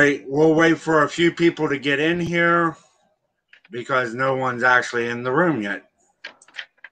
Right, 0.00 0.24
we'll 0.26 0.54
wait 0.54 0.78
for 0.78 1.02
a 1.02 1.08
few 1.10 1.30
people 1.30 1.68
to 1.68 1.78
get 1.78 2.00
in 2.00 2.18
here 2.18 2.74
because 3.70 4.14
no 4.14 4.34
one's 4.34 4.62
actually 4.62 5.08
in 5.08 5.22
the 5.22 5.30
room 5.30 5.60
yet, 5.60 5.90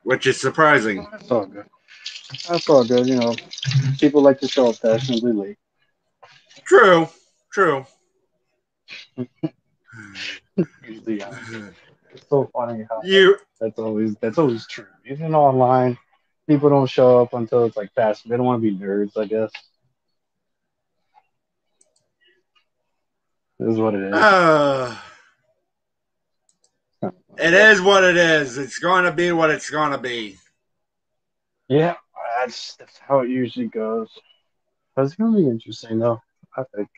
which 0.03 0.27
is 0.27 0.39
surprising. 0.39 1.09
That's 1.11 1.31
all 1.31 1.47
good. 1.47 1.65
That's 2.47 2.69
all 2.69 2.85
good. 2.85 3.07
You 3.07 3.17
know, 3.17 3.35
people 3.99 4.21
like 4.21 4.41
to 4.41 4.47
show 4.47 4.69
up 4.69 4.75
fashionably 4.75 5.33
late. 5.33 5.57
True, 6.65 7.09
true. 7.51 7.87
Usually, 10.87 11.21
yeah. 11.21 11.35
It's 12.13 12.29
so 12.29 12.51
funny 12.53 12.85
how 12.91 13.01
You 13.03 13.39
that's 13.59 13.79
always 13.79 14.17
that's 14.17 14.37
always 14.37 14.67
true. 14.67 14.85
Even 15.07 15.35
online, 15.35 15.97
people 16.47 16.69
don't 16.69 16.91
show 16.91 17.23
up 17.23 17.33
until 17.33 17.65
it's 17.65 17.77
like 17.79 17.91
fast. 17.95 18.29
They 18.29 18.37
don't 18.37 18.45
want 18.45 18.63
to 18.63 18.71
be 18.71 18.77
nerds, 18.77 19.17
I 19.17 19.25
guess. 19.25 19.51
This 23.59 23.75
is 23.75 23.79
what 23.79 23.95
it 23.95 24.03
is. 24.03 24.15
uh, 24.15 24.97
it 27.39 27.55
is 27.55 27.81
what 27.81 28.05
it 28.05 28.17
is. 28.17 28.59
It's 28.59 28.79
going 28.79 29.05
to 29.05 29.13
be 29.13 29.33
what 29.33 29.51
it's 29.51 29.71
going 29.71 29.93
to 29.93 29.99
be. 29.99 30.37
Yeah, 31.69 31.97
that's 32.41 32.77
that's 32.77 32.97
how 32.99 33.21
it 33.21 33.29
usually 33.29 33.67
goes. 33.67 34.09
But 34.97 35.05
it's 35.05 35.15
gonna 35.15 35.37
be 35.37 35.47
interesting 35.47 35.99
though. 35.99 36.23
I 36.57 36.63
think, 36.75 36.89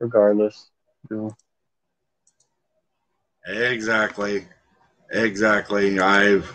regardless, 0.00 0.70
you 1.08 1.16
know. 1.16 1.36
Exactly. 3.46 4.46
Exactly. 5.10 6.00
I've 6.00 6.52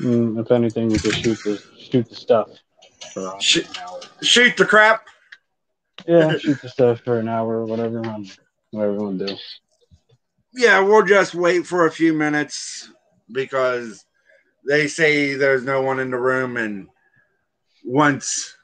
Mm, 0.00 0.40
if 0.40 0.50
anything, 0.50 0.88
we 0.90 0.98
just 0.98 1.22
shoot 1.22 1.38
the 1.44 1.62
shoot 1.78 2.08
the 2.08 2.14
stuff. 2.14 2.48
For, 3.14 3.34
Sh- 3.40 3.56
an 3.58 3.64
hour. 3.82 4.00
shoot 4.22 4.56
the 4.56 4.66
crap. 4.66 5.06
Yeah, 6.06 6.36
shoot 6.38 6.60
the 6.62 6.68
stuff 6.68 7.00
for 7.00 7.18
an 7.18 7.28
hour 7.28 7.56
or 7.58 7.64
whatever. 7.66 8.04
um, 8.06 8.26
Whatever 8.70 8.92
we 8.92 8.98
want 8.98 9.18
to 9.20 9.26
do. 9.26 9.36
Yeah, 10.54 10.80
we'll 10.80 11.04
just 11.04 11.34
wait 11.34 11.66
for 11.66 11.86
a 11.86 11.90
few 11.90 12.12
minutes 12.12 12.90
because 13.30 14.04
they 14.66 14.88
say 14.88 15.34
there's 15.34 15.64
no 15.64 15.82
one 15.82 16.00
in 16.00 16.10
the 16.10 16.18
room, 16.18 16.56
and 16.56 16.88
once, 17.84 18.56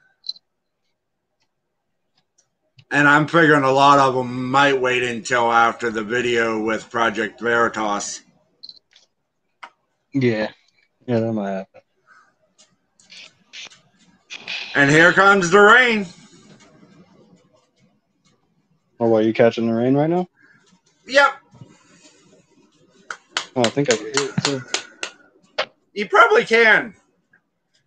and 2.90 3.06
I'm 3.06 3.26
figuring 3.28 3.62
a 3.64 3.70
lot 3.72 3.98
of 3.98 4.14
them 4.14 4.50
might 4.50 4.80
wait 4.80 5.02
until 5.02 5.52
after 5.52 5.90
the 5.90 6.02
video 6.04 6.62
with 6.62 6.90
Project 6.90 7.40
Veritas. 7.40 8.22
Yeah, 10.12 10.50
yeah, 11.06 11.20
that 11.20 11.32
might 11.32 11.50
happen. 11.50 11.80
And 14.74 14.90
here 14.90 15.12
comes 15.12 15.50
the 15.50 15.60
rain. 15.60 16.06
Oh, 19.02 19.08
what, 19.08 19.24
you 19.24 19.32
catching 19.32 19.66
the 19.66 19.74
rain 19.74 19.96
right 19.96 20.08
now? 20.08 20.28
Yep, 21.08 21.32
Oh, 23.56 23.62
I 23.62 23.68
think 23.68 23.92
I 23.92 23.96
can 23.96 24.04
hear 24.04 24.14
it 24.14 24.44
too. 24.44 24.62
you 25.92 26.08
probably 26.08 26.44
can 26.44 26.94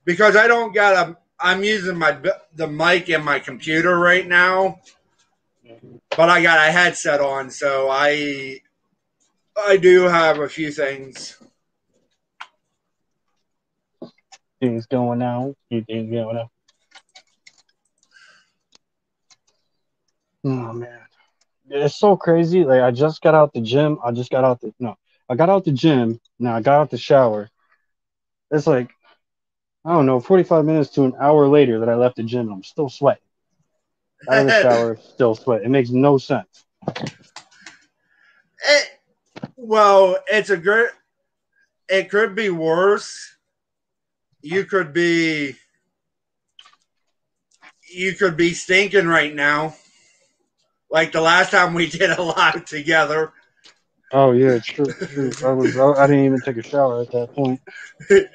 because 0.03 0.35
I 0.35 0.49
don't 0.49 0.75
got 0.75 1.07
a. 1.07 1.17
I'm 1.39 1.63
using 1.63 1.97
my 1.97 2.17
the 2.53 2.67
mic 2.67 3.07
in 3.07 3.23
my 3.23 3.39
computer 3.39 3.97
right 3.97 4.27
now. 4.27 4.81
but 6.17 6.29
I 6.29 6.43
got 6.43 6.67
a 6.67 6.71
headset 6.71 7.21
on, 7.21 7.49
so 7.49 7.87
I 7.89 8.59
I 9.57 9.77
do 9.77 10.03
have 10.03 10.39
a 10.39 10.49
few 10.49 10.69
things. 10.69 11.41
Things 14.59 14.85
going 14.87 15.21
out. 15.21 15.55
You 15.69 15.81
things 15.85 16.11
going 16.11 16.37
out. 16.37 16.49
Oh 20.45 20.73
man, 20.73 20.99
it's 21.69 21.95
so 21.95 22.15
crazy. 22.15 22.63
Like 22.63 22.81
I 22.81 22.91
just 22.91 23.21
got 23.21 23.33
out 23.33 23.51
the 23.51 23.61
gym. 23.61 23.97
I 24.05 24.11
just 24.11 24.29
got 24.29 24.43
out 24.43 24.61
the 24.61 24.71
no. 24.79 24.95
I 25.27 25.35
got 25.35 25.49
out 25.49 25.65
the 25.65 25.71
gym. 25.71 26.21
Now 26.37 26.55
I 26.55 26.61
got 26.61 26.81
out 26.81 26.91
the 26.91 26.99
shower. 26.99 27.49
It's 28.51 28.67
like 28.67 28.91
I 29.83 29.93
don't 29.93 30.05
know, 30.05 30.19
forty 30.19 30.43
five 30.43 30.65
minutes 30.65 30.91
to 30.91 31.03
an 31.03 31.15
hour 31.19 31.47
later 31.47 31.79
that 31.79 31.89
I 31.89 31.95
left 31.95 32.17
the 32.17 32.23
gym. 32.23 32.41
and 32.41 32.51
I'm 32.51 32.63
still 32.63 32.89
sweating. 32.89 33.23
Out 34.29 34.37
of 34.37 34.45
the 34.45 34.51
shower, 34.61 34.97
still 34.97 35.33
sweat. 35.33 35.63
It 35.63 35.69
makes 35.69 35.89
no 35.89 36.19
sense. 36.19 36.65
It, 36.87 38.99
well, 39.55 40.17
it's 40.27 40.51
a 40.51 40.57
good. 40.57 40.89
It 41.89 42.11
could 42.11 42.35
be 42.35 42.51
worse. 42.51 43.35
You 44.41 44.65
could 44.65 44.93
be. 44.93 45.55
You 47.91 48.13
could 48.13 48.37
be 48.37 48.53
stinking 48.53 49.07
right 49.07 49.33
now, 49.33 49.73
like 50.95 51.11
the 51.11 51.19
last 51.19 51.51
time 51.51 51.73
we 51.73 51.87
did 51.87 52.09
a 52.09 52.21
live 52.21 52.63
together. 52.63 53.33
Oh 54.13 54.31
yeah, 54.31 54.53
it's 54.53 54.65
true. 54.65 54.85
true. 54.85 55.29
I 55.43 55.51
was. 55.51 55.75
I, 55.77 55.91
I 55.91 56.07
didn't 56.07 56.23
even 56.23 56.39
take 56.39 56.55
a 56.55 56.63
shower 56.63 57.01
at 57.01 57.11
that 57.11 57.35
point. 57.35 57.59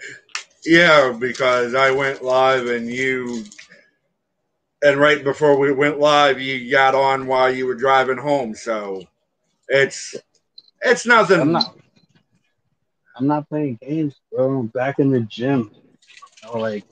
Yeah, 0.66 1.16
because 1.19 1.75
I 1.75 1.91
went 1.91 2.22
live 2.22 2.66
and 2.66 2.87
you, 2.87 3.44
and 4.82 5.00
right 5.00 5.25
before 5.25 5.59
we 5.59 5.72
went 5.72 5.98
live, 5.98 6.38
you 6.38 6.71
got 6.71 6.94
on 6.94 7.26
while 7.26 7.50
you 7.50 7.66
were 7.66 7.75
driving 7.75 8.19
home. 8.19 8.54
So 8.54 9.03
it's 9.69 10.16
it's 10.82 11.06
nothing. 11.06 11.41
I'm 11.41 11.53
not. 11.53 11.75
I'm 13.16 13.27
not 13.27 13.48
playing 13.48 13.78
games, 13.81 14.21
bro. 14.31 14.59
I'm 14.59 14.66
back 14.66 14.98
in 14.98 15.10
the 15.10 15.21
gym. 15.21 15.71
You 16.42 16.53
know, 16.53 16.59
like 16.59 16.84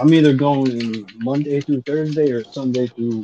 I'm 0.00 0.14
either 0.14 0.32
going 0.32 1.06
Monday 1.18 1.60
through 1.60 1.82
Thursday 1.82 2.32
or 2.32 2.42
Sunday 2.42 2.86
through 2.86 3.22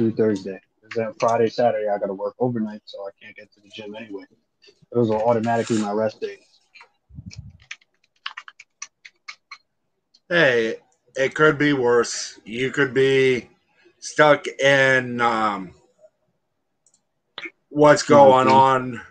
through 0.00 0.12
Thursday. 0.12 0.58
Because 0.80 0.96
that 0.96 1.14
Friday, 1.20 1.50
Saturday, 1.50 1.86
I 1.86 1.98
got 1.98 2.06
to 2.06 2.14
work 2.14 2.34
overnight, 2.38 2.80
so 2.86 3.06
I 3.06 3.10
can't 3.22 3.36
get 3.36 3.52
to 3.52 3.60
the 3.60 3.68
gym 3.68 3.94
anyway. 3.94 4.24
Those 4.92 5.10
are 5.10 5.20
automatically 5.22 5.76
my 5.78 5.92
rest 5.92 6.22
days. 6.22 6.38
Hey, 10.30 10.76
it 11.16 11.34
could 11.34 11.58
be 11.58 11.74
worse. 11.74 12.40
You 12.46 12.70
could 12.70 12.94
be 12.94 13.50
stuck 13.98 14.46
in 14.46 15.20
um, 15.20 15.74
what's 17.68 18.02
going 18.02 18.48
on. 18.48 19.02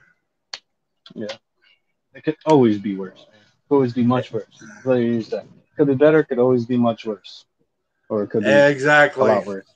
Yeah, 1.13 1.27
it 2.16 2.23
could 2.23 2.38
always 2.47 2.79
be 2.79 2.95
worse. 2.95 3.27
It 3.31 3.67
could 3.67 3.75
always 3.75 3.94
be 3.94 4.03
much 4.03 4.31
worse. 4.31 4.63
What 4.83 4.95
you 4.95 5.21
say? 5.21 5.44
Could 5.77 5.88
be 5.88 5.95
better. 5.95 6.23
Could 6.23 6.39
always 6.39 6.66
be 6.66 6.77
much 6.77 7.06
worse, 7.06 7.45
or 8.09 8.23
it 8.23 8.29
could 8.29 8.44
be 8.44 8.50
exactly 8.50 9.29
a 9.29 9.35
lot 9.35 9.45
worse. 9.45 9.67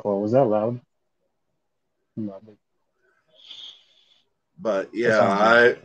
Was 0.00 0.32
that 0.32 0.44
loud? 0.44 0.80
Lovely. 2.16 2.56
But 4.58 4.90
yeah, 4.92 5.20
I 5.20 5.76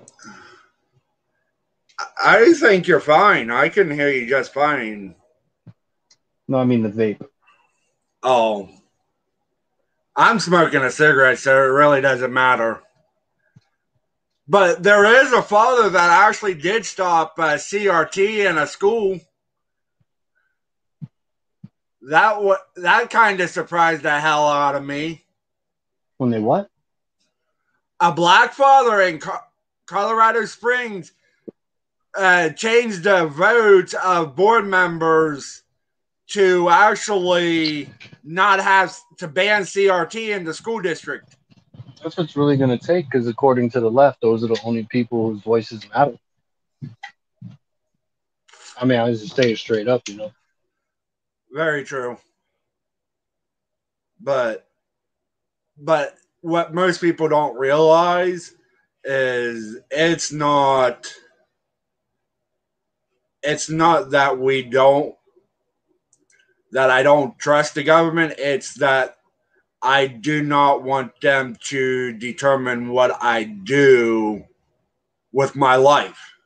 I 2.23 2.53
think 2.53 2.87
you're 2.87 2.99
fine. 2.99 3.49
I 3.49 3.69
can 3.69 3.89
hear 3.89 4.09
you 4.09 4.27
just 4.27 4.53
fine. 4.53 5.15
No, 6.47 6.57
I 6.59 6.65
mean 6.65 6.83
the 6.83 6.89
vape. 6.89 7.25
Oh, 8.23 8.69
I'm 10.15 10.39
smoking 10.39 10.81
a 10.81 10.91
cigarette, 10.91 11.39
so 11.39 11.55
it 11.55 11.67
really 11.67 12.01
doesn't 12.01 12.33
matter. 12.33 12.81
But 14.47 14.81
there 14.81 15.23
is 15.23 15.33
a 15.33 15.41
father 15.41 15.89
that 15.89 16.27
actually 16.27 16.53
did 16.53 16.85
stop 16.85 17.33
uh, 17.37 17.55
CRT 17.55 18.49
in 18.49 18.57
a 18.57 18.65
school. 18.65 19.19
That 22.07 22.41
wa 22.41 22.55
that 22.77 23.09
kind 23.09 23.41
of 23.41 23.49
surprised 23.49 24.03
the 24.03 24.17
hell 24.17 24.47
out 24.47 24.75
of 24.75 24.85
me. 24.85 25.25
When 26.17 26.29
they 26.29 26.39
what? 26.39 26.69
A 27.99 28.13
black 28.13 28.53
father 28.53 29.01
in 29.01 29.19
Co- 29.19 29.43
Colorado 29.87 30.45
Springs 30.45 31.11
uh, 32.17 32.49
changed 32.51 33.03
the 33.03 33.27
vote 33.27 33.93
of 33.95 34.37
board 34.37 34.65
members 34.65 35.63
to 36.27 36.69
actually 36.69 37.89
not 38.23 38.61
have 38.61 38.95
to 39.17 39.27
ban 39.27 39.63
CRT 39.63 40.33
in 40.33 40.45
the 40.45 40.53
school 40.53 40.79
district. 40.79 41.35
That's 42.01 42.15
what's 42.15 42.37
really 42.37 42.55
going 42.55 42.77
to 42.77 42.85
take, 42.85 43.09
because 43.11 43.27
according 43.27 43.69
to 43.71 43.81
the 43.81 43.91
left, 43.91 44.21
those 44.21 44.45
are 44.45 44.47
the 44.47 44.61
only 44.63 44.87
people 44.89 45.31
whose 45.31 45.41
voices 45.41 45.81
matter. 45.89 46.17
I 48.79 48.85
mean, 48.85 48.97
I 48.97 49.09
was 49.09 49.21
just 49.23 49.35
saying 49.35 49.57
straight 49.57 49.89
up, 49.89 50.07
you 50.07 50.15
know. 50.15 50.31
Very 51.57 51.83
true. 51.83 52.19
But 54.21 54.67
but 55.75 56.13
what 56.41 56.75
most 56.75 57.01
people 57.01 57.29
don't 57.29 57.57
realize 57.57 58.53
is 59.03 59.79
it's 59.89 60.31
not 60.31 61.11
it's 63.41 63.71
not 63.71 64.11
that 64.11 64.37
we 64.37 64.61
don't 64.61 65.15
that 66.73 66.91
I 66.91 67.01
don't 67.01 67.39
trust 67.39 67.73
the 67.73 67.81
government, 67.83 68.35
it's 68.37 68.75
that 68.75 69.15
I 69.81 70.05
do 70.05 70.43
not 70.43 70.83
want 70.83 71.19
them 71.21 71.57
to 71.69 72.13
determine 72.13 72.89
what 72.89 73.17
I 73.19 73.45
do 73.45 74.43
with 75.31 75.55
my 75.55 75.75
life. 75.75 76.36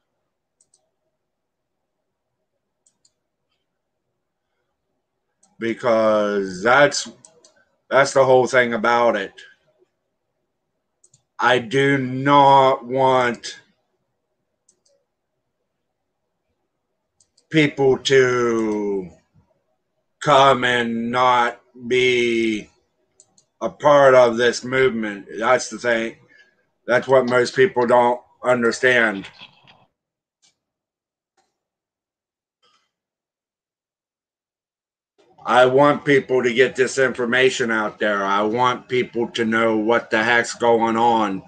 Because 5.61 6.63
that's 6.63 7.07
that's 7.89 8.13
the 8.13 8.25
whole 8.25 8.47
thing 8.47 8.73
about 8.73 9.15
it. 9.15 9.31
I 11.39 11.59
do 11.59 11.97
not 11.97 12.85
want 12.85 13.59
people 17.51 17.97
to 17.97 19.09
come 20.21 20.63
and 20.63 21.11
not 21.11 21.61
be 21.87 22.69
a 23.61 23.69
part 23.69 24.15
of 24.15 24.37
this 24.37 24.63
movement. 24.63 25.27
That's 25.37 25.69
the 25.69 25.77
thing. 25.77 26.15
That's 26.87 27.07
what 27.07 27.29
most 27.29 27.55
people 27.55 27.85
don't 27.85 28.19
understand. 28.43 29.27
I 35.45 35.65
want 35.65 36.05
people 36.05 36.43
to 36.43 36.53
get 36.53 36.75
this 36.75 36.97
information 36.97 37.71
out 37.71 37.99
there. 37.99 38.23
I 38.23 38.41
want 38.43 38.87
people 38.87 39.27
to 39.29 39.43
know 39.43 39.77
what 39.77 40.11
the 40.11 40.23
heck's 40.23 40.53
going 40.53 40.97
on. 40.97 41.41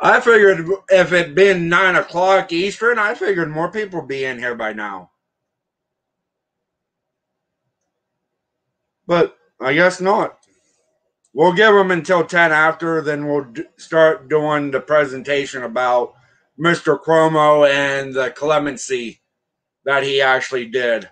I 0.00 0.20
figured 0.20 0.68
if 0.90 1.12
it'd 1.12 1.34
been 1.34 1.68
nine 1.68 1.96
o'clock 1.96 2.52
Eastern, 2.52 3.00
I 3.00 3.14
figured 3.14 3.50
more 3.50 3.70
people 3.70 4.00
would 4.00 4.08
be 4.08 4.24
in 4.24 4.38
here 4.38 4.54
by 4.54 4.72
now. 4.72 5.10
But 9.08 9.36
I 9.60 9.72
guess 9.72 10.00
not. 10.00 10.38
We'll 11.34 11.52
give 11.52 11.74
them 11.74 11.90
until 11.90 12.24
10 12.24 12.52
after, 12.52 13.02
then 13.02 13.26
we'll 13.26 13.52
start 13.76 14.28
doing 14.28 14.70
the 14.70 14.80
presentation 14.80 15.64
about 15.64 16.14
Mr. 16.58 17.00
Cuomo 17.00 17.68
and 17.68 18.12
the 18.12 18.30
clemency 18.30 19.20
that 19.84 20.02
he 20.02 20.20
actually 20.20 20.66
did. 20.66 21.08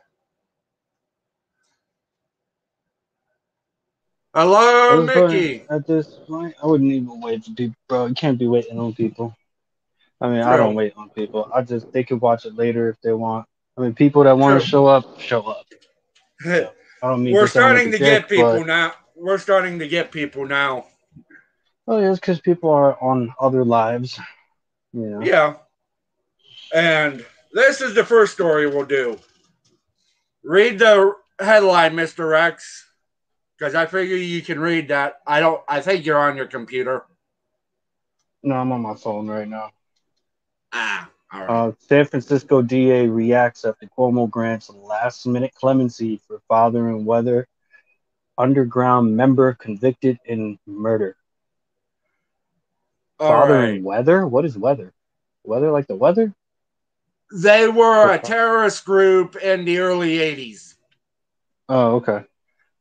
Hello, 4.34 5.02
Mickey. 5.02 5.64
At 5.70 5.86
this 5.86 6.08
point, 6.28 6.54
I 6.62 6.66
wouldn't 6.66 6.92
even 6.92 7.20
wait 7.20 7.44
for 7.44 7.52
people, 7.52 7.76
bro. 7.88 8.06
You 8.06 8.14
can't 8.14 8.38
be 8.38 8.46
waiting 8.46 8.78
on 8.78 8.92
people. 8.92 9.34
I 10.20 10.28
mean, 10.28 10.42
I 10.42 10.56
don't 10.56 10.74
wait 10.74 10.94
on 10.96 11.08
people. 11.10 11.50
I 11.54 11.62
just 11.62 11.90
they 11.92 12.04
can 12.04 12.20
watch 12.20 12.44
it 12.44 12.54
later 12.54 12.90
if 12.90 13.00
they 13.00 13.12
want. 13.12 13.46
I 13.78 13.82
mean, 13.82 13.94
people 13.94 14.24
that 14.24 14.36
want 14.36 14.60
to 14.60 14.66
show 14.66 14.86
up, 14.86 15.20
show 15.20 15.42
up. 15.42 15.64
I 16.44 16.68
don't 17.02 17.24
mean 17.24 17.34
we're 17.34 17.46
starting 17.46 17.90
to 17.92 17.98
get 17.98 18.28
people 18.28 18.58
but... 18.58 18.66
now. 18.66 18.92
We're 19.14 19.38
starting 19.38 19.78
to 19.78 19.88
get 19.88 20.10
people 20.10 20.46
now. 20.46 20.86
Oh, 21.88 21.98
yeah, 21.98 22.10
it's 22.10 22.20
because 22.20 22.40
people 22.40 22.70
are 22.70 23.00
on 23.02 23.32
other 23.40 23.64
lives. 23.64 24.20
Yeah. 24.96 25.20
Yeah. 25.20 25.54
And 26.74 27.24
this 27.52 27.80
is 27.80 27.94
the 27.94 28.04
first 28.04 28.32
story 28.32 28.66
we'll 28.66 28.86
do. 28.86 29.18
Read 30.42 30.78
the 30.78 31.14
headline, 31.38 31.94
Mr. 31.94 32.30
Rex 32.30 32.86
because 33.56 33.74
I 33.74 33.86
figure 33.86 34.16
you 34.16 34.42
can 34.42 34.60
read 34.60 34.88
that. 34.88 35.20
I 35.26 35.40
don't. 35.40 35.62
I 35.68 35.80
think 35.80 36.04
you're 36.04 36.18
on 36.18 36.36
your 36.36 36.46
computer. 36.46 37.04
No, 38.42 38.54
I'm 38.54 38.72
on 38.72 38.80
my 38.80 38.94
phone 38.94 39.26
right 39.28 39.48
now. 39.48 39.70
Ah, 40.72 41.10
all 41.32 41.40
right. 41.40 41.50
Uh, 41.50 41.72
San 41.78 42.04
Francisco 42.04 42.62
DA 42.62 43.06
reacts 43.06 43.64
after 43.64 43.88
Cuomo 43.98 44.28
grants 44.28 44.70
last-minute 44.70 45.54
clemency 45.54 46.20
for 46.26 46.40
father 46.48 46.88
and 46.88 47.06
weather 47.06 47.48
underground 48.38 49.16
member 49.16 49.54
convicted 49.54 50.18
in 50.26 50.58
murder. 50.66 51.16
All 53.18 53.28
father 53.28 53.54
right. 53.54 53.68
and 53.74 53.84
weather? 53.84 54.26
What 54.26 54.44
is 54.44 54.56
weather? 54.56 54.92
Weather 55.44 55.70
like 55.70 55.86
the 55.86 55.96
weather? 55.96 56.34
They 57.32 57.68
were 57.68 58.12
a 58.12 58.18
terrorist 58.18 58.84
group 58.84 59.36
in 59.36 59.64
the 59.64 59.78
early 59.78 60.18
'80s. 60.18 60.74
Oh, 61.68 61.96
okay. 61.96 62.24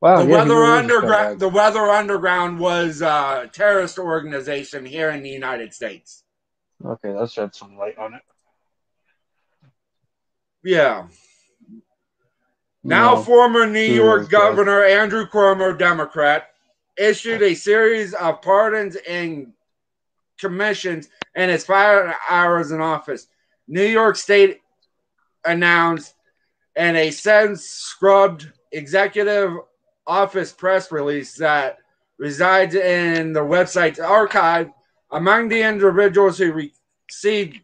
Wow, 0.00 0.22
the 0.22 0.28
yeah, 0.28 0.36
Weather 0.36 0.64
Underground. 0.64 1.40
The 1.40 1.48
Weather 1.48 1.86
Underground 1.86 2.60
was 2.60 3.00
a 3.00 3.48
terrorist 3.52 3.98
organization 3.98 4.84
here 4.84 5.10
in 5.10 5.22
the 5.22 5.30
United 5.30 5.72
States. 5.72 6.22
Okay, 6.84 7.10
let's 7.10 7.32
shed 7.32 7.54
some 7.54 7.76
light 7.78 7.96
on 7.96 8.14
it. 8.14 8.22
Yeah. 10.62 11.06
Now, 12.84 13.14
no. 13.14 13.22
former 13.22 13.66
New 13.66 13.80
York 13.80 14.30
Governor 14.30 14.84
Andrew 14.84 15.26
Cuomo, 15.26 15.76
Democrat, 15.76 16.50
issued 16.96 17.42
oh. 17.42 17.46
a 17.46 17.54
series 17.54 18.14
of 18.14 18.42
pardons 18.42 18.96
and 19.08 19.52
commissions 20.38 21.08
and 21.34 21.50
his 21.50 21.64
five 21.64 22.14
hours 22.28 22.70
in 22.70 22.80
office. 22.80 23.26
New 23.68 23.84
York 23.84 24.16
State 24.16 24.60
announced 25.44 26.14
in 26.76 26.96
a 26.96 27.10
sentence 27.10 27.64
scrubbed 27.64 28.50
executive 28.72 29.52
office 30.06 30.52
press 30.52 30.92
release 30.92 31.34
that 31.36 31.78
resides 32.18 32.74
in 32.74 33.32
the 33.32 33.40
website's 33.40 33.98
archive. 33.98 34.70
Among 35.10 35.48
the 35.48 35.62
individuals 35.62 36.38
who 36.38 36.70
received 37.08 37.60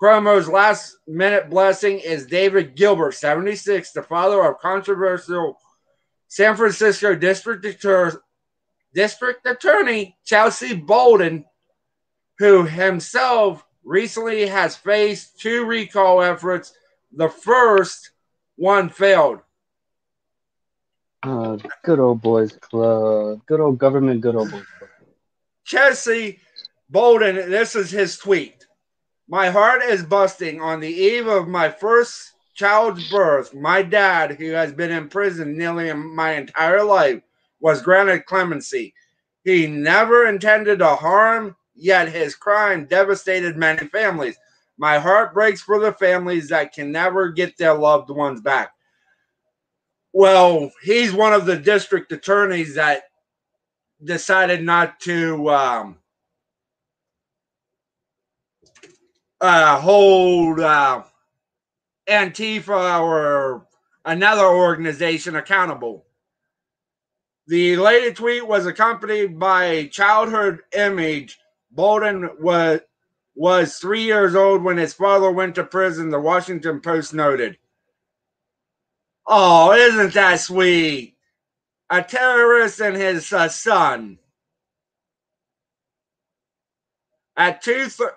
Cuomo's 0.00 0.48
last 0.48 0.96
minute 1.06 1.48
blessing 1.48 1.98
is 2.00 2.26
David 2.26 2.74
Gilbert, 2.74 3.12
76, 3.12 3.92
the 3.92 4.02
father 4.02 4.42
of 4.42 4.58
controversial 4.58 5.58
San 6.28 6.56
Francisco 6.56 7.14
District, 7.14 7.64
District 8.94 9.46
Attorney 9.46 10.16
Chelsea 10.24 10.74
Bolden, 10.74 11.44
who 12.42 12.64
himself 12.64 13.64
recently 13.84 14.48
has 14.48 14.74
faced 14.74 15.38
two 15.38 15.64
recall 15.64 16.20
efforts. 16.20 16.74
The 17.12 17.28
first 17.28 18.10
one 18.56 18.88
failed. 18.88 19.38
Uh, 21.22 21.56
good 21.84 22.00
old 22.00 22.20
boys 22.20 22.50
club. 22.60 23.42
Good 23.46 23.60
old 23.60 23.78
government, 23.78 24.22
good 24.22 24.34
old 24.34 24.50
boys 24.50 24.64
club. 24.76 24.90
Chelsea 25.64 26.40
Bolden, 26.90 27.36
this 27.48 27.76
is 27.76 27.92
his 27.92 28.18
tweet. 28.18 28.66
My 29.28 29.48
heart 29.48 29.82
is 29.82 30.02
busting 30.02 30.60
on 30.60 30.80
the 30.80 30.92
eve 30.92 31.28
of 31.28 31.46
my 31.46 31.70
first 31.70 32.32
child's 32.54 33.08
birth. 33.08 33.54
My 33.54 33.82
dad, 33.82 34.32
who 34.32 34.50
has 34.50 34.72
been 34.72 34.90
in 34.90 35.08
prison 35.08 35.56
nearly 35.56 35.92
my 35.92 36.32
entire 36.32 36.82
life, 36.82 37.22
was 37.60 37.82
granted 37.82 38.26
clemency. 38.26 38.94
He 39.44 39.68
never 39.68 40.26
intended 40.26 40.80
to 40.80 40.96
harm, 40.96 41.54
yet 41.82 42.08
his 42.08 42.34
crime 42.34 42.86
devastated 42.86 43.56
many 43.56 43.86
families. 43.88 44.36
My 44.78 44.98
heart 44.98 45.34
breaks 45.34 45.60
for 45.60 45.78
the 45.78 45.92
families 45.92 46.48
that 46.48 46.72
can 46.72 46.92
never 46.92 47.28
get 47.28 47.58
their 47.58 47.74
loved 47.74 48.10
ones 48.10 48.40
back. 48.40 48.72
Well, 50.12 50.70
he's 50.82 51.12
one 51.12 51.32
of 51.32 51.46
the 51.46 51.56
district 51.56 52.12
attorneys 52.12 52.74
that 52.74 53.04
decided 54.04 54.62
not 54.62 55.00
to 55.00 55.50
um, 55.50 55.98
uh, 59.40 59.80
hold 59.80 60.60
uh, 60.60 61.02
Antifa 62.08 63.00
or 63.00 63.66
another 64.04 64.44
organization 64.46 65.36
accountable. 65.36 66.04
The 67.48 67.76
latest 67.76 68.16
tweet 68.16 68.46
was 68.46 68.66
accompanied 68.66 69.38
by 69.38 69.64
a 69.64 69.88
childhood 69.88 70.60
image. 70.76 71.38
Bolden 71.72 72.30
was 72.38 72.80
was 73.34 73.78
three 73.78 74.02
years 74.02 74.34
old 74.34 74.62
when 74.62 74.76
his 74.76 74.92
father 74.92 75.30
went 75.30 75.54
to 75.54 75.64
prison. 75.64 76.10
The 76.10 76.20
Washington 76.20 76.80
Post 76.80 77.14
noted. 77.14 77.56
Oh, 79.26 79.72
isn't 79.72 80.12
that 80.14 80.40
sweet? 80.40 81.16
A 81.88 82.02
terrorist 82.02 82.80
and 82.80 82.96
his 82.96 83.32
uh, 83.32 83.48
son. 83.48 84.18
At 87.36 87.62
two, 87.62 87.88
th- 87.88 88.10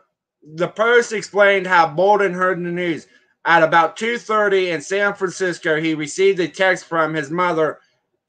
the 0.43 0.67
Post 0.67 1.13
explained 1.13 1.67
how 1.67 1.87
Bolden 1.87 2.33
heard 2.33 2.57
the 2.57 2.71
news. 2.71 3.07
At 3.45 3.63
about 3.63 3.95
two 3.95 4.17
thirty 4.17 4.71
in 4.71 4.81
San 4.81 5.13
Francisco, 5.13 5.79
he 5.79 5.93
received 5.93 6.39
a 6.39 6.47
text 6.47 6.85
from 6.85 7.13
his 7.13 7.29
mother, 7.29 7.79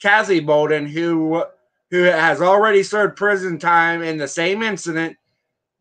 Kathy 0.01 0.41
Bolden, 0.41 0.87
who 0.87 1.43
who 1.91 2.03
has 2.03 2.43
already 2.43 2.83
served 2.83 3.17
prison 3.17 3.59
time 3.59 4.03
in 4.03 4.19
the 4.19 4.29
same 4.29 4.63
incident. 4.63 5.17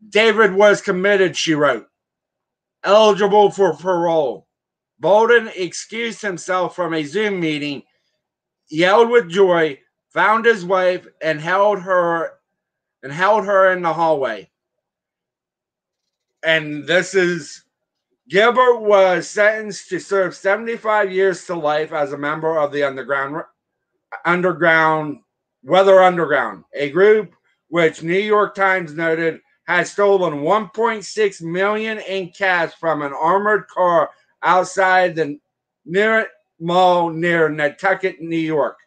David 0.08 0.54
was 0.54 0.80
committed, 0.80 1.36
she 1.36 1.54
wrote, 1.54 1.86
eligible 2.84 3.50
for 3.50 3.74
parole. 3.74 4.46
Bolden 4.98 5.50
excused 5.54 6.22
himself 6.22 6.74
from 6.74 6.94
a 6.94 7.04
Zoom 7.04 7.40
meeting, 7.40 7.82
yelled 8.70 9.10
with 9.10 9.28
joy, 9.28 9.78
found 10.12 10.44
his 10.44 10.64
wife, 10.64 11.06
and 11.20 11.40
held 11.40 11.80
her 11.80 12.32
and 13.02 13.12
held 13.12 13.44
her 13.44 13.72
in 13.72 13.82
the 13.82 13.92
hallway. 13.92 14.50
And 16.42 16.86
this 16.86 17.14
is 17.14 17.64
Gilbert 18.28 18.80
was 18.80 19.28
sentenced 19.28 19.88
to 19.90 20.00
serve 20.00 20.34
75 20.34 21.12
years 21.12 21.44
to 21.46 21.54
life 21.54 21.92
as 21.92 22.12
a 22.12 22.18
member 22.18 22.58
of 22.58 22.72
the 22.72 22.82
underground 22.82 23.42
underground 24.24 25.20
Weather 25.66 26.00
Underground, 26.00 26.62
a 26.74 26.90
group 26.90 27.34
which 27.68 28.02
New 28.02 28.18
York 28.18 28.54
Times 28.54 28.94
noted 28.94 29.40
had 29.66 29.88
stolen 29.88 30.42
1.6 30.42 31.42
million 31.42 31.98
in 31.98 32.30
cash 32.30 32.72
from 32.74 33.02
an 33.02 33.12
armored 33.12 33.66
car 33.66 34.10
outside 34.44 35.16
the 35.16 35.40
near 35.84 36.28
mall 36.60 37.10
near 37.10 37.48
Nantucket, 37.48 38.20
New 38.20 38.36
York. 38.36 38.78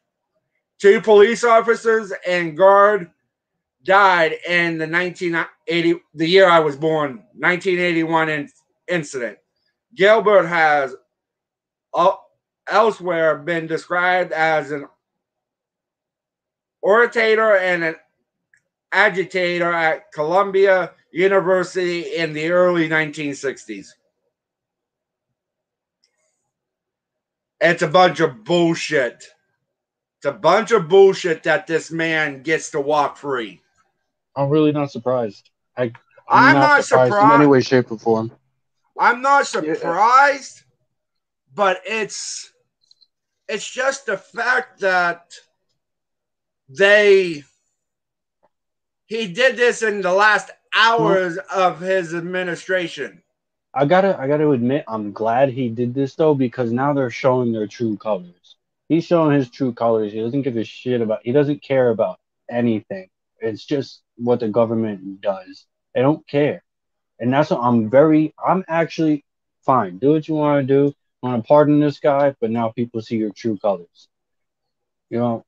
Two 0.79 1.01
police 1.01 1.43
officers 1.43 2.13
and 2.25 2.55
guard 2.55 3.12
died 3.83 4.38
in 4.48 4.77
the 4.77 4.88
1980 4.88 6.01
the 6.13 6.27
year 6.27 6.48
I 6.48 6.59
was 6.59 6.77
born, 6.77 7.25
1981 7.36 8.29
in, 8.29 8.50
incident. 8.88 9.38
Gilbert 9.95 10.48
has 10.48 10.95
uh, 11.93 12.13
elsewhere 12.69 13.38
been 13.38 13.67
described 13.67 14.31
as 14.31 14.71
an 14.71 14.88
orator 16.81 17.57
and 17.57 17.83
an 17.83 17.95
agitator 18.91 19.71
at 19.71 20.12
Columbia 20.12 20.91
University 21.12 22.15
in 22.15 22.33
the 22.33 22.51
early 22.51 22.88
1960s. 22.88 23.88
It's 27.62 27.81
a 27.81 27.88
bunch 27.88 28.19
of 28.19 28.43
bullshit. 28.43 29.25
It's 30.17 30.25
a 30.25 30.31
bunch 30.31 30.71
of 30.71 30.88
bullshit 30.88 31.43
that 31.43 31.67
this 31.67 31.91
man 31.91 32.41
gets 32.41 32.71
to 32.71 32.81
walk 32.81 33.17
free. 33.17 33.62
I'm 34.36 34.50
really 34.50 34.71
not 34.71 34.91
surprised. 34.91 35.50
I, 35.75 35.83
I'm, 35.83 35.93
I'm 36.27 36.53
not, 36.53 36.59
not 36.59 36.86
surprised, 36.86 37.12
surprised, 37.12 37.36
in 37.36 37.41
any 37.41 37.48
way, 37.48 37.62
shape, 37.62 37.91
or 37.91 37.98
form. 37.98 38.31
I'm 38.98 39.21
not 39.21 39.48
surprised, 39.48 40.57
yeah. 40.57 40.63
but 41.55 41.81
it's 41.86 42.53
it's 43.48 43.69
just 43.69 44.05
the 44.05 44.17
fact 44.17 44.79
that 44.81 45.33
they 46.69 47.43
he 49.07 49.27
did 49.27 49.57
this 49.57 49.81
in 49.81 50.01
the 50.01 50.13
last 50.13 50.51
hours 50.73 51.38
of 51.53 51.79
his 51.79 52.13
administration. 52.13 53.23
I 53.73 53.85
gotta 53.85 54.17
I 54.19 54.27
gotta 54.27 54.49
admit 54.51 54.85
I'm 54.88 55.11
glad 55.11 55.49
he 55.49 55.69
did 55.69 55.93
this 55.93 56.15
though 56.15 56.35
because 56.35 56.71
now 56.71 56.93
they're 56.93 57.09
showing 57.09 57.51
their 57.51 57.67
true 57.67 57.97
colors. 57.97 58.55
He's 58.88 59.05
showing 59.05 59.35
his 59.35 59.49
true 59.49 59.73
colors. 59.73 60.13
He 60.13 60.19
doesn't 60.19 60.43
give 60.43 60.57
a 60.57 60.63
shit 60.63 61.01
about 61.01 61.21
he 61.23 61.31
doesn't 61.31 61.61
care 61.63 61.89
about 61.89 62.19
anything. 62.49 63.09
It's 63.39 63.65
just 63.65 64.01
what 64.17 64.39
the 64.39 64.47
government 64.47 65.21
does. 65.21 65.65
They 65.95 66.01
don't 66.01 66.27
care. 66.27 66.63
And 67.19 67.33
that's 67.33 67.49
what 67.49 67.61
I'm 67.61 67.89
very 67.89 68.33
I'm 68.43 68.63
actually 68.67 69.25
fine. 69.65 69.97
Do 69.97 70.13
what 70.13 70.27
you 70.27 70.35
want 70.35 70.67
to 70.67 70.73
do. 70.73 70.93
I 71.23 71.29
want 71.29 71.43
to 71.43 71.47
pardon 71.47 71.79
this 71.79 71.99
guy, 71.99 72.35
but 72.39 72.51
now 72.51 72.69
people 72.69 73.01
see 73.01 73.17
your 73.17 73.31
true 73.31 73.57
colors. 73.57 74.07
You 75.09 75.19
know, 75.19 75.45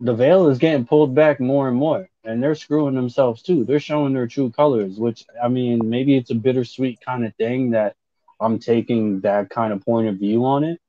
the 0.00 0.14
veil 0.14 0.48
is 0.48 0.58
getting 0.58 0.86
pulled 0.86 1.14
back 1.14 1.40
more 1.40 1.68
and 1.68 1.76
more, 1.76 2.08
and 2.24 2.42
they're 2.42 2.54
screwing 2.54 2.94
themselves 2.94 3.42
too. 3.42 3.64
They're 3.64 3.80
showing 3.80 4.14
their 4.14 4.26
true 4.26 4.50
colors, 4.50 4.96
which 4.98 5.24
I 5.42 5.48
mean, 5.48 5.88
maybe 5.88 6.16
it's 6.16 6.30
a 6.30 6.34
bittersweet 6.34 7.00
kind 7.00 7.26
of 7.26 7.34
thing 7.34 7.70
that 7.70 7.96
I'm 8.40 8.58
taking 8.58 9.20
that 9.20 9.50
kind 9.50 9.72
of 9.72 9.84
point 9.84 10.08
of 10.08 10.16
view 10.16 10.44
on 10.44 10.64
it. 10.64 10.80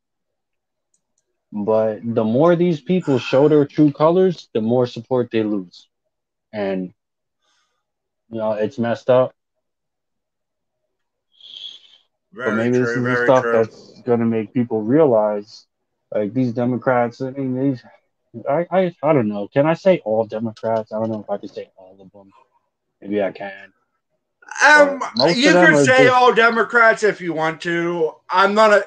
But 1.51 2.01
the 2.03 2.23
more 2.23 2.55
these 2.55 2.79
people 2.79 3.17
show 3.17 3.47
their 3.47 3.65
true 3.65 3.91
colors, 3.91 4.49
the 4.53 4.61
more 4.61 4.85
support 4.85 5.31
they 5.31 5.41
lose. 5.43 5.87
And 6.53 6.93
you 8.29 8.37
know, 8.37 8.51
it's 8.51 8.77
messed 8.77 9.09
up. 9.09 9.33
Very 12.31 12.51
but 12.51 12.55
maybe 12.57 12.77
true, 12.77 12.85
this 12.85 12.95
is 12.95 13.03
the 13.03 13.23
stuff 13.25 13.41
true. 13.41 13.51
that's 13.53 14.01
gonna 14.01 14.25
make 14.25 14.53
people 14.53 14.83
realize 14.83 15.65
like 16.13 16.33
these 16.33 16.53
Democrats, 16.53 17.21
I 17.21 17.31
mean 17.31 17.59
these 17.59 17.83
I, 18.49 18.67
I 18.71 18.95
I 19.01 19.13
don't 19.13 19.27
know. 19.27 19.47
Can 19.47 19.65
I 19.65 19.73
say 19.73 20.01
all 20.05 20.25
Democrats? 20.25 20.91
I 20.91 20.99
don't 20.99 21.09
know 21.09 21.21
if 21.21 21.29
I 21.29 21.37
can 21.37 21.49
say 21.49 21.69
all 21.77 21.97
of 21.99 22.11
them. 22.11 22.31
Maybe 23.01 23.21
I 23.21 23.31
can. 23.31 23.73
Um, 24.65 25.01
you 25.35 25.51
can 25.51 25.83
say 25.85 26.05
just... 26.05 26.15
all 26.15 26.33
Democrats 26.33 27.03
if 27.03 27.21
you 27.21 27.33
want 27.33 27.61
to. 27.61 28.13
I'm 28.29 28.53
not 28.53 28.73
a 28.73 28.85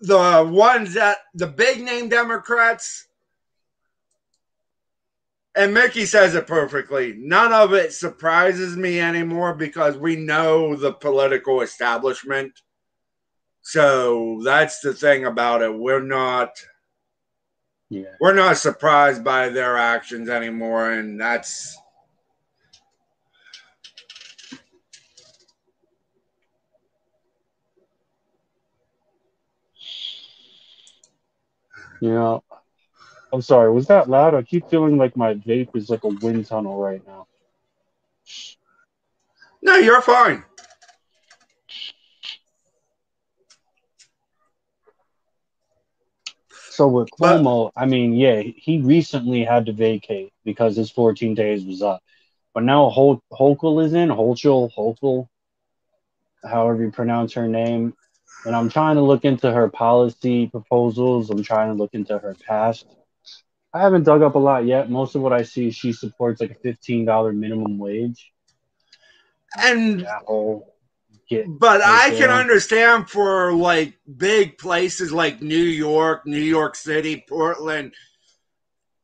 the 0.00 0.48
ones 0.50 0.94
that 0.94 1.18
the 1.34 1.46
big 1.46 1.82
name 1.82 2.08
Democrats. 2.08 3.06
And 5.56 5.72
Mickey 5.72 6.04
says 6.04 6.34
it 6.34 6.48
perfectly. 6.48 7.14
None 7.16 7.52
of 7.52 7.74
it 7.74 7.92
surprises 7.92 8.76
me 8.76 9.00
anymore 9.00 9.54
because 9.54 9.96
we 9.96 10.16
know 10.16 10.74
the 10.74 10.92
political 10.92 11.60
establishment. 11.60 12.60
So 13.62 14.40
that's 14.44 14.80
the 14.80 14.92
thing 14.92 15.26
about 15.26 15.62
it. 15.62 15.72
We're 15.72 16.02
not 16.02 16.50
yeah. 17.88 18.14
We're 18.20 18.34
not 18.34 18.56
surprised 18.56 19.22
by 19.22 19.48
their 19.48 19.76
actions 19.76 20.28
anymore, 20.28 20.92
and 20.92 21.20
that's 21.20 21.78
Yeah. 32.00 32.38
I'm 33.32 33.40
sorry, 33.40 33.72
was 33.72 33.86
that 33.86 34.08
loud? 34.08 34.34
I 34.34 34.42
keep 34.42 34.68
feeling 34.68 34.98
like 34.98 35.16
my 35.16 35.34
vape 35.34 35.74
is 35.74 35.88
like 35.88 36.04
a 36.04 36.08
wind 36.08 36.46
tunnel 36.46 36.78
right 36.78 37.02
now. 37.06 37.26
No, 39.62 39.76
you're 39.76 40.02
fine. 40.02 40.44
So 46.74 46.88
with 46.88 47.08
Cuomo, 47.10 47.70
but, 47.72 47.80
I 47.80 47.86
mean, 47.86 48.14
yeah, 48.14 48.40
he 48.40 48.80
recently 48.80 49.44
had 49.44 49.66
to 49.66 49.72
vacate 49.72 50.32
because 50.44 50.74
his 50.76 50.90
14 50.90 51.34
days 51.34 51.64
was 51.64 51.82
up. 51.82 52.02
But 52.52 52.64
now 52.64 52.90
Hol- 52.90 53.22
Hochul 53.32 53.84
is 53.84 53.94
in, 53.94 54.08
Hochul, 54.08 54.70
Hochul, 54.76 55.28
however 56.44 56.82
you 56.82 56.90
pronounce 56.90 57.34
her 57.34 57.46
name. 57.46 57.94
And 58.44 58.56
I'm 58.56 58.68
trying 58.68 58.96
to 58.96 59.02
look 59.02 59.24
into 59.24 59.52
her 59.52 59.68
policy 59.68 60.48
proposals. 60.48 61.30
I'm 61.30 61.44
trying 61.44 61.68
to 61.68 61.74
look 61.74 61.94
into 61.94 62.18
her 62.18 62.34
past. 62.46 62.86
I 63.72 63.80
haven't 63.80 64.02
dug 64.02 64.22
up 64.22 64.34
a 64.34 64.38
lot 64.38 64.66
yet. 64.66 64.90
Most 64.90 65.14
of 65.14 65.22
what 65.22 65.32
I 65.32 65.42
see, 65.44 65.70
she 65.70 65.92
supports 65.92 66.40
like 66.40 66.50
a 66.50 66.66
$15 66.66 67.32
minimum 67.32 67.78
wage. 67.78 68.32
And 69.56 70.00
that 70.00 70.22
whole 70.26 70.73
get. 71.28 71.46
But 71.48 71.82
I 71.82 72.10
can 72.10 72.30
understand 72.30 73.08
for 73.08 73.52
like 73.52 73.94
big 74.16 74.58
places 74.58 75.12
like 75.12 75.42
New 75.42 75.56
York, 75.56 76.26
New 76.26 76.38
York 76.38 76.76
City, 76.76 77.24
Portland, 77.28 77.94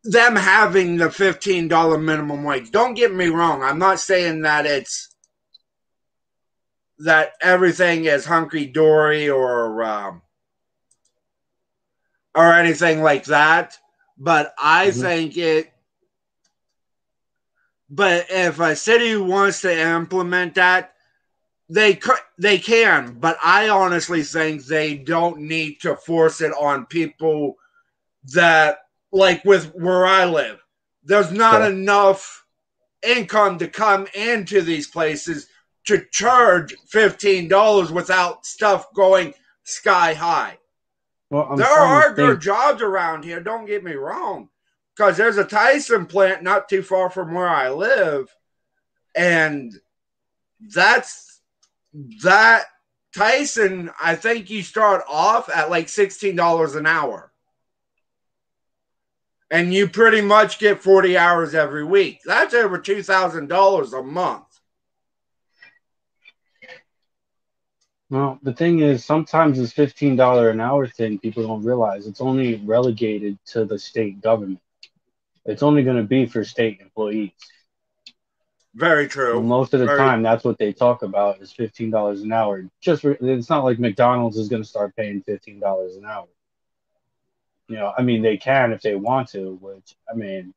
them 0.04 0.36
having 0.36 0.96
the 0.96 1.10
fifteen 1.10 1.68
dollar 1.68 1.98
minimum 1.98 2.44
wage. 2.44 2.70
Don't 2.70 2.94
get 2.94 3.14
me 3.14 3.28
wrong. 3.28 3.62
I'm 3.62 3.78
not 3.78 4.00
saying 4.00 4.42
that 4.42 4.66
it's 4.66 5.08
that 7.00 7.32
everything 7.40 8.04
is 8.04 8.24
hunky 8.24 8.66
dory 8.66 9.28
or 9.28 9.82
um, 9.82 10.22
or 12.34 12.52
anything 12.52 13.02
like 13.02 13.24
that. 13.24 13.76
But 14.18 14.54
I 14.60 14.88
mm-hmm. 14.88 15.00
think 15.00 15.36
it. 15.36 15.72
But 17.88 18.26
if 18.30 18.60
a 18.60 18.76
city 18.76 19.16
wants 19.16 19.62
to 19.62 19.80
implement 19.80 20.54
that, 20.54 20.94
they 21.70 22.00
they 22.36 22.58
can, 22.58 23.16
but 23.20 23.38
I 23.42 23.68
honestly 23.68 24.24
think 24.24 24.64
they 24.64 24.96
don't 24.96 25.38
need 25.42 25.80
to 25.82 25.94
force 25.94 26.40
it 26.40 26.52
on 26.52 26.86
people 26.86 27.54
that 28.34 28.80
like 29.12 29.44
with 29.44 29.72
where 29.74 30.04
I 30.04 30.24
live. 30.24 30.60
There's 31.04 31.30
not 31.30 31.62
enough 31.62 32.44
income 33.06 33.58
to 33.58 33.68
come 33.68 34.08
into 34.14 34.62
these 34.62 34.88
places 34.88 35.46
to 35.86 36.04
charge 36.10 36.74
fifteen 36.88 37.46
dollars 37.46 37.92
without 37.92 38.44
stuff 38.44 38.92
going 38.92 39.32
sky 39.62 40.12
high. 40.12 40.58
Well, 41.30 41.56
there 41.56 41.68
are 41.68 42.12
good 42.12 42.40
jobs 42.40 42.82
around 42.82 43.24
here. 43.24 43.40
Don't 43.40 43.66
get 43.66 43.84
me 43.84 43.94
wrong, 43.94 44.48
because 44.96 45.16
there's 45.16 45.38
a 45.38 45.44
Tyson 45.44 46.06
plant 46.06 46.42
not 46.42 46.68
too 46.68 46.82
far 46.82 47.10
from 47.10 47.32
where 47.32 47.48
I 47.48 47.70
live, 47.70 48.28
and 49.14 49.72
that's 50.74 51.29
that 52.23 52.64
Tyson, 53.14 53.90
I 54.00 54.14
think 54.14 54.50
you 54.50 54.62
start 54.62 55.02
off 55.09 55.49
at 55.49 55.70
like 55.70 55.87
$16 55.87 56.76
an 56.76 56.87
hour. 56.87 57.32
And 59.50 59.75
you 59.75 59.88
pretty 59.88 60.20
much 60.20 60.61
get 60.61 60.80
40 60.80 61.16
hours 61.16 61.54
every 61.56 61.82
week. 61.82 62.20
That's 62.25 62.54
over 62.54 62.78
$2,000 62.78 63.99
a 63.99 64.02
month. 64.02 64.44
Well, 68.11 68.38
the 68.42 68.52
thing 68.52 68.80
is, 68.80 69.04
sometimes 69.04 69.59
this 69.59 69.73
$15 69.73 70.50
an 70.50 70.61
hour 70.61 70.87
thing, 70.87 71.18
people 71.18 71.47
don't 71.47 71.64
realize 71.64 72.06
it's 72.06 72.20
only 72.20 72.56
relegated 72.56 73.38
to 73.47 73.64
the 73.64 73.78
state 73.78 74.20
government. 74.20 74.61
It's 75.44 75.62
only 75.62 75.82
going 75.82 75.97
to 75.97 76.02
be 76.02 76.26
for 76.26 76.44
state 76.44 76.80
employees. 76.80 77.30
Very 78.80 79.08
true. 79.08 79.42
Most 79.42 79.75
of 79.75 79.80
the 79.80 79.87
Very... 79.87 79.99
time, 79.99 80.22
that's 80.22 80.42
what 80.42 80.56
they 80.56 80.72
talk 80.72 81.02
about 81.02 81.42
is 81.42 81.52
fifteen 81.52 81.90
dollars 81.90 82.22
an 82.22 82.32
hour. 82.32 82.64
Just 82.80 83.02
for, 83.02 83.12
it's 83.20 83.50
not 83.50 83.62
like 83.62 83.78
McDonald's 83.78 84.38
is 84.38 84.49
going 84.49 84.62
to 84.62 84.68
start 84.68 84.96
paying 84.96 85.20
fifteen 85.20 85.60
dollars 85.60 85.96
an 85.96 86.06
hour. 86.06 86.26
You 87.68 87.76
know, 87.76 87.92
I 87.96 88.02
mean, 88.02 88.22
they 88.22 88.38
can 88.38 88.72
if 88.72 88.80
they 88.80 88.94
want 88.96 89.28
to. 89.32 89.58
Which 89.60 89.94
I 90.10 90.14
mean, 90.14 90.54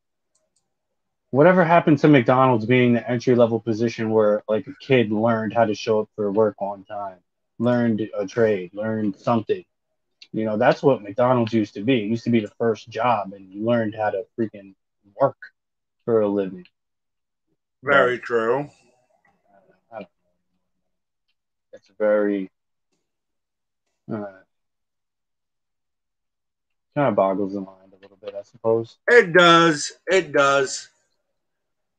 whatever 1.32 1.66
happened 1.66 2.00
to 2.00 2.08
McDonald's 2.08 2.66
being 2.66 2.94
the 2.94 3.08
entry 3.10 3.36
level 3.36 3.60
position 3.60 4.10
where 4.10 4.42
like 4.48 4.68
a 4.68 4.74
kid 4.80 5.12
learned 5.12 5.54
how 5.54 5.66
to 5.66 5.76
show 5.76 6.00
up 6.00 6.10
for 6.16 6.32
work 6.32 6.56
on 6.60 6.86
time, 6.86 7.18
learned 7.60 8.08
a 8.18 8.26
trade, 8.26 8.74
learned 8.74 9.18
something. 9.18 9.66
You 10.32 10.46
know, 10.46 10.56
that's 10.56 10.82
what 10.82 11.04
McDonald's 11.04 11.52
used 11.52 11.74
to 11.74 11.82
be. 11.82 12.04
It 12.04 12.08
used 12.08 12.24
to 12.24 12.30
be 12.30 12.40
the 12.40 12.54
first 12.58 12.88
job, 12.88 13.34
and 13.34 13.52
you 13.52 13.66
learned 13.66 13.96
how 13.96 14.12
to 14.12 14.24
freaking 14.40 14.76
work 15.20 15.38
for 16.06 16.22
a 16.22 16.28
living. 16.28 16.66
Very 17.84 18.18
true. 18.20 18.70
It's 21.74 21.90
very 22.00 22.50
uh, 24.12 24.16
kind 26.96 27.10
of 27.10 27.16
boggles 27.16 27.54
the 27.54 27.62
mind 27.62 27.92
a 27.92 28.02
little 28.02 28.18
bit, 28.22 28.36
I 28.36 28.44
suppose. 28.44 28.98
It 29.08 29.34
does. 29.34 29.92
It 30.08 30.32
does. 30.32 30.90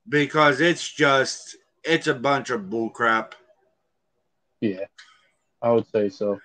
Because 0.09 0.61
it's 0.61 0.91
just 0.91 1.57
it's 1.83 2.07
a 2.07 2.15
bunch 2.15 2.51
of 2.51 2.63
bullcrap. 2.63 3.33
Yeah, 4.61 4.85
I 5.61 5.73
would 5.73 5.87
say 5.91 6.09
so. 6.09 6.41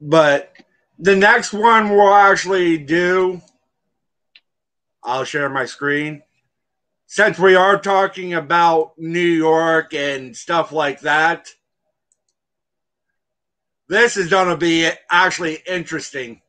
But 0.00 0.52
the 0.98 1.16
next 1.16 1.52
one 1.52 1.90
we'll 1.90 2.14
actually 2.14 2.78
do, 2.78 3.40
I'll 5.02 5.24
share 5.24 5.48
my 5.48 5.64
screen. 5.64 6.22
Since 7.14 7.38
we 7.38 7.56
are 7.56 7.78
talking 7.78 8.32
about 8.32 8.94
New 8.96 9.20
York 9.20 9.92
and 9.92 10.34
stuff 10.34 10.72
like 10.72 11.00
that, 11.00 11.50
this 13.86 14.16
is 14.16 14.30
going 14.30 14.48
to 14.48 14.56
be 14.56 14.88
actually 15.10 15.58
interesting. 15.68 16.40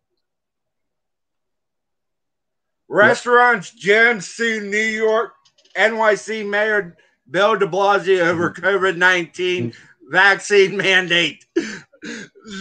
Restaurants, 2.88 3.78
gyms 3.78 4.24
sue 4.24 4.62
New 4.62 4.78
York, 4.78 5.34
NYC 5.76 6.50
Mayor 6.50 6.96
Bill 7.30 7.60
de 7.60 7.68
Blasio 7.68 8.20
over 8.22 8.52
Mm-hmm. 8.52 8.66
COVID 8.66 8.96
19 8.96 9.74
vaccine 10.12 10.78
mandate. 10.78 11.46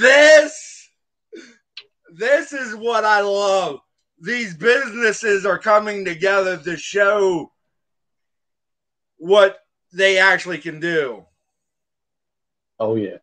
This, 0.00 0.90
this 2.12 2.52
is 2.52 2.74
what 2.74 3.04
I 3.04 3.20
love. 3.20 3.78
These 4.20 4.56
businesses 4.56 5.46
are 5.46 5.60
coming 5.60 6.04
together 6.04 6.56
to 6.56 6.76
show 6.76 7.52
what 9.22 9.64
they 9.92 10.18
actually 10.18 10.58
can 10.58 10.80
do. 10.80 11.24
Oh 12.80 12.96
yeah. 12.96 13.18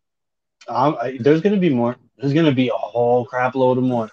Um, 0.70 0.98
I, 1.01 1.18
there's 1.20 1.41
gonna 1.41 1.58
be 1.58 1.70
more. 1.70 1.98
There's 2.18 2.34
gonna 2.34 2.53
be 2.53 2.70
a 2.70 2.74
whole 2.74 3.25
crap 3.25 3.53
load 3.53 3.77
of 3.77 3.84
more. 3.84 4.10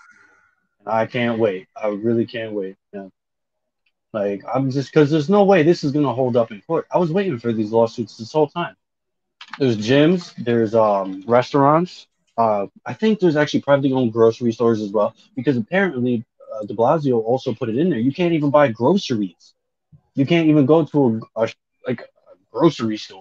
I 0.84 1.06
can't 1.06 1.38
wait. 1.38 1.68
I 1.80 1.88
really 1.88 2.26
can't 2.26 2.52
wait. 2.52 2.76
Yeah. 2.92 3.08
Like 4.12 4.42
I'm 4.52 4.68
just 4.70 4.90
because 4.92 5.10
there's 5.12 5.30
no 5.30 5.44
way 5.44 5.62
this 5.62 5.84
is 5.84 5.92
gonna 5.92 6.12
hold 6.12 6.36
up 6.36 6.50
in 6.50 6.60
court. 6.62 6.88
I 6.90 6.98
was 6.98 7.12
waiting 7.12 7.38
for 7.38 7.52
these 7.52 7.70
lawsuits 7.70 8.16
this 8.16 8.32
whole 8.32 8.48
time. 8.48 8.74
There's 9.60 9.76
gyms. 9.76 10.34
There's 10.44 10.74
um 10.74 11.22
restaurants. 11.28 12.08
Uh, 12.36 12.66
I 12.84 12.94
think 12.94 13.20
there's 13.20 13.36
actually 13.36 13.60
privately 13.62 13.92
owned 13.92 14.12
grocery 14.12 14.52
stores 14.52 14.82
as 14.82 14.90
well 14.90 15.14
because 15.36 15.56
apparently 15.56 16.24
uh, 16.52 16.64
De 16.64 16.74
Blasio 16.74 17.22
also 17.22 17.54
put 17.54 17.68
it 17.68 17.78
in 17.78 17.90
there. 17.90 18.00
You 18.00 18.12
can't 18.12 18.34
even 18.34 18.50
buy 18.50 18.68
groceries. 18.72 19.54
You 20.14 20.26
can't 20.26 20.48
even 20.48 20.66
go 20.66 20.84
to 20.84 21.20
a, 21.36 21.44
a 21.44 21.48
like 21.86 22.00
a 22.02 22.04
grocery 22.52 22.96
store 22.96 23.20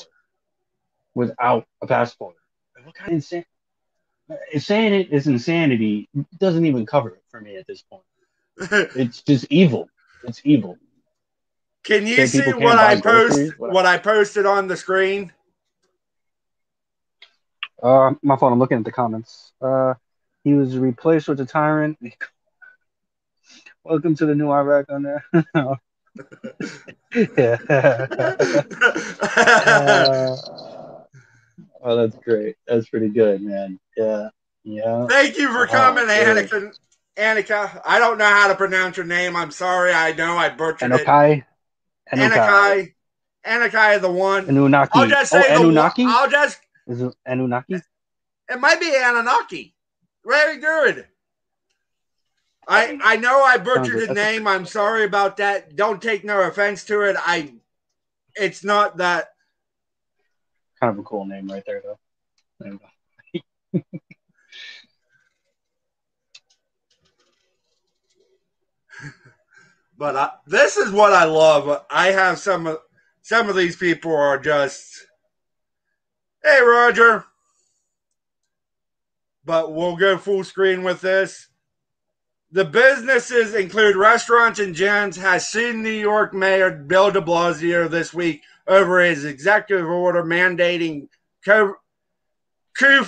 without 1.13 1.65
a 1.81 1.87
passport. 1.87 2.35
What 2.83 2.95
kind 2.95 3.09
of 3.09 3.13
insane? 3.15 3.45
Saying 4.57 4.93
it 4.93 5.11
is 5.11 5.27
insanity 5.27 6.09
doesn't 6.39 6.65
even 6.65 6.85
cover 6.85 7.09
it 7.09 7.23
for 7.29 7.39
me 7.39 7.57
at 7.57 7.67
this 7.67 7.81
point. 7.83 8.03
It's 8.95 9.21
just 9.21 9.45
evil. 9.49 9.89
It's 10.23 10.41
evil. 10.43 10.77
Can 11.83 12.07
you 12.07 12.25
see 12.25 12.39
what 12.53 12.79
I 12.79 12.99
post? 12.99 13.53
What- 13.57 13.71
What 13.73 13.85
I 13.85 13.97
posted 13.99 14.45
on 14.45 14.67
the 14.67 14.75
screen? 14.77 15.31
Uh, 17.83 18.13
my 18.23 18.35
phone. 18.37 18.53
I'm 18.53 18.59
looking 18.59 18.77
at 18.79 18.85
the 18.85 18.91
comments. 18.91 19.51
Uh, 19.61 19.93
he 20.43 20.53
was 20.53 20.77
replaced 20.77 21.27
with 21.27 21.39
a 21.41 21.45
tyrant. 21.45 21.99
Welcome 23.83 24.15
to 24.15 24.25
the 24.25 24.33
new 24.33 24.49
Iraq 24.51 24.85
on 24.89 25.03
there. 25.03 25.23
yeah. 27.37 27.57
Uh, 29.69 30.37
oh, 31.83 31.95
that's 31.95 32.17
great. 32.23 32.55
That's 32.67 32.89
pretty 32.89 33.09
good, 33.09 33.41
man. 33.41 33.79
Yeah. 33.95 34.29
Yeah. 34.63 35.05
Thank 35.07 35.37
you 35.37 35.51
for 35.51 35.67
Oh, 35.67 35.71
coming. 35.71 36.05
Annika. 36.05 36.73
Annika, 37.17 37.81
I 37.85 37.99
don't 37.99 38.17
know 38.17 38.25
how 38.25 38.49
to 38.49 38.55
pronounce 38.55 38.97
your 38.97 39.05
name. 39.05 39.35
I'm 39.35 39.51
sorry. 39.51 39.93
I 39.93 40.11
know 40.11 40.35
I 40.35 40.49
butchered 40.49 40.91
it. 40.91 41.05
Enokai. 41.05 41.45
Enokai. 42.13 42.29
Anakai. 42.29 42.93
Anakai, 43.45 44.01
the 44.01 44.11
one. 44.11 44.47
Anunnaki. 44.49 44.91
I'll 44.93 45.07
just 45.07 45.33
oh, 45.33 45.41
say 45.41 45.47
the 45.53 45.59
one. 45.61 45.69
Anunnaki? 45.69 46.05
I'll 46.07 46.29
just. 46.29 46.59
Is 46.87 47.01
it 47.01 47.15
Anunnaki? 47.25 47.75
It 48.49 48.59
might 48.59 48.79
be 48.79 48.93
Anunnaki. 48.95 49.75
Very 50.25 50.57
good. 50.57 51.07
I 52.67 52.99
I 53.03 53.15
know 53.17 53.43
I 53.43 53.57
butchered 53.57 53.99
his 53.99 54.09
name. 54.09 54.47
I'm 54.47 54.65
sorry 54.65 55.03
about 55.03 55.37
that. 55.37 55.75
Don't 55.75 56.01
take 56.01 56.23
no 56.23 56.41
offense 56.41 56.83
to 56.85 57.01
it. 57.01 57.15
I. 57.19 57.53
It's 58.35 58.63
not 58.63 58.97
that. 58.97 59.29
Kind 60.79 60.93
of 60.93 60.99
a 60.99 61.03
cool 61.03 61.25
name 61.25 61.47
right 61.47 61.63
there, 61.65 61.81
though. 61.83 61.99
There 62.59 62.73
you 62.73 62.79
go. 63.73 63.81
But 69.97 70.15
I, 70.15 70.31
this 70.45 70.77
is 70.77 70.91
what 70.91 71.13
I 71.13 71.23
love. 71.23 71.85
I 71.89 72.07
have 72.07 72.37
some 72.39 72.67
of 72.67 72.79
some 73.21 73.49
of 73.49 73.55
these 73.55 73.75
people 73.75 74.15
are 74.15 74.37
just, 74.37 75.07
hey 76.43 76.61
Roger. 76.61 77.25
But 79.45 79.73
we'll 79.73 79.95
go 79.95 80.17
full 80.17 80.43
screen 80.43 80.83
with 80.83 81.01
this. 81.01 81.47
The 82.55 82.63
businesses 82.63 83.53
include 83.53 83.97
restaurants 83.97 84.59
and 84.59 84.73
gyms 84.73 85.17
has 85.17 85.49
sued 85.49 85.75
New 85.75 85.89
York 85.89 86.33
Mayor 86.33 86.71
Bill 86.71 87.11
De 87.11 87.19
Blasio 87.19 87.89
this 87.89 88.13
week 88.13 88.43
over 88.65 89.03
his 89.03 89.25
executive 89.25 89.89
order 89.89 90.23
mandating 90.23 91.09
co- 91.43 91.75
co- 92.79 93.07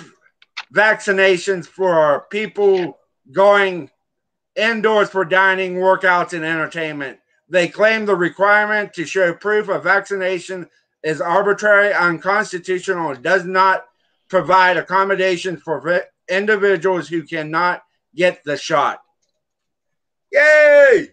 vaccinations 0.76 1.66
for 1.66 2.28
people 2.30 3.00
going 3.32 3.90
indoors 4.58 5.12
for 5.12 5.24
dining, 5.24 5.76
workouts, 5.76 6.34
and 6.34 6.44
entertainment. 6.44 7.18
They 7.48 7.70
claim 7.70 8.06
the 8.06 8.18
requirement 8.18 8.92
to 8.96 9.06
show 9.06 9.34
proof 9.34 9.70
of 9.70 9.82
vaccination 9.82 10.68
is 11.04 11.22
arbitrary, 11.22 11.94
unconstitutional, 11.94 13.12
and 13.12 13.24
does 13.24 13.46
not 13.46 13.86
provide 14.28 14.76
accommodations 14.76 15.62
for 15.62 16.04
individuals 16.28 17.08
who 17.08 17.24
cannot 17.24 17.82
get 18.14 18.44
the 18.44 18.58
shot. 18.58 19.00
Yay! 20.32 21.10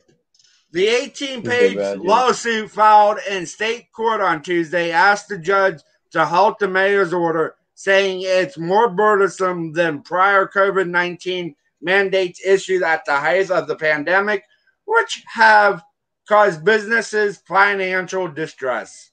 The 0.72 0.88
18 0.88 1.42
page 1.42 1.76
bad, 1.76 2.00
yeah. 2.02 2.08
lawsuit 2.08 2.70
filed 2.70 3.18
in 3.30 3.46
state 3.46 3.92
court 3.92 4.20
on 4.20 4.42
Tuesday 4.42 4.90
asked 4.90 5.28
the 5.28 5.38
judge 5.38 5.80
to 6.10 6.24
halt 6.24 6.58
the 6.58 6.66
mayor's 6.66 7.12
order, 7.12 7.54
saying 7.74 8.22
it's 8.22 8.58
more 8.58 8.90
burdensome 8.90 9.72
than 9.72 10.02
prior 10.02 10.46
COVID 10.46 10.88
19 10.88 11.54
mandates 11.80 12.44
issued 12.44 12.82
at 12.82 13.04
the 13.04 13.14
height 13.14 13.50
of 13.50 13.68
the 13.68 13.76
pandemic, 13.76 14.44
which 14.84 15.22
have 15.32 15.82
caused 16.28 16.64
businesses 16.64 17.38
financial 17.46 18.26
distress. 18.28 19.10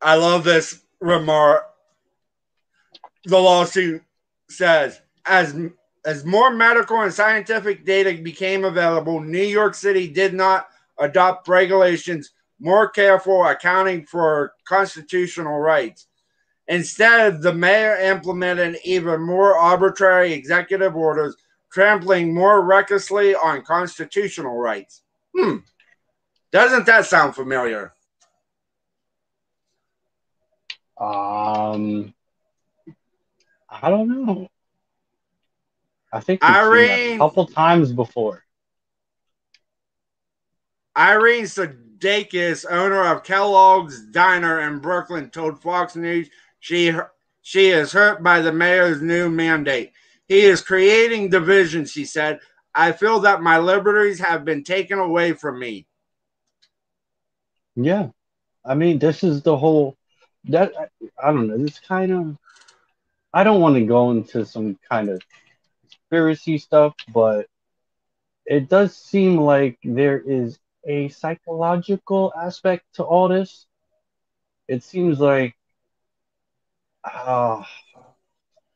I 0.00 0.16
love 0.16 0.42
this 0.42 0.82
remark. 1.00 1.71
The 3.24 3.38
lawsuit 3.38 4.02
says 4.48 5.00
as 5.26 5.54
as 6.04 6.24
more 6.24 6.50
medical 6.50 7.00
and 7.00 7.14
scientific 7.14 7.84
data 7.84 8.20
became 8.20 8.64
available, 8.64 9.20
New 9.20 9.42
York 9.42 9.74
City 9.74 10.08
did 10.08 10.34
not 10.34 10.68
adopt 10.98 11.46
regulations 11.46 12.32
more 12.58 12.88
careful 12.88 13.44
accounting 13.44 14.04
for 14.06 14.54
constitutional 14.64 15.58
rights. 15.58 16.06
Instead, 16.68 17.42
the 17.42 17.52
mayor 17.52 17.96
implemented 17.96 18.78
even 18.84 19.20
more 19.20 19.56
arbitrary 19.56 20.32
executive 20.32 20.96
orders, 20.96 21.36
trampling 21.72 22.32
more 22.32 22.62
recklessly 22.62 23.34
on 23.34 23.62
constitutional 23.62 24.56
rights. 24.56 25.02
Hmm. 25.36 25.58
Doesn't 26.52 26.86
that 26.86 27.06
sound 27.06 27.34
familiar? 27.34 27.94
Um, 31.00 32.14
I 33.82 33.90
don't 33.90 34.08
know. 34.08 34.48
I 36.12 36.20
think 36.20 36.42
we've 36.42 36.48
seen 36.48 36.54
that 36.54 36.64
Irene. 36.64 37.14
a 37.16 37.18
couple 37.18 37.46
times 37.46 37.92
before. 37.92 38.44
Irene 40.96 41.44
Sudeikis, 41.44 42.64
owner 42.70 43.02
of 43.12 43.24
Kellogg's 43.24 44.06
Diner 44.06 44.60
in 44.60 44.78
Brooklyn, 44.78 45.30
told 45.30 45.60
Fox 45.60 45.96
News 45.96 46.28
she 46.60 46.92
she 47.40 47.70
is 47.70 47.92
hurt 47.92 48.22
by 48.22 48.40
the 48.40 48.52
mayor's 48.52 49.02
new 49.02 49.28
mandate. 49.28 49.92
He 50.28 50.42
is 50.42 50.62
creating 50.62 51.30
division, 51.30 51.84
she 51.86 52.04
said. 52.04 52.38
I 52.74 52.92
feel 52.92 53.20
that 53.20 53.42
my 53.42 53.58
liberties 53.58 54.20
have 54.20 54.44
been 54.44 54.62
taken 54.62 54.98
away 54.98 55.32
from 55.32 55.58
me. 55.58 55.86
Yeah. 57.74 58.10
I 58.64 58.74
mean, 58.74 58.98
this 58.98 59.24
is 59.24 59.42
the 59.42 59.56
whole 59.56 59.96
that 60.44 60.72
I 61.22 61.32
don't 61.32 61.48
know. 61.48 61.58
This 61.58 61.80
kind 61.80 62.12
of 62.12 62.38
I 63.32 63.44
don't 63.44 63.60
want 63.60 63.76
to 63.76 63.86
go 63.86 64.10
into 64.10 64.44
some 64.44 64.78
kind 64.88 65.08
of 65.08 65.22
conspiracy 65.80 66.58
stuff, 66.58 66.94
but 67.12 67.46
it 68.44 68.68
does 68.68 68.96
seem 68.96 69.38
like 69.38 69.78
there 69.82 70.18
is 70.18 70.58
a 70.86 71.08
psychological 71.08 72.32
aspect 72.36 72.84
to 72.94 73.04
all 73.04 73.28
this. 73.28 73.66
It 74.68 74.82
seems 74.82 75.20
like 75.20 75.54
uh, 77.04 77.62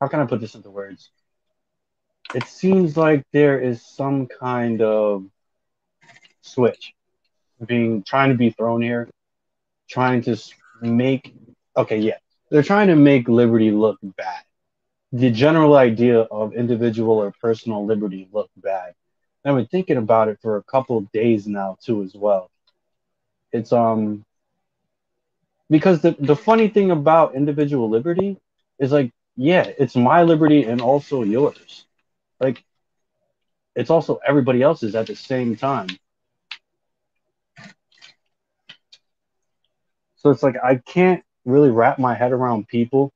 how 0.01 0.09
can 0.09 0.21
I 0.21 0.27
put 0.27 0.41
this 0.41 0.55
into 0.55 0.71
words? 0.71 1.11
It 2.35 2.45
seems 2.45 2.97
like 2.97 3.25
there 3.33 3.61
is 3.61 3.85
some 3.85 4.27
kind 4.27 4.83
of 4.83 5.27
switch 6.43 6.93
being 7.67 8.03
trying 8.03 8.31
to 8.31 8.37
be 8.37 8.51
thrown 8.51 8.83
here, 8.83 9.09
trying 9.89 10.23
to 10.23 10.37
make 10.81 11.35
okay, 11.77 11.99
yeah, 11.99 12.17
they're 12.51 12.63
trying 12.63 12.89
to 12.89 12.97
make 12.97 13.29
liberty 13.29 13.71
look 13.71 13.99
bad. 14.03 14.46
The 15.13 15.31
general 15.31 15.75
idea 15.77 16.21
of 16.21 16.55
individual 16.55 17.17
or 17.19 17.33
personal 17.41 17.85
liberty 17.87 18.29
look 18.33 18.51
bad. 18.57 18.95
I've 19.45 19.57
been 19.57 19.67
thinking 19.67 19.97
about 19.97 20.29
it 20.29 20.39
for 20.41 20.57
a 20.57 20.63
couple 20.65 20.97
of 20.99 21.11
days 21.13 21.47
now 21.47 21.77
too, 21.83 22.03
as 22.03 22.15
well. 22.15 22.51
It's 23.53 23.73
um 23.73 24.25
because 25.71 26.01
the 26.03 26.17
the 26.21 26.37
funny 26.37 26.69
thing 26.69 26.91
about 26.91 27.35
individual 27.35 27.89
liberty 27.89 28.37
is 28.79 28.93
like, 28.93 29.11
yeah, 29.37 29.71
it's 29.79 29.97
my 29.97 30.23
liberty 30.23 30.65
and 30.65 30.81
also 30.81 31.23
yours. 31.23 31.87
Like, 32.41 32.65
it's 33.77 33.91
also 33.91 34.19
everybody 34.27 34.63
else's 34.63 34.95
at 34.95 35.07
the 35.07 35.15
same 35.17 35.57
time. 35.57 35.89
So 40.17 40.31
it's 40.31 40.43
like 40.43 40.57
I 40.63 40.77
can't 40.77 41.23
really 41.45 41.71
wrap 41.71 41.99
my 41.99 42.15
head 42.15 42.33
around 42.33 42.69
people 42.69 43.13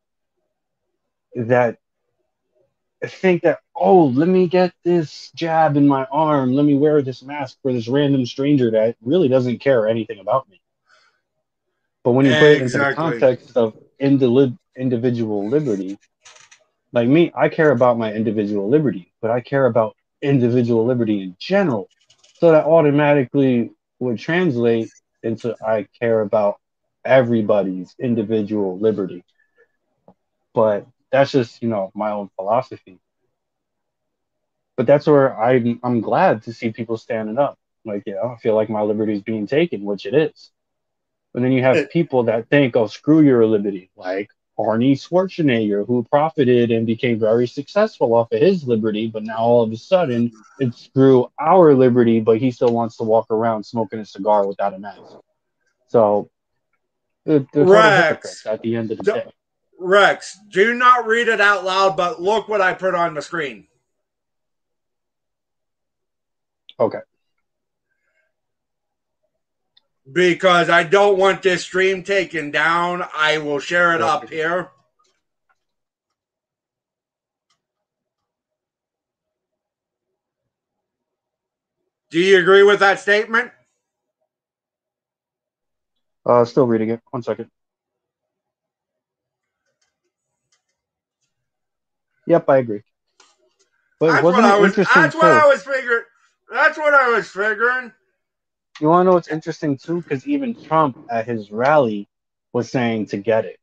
that 1.34 1.78
think 3.06 3.42
that 3.42 3.58
oh 3.76 4.06
let 4.06 4.28
me 4.28 4.46
get 4.46 4.72
this 4.84 5.30
jab 5.34 5.76
in 5.76 5.86
my 5.86 6.04
arm. 6.12 6.52
Let 6.52 6.64
me 6.64 6.74
wear 6.76 7.02
this 7.02 7.22
mask 7.22 7.58
for 7.62 7.72
this 7.72 7.88
random 7.88 8.24
stranger 8.26 8.70
that 8.72 8.96
really 9.02 9.28
doesn't 9.28 9.58
care 9.60 9.88
anything 9.88 10.18
about 10.20 10.48
me. 10.48 10.60
But 12.04 12.12
when 12.12 12.26
you 12.26 12.34
put 12.36 12.52
it 12.52 12.60
into 12.60 12.78
the 12.78 12.86
context 12.86 13.52
of 13.56 13.74
indi- 13.98 14.56
individual 14.76 15.48
liberty 15.48 15.98
like 16.92 17.08
me 17.08 17.30
i 17.34 17.48
care 17.48 17.70
about 17.72 17.98
my 17.98 18.12
individual 18.12 18.68
liberty 18.68 19.12
but 19.20 19.30
i 19.30 19.40
care 19.40 19.66
about 19.66 19.94
individual 20.22 20.84
liberty 20.86 21.22
in 21.22 21.36
general. 21.38 21.88
So 22.34 22.50
that 22.52 22.64
automatically 22.64 23.70
would 24.00 24.18
translate 24.18 24.92
into 25.22 25.56
i 25.66 25.86
care 26.00 26.20
about 26.20 26.58
everybody's 27.04 27.94
individual 27.98 28.78
liberty. 28.78 29.24
But 30.54 30.86
that's 31.10 31.32
just 31.32 31.62
you 31.62 31.68
know 31.68 31.90
my 31.94 32.10
own 32.10 32.30
philosophy. 32.36 32.98
But 34.76 34.86
that's 34.86 35.06
where 35.06 35.38
I'm 35.38 35.80
I'm 35.82 36.00
glad 36.00 36.44
to 36.44 36.52
see 36.52 36.70
people 36.70 36.96
standing 36.96 37.38
up. 37.38 37.58
Like, 37.84 38.02
you 38.06 38.14
know, 38.14 38.34
I 38.36 38.36
feel 38.36 38.54
like 38.54 38.68
my 38.68 38.82
liberty 38.82 39.14
is 39.14 39.22
being 39.22 39.46
taken, 39.46 39.84
which 39.84 40.06
it 40.06 40.14
is. 40.14 40.50
But 41.32 41.42
then 41.42 41.52
you 41.52 41.62
have 41.62 41.90
people 41.90 42.24
that 42.24 42.48
think, 42.48 42.76
oh, 42.76 42.86
screw 42.88 43.22
your 43.22 43.46
liberty, 43.46 43.90
like 43.96 44.30
Arnie 44.58 44.92
Schwarzenegger, 44.92 45.86
who 45.86 46.02
profited 46.10 46.70
and 46.70 46.86
became 46.86 47.18
very 47.18 47.46
successful 47.46 48.14
off 48.14 48.32
of 48.32 48.40
his 48.40 48.66
liberty, 48.66 49.06
but 49.06 49.22
now 49.22 49.38
all 49.38 49.62
of 49.62 49.72
a 49.72 49.76
sudden 49.76 50.32
it's 50.58 50.84
screw 50.84 51.30
our 51.38 51.74
liberty, 51.74 52.20
but 52.20 52.38
he 52.38 52.50
still 52.50 52.72
wants 52.72 52.96
to 52.96 53.04
walk 53.04 53.26
around 53.30 53.64
smoking 53.64 54.00
a 54.00 54.04
cigar 54.04 54.46
without 54.46 54.74
a 54.74 54.78
mask. 54.78 55.00
So 55.88 56.30
they're, 57.24 57.46
they're 57.52 57.64
Rex, 57.64 58.44
at 58.46 58.60
the 58.62 58.76
end 58.76 58.90
of 58.90 58.98
the 58.98 59.04
day. 59.04 59.32
Rex, 59.80 60.38
do 60.50 60.74
not 60.74 61.06
read 61.06 61.28
it 61.28 61.40
out 61.40 61.64
loud, 61.64 61.96
but 61.96 62.20
look 62.20 62.48
what 62.48 62.60
I 62.60 62.74
put 62.74 62.94
on 62.94 63.14
the 63.14 63.22
screen. 63.22 63.66
Okay. 66.78 66.98
Because 70.12 70.68
I 70.68 70.84
don't 70.84 71.16
want 71.18 71.42
this 71.42 71.62
stream 71.62 72.02
taken 72.02 72.50
down, 72.50 73.04
I 73.16 73.38
will 73.38 73.58
share 73.58 73.92
it 73.92 74.02
okay. 74.02 74.04
up 74.04 74.28
here. 74.28 74.70
Do 82.10 82.18
you 82.18 82.38
agree 82.38 82.64
with 82.64 82.80
that 82.80 83.00
statement? 83.00 83.52
Uh, 86.26 86.44
still 86.44 86.66
reading 86.66 86.90
it. 86.90 87.00
One 87.12 87.22
second. 87.22 87.50
Yep, 92.30 92.44
I 92.48 92.58
agree. 92.58 92.82
But 93.98 94.12
that's 94.12 94.22
wasn't 94.22 94.44
what 94.44 94.52
I 94.52 94.58
was, 94.60 94.70
interesting 94.70 95.02
That's 95.02 95.14
too? 95.14 95.18
what 95.18 95.32
I 95.32 95.46
was 95.48 95.62
figuring. 95.64 96.04
That's 96.52 96.78
what 96.78 96.94
I 96.94 97.08
was 97.08 97.28
figuring. 97.28 97.92
You 98.80 98.88
want 98.88 99.00
to 99.00 99.10
know 99.10 99.14
what's 99.14 99.26
interesting 99.26 99.76
too? 99.76 100.00
Because 100.00 100.24
even 100.28 100.54
Trump 100.54 100.96
at 101.10 101.26
his 101.26 101.50
rally 101.50 102.08
was 102.52 102.70
saying 102.70 103.06
to 103.06 103.16
get 103.16 103.46
it. 103.46 103.58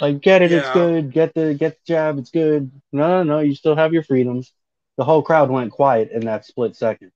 Like, 0.00 0.20
get 0.20 0.40
it, 0.40 0.52
yeah. 0.52 0.58
it's 0.58 0.70
good. 0.70 1.12
Get 1.12 1.34
the 1.34 1.52
get 1.54 1.78
the 1.78 1.92
jab, 1.92 2.18
it's 2.18 2.30
good. 2.30 2.70
No, 2.92 3.08
no, 3.08 3.22
no, 3.24 3.38
you 3.40 3.56
still 3.56 3.74
have 3.74 3.92
your 3.92 4.04
freedoms. 4.04 4.52
The 4.96 5.04
whole 5.04 5.22
crowd 5.22 5.50
went 5.50 5.72
quiet 5.72 6.12
in 6.12 6.26
that 6.26 6.44
split 6.44 6.76
second. 6.76 7.10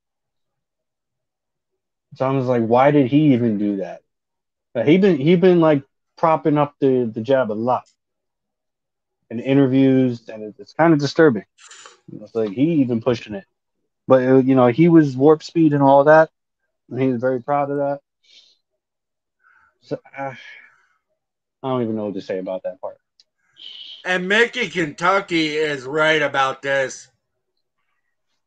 So 2.16 2.26
I 2.26 2.32
was 2.32 2.46
like, 2.46 2.64
why 2.64 2.90
did 2.90 3.06
he 3.06 3.32
even 3.34 3.58
do 3.58 3.76
that? 3.76 4.00
He 4.84 4.98
been 4.98 5.18
he 5.18 5.36
been 5.36 5.60
like 5.60 5.84
propping 6.16 6.58
up 6.58 6.74
the 6.80 7.04
the 7.04 7.20
jab 7.20 7.52
a 7.52 7.54
lot 7.54 7.84
in 9.30 9.40
interviews, 9.40 10.28
and 10.28 10.54
it's 10.58 10.72
kind 10.72 10.92
of 10.92 10.98
disturbing. 10.98 11.44
It's 12.20 12.34
like 12.34 12.50
he 12.50 12.74
even 12.82 13.00
pushing 13.00 13.34
it, 13.34 13.46
but 14.06 14.22
uh, 14.22 14.36
you 14.36 14.54
know 14.54 14.66
he 14.66 14.88
was 14.88 15.16
warp 15.16 15.42
speed 15.42 15.72
and 15.72 15.82
all 15.82 16.04
that, 16.04 16.30
and 16.90 17.00
he 17.00 17.08
was 17.08 17.20
very 17.20 17.42
proud 17.42 17.70
of 17.70 17.78
that. 17.78 18.00
So 19.80 19.98
uh, 20.16 20.34
I 21.62 21.68
don't 21.68 21.82
even 21.82 21.96
know 21.96 22.06
what 22.06 22.14
to 22.14 22.20
say 22.20 22.38
about 22.38 22.62
that 22.64 22.80
part. 22.80 22.98
And 24.04 24.28
Mickey 24.28 24.68
Kentucky 24.68 25.48
is 25.56 25.84
right 25.84 26.20
about 26.20 26.60
this. 26.60 27.08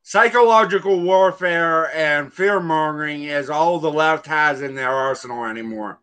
Psychological 0.04 1.02
warfare 1.02 1.94
and 1.94 2.32
fear 2.32 2.60
mongering 2.60 3.24
is 3.24 3.50
all 3.50 3.80
the 3.80 3.92
left 3.92 4.26
has 4.28 4.62
in 4.62 4.76
their 4.76 4.92
arsenal 4.92 5.46
anymore. 5.46 6.00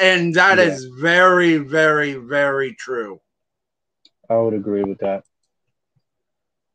And 0.00 0.34
that 0.36 0.58
yeah. 0.58 0.64
is 0.64 0.86
very, 1.00 1.58
very, 1.58 2.14
very 2.14 2.74
true. 2.74 3.20
I 4.32 4.40
would 4.40 4.54
agree 4.54 4.82
with 4.82 4.98
that. 4.98 5.24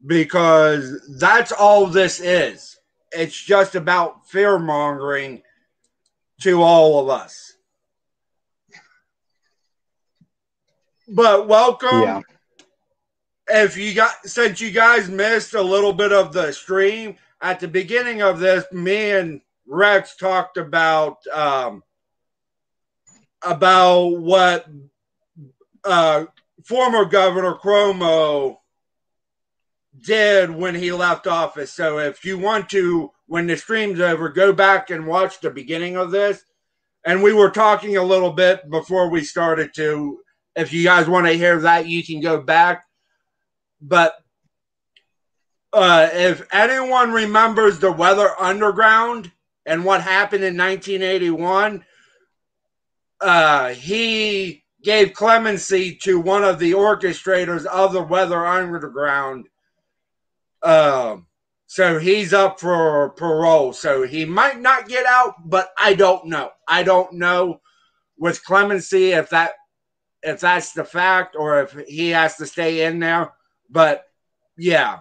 Because 0.05 1.01
that's 1.17 1.51
all 1.51 1.87
this 1.87 2.19
is. 2.19 2.77
It's 3.11 3.39
just 3.39 3.75
about 3.75 4.29
fear 4.29 4.59
mongering 4.59 5.41
to 6.41 6.61
all 6.61 6.99
of 6.99 7.09
us. 7.09 7.53
But 11.07 11.47
welcome. 11.47 12.01
Yeah. 12.01 12.21
If 13.49 13.77
you 13.77 13.93
got 13.93 14.13
since 14.25 14.59
you 14.59 14.71
guys 14.71 15.09
missed 15.09 15.53
a 15.53 15.61
little 15.61 15.93
bit 15.93 16.11
of 16.11 16.33
the 16.33 16.51
stream 16.51 17.15
at 17.41 17.61
the 17.61 17.67
beginning 17.67 18.21
of 18.21 18.39
this, 18.39 18.65
me 18.73 19.11
and 19.11 19.41
Rex 19.65 20.17
talked 20.17 20.57
about 20.57 21.25
um, 21.33 21.81
about 23.41 24.07
what 24.19 24.67
uh, 25.85 26.25
former 26.67 27.05
Governor 27.05 27.55
Cuomo 27.55 28.57
did 30.05 30.51
when 30.51 30.75
he 30.75 30.91
left 30.91 31.25
office. 31.25 31.71
So 31.71 31.99
if 31.99 32.25
you 32.25 32.37
want 32.37 32.69
to, 32.71 33.11
when 33.25 33.47
the 33.47 33.55
stream's 33.55 34.01
over, 34.01 34.27
go 34.27 34.51
back 34.51 34.89
and 34.89 35.07
watch 35.07 35.39
the 35.39 35.49
beginning 35.49 35.95
of 35.95 36.11
this. 36.11 36.43
And 37.05 37.23
we 37.23 37.31
were 37.31 37.51
talking 37.51 37.95
a 37.95 38.03
little 38.03 38.33
bit 38.33 38.69
before 38.69 39.09
we 39.09 39.23
started 39.23 39.73
to. 39.75 40.19
If 40.57 40.73
you 40.73 40.83
guys 40.83 41.07
want 41.07 41.25
to 41.27 41.33
hear 41.33 41.61
that, 41.61 41.87
you 41.87 42.03
can 42.03 42.19
go 42.19 42.41
back. 42.41 42.83
But 43.79 44.15
uh, 45.71 46.09
if 46.11 46.45
anyone 46.51 47.11
remembers 47.11 47.79
the 47.79 47.93
Weather 47.93 48.29
Underground 48.37 49.31
and 49.65 49.85
what 49.85 50.01
happened 50.01 50.43
in 50.43 50.57
1981, 50.57 51.85
uh, 53.21 53.69
he 53.69 54.65
gave 54.87 55.11
clemency 55.11 55.93
to 55.93 56.17
one 56.17 56.45
of 56.45 56.59
the 56.59 56.71
orchestrators 56.71 57.65
of 57.65 57.91
the 57.91 58.01
Weather 58.01 58.45
Underground. 58.45 59.49
Um, 60.63 61.27
so 61.65 61.99
he's 61.99 62.33
up 62.33 62.61
for 62.61 63.09
parole. 63.09 63.73
So 63.73 64.03
he 64.03 64.23
might 64.23 64.61
not 64.61 64.87
get 64.87 65.05
out, 65.05 65.33
but 65.43 65.71
I 65.77 65.93
don't 65.93 66.27
know. 66.27 66.51
I 66.69 66.83
don't 66.83 67.11
know 67.11 67.59
with 68.17 68.41
clemency 68.45 69.11
if 69.11 69.29
that 69.31 69.55
if 70.23 70.39
that's 70.39 70.71
the 70.71 70.85
fact 70.85 71.35
or 71.37 71.63
if 71.63 71.73
he 71.85 72.11
has 72.11 72.37
to 72.37 72.45
stay 72.45 72.85
in 72.85 72.99
there. 72.99 73.33
But 73.69 74.05
Yeah. 74.55 74.99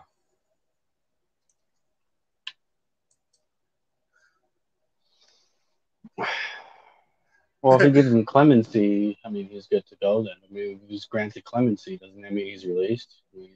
Well, 7.67 7.81
if 7.81 7.87
he 7.87 7.91
gives 8.01 8.13
him 8.13 8.25
clemency, 8.25 9.19
I 9.25 9.29
mean, 9.29 9.49
he's 9.49 9.67
good 9.67 9.85
to 9.89 9.97
go 9.97 10.23
then. 10.23 10.35
I 10.49 10.53
mean, 10.53 10.81
if 10.81 10.89
he's 10.89 11.05
granted 11.07 11.43
clemency, 11.43 11.97
doesn't 11.99 12.23
that 12.23 12.33
mean 12.33 12.47
he's 12.47 12.65
released? 12.65 13.23
I 13.35 13.39
mean, 13.41 13.51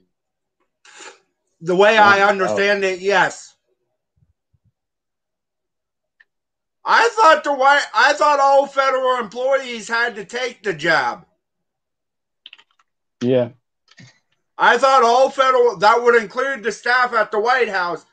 The 1.61 1.77
way 1.77 1.97
I 1.97 2.19
oh. 2.19 2.27
understand 2.27 2.83
it, 2.83 2.99
yes. 2.99 3.55
I 6.83 7.09
thought 7.13 7.45
the 7.45 7.53
white 7.53 7.85
I 7.93 8.11
thought 8.13 8.39
all 8.41 8.65
federal 8.67 9.19
employees 9.19 9.87
had 9.87 10.15
to 10.15 10.25
take 10.25 10.61
the 10.61 10.73
job. 10.73 11.25
yeah. 13.21 13.49
I 14.57 14.77
thought 14.77 15.03
all 15.03 15.29
federal 15.29 15.77
that 15.77 16.03
would 16.03 16.21
include 16.21 16.63
the 16.63 16.71
staff 16.71 17.13
at 17.13 17.31
the 17.31 17.39
White 17.39 17.69
House. 17.69 18.05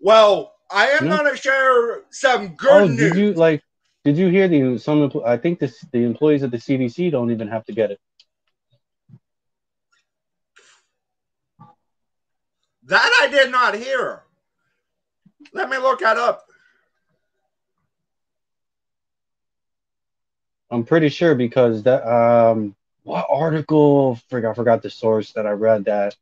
Well, 0.00 0.52
I 0.72 0.86
am 0.88 1.08
going 1.08 1.30
to 1.30 1.36
share 1.36 2.02
some 2.10 2.54
good 2.56 2.84
Oh, 2.84 2.88
news. 2.88 2.96
did 2.96 3.16
you 3.16 3.32
like? 3.34 3.62
Did 4.04 4.16
you 4.16 4.28
hear 4.28 4.48
the 4.48 4.78
some? 4.78 5.10
I 5.24 5.36
think 5.36 5.58
the 5.58 5.72
the 5.92 6.04
employees 6.04 6.42
at 6.42 6.50
the 6.50 6.56
CDC 6.56 7.10
don't 7.10 7.30
even 7.30 7.48
have 7.48 7.64
to 7.66 7.72
get 7.72 7.90
it. 7.90 8.00
That 12.84 13.10
I 13.22 13.28
did 13.28 13.50
not 13.50 13.74
hear. 13.74 14.22
Let 15.52 15.68
me 15.68 15.76
look 15.78 16.00
that 16.00 16.16
up. 16.16 16.46
I'm 20.70 20.84
pretty 20.84 21.10
sure 21.10 21.34
because 21.34 21.82
that 21.82 22.02
um 22.08 22.74
what 23.04 23.26
article 23.28 24.16
forgot 24.30 24.52
I 24.52 24.54
forgot 24.54 24.82
the 24.82 24.90
source 24.90 25.32
that 25.32 25.46
I 25.46 25.50
read 25.50 25.84
that 25.84 26.16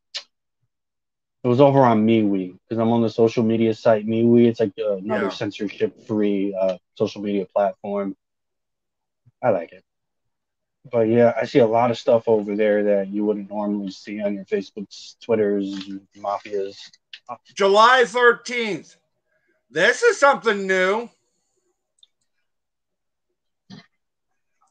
it 1.42 1.48
was 1.48 1.60
over 1.60 1.80
on 1.80 2.06
MeWe 2.06 2.58
because 2.68 2.78
I'm 2.80 2.90
on 2.92 3.02
the 3.02 3.08
social 3.10 3.42
media 3.42 3.74
site 3.74 4.06
MeWe. 4.06 4.46
It's 4.48 4.60
like 4.60 4.72
uh, 4.78 4.96
another 4.96 5.24
Yeah. 5.24 5.28
censorship 5.30 5.98
free 6.06 6.54
uh, 6.58 6.76
social 6.96 7.22
media 7.22 7.46
platform. 7.46 8.16
I 9.42 9.50
like 9.50 9.72
it. 9.72 9.84
But 10.90 11.08
yeah, 11.08 11.34
I 11.40 11.44
see 11.44 11.58
a 11.58 11.66
lot 11.66 11.90
of 11.90 11.98
stuff 11.98 12.24
over 12.26 12.56
there 12.56 12.82
that 12.84 13.08
you 13.08 13.24
wouldn't 13.24 13.50
normally 13.50 13.90
see 13.90 14.20
on 14.22 14.34
your 14.34 14.44
Facebooks, 14.44 15.18
Twitters, 15.20 15.88
mafias. 16.16 16.76
July 17.54 18.04
13th. 18.06 18.96
This 19.70 20.02
is 20.02 20.18
something 20.18 20.66
new 20.66 21.08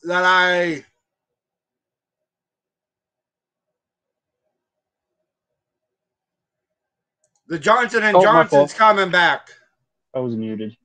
that 0.03 0.23
I 0.25 0.83
The 7.49 7.59
Johnson 7.59 8.03
and 8.03 8.15
Oh, 8.15 8.21
Johnson's 8.21 8.73
coming 8.73 9.09
back. 9.09 9.49
I 10.13 10.19
was 10.19 10.35
muted. 10.35 10.77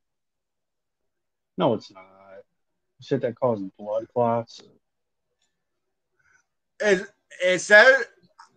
No, 1.59 1.75
it's 1.75 1.93
not. 1.93 2.05
Shit 3.01 3.21
that 3.21 3.39
causes 3.39 3.71
blood 3.79 4.07
clots. 4.13 4.63
It, 6.81 7.07
it 7.45 7.59
says 7.61 8.05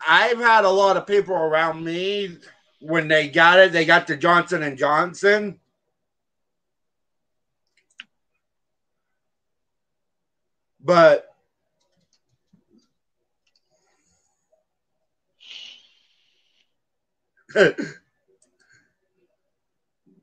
I've 0.07 0.37
had 0.37 0.63
a 0.63 0.69
lot 0.69 0.95
of 0.95 1.05
people 1.05 1.35
around 1.35 1.83
me 1.83 2.37
when 2.79 3.09
they 3.09 3.27
got 3.27 3.59
it, 3.59 3.73
they 3.73 3.83
got 3.83 4.07
the 4.07 4.15
Johnson 4.15 4.63
and 4.63 4.77
Johnson. 4.77 5.59
But 10.79 11.26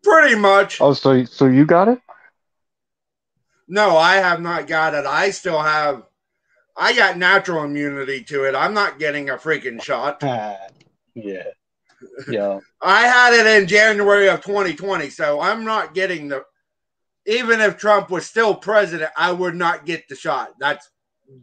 pretty 0.02 0.34
much 0.36 0.80
Oh, 0.80 0.92
so 0.92 1.24
so 1.24 1.46
you 1.46 1.64
got 1.64 1.88
it? 1.88 2.00
no, 3.68 3.96
I 3.96 4.16
have 4.16 4.40
not 4.40 4.66
got 4.66 4.94
it. 4.94 5.06
I 5.06 5.30
still 5.30 5.60
have 5.60 6.04
I 6.76 6.94
got 6.94 7.16
natural 7.18 7.64
immunity 7.64 8.24
to 8.24 8.44
it. 8.44 8.54
I'm 8.54 8.74
not 8.74 8.98
getting 8.98 9.30
a 9.30 9.34
freaking 9.34 9.82
shot. 9.82 10.22
yeah. 11.14 11.44
Yeah. 12.28 12.60
I 12.82 13.06
had 13.06 13.32
it 13.32 13.46
in 13.62 13.68
January 13.68 14.28
of 14.28 14.42
2020, 14.42 15.08
so 15.10 15.40
I'm 15.40 15.64
not 15.64 15.94
getting 15.94 16.28
the. 16.28 16.44
Even 17.26 17.60
if 17.60 17.78
Trump 17.78 18.10
was 18.10 18.26
still 18.26 18.54
president, 18.54 19.10
I 19.16 19.32
would 19.32 19.54
not 19.54 19.86
get 19.86 20.08
the 20.08 20.16
shot. 20.16 20.50
That's 20.58 20.90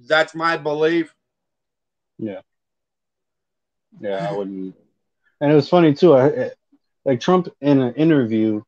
that's 0.08 0.36
my 0.36 0.58
belief. 0.58 1.16
Yeah. 2.20 2.42
Yeah, 4.00 4.28
I 4.30 4.32
wouldn't. 4.32 4.76
And 5.42 5.52
it 5.52 5.56
was 5.56 5.68
funny 5.68 5.94
too. 5.94 6.16
I, 6.16 6.52
like 7.04 7.20
Trump 7.20 7.50
in 7.62 7.82
an 7.82 7.96
interview 7.96 8.62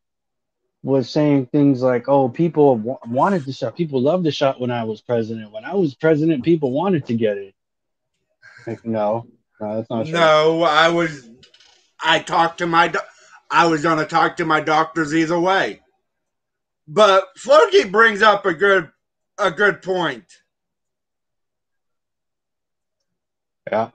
was 0.82 1.10
saying 1.10 1.46
things 1.46 1.82
like, 1.82 2.10
"Oh, 2.10 2.28
people 2.28 2.76
wa- 2.78 2.98
wanted 3.08 3.46
the 3.46 3.54
shot. 3.54 3.78
People 3.78 4.02
loved 4.02 4.26
the 4.26 4.32
shot 4.32 4.60
when 4.60 4.72
I 4.72 4.84
was 4.84 5.00
president. 5.00 5.52
When 5.52 5.64
I 5.64 5.76
was 5.76 5.94
president, 5.94 6.44
people 6.44 6.72
wanted 6.72 7.06
to 7.06 7.14
get 7.14 7.38
it." 7.38 7.54
Like, 8.66 8.84
no, 8.84 9.28
no, 9.62 9.78
that's 9.78 9.90
not 9.90 10.06
true. 10.06 10.14
No, 10.14 10.64
I 10.64 10.90
was. 10.90 11.30
I 12.04 12.20
talked 12.20 12.58
to 12.58 12.66
my. 12.66 12.88
doc- 12.88 13.08
I 13.52 13.68
was 13.68 13.84
going 13.84 14.00
to 14.00 14.06
talk 14.06 14.38
to 14.38 14.46
my 14.46 14.62
doctors 14.62 15.14
either 15.14 15.40
way. 15.40 15.82
But 16.88 17.30
Floki 17.38 17.86
brings 17.86 18.24
up 18.24 18.48
a 18.48 18.54
good 18.54 18.92
a 19.38 19.52
good 19.52 19.84
point. 19.84 20.26
Yeah. 23.72 23.92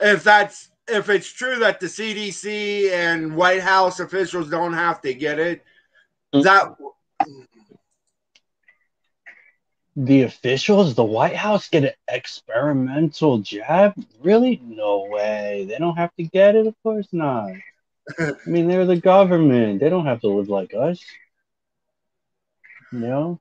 If 0.00 0.24
that's 0.24 0.70
if 0.88 1.08
it's 1.08 1.32
true 1.32 1.58
that 1.60 1.80
the 1.80 1.86
CDC 1.86 2.90
and 2.92 3.36
White 3.36 3.62
House 3.62 4.00
officials 4.00 4.48
don't 4.48 4.74
have 4.74 5.00
to 5.02 5.14
get 5.14 5.38
it, 5.38 5.64
Mm. 6.34 6.42
that 6.44 6.76
The 9.98 10.22
officials, 10.22 10.94
the 10.94 11.04
White 11.04 11.36
House, 11.36 11.70
get 11.70 11.84
an 11.84 11.92
experimental 12.08 13.38
jab? 13.38 13.94
Really? 14.20 14.60
No 14.62 15.06
way. 15.08 15.64
They 15.66 15.78
don't 15.78 15.96
have 15.96 16.14
to 16.16 16.24
get 16.24 16.54
it. 16.54 16.66
Of 16.66 16.74
course 16.82 17.08
not. 17.12 17.50
I 18.18 18.32
mean, 18.44 18.68
they're 18.68 18.84
the 18.84 19.00
government. 19.00 19.80
They 19.80 19.88
don't 19.88 20.04
have 20.04 20.20
to 20.20 20.28
live 20.28 20.48
like 20.50 20.74
us. 20.74 21.00
You 22.92 22.98
know, 23.00 23.40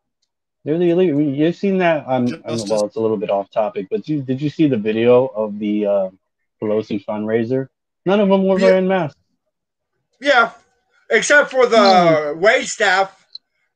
they're 0.64 0.78
the 0.78 0.92
elite. 0.92 1.14
You've 1.38 1.56
seen 1.56 1.80
that. 1.80 2.08
I 2.08 2.20
don't 2.20 2.32
know, 2.32 2.42
well, 2.46 2.86
it's 2.86 2.96
a 2.96 3.02
little 3.02 3.18
bit 3.18 3.30
off 3.30 3.52
topic, 3.52 3.88
but 3.92 4.08
you, 4.08 4.22
did 4.22 4.42
you 4.42 4.50
see 4.50 4.68
the 4.68 4.78
video 4.78 5.26
of 5.28 5.60
the 5.60 5.86
uh, 5.86 6.10
Pelosi 6.66 7.04
fundraiser? 7.04 7.68
None 8.06 8.20
of 8.20 8.30
them 8.30 8.46
were 8.48 8.60
Yeah. 8.60 8.66
wearing 8.68 8.88
masks. 8.88 9.20
Yeah, 10.20 10.52
except 11.10 11.52
for 11.52 11.66
the 11.68 12.36
wait 12.38 12.66
staff. 12.68 13.26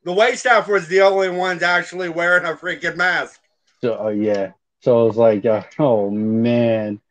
The 0.04 0.14
wait 0.14 0.40
staff 0.40 0.68
was 0.68 0.88
the 0.88 1.02
only 1.02 1.30
ones 1.30 1.62
actually 1.62 2.10
wearing 2.10 2.46
a 2.46 2.56
freaking 2.56 2.96
mask. 2.96 3.42
So, 3.82 4.06
uh, 4.06 4.10
yeah. 4.10 4.52
So 4.82 5.08
it's 5.08 5.18
like, 5.18 5.46
uh, 5.46 5.64
oh 5.78 6.10
man, 6.10 7.02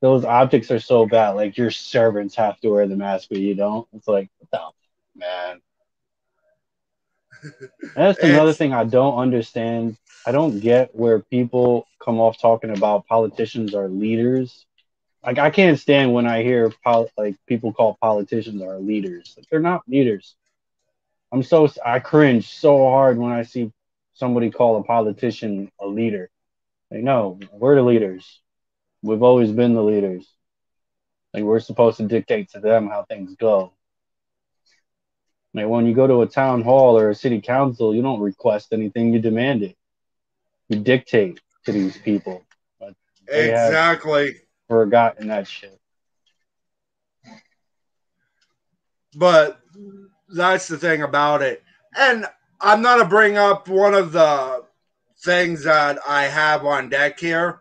those 0.00 0.24
optics 0.24 0.70
are 0.70 0.78
so 0.78 1.06
bad. 1.06 1.30
Like 1.30 1.56
your 1.56 1.70
servants 1.70 2.36
have 2.36 2.60
to 2.60 2.68
wear 2.70 2.86
the 2.86 2.96
mask, 2.96 3.28
but 3.28 3.38
you 3.38 3.54
don't. 3.54 3.88
It's 3.92 4.06
like, 4.06 4.30
what 4.38 4.50
the 4.50 5.18
man. 5.18 5.60
That's 7.94 8.18
another 8.22 8.52
thing 8.52 8.72
I 8.72 8.84
don't 8.84 9.16
understand. 9.18 9.96
I 10.26 10.32
don't 10.32 10.60
get 10.60 10.94
where 10.94 11.20
people 11.20 11.86
come 12.00 12.20
off 12.20 12.38
talking 12.40 12.70
about 12.70 13.06
politicians 13.06 13.74
are 13.74 13.88
leaders. 13.88 14.65
Like 15.26 15.38
I 15.38 15.50
can't 15.50 15.78
stand 15.78 16.14
when 16.14 16.24
I 16.24 16.44
hear 16.44 16.72
pol- 16.84 17.10
like 17.18 17.34
people 17.48 17.72
call 17.72 17.98
politicians 18.00 18.62
are 18.62 18.78
leaders. 18.78 19.34
Like, 19.36 19.46
they're 19.50 19.58
not 19.58 19.82
leaders. 19.88 20.36
I'm 21.32 21.42
so 21.42 21.68
I 21.84 21.98
cringe 21.98 22.48
so 22.48 22.88
hard 22.88 23.18
when 23.18 23.32
I 23.32 23.42
see 23.42 23.72
somebody 24.14 24.50
call 24.52 24.76
a 24.76 24.84
politician 24.84 25.72
a 25.80 25.86
leader. 25.86 26.30
Like 26.92 27.02
no, 27.02 27.40
we're 27.52 27.74
the 27.74 27.82
leaders. 27.82 28.40
We've 29.02 29.24
always 29.24 29.50
been 29.50 29.74
the 29.74 29.82
leaders. 29.82 30.24
Like 31.34 31.42
we're 31.42 31.58
supposed 31.58 31.96
to 31.96 32.04
dictate 32.04 32.50
to 32.50 32.60
them 32.60 32.86
how 32.86 33.02
things 33.02 33.34
go. 33.34 33.72
Like 35.54 35.66
when 35.66 35.86
you 35.86 35.94
go 35.94 36.06
to 36.06 36.22
a 36.22 36.28
town 36.28 36.62
hall 36.62 36.96
or 36.96 37.10
a 37.10 37.14
city 37.16 37.40
council, 37.40 37.92
you 37.92 38.00
don't 38.00 38.20
request 38.20 38.72
anything, 38.72 39.12
you 39.12 39.18
demand 39.18 39.64
it. 39.64 39.76
You 40.68 40.78
dictate 40.78 41.40
to 41.64 41.72
these 41.72 41.96
people. 41.96 42.44
They 43.26 43.50
have 43.50 43.70
Exactly. 43.70 44.36
Forgotten 44.68 45.28
that 45.28 45.46
shit. 45.46 45.78
But 49.14 49.60
that's 50.28 50.68
the 50.68 50.78
thing 50.78 51.02
about 51.02 51.42
it. 51.42 51.62
And 51.96 52.26
I'm 52.60 52.82
going 52.82 52.98
to 52.98 53.06
bring 53.06 53.36
up 53.36 53.68
one 53.68 53.94
of 53.94 54.12
the 54.12 54.64
things 55.20 55.64
that 55.64 55.98
I 56.06 56.24
have 56.24 56.64
on 56.64 56.88
deck 56.88 57.18
here. 57.18 57.60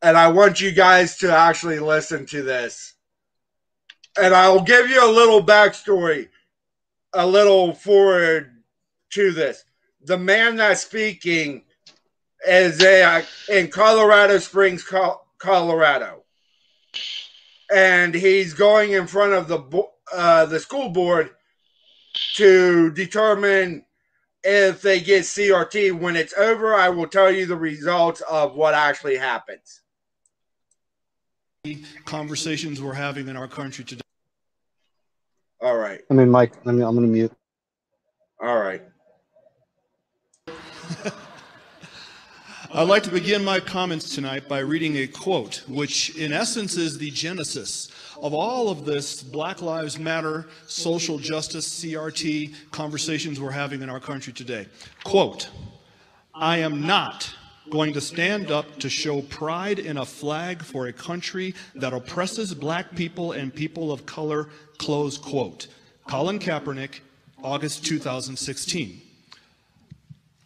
And 0.00 0.16
I 0.16 0.28
want 0.28 0.60
you 0.60 0.72
guys 0.72 1.16
to 1.18 1.34
actually 1.34 1.78
listen 1.78 2.26
to 2.26 2.42
this. 2.42 2.94
And 4.20 4.34
I'll 4.34 4.62
give 4.62 4.88
you 4.88 5.04
a 5.04 5.10
little 5.10 5.42
backstory, 5.42 6.28
a 7.12 7.26
little 7.26 7.72
forward 7.74 8.50
to 9.10 9.32
this. 9.32 9.64
The 10.04 10.18
man 10.18 10.56
that's 10.56 10.82
speaking 10.82 11.62
is 12.46 12.82
a, 12.82 13.24
in 13.48 13.68
Colorado 13.68 14.38
Springs, 14.38 14.84
Colorado, 15.42 16.22
and 17.74 18.14
he's 18.14 18.54
going 18.54 18.92
in 18.92 19.08
front 19.08 19.32
of 19.32 19.48
the 19.48 19.82
uh, 20.14 20.46
the 20.46 20.60
school 20.60 20.88
board 20.90 21.30
to 22.36 22.92
determine 22.92 23.84
if 24.44 24.82
they 24.82 25.00
get 25.00 25.22
CRT. 25.22 25.98
When 25.98 26.14
it's 26.14 26.32
over, 26.34 26.74
I 26.74 26.90
will 26.90 27.08
tell 27.08 27.30
you 27.30 27.46
the 27.46 27.56
results 27.56 28.20
of 28.30 28.54
what 28.54 28.74
actually 28.74 29.16
happens. 29.16 29.80
Conversations 32.04 32.80
we're 32.80 32.92
having 32.92 33.26
in 33.26 33.36
our 33.36 33.48
country 33.48 33.84
today. 33.84 34.02
All 35.60 35.76
right. 35.76 36.00
I 36.08 36.14
mean, 36.14 36.30
Mike, 36.30 36.52
I 36.66 36.70
mean, 36.70 36.82
I'm 36.82 36.94
going 36.94 37.06
to 37.06 37.12
mute. 37.12 37.32
All 38.40 38.58
right. 38.58 38.82
I'd 42.74 42.88
like 42.88 43.02
to 43.02 43.10
begin 43.10 43.44
my 43.44 43.60
comments 43.60 44.14
tonight 44.14 44.48
by 44.48 44.60
reading 44.60 44.96
a 44.96 45.06
quote, 45.06 45.62
which 45.68 46.16
in 46.16 46.32
essence 46.32 46.74
is 46.78 46.96
the 46.96 47.10
genesis 47.10 47.90
of 48.22 48.32
all 48.32 48.70
of 48.70 48.86
this 48.86 49.22
Black 49.22 49.60
Lives 49.60 49.98
Matter, 49.98 50.48
social 50.66 51.18
justice, 51.18 51.84
CRT 51.84 52.70
conversations 52.70 53.38
we're 53.38 53.50
having 53.50 53.82
in 53.82 53.90
our 53.90 54.00
country 54.00 54.32
today. 54.32 54.68
Quote, 55.04 55.50
I 56.34 56.56
am 56.58 56.86
not 56.86 57.34
going 57.68 57.92
to 57.92 58.00
stand 58.00 58.50
up 58.50 58.78
to 58.78 58.88
show 58.88 59.20
pride 59.20 59.78
in 59.78 59.98
a 59.98 60.06
flag 60.06 60.62
for 60.62 60.86
a 60.86 60.94
country 60.94 61.54
that 61.74 61.92
oppresses 61.92 62.54
black 62.54 62.96
people 62.96 63.32
and 63.32 63.54
people 63.54 63.92
of 63.92 64.06
color, 64.06 64.48
close 64.78 65.18
quote. 65.18 65.66
Colin 66.08 66.38
Kaepernick, 66.38 67.00
August 67.44 67.84
2016. 67.84 69.11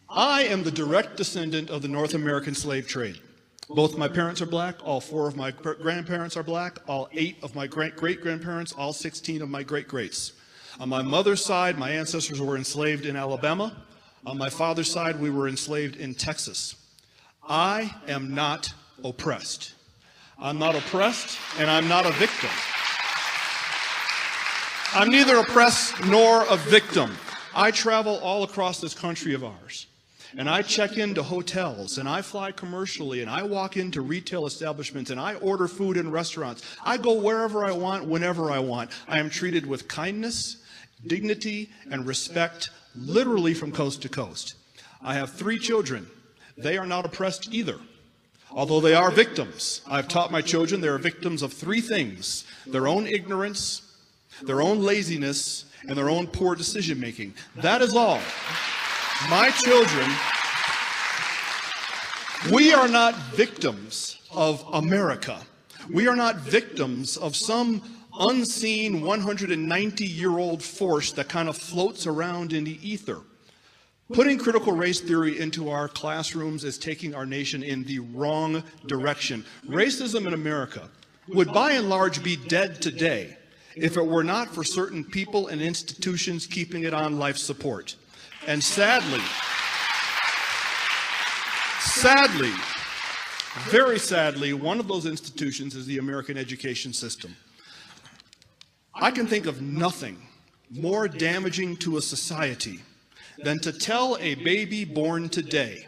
I 0.09 0.43
am 0.43 0.63
the 0.63 0.71
direct 0.71 1.17
descendant 1.17 1.69
of 1.69 1.81
the 1.81 1.89
North 1.89 2.13
American 2.13 2.55
slave 2.55 2.87
trade. 2.87 3.19
Both 3.69 3.97
my 3.97 4.07
parents 4.07 4.41
are 4.41 4.45
black, 4.45 4.75
all 4.85 5.01
four 5.01 5.27
of 5.27 5.35
my 5.35 5.51
grandparents 5.51 6.37
are 6.37 6.43
black, 6.43 6.79
all 6.87 7.09
eight 7.11 7.35
of 7.43 7.53
my 7.55 7.67
great 7.67 7.97
grandparents, 7.97 8.71
all 8.71 8.93
16 8.93 9.41
of 9.41 9.49
my 9.49 9.63
great 9.63 9.89
greats. 9.89 10.31
On 10.79 10.87
my 10.87 11.01
mother's 11.01 11.43
side, 11.43 11.77
my 11.77 11.89
ancestors 11.89 12.39
were 12.39 12.55
enslaved 12.55 13.05
in 13.05 13.17
Alabama. 13.17 13.75
On 14.25 14.37
my 14.37 14.49
father's 14.49 14.89
side, 14.89 15.19
we 15.19 15.29
were 15.29 15.49
enslaved 15.49 15.97
in 15.97 16.15
Texas. 16.15 16.75
I 17.47 17.93
am 18.07 18.33
not 18.33 18.73
oppressed. 19.03 19.73
I'm 20.39 20.57
not 20.57 20.75
oppressed, 20.75 21.37
and 21.59 21.69
I'm 21.69 21.89
not 21.89 22.05
a 22.05 22.11
victim. 22.13 22.49
I'm 24.93 25.11
neither 25.11 25.37
oppressed 25.37 26.05
nor 26.05 26.45
a 26.47 26.55
victim. 26.55 27.11
I 27.53 27.71
travel 27.71 28.19
all 28.19 28.43
across 28.43 28.79
this 28.79 28.93
country 28.93 29.33
of 29.33 29.43
ours 29.43 29.87
and 30.37 30.47
I 30.47 30.61
check 30.61 30.97
into 30.97 31.23
hotels 31.23 31.97
and 31.97 32.07
I 32.07 32.21
fly 32.21 32.51
commercially 32.51 33.21
and 33.21 33.29
I 33.29 33.41
walk 33.41 33.75
into 33.75 34.01
retail 34.01 34.45
establishments 34.45 35.09
and 35.09 35.19
I 35.19 35.33
order 35.35 35.67
food 35.67 35.97
in 35.97 36.11
restaurants. 36.11 36.61
I 36.85 36.97
go 36.97 37.13
wherever 37.13 37.65
I 37.65 37.71
want, 37.71 38.05
whenever 38.05 38.51
I 38.51 38.59
want. 38.59 38.91
I 39.07 39.17
am 39.17 39.31
treated 39.31 39.65
with 39.65 39.87
kindness, 39.87 40.57
dignity, 41.07 41.69
and 41.89 42.05
respect 42.05 42.69
literally 42.95 43.55
from 43.55 43.71
coast 43.71 44.03
to 44.03 44.09
coast. 44.09 44.53
I 45.01 45.15
have 45.15 45.33
three 45.33 45.57
children. 45.57 46.07
They 46.55 46.77
are 46.77 46.87
not 46.87 47.05
oppressed 47.05 47.51
either. 47.51 47.79
Although 48.51 48.79
they 48.79 48.93
are 48.93 49.11
victims, 49.11 49.81
I've 49.87 50.07
taught 50.07 50.31
my 50.31 50.41
children 50.41 50.81
they 50.81 50.87
are 50.87 50.99
victims 50.99 51.41
of 51.41 51.51
three 51.51 51.81
things 51.81 52.45
their 52.67 52.87
own 52.87 53.07
ignorance, 53.07 53.81
their 54.43 54.61
own 54.61 54.79
laziness, 54.79 55.65
and 55.87 55.97
their 55.97 56.09
own 56.09 56.27
poor 56.27 56.55
decision 56.55 56.99
making. 56.99 57.33
That 57.55 57.81
is 57.81 57.95
all 57.95 58.21
my 59.29 59.49
children, 59.49 60.09
we 62.53 62.71
are 62.73 62.87
not 62.87 63.15
victims 63.33 64.21
of 64.31 64.63
America. 64.71 65.41
We 65.91 66.07
are 66.07 66.15
not 66.15 66.37
victims 66.37 67.17
of 67.17 67.35
some 67.35 67.81
unseen 68.19 69.01
190 69.01 70.05
year 70.05 70.37
old 70.37 70.63
force 70.63 71.11
that 71.13 71.27
kind 71.27 71.49
of 71.49 71.57
floats 71.57 72.05
around 72.05 72.53
in 72.53 72.63
the 72.63 72.79
ether. 72.87 73.21
Putting 74.13 74.37
critical 74.37 74.71
race 74.71 75.01
theory 75.01 75.39
into 75.39 75.69
our 75.69 75.89
classrooms 75.89 76.63
is 76.63 76.77
taking 76.77 77.13
our 77.13 77.25
nation 77.25 77.63
in 77.63 77.83
the 77.83 77.99
wrong 77.99 78.63
direction. 78.85 79.43
Racism 79.67 80.25
in 80.27 80.33
America 80.33 80.89
would 81.27 81.51
by 81.51 81.71
and 81.73 81.89
large 81.89 82.23
be 82.23 82.37
dead 82.37 82.81
today 82.81 83.35
if 83.75 83.97
it 83.97 84.05
were 84.05 84.23
not 84.23 84.47
for 84.53 84.63
certain 84.63 85.03
people 85.03 85.47
and 85.47 85.61
institutions 85.61 86.47
keeping 86.47 86.83
it 86.83 86.93
on 86.93 87.19
life 87.19 87.37
support. 87.37 87.95
And 88.47 88.63
sadly, 88.63 89.19
sadly, 91.81 92.53
very 93.69 93.99
sadly, 93.99 94.53
one 94.53 94.79
of 94.79 94.87
those 94.87 95.05
institutions 95.05 95.75
is 95.75 95.85
the 95.85 95.97
American 95.97 96.37
education 96.37 96.93
system. 96.93 97.35
I 98.95 99.11
can 99.11 99.27
think 99.27 99.47
of 99.47 99.61
nothing 99.61 100.17
more 100.71 101.09
damaging 101.09 101.75
to 101.77 101.97
a 101.97 102.01
society 102.01 102.79
than 103.43 103.59
to 103.59 103.73
tell 103.73 104.17
a 104.21 104.35
baby 104.35 104.85
born 104.85 105.27
today 105.27 105.85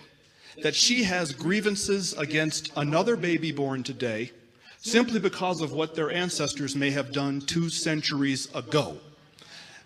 that 0.62 0.76
she 0.76 1.04
has 1.04 1.32
grievances 1.32 2.12
against 2.18 2.74
another 2.76 3.16
baby 3.16 3.54
born 3.54 3.84
today 3.84 4.32
simply 4.80 5.22
because 5.22 5.62
of 5.62 5.72
what 5.72 5.96
their 5.96 6.12
ancestors 6.12 6.76
may 6.76 6.92
have 6.92 7.14
done 7.14 7.40
two 7.40 7.70
centuries 7.70 8.54
ago. 8.54 8.98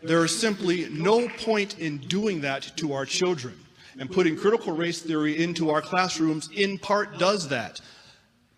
There 0.03 0.25
is 0.25 0.37
simply 0.37 0.89
no 0.89 1.29
point 1.29 1.79
in 1.79 1.97
doing 1.97 2.41
that 2.41 2.75
to 2.77 2.93
our 2.93 3.05
children. 3.05 3.55
And 3.99 4.11
putting 4.11 4.35
critical 4.35 4.73
race 4.73 5.01
theory 5.01 5.41
into 5.41 5.69
our 5.69 5.81
classrooms 5.81 6.49
in 6.55 6.77
part 6.77 7.19
does 7.19 7.47
that. 7.49 7.79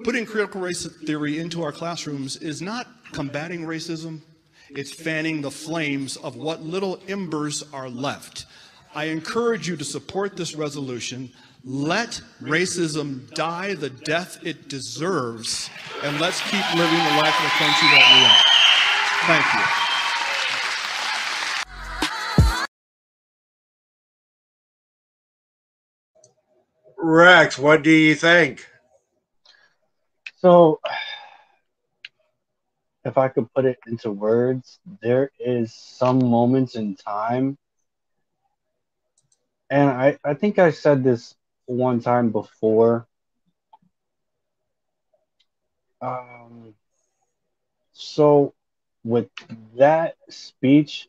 Putting 0.03 0.25
critical 0.25 0.61
race 0.61 0.85
theory 1.05 1.39
into 1.39 1.61
our 1.61 1.71
classrooms 1.71 2.37
is 2.37 2.61
not 2.61 2.87
combating 3.11 3.61
racism, 3.61 4.21
it's 4.69 4.93
fanning 4.93 5.41
the 5.41 5.51
flames 5.51 6.17
of 6.17 6.35
what 6.35 6.61
little 6.63 6.99
embers 7.07 7.63
are 7.71 7.89
left. 7.89 8.45
I 8.93 9.05
encourage 9.05 9.67
you 9.67 9.77
to 9.77 9.85
support 9.85 10.35
this 10.35 10.55
resolution. 10.55 11.31
Let 11.63 12.21
racism 12.41 13.31
die 13.33 13.75
the 13.75 13.89
death 13.89 14.39
it 14.43 14.67
deserves, 14.67 15.69
and 16.03 16.19
let's 16.19 16.41
keep 16.49 16.65
living 16.75 16.97
the 16.97 17.17
life 17.17 17.35
of 17.37 17.43
the 17.43 17.55
country 17.57 17.87
that 17.89 19.25
we 19.27 19.33
are. 19.33 19.39
Thank 19.39 19.53
you. 19.53 19.84
Rex, 26.97 27.57
what 27.57 27.83
do 27.83 27.91
you 27.91 28.15
think? 28.15 28.65
So, 30.37 30.79
if 33.05 33.17
I 33.17 33.29
could 33.29 33.51
put 33.53 33.65
it 33.65 33.79
into 33.87 34.11
words, 34.11 34.79
there 35.01 35.31
is 35.39 35.73
some 35.73 36.19
moments 36.19 36.75
in 36.75 36.95
time, 36.95 37.57
and 39.69 39.89
I, 39.89 40.17
I 40.23 40.33
think 40.33 40.59
I 40.59 40.71
said 40.71 41.03
this 41.03 41.35
one 41.65 42.01
time 42.01 42.31
before. 42.31 43.07
Um, 46.01 46.75
so, 47.93 48.53
with 49.03 49.29
that 49.77 50.15
speech, 50.29 51.07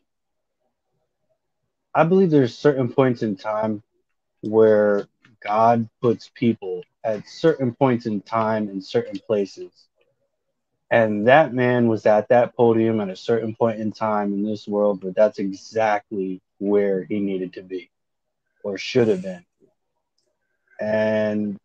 I 1.93 2.03
believe 2.03 2.29
there's 2.29 2.57
certain 2.57 2.91
points 2.91 3.23
in 3.23 3.35
time 3.35 3.81
where 4.41 5.07
God 5.41 5.89
puts 6.01 6.31
people 6.33 6.83
at 7.03 7.27
certain 7.27 7.73
points 7.73 8.05
in 8.05 8.21
time 8.21 8.69
in 8.69 8.81
certain 8.81 9.19
places. 9.19 9.71
And 10.89 11.27
that 11.27 11.53
man 11.53 11.87
was 11.87 12.05
at 12.05 12.29
that 12.29 12.55
podium 12.55 13.01
at 13.01 13.09
a 13.09 13.15
certain 13.15 13.55
point 13.55 13.79
in 13.79 13.91
time 13.91 14.33
in 14.33 14.43
this 14.43 14.67
world, 14.67 15.01
but 15.01 15.15
that's 15.15 15.39
exactly 15.39 16.41
where 16.59 17.03
he 17.03 17.19
needed 17.19 17.53
to 17.53 17.61
be 17.61 17.89
or 18.63 18.77
should 18.77 19.07
have 19.07 19.21
been. 19.21 19.45
And 20.79 21.57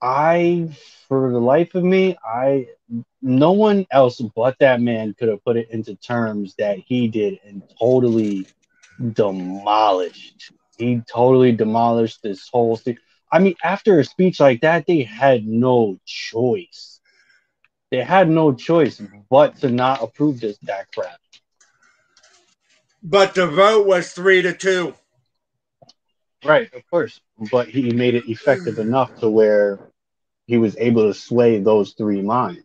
I, 0.00 0.70
for 1.08 1.32
the 1.32 1.40
life 1.40 1.74
of 1.74 1.84
me, 1.84 2.16
I, 2.24 2.68
no 3.20 3.52
one 3.52 3.86
else 3.90 4.20
but 4.20 4.56
that 4.60 4.80
man 4.80 5.14
could 5.18 5.28
have 5.28 5.44
put 5.44 5.56
it 5.56 5.70
into 5.70 5.94
terms 5.96 6.54
that 6.58 6.78
he 6.78 7.08
did 7.08 7.40
and 7.44 7.62
totally 7.78 8.46
demolished 9.12 10.52
he 10.78 11.02
totally 11.12 11.52
demolished 11.52 12.22
this 12.22 12.48
whole 12.50 12.76
thing. 12.76 12.98
I 13.30 13.40
mean, 13.40 13.56
after 13.62 13.98
a 13.98 14.04
speech 14.04 14.40
like 14.40 14.62
that, 14.62 14.86
they 14.86 15.02
had 15.02 15.46
no 15.46 15.98
choice. 16.06 17.00
They 17.90 18.02
had 18.02 18.28
no 18.28 18.52
choice 18.52 19.02
but 19.30 19.56
to 19.58 19.70
not 19.70 20.02
approve 20.02 20.40
this 20.40 20.58
that 20.62 20.92
crap. 20.92 21.18
But 23.02 23.34
the 23.34 23.46
vote 23.46 23.86
was 23.86 24.12
three 24.12 24.42
to 24.42 24.52
two. 24.52 24.94
Right, 26.44 26.72
of 26.72 26.88
course. 26.90 27.20
But 27.50 27.68
he 27.68 27.90
made 27.90 28.14
it 28.14 28.28
effective 28.28 28.78
enough 28.78 29.18
to 29.20 29.28
where 29.28 29.80
he 30.46 30.58
was 30.58 30.76
able 30.78 31.08
to 31.08 31.14
sway 31.14 31.58
those 31.58 31.92
three 31.92 32.22
minds. 32.22 32.62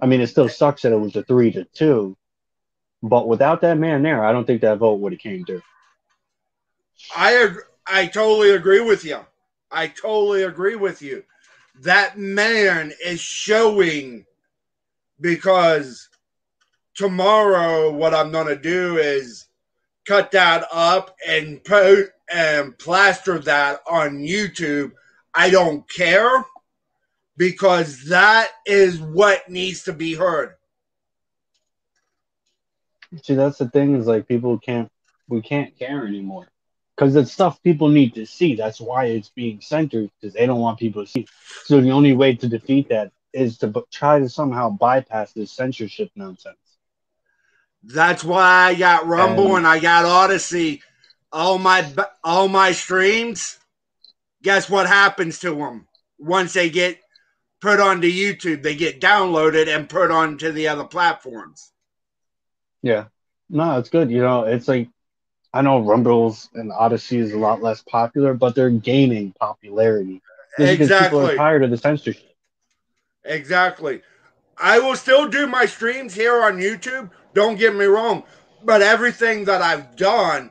I 0.00 0.06
mean, 0.06 0.20
it 0.20 0.26
still 0.28 0.48
sucks 0.48 0.82
that 0.82 0.92
it 0.92 1.00
was 1.00 1.16
a 1.16 1.22
three 1.22 1.52
to 1.52 1.64
two, 1.64 2.16
but 3.02 3.28
without 3.28 3.60
that 3.62 3.78
man 3.78 4.02
there, 4.02 4.24
I 4.24 4.32
don't 4.32 4.46
think 4.46 4.62
that 4.62 4.78
vote 4.78 5.00
would 5.00 5.12
have 5.12 5.20
came 5.20 5.44
through. 5.44 5.62
I 7.14 7.48
I 7.86 8.06
totally 8.06 8.50
agree 8.50 8.80
with 8.80 9.04
you. 9.04 9.20
I 9.70 9.88
totally 9.88 10.42
agree 10.44 10.76
with 10.76 11.02
you. 11.02 11.24
that 11.82 12.18
man 12.18 12.92
is 13.04 13.20
showing 13.20 14.24
because 15.20 16.08
tomorrow 16.94 17.92
what 17.92 18.14
I'm 18.14 18.30
gonna 18.30 18.56
do 18.56 18.98
is 18.98 19.46
cut 20.06 20.30
that 20.32 20.66
up 20.72 21.16
and 21.26 21.62
put 21.64 22.10
and 22.32 22.78
plaster 22.78 23.38
that 23.40 23.80
on 23.90 24.18
YouTube. 24.18 24.92
I 25.34 25.50
don't 25.50 25.88
care 25.90 26.44
because 27.36 28.04
that 28.06 28.50
is 28.66 29.00
what 29.00 29.48
needs 29.48 29.84
to 29.84 29.92
be 29.92 30.14
heard. 30.14 30.54
See, 33.22 33.34
that's 33.34 33.58
the 33.58 33.68
thing 33.68 33.96
is 33.96 34.06
like 34.06 34.28
people 34.28 34.58
can't, 34.58 34.90
we 35.28 35.42
can't 35.42 35.76
care 35.78 36.06
anymore 36.06 36.48
because 36.96 37.16
it's 37.16 37.32
stuff 37.32 37.62
people 37.62 37.88
need 37.88 38.14
to 38.14 38.26
see. 38.26 38.54
That's 38.54 38.80
why 38.80 39.06
it's 39.06 39.30
being 39.30 39.60
censored 39.60 40.10
because 40.20 40.34
they 40.34 40.46
don't 40.46 40.60
want 40.60 40.78
people 40.78 41.04
to 41.04 41.10
see. 41.10 41.26
So 41.64 41.80
the 41.80 41.90
only 41.90 42.14
way 42.14 42.34
to 42.36 42.48
defeat 42.48 42.88
that 42.90 43.12
is 43.32 43.58
to 43.58 43.66
b- 43.68 43.82
try 43.90 44.20
to 44.20 44.28
somehow 44.28 44.70
bypass 44.70 45.32
this 45.32 45.50
censorship 45.50 46.10
nonsense. 46.14 46.56
That's 47.82 48.22
why 48.24 48.68
I 48.68 48.74
got 48.74 49.06
Rumble 49.06 49.48
And- 49.56 49.58
and 49.58 49.66
I 49.66 49.78
got 49.78 50.04
Odysee. 50.04 50.82
All 51.32 51.58
my 51.58 51.84
all 52.22 52.48
my 52.48 52.72
streams. 52.72 53.58
Guess 54.42 54.70
what 54.70 54.86
happens 54.86 55.40
to 55.40 55.54
them 55.54 55.88
once 56.18 56.52
they 56.52 56.70
get 56.70 57.00
put 57.60 57.80
onto 57.80 58.08
YouTube? 58.08 58.62
They 58.62 58.76
get 58.76 59.00
downloaded 59.00 59.74
and 59.74 59.88
put 59.88 60.10
onto 60.12 60.52
the 60.52 60.68
other 60.68 60.84
platforms. 60.84 61.72
Yeah. 62.82 63.06
No, 63.50 63.78
it's 63.78 63.88
good. 63.88 64.10
You 64.10 64.22
know, 64.22 64.44
it's 64.44 64.68
like 64.68 64.88
I 65.54 65.62
know 65.62 65.78
Rumbles 65.78 66.50
and 66.54 66.72
Odysee 66.72 67.18
is 67.18 67.32
a 67.32 67.38
lot 67.38 67.62
less 67.62 67.80
popular, 67.80 68.34
but 68.34 68.56
they're 68.56 68.70
gaining 68.70 69.32
popularity. 69.38 70.20
Just 70.58 70.78
because 70.78 71.02
people 71.02 71.20
are 71.20 71.36
tired 71.36 71.62
of 71.62 71.70
the 71.70 71.76
censorship. 71.78 72.34
Exactly. 73.24 74.02
I 74.58 74.80
will 74.80 74.96
still 74.96 75.28
do 75.28 75.46
my 75.46 75.66
streams 75.66 76.12
here 76.14 76.42
on 76.42 76.58
YouTube. 76.58 77.10
Don't 77.34 77.56
get 77.56 77.74
me 77.74 77.84
wrong, 77.84 78.24
but 78.64 78.82
everything 78.82 79.44
that 79.44 79.62
I've 79.62 79.94
done 79.94 80.50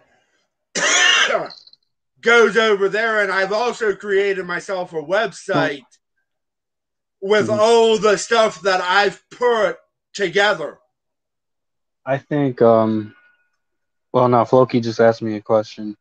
goes 2.22 2.56
over 2.56 2.88
there, 2.88 3.22
and 3.22 3.32
I've 3.32 3.52
also 3.52 3.94
created 3.96 4.46
myself 4.46 4.94
a 4.94 5.02
website 5.02 5.84
with 7.22 7.48
Mhm. 7.50 7.60
all 7.60 7.98
the 7.98 8.18
stuff 8.18 8.62
that 8.62 8.80
I've 8.80 9.22
put 9.30 9.80
together. 10.14 10.80
I 12.06 12.18
think 12.18 12.62
um 12.62 13.16
well 14.14 14.30
no, 14.30 14.46
Floki 14.46 14.80
just 14.82 15.02
asked 15.02 15.22
me 15.22 15.36
a 15.36 15.42
question. 15.42 15.98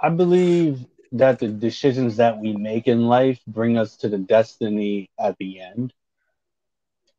I 0.00 0.10
believe 0.10 0.86
that 1.12 1.38
the 1.38 1.48
decisions 1.48 2.16
that 2.16 2.38
we 2.40 2.54
make 2.54 2.86
in 2.88 3.06
life 3.06 3.40
bring 3.46 3.78
us 3.78 3.96
to 3.98 4.08
the 4.08 4.18
destiny 4.18 5.10
at 5.18 5.36
the 5.38 5.60
end. 5.60 5.92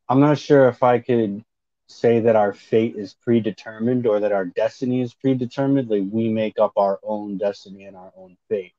I'm 0.08 0.20
not 0.20 0.38
sure 0.38 0.68
if 0.68 0.82
I 0.82 0.98
could 1.00 1.44
say 1.88 2.20
that 2.20 2.36
our 2.36 2.52
fate 2.52 2.96
is 2.96 3.14
predetermined 3.14 4.06
or 4.06 4.20
that 4.20 4.32
our 4.32 4.44
destiny 4.46 5.00
is 5.00 5.14
predetermined. 5.14 5.90
Like 5.90 6.04
we 6.10 6.28
make 6.28 6.58
up 6.58 6.72
our 6.76 6.98
own 7.02 7.38
destiny 7.38 7.84
and 7.84 7.96
our 7.96 8.12
own 8.16 8.36
fate. 8.48 8.74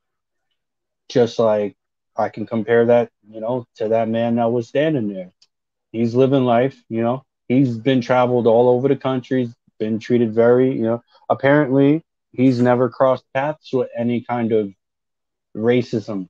Just 1.10 1.40
like 1.40 1.76
I 2.18 2.30
can 2.30 2.46
compare 2.46 2.86
that, 2.88 3.12
you 3.30 3.40
know, 3.42 3.66
to 3.76 3.90
that 3.90 4.08
man 4.10 4.36
that 4.36 4.52
was 4.52 4.68
standing 4.68 5.08
there. 5.14 5.32
He's 5.92 6.16
living 6.16 6.44
life, 6.46 6.84
you 6.90 7.02
know. 7.02 7.24
He's 7.48 7.78
been 7.78 8.02
traveled 8.02 8.48
all 8.48 8.70
over 8.70 8.88
the 8.88 8.96
country, 8.96 9.50
been 9.80 10.00
treated 10.00 10.34
very, 10.34 10.74
you 10.74 10.84
know, 10.84 11.04
apparently 11.30 12.04
he's 12.32 12.62
never 12.62 12.90
crossed 12.90 13.26
paths 13.34 13.72
with 13.74 13.90
any 13.98 14.22
kind 14.22 14.52
of 14.52 14.72
racism. 15.56 16.28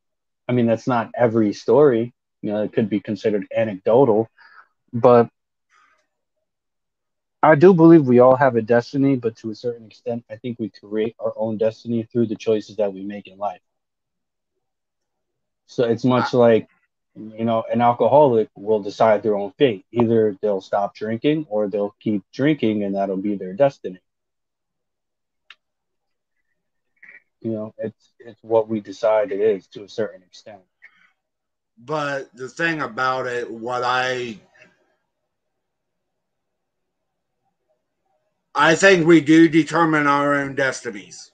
I 0.47 0.53
mean, 0.53 0.65
that's 0.65 0.87
not 0.87 1.11
every 1.15 1.53
story. 1.53 2.13
You 2.41 2.51
know, 2.51 2.63
it 2.63 2.73
could 2.73 2.89
be 2.89 2.99
considered 2.99 3.45
anecdotal, 3.55 4.29
but 4.93 5.29
I 7.43 7.55
do 7.55 7.73
believe 7.73 8.07
we 8.07 8.19
all 8.19 8.35
have 8.35 8.55
a 8.55 8.61
destiny, 8.61 9.15
but 9.15 9.35
to 9.37 9.51
a 9.51 9.55
certain 9.55 9.85
extent, 9.85 10.23
I 10.29 10.35
think 10.37 10.59
we 10.59 10.69
create 10.69 11.15
our 11.19 11.33
own 11.37 11.57
destiny 11.57 12.03
through 12.03 12.27
the 12.27 12.35
choices 12.35 12.75
that 12.77 12.93
we 12.93 13.03
make 13.03 13.27
in 13.27 13.37
life. 13.37 13.61
So 15.67 15.83
it's 15.85 16.03
much 16.05 16.33
like, 16.33 16.67
you 17.15 17.45
know, 17.45 17.63
an 17.71 17.81
alcoholic 17.81 18.49
will 18.55 18.81
decide 18.81 19.21
their 19.21 19.35
own 19.35 19.51
fate. 19.57 19.85
Either 19.91 20.35
they'll 20.41 20.61
stop 20.61 20.95
drinking 20.95 21.45
or 21.49 21.67
they'll 21.67 21.95
keep 21.99 22.23
drinking, 22.33 22.83
and 22.83 22.95
that'll 22.95 23.17
be 23.17 23.35
their 23.35 23.53
destiny. 23.53 23.99
You 27.41 27.51
know, 27.51 27.73
it's 27.77 28.13
it's 28.19 28.41
what 28.41 28.67
we 28.67 28.79
decide 28.79 29.31
it 29.31 29.39
is 29.39 29.67
to 29.67 29.83
a 29.83 29.89
certain 29.89 30.23
extent. 30.23 30.61
But 31.77 32.33
the 32.35 32.49
thing 32.49 32.81
about 32.81 33.27
it, 33.27 33.49
what 33.49 33.83
I 33.83 34.39
I 38.55 38.75
think 38.75 39.05
we 39.05 39.21
do 39.21 39.49
determine 39.49 40.07
our 40.07 40.35
own 40.35 40.55
destinies. 40.55 41.31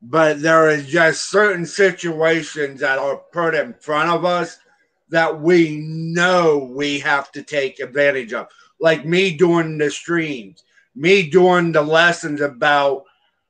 But 0.00 0.42
there 0.42 0.68
is 0.68 0.86
just 0.86 1.30
certain 1.30 1.66
situations 1.66 2.80
that 2.80 2.98
are 2.98 3.16
put 3.16 3.54
in 3.54 3.74
front 3.74 4.10
of 4.10 4.24
us 4.24 4.58
that 5.10 5.40
we 5.40 5.78
know 5.78 6.70
we 6.72 6.98
have 7.00 7.32
to 7.32 7.42
take 7.42 7.80
advantage 7.80 8.32
of. 8.32 8.48
Like 8.80 9.04
me 9.04 9.36
doing 9.36 9.78
the 9.78 9.90
streams, 9.90 10.62
me 10.94 11.28
doing 11.28 11.72
the 11.72 11.82
lessons 11.82 12.40
about 12.40 13.04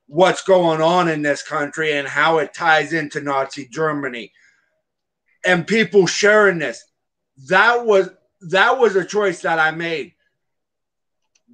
what's 0.07 0.43
going 0.43 0.81
on 0.81 1.09
in 1.09 1.23
this 1.23 1.43
country 1.43 1.93
and 1.93 2.09
how 2.09 2.39
it 2.39 2.55
ties 2.55 2.93
into 2.93 3.21
Nazi 3.21 3.69
Germany 3.69 4.33
and 5.45 5.67
people 5.67 6.07
sharing 6.07 6.59
this. 6.59 6.85
That 7.49 7.85
was 7.85 8.11
that 8.43 8.79
was 8.79 8.97
a 8.97 9.05
choice 9.05 9.43
that 9.43 9.59
I 9.59 9.71
made. 9.71 10.15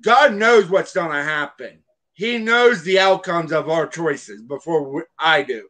God 0.00 0.34
knows 0.34 0.68
what's 0.68 0.92
going 0.92 1.10
to 1.10 1.22
happen. 1.22 1.78
He 2.12 2.38
knows 2.38 2.82
the 2.82 3.00
outcomes 3.00 3.52
of 3.52 3.68
our 3.68 3.86
choices 3.86 4.42
before 4.42 5.06
I 5.18 5.42
do. 5.42 5.68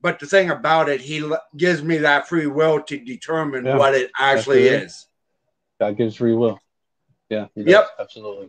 But 0.00 0.18
the 0.20 0.26
thing 0.26 0.50
about 0.50 0.88
it, 0.88 1.00
he 1.00 1.20
l- 1.20 1.42
gives 1.56 1.82
me 1.82 1.98
that 1.98 2.28
free 2.28 2.46
will 2.46 2.80
to 2.82 2.98
determine 2.98 3.64
Yeah, 3.64 3.76
what 3.76 3.94
it 3.94 4.10
actually 4.18 4.68
is. 4.68 5.06
God 5.80 5.96
gives 5.96 6.16
free 6.16 6.34
will. 6.34 6.60
Yeah. 7.28 7.48
Yep. 7.56 7.88
Absolutely. 7.98 8.48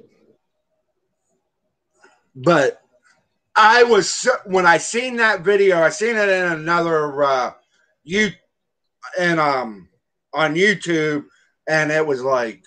But 2.36 2.82
I 3.56 3.84
was 3.84 4.10
so- 4.10 4.38
when 4.46 4.66
I 4.66 4.78
seen 4.78 5.18
that 5.18 5.42
video, 5.42 5.82
I 5.82 5.90
seen 5.90 6.16
it 6.16 6.30
in 6.30 6.52
another 6.52 7.24
uh, 7.24 7.54
you 8.04 8.30
and 9.18 9.40
um 9.40 9.90
on 10.34 10.56
YouTube, 10.56 11.26
and 11.68 11.92
it 11.92 12.06
was 12.06 12.22
like 12.22 12.64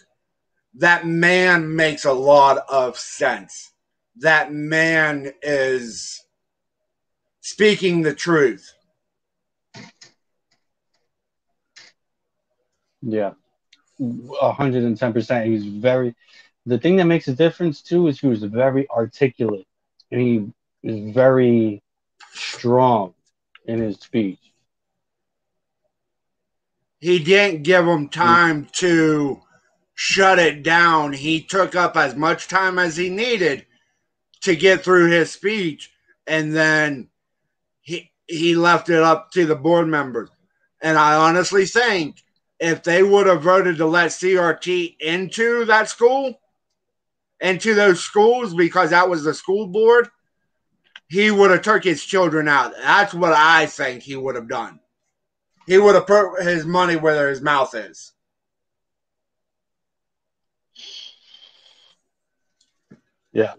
that 0.74 1.06
man 1.06 1.74
makes 1.74 2.04
a 2.04 2.12
lot 2.12 2.64
of 2.68 2.98
sense. 2.98 3.72
That 4.16 4.52
man 4.52 5.32
is 5.42 6.21
speaking 7.42 8.00
the 8.00 8.14
truth. 8.14 8.72
Yeah, 13.02 13.32
hundred 14.40 14.84
and 14.84 14.96
ten 14.96 15.12
percent. 15.12 15.46
He 15.46 15.52
was 15.52 15.66
very. 15.66 16.14
The 16.64 16.78
thing 16.78 16.96
that 16.96 17.04
makes 17.04 17.26
a 17.26 17.34
difference 17.34 17.82
too 17.82 18.06
is 18.06 18.20
he 18.20 18.28
was 18.28 18.44
very 18.44 18.88
articulate, 18.88 19.66
and 20.10 20.20
he 20.20 20.88
is 20.88 21.12
very 21.12 21.82
strong 22.32 23.12
in 23.66 23.80
his 23.80 23.96
speech. 23.96 24.38
He 27.00 27.18
didn't 27.18 27.64
give 27.64 27.84
him 27.84 28.08
time 28.08 28.68
to 28.74 29.42
shut 29.94 30.38
it 30.38 30.62
down. 30.62 31.12
He 31.12 31.42
took 31.42 31.74
up 31.74 31.96
as 31.96 32.14
much 32.14 32.46
time 32.46 32.78
as 32.78 32.96
he 32.96 33.10
needed 33.10 33.66
to 34.42 34.54
get 34.54 34.84
through 34.84 35.10
his 35.10 35.32
speech, 35.32 35.90
and 36.28 36.54
then 36.54 37.08
he 37.08 37.11
he 38.26 38.54
left 38.54 38.88
it 38.88 39.02
up 39.02 39.30
to 39.32 39.46
the 39.46 39.56
board 39.56 39.88
members. 39.88 40.30
And 40.80 40.98
I 40.98 41.14
honestly 41.14 41.66
think 41.66 42.22
if 42.58 42.82
they 42.82 43.02
would 43.02 43.26
have 43.26 43.42
voted 43.42 43.76
to 43.78 43.86
let 43.86 44.10
CRT 44.10 44.96
into 45.00 45.64
that 45.66 45.88
school, 45.88 46.40
into 47.40 47.74
those 47.74 48.00
schools, 48.00 48.54
because 48.54 48.90
that 48.90 49.08
was 49.08 49.24
the 49.24 49.34
school 49.34 49.66
board, 49.66 50.08
he 51.08 51.30
would 51.30 51.50
have 51.50 51.62
took 51.62 51.84
his 51.84 52.04
children 52.04 52.48
out. 52.48 52.72
That's 52.76 53.12
what 53.12 53.32
I 53.32 53.66
think 53.66 54.02
he 54.02 54.16
would 54.16 54.34
have 54.34 54.48
done. 54.48 54.80
He 55.66 55.78
would 55.78 55.94
have 55.94 56.06
put 56.06 56.42
his 56.42 56.64
money 56.64 56.96
where 56.96 57.28
his 57.28 57.40
mouth 57.40 57.74
is. 57.74 58.12
Yeah. 63.32 63.54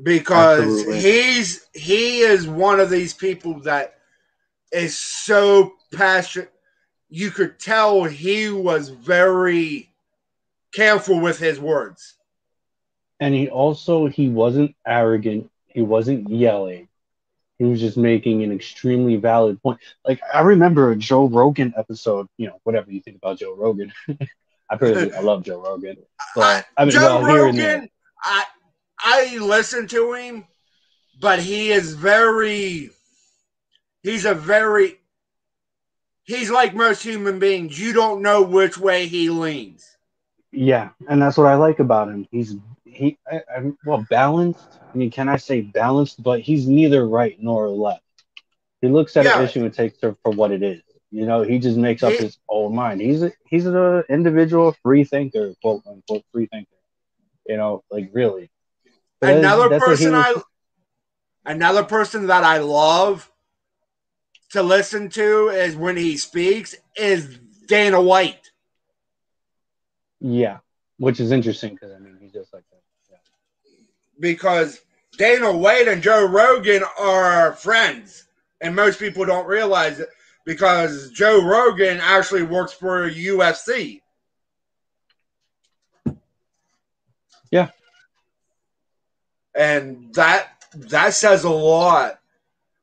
Because 0.00 0.60
Absolutely. 0.60 1.00
he's 1.00 1.66
he 1.74 2.20
is 2.20 2.46
one 2.46 2.78
of 2.78 2.88
these 2.90 3.14
people 3.14 3.60
that 3.60 3.98
is 4.72 4.96
so 4.96 5.74
passionate. 5.92 6.52
You 7.08 7.30
could 7.30 7.58
tell 7.58 8.04
he 8.04 8.50
was 8.50 8.90
very 8.90 9.90
careful 10.72 11.20
with 11.20 11.38
his 11.38 11.58
words. 11.58 12.14
And 13.20 13.34
he 13.34 13.48
also 13.48 14.06
he 14.06 14.28
wasn't 14.28 14.76
arrogant. 14.86 15.50
He 15.66 15.82
wasn't 15.82 16.28
yelling. 16.28 16.88
He 17.58 17.64
was 17.64 17.80
just 17.80 17.96
making 17.96 18.44
an 18.44 18.52
extremely 18.52 19.16
valid 19.16 19.60
point. 19.60 19.80
Like 20.06 20.20
I 20.32 20.42
remember 20.42 20.92
a 20.92 20.96
Joe 20.96 21.26
Rogan 21.28 21.74
episode. 21.76 22.28
You 22.36 22.48
know, 22.48 22.60
whatever 22.62 22.92
you 22.92 23.00
think 23.00 23.16
about 23.16 23.38
Joe 23.38 23.56
Rogan, 23.56 23.92
I 24.70 24.76
personally 24.76 25.12
I 25.12 25.20
love 25.20 25.42
Joe 25.42 25.60
Rogan. 25.60 25.96
But 26.36 26.66
I 26.76 26.84
mean, 26.84 26.92
Joe 26.92 27.00
well, 27.00 27.26
here 27.26 27.46
and 27.48 27.58
there. 27.58 27.74
Rogan, 27.74 27.90
I 28.22 28.44
I 29.00 29.38
listen 29.38 29.86
to 29.88 30.12
him, 30.14 30.44
but 31.20 31.38
he 31.40 31.70
is 31.70 31.94
very. 31.94 32.90
He's 34.02 34.24
a 34.24 34.34
very. 34.34 34.98
He's 36.24 36.50
like 36.50 36.74
most 36.74 37.02
human 37.02 37.38
beings. 37.38 37.78
You 37.80 37.92
don't 37.92 38.22
know 38.22 38.42
which 38.42 38.76
way 38.78 39.06
he 39.06 39.30
leans. 39.30 39.96
Yeah, 40.52 40.90
and 41.08 41.20
that's 41.20 41.36
what 41.36 41.46
I 41.46 41.54
like 41.54 41.78
about 41.78 42.08
him. 42.08 42.26
He's 42.30 42.56
he, 42.84 43.18
I, 43.30 43.36
I, 43.36 43.72
well 43.84 44.06
balanced. 44.10 44.80
I 44.92 44.96
mean, 44.96 45.10
can 45.10 45.28
I 45.28 45.36
say 45.36 45.60
balanced? 45.60 46.22
But 46.22 46.40
he's 46.40 46.66
neither 46.66 47.06
right 47.06 47.36
nor 47.40 47.68
left. 47.68 48.02
He 48.80 48.88
looks 48.88 49.16
at 49.16 49.24
Yeah. 49.24 49.38
an 49.38 49.44
issue 49.44 49.64
and 49.64 49.72
takes 49.74 49.98
it 50.02 50.16
for 50.22 50.32
what 50.32 50.50
it 50.52 50.62
is. 50.62 50.82
You 51.10 51.24
know, 51.26 51.42
he 51.42 51.58
just 51.58 51.76
makes 51.78 52.02
up 52.02 52.12
He- 52.12 52.18
his 52.18 52.38
own 52.48 52.74
mind. 52.74 53.00
He's 53.00 53.22
a, 53.22 53.32
he's 53.46 53.66
an 53.66 54.04
individual 54.08 54.74
free 54.82 55.04
thinker, 55.04 55.54
quote 55.62 55.82
unquote 55.86 56.24
free 56.32 56.46
thinker. 56.46 56.68
You 57.46 57.56
know, 57.56 57.82
like 57.90 58.10
really. 58.12 58.50
But 59.20 59.36
another 59.36 59.68
that's 59.68 59.86
what 59.86 59.98
he 59.98 60.06
person 60.06 60.14
I 60.14 60.34
another 61.46 61.84
person 61.84 62.26
that 62.28 62.44
I 62.44 62.58
love 62.58 63.30
to 64.50 64.62
listen 64.62 65.08
to 65.10 65.48
is 65.48 65.76
when 65.76 65.96
he 65.96 66.16
speaks 66.16 66.74
is 66.96 67.38
Dana 67.66 68.00
White. 68.00 68.50
yeah, 70.20 70.58
which 70.98 71.20
is 71.20 71.32
interesting 71.32 71.74
because 71.74 71.92
I 71.92 71.98
mean 71.98 72.16
he's 72.20 72.32
just 72.32 72.52
like 72.52 72.64
that. 72.70 72.80
Yeah. 73.10 73.16
because 74.20 74.80
Dana 75.16 75.52
White 75.52 75.88
and 75.88 76.02
Joe 76.02 76.26
Rogan 76.26 76.82
are 76.98 77.52
friends, 77.54 78.26
and 78.60 78.74
most 78.74 78.98
people 78.98 79.24
don't 79.24 79.46
realize 79.46 79.98
it 80.00 80.08
because 80.46 81.10
Joe 81.10 81.44
Rogan 81.44 81.98
actually 82.00 82.42
works 82.42 82.72
for 82.72 83.10
UFC. 83.10 84.00
Yeah. 87.50 87.70
And 89.58 90.14
that 90.14 90.48
that 90.74 91.12
says 91.14 91.44
a 91.44 91.50
lot. 91.50 92.20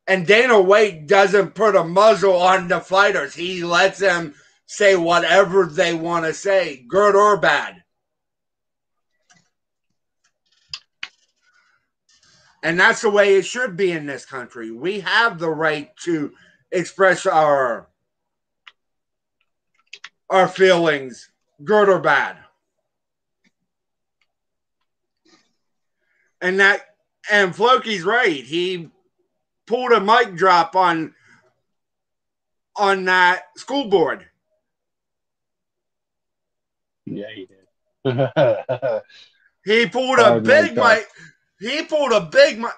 And 0.06 0.26
Dana 0.26 0.60
White 0.60 1.08
doesn't 1.08 1.56
put 1.56 1.74
a 1.74 1.82
muzzle 1.82 2.36
on 2.36 2.68
the 2.68 2.80
fighters; 2.80 3.34
he 3.34 3.64
lets 3.64 3.98
them 3.98 4.34
say 4.66 4.94
whatever 4.94 5.66
they 5.66 5.94
want 5.94 6.26
to 6.26 6.34
say, 6.34 6.84
good 6.88 7.16
or 7.16 7.38
bad. 7.38 7.82
And 12.62 12.78
that's 12.78 13.00
the 13.00 13.10
way 13.10 13.36
it 13.36 13.46
should 13.46 13.76
be 13.76 13.92
in 13.92 14.06
this 14.06 14.26
country. 14.26 14.70
We 14.70 15.00
have 15.00 15.38
the 15.38 15.50
right 15.50 15.96
to 16.04 16.32
express 16.70 17.24
our 17.24 17.88
our 20.28 20.48
feelings, 20.48 21.30
good 21.64 21.88
or 21.88 22.00
bad. 22.00 22.36
And 26.40 26.60
that 26.60 26.82
and 27.30 27.54
Floki's 27.54 28.04
right. 28.04 28.44
He 28.44 28.90
pulled 29.66 29.92
a 29.92 30.00
mic 30.00 30.36
drop 30.36 30.76
on 30.76 31.14
on 32.76 33.04
that 33.06 33.44
school 33.56 33.88
board. 33.88 34.26
Yeah, 37.06 37.26
he 37.34 37.46
did. 37.46 38.30
He 39.66 39.84
pulled 39.86 40.20
a 40.20 40.40
big 40.40 40.76
mic 40.76 40.84
mic. 40.84 41.08
He 41.58 41.82
pulled 41.82 42.12
a 42.12 42.20
big 42.20 42.60
mic. 42.60 42.70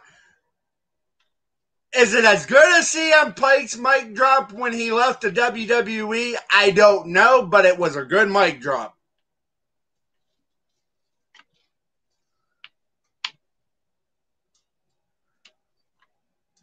Is 1.94 2.14
it 2.14 2.24
as 2.24 2.46
good 2.46 2.78
as 2.78 2.86
CM 2.86 3.36
Punk's 3.36 3.76
mic 3.76 4.14
drop 4.14 4.52
when 4.52 4.72
he 4.72 4.90
left 4.90 5.20
the 5.20 5.30
WWE? 5.30 6.34
I 6.50 6.70
don't 6.70 7.08
know, 7.08 7.44
but 7.44 7.66
it 7.66 7.78
was 7.78 7.96
a 7.96 8.04
good 8.04 8.30
mic 8.30 8.62
drop. 8.62 8.96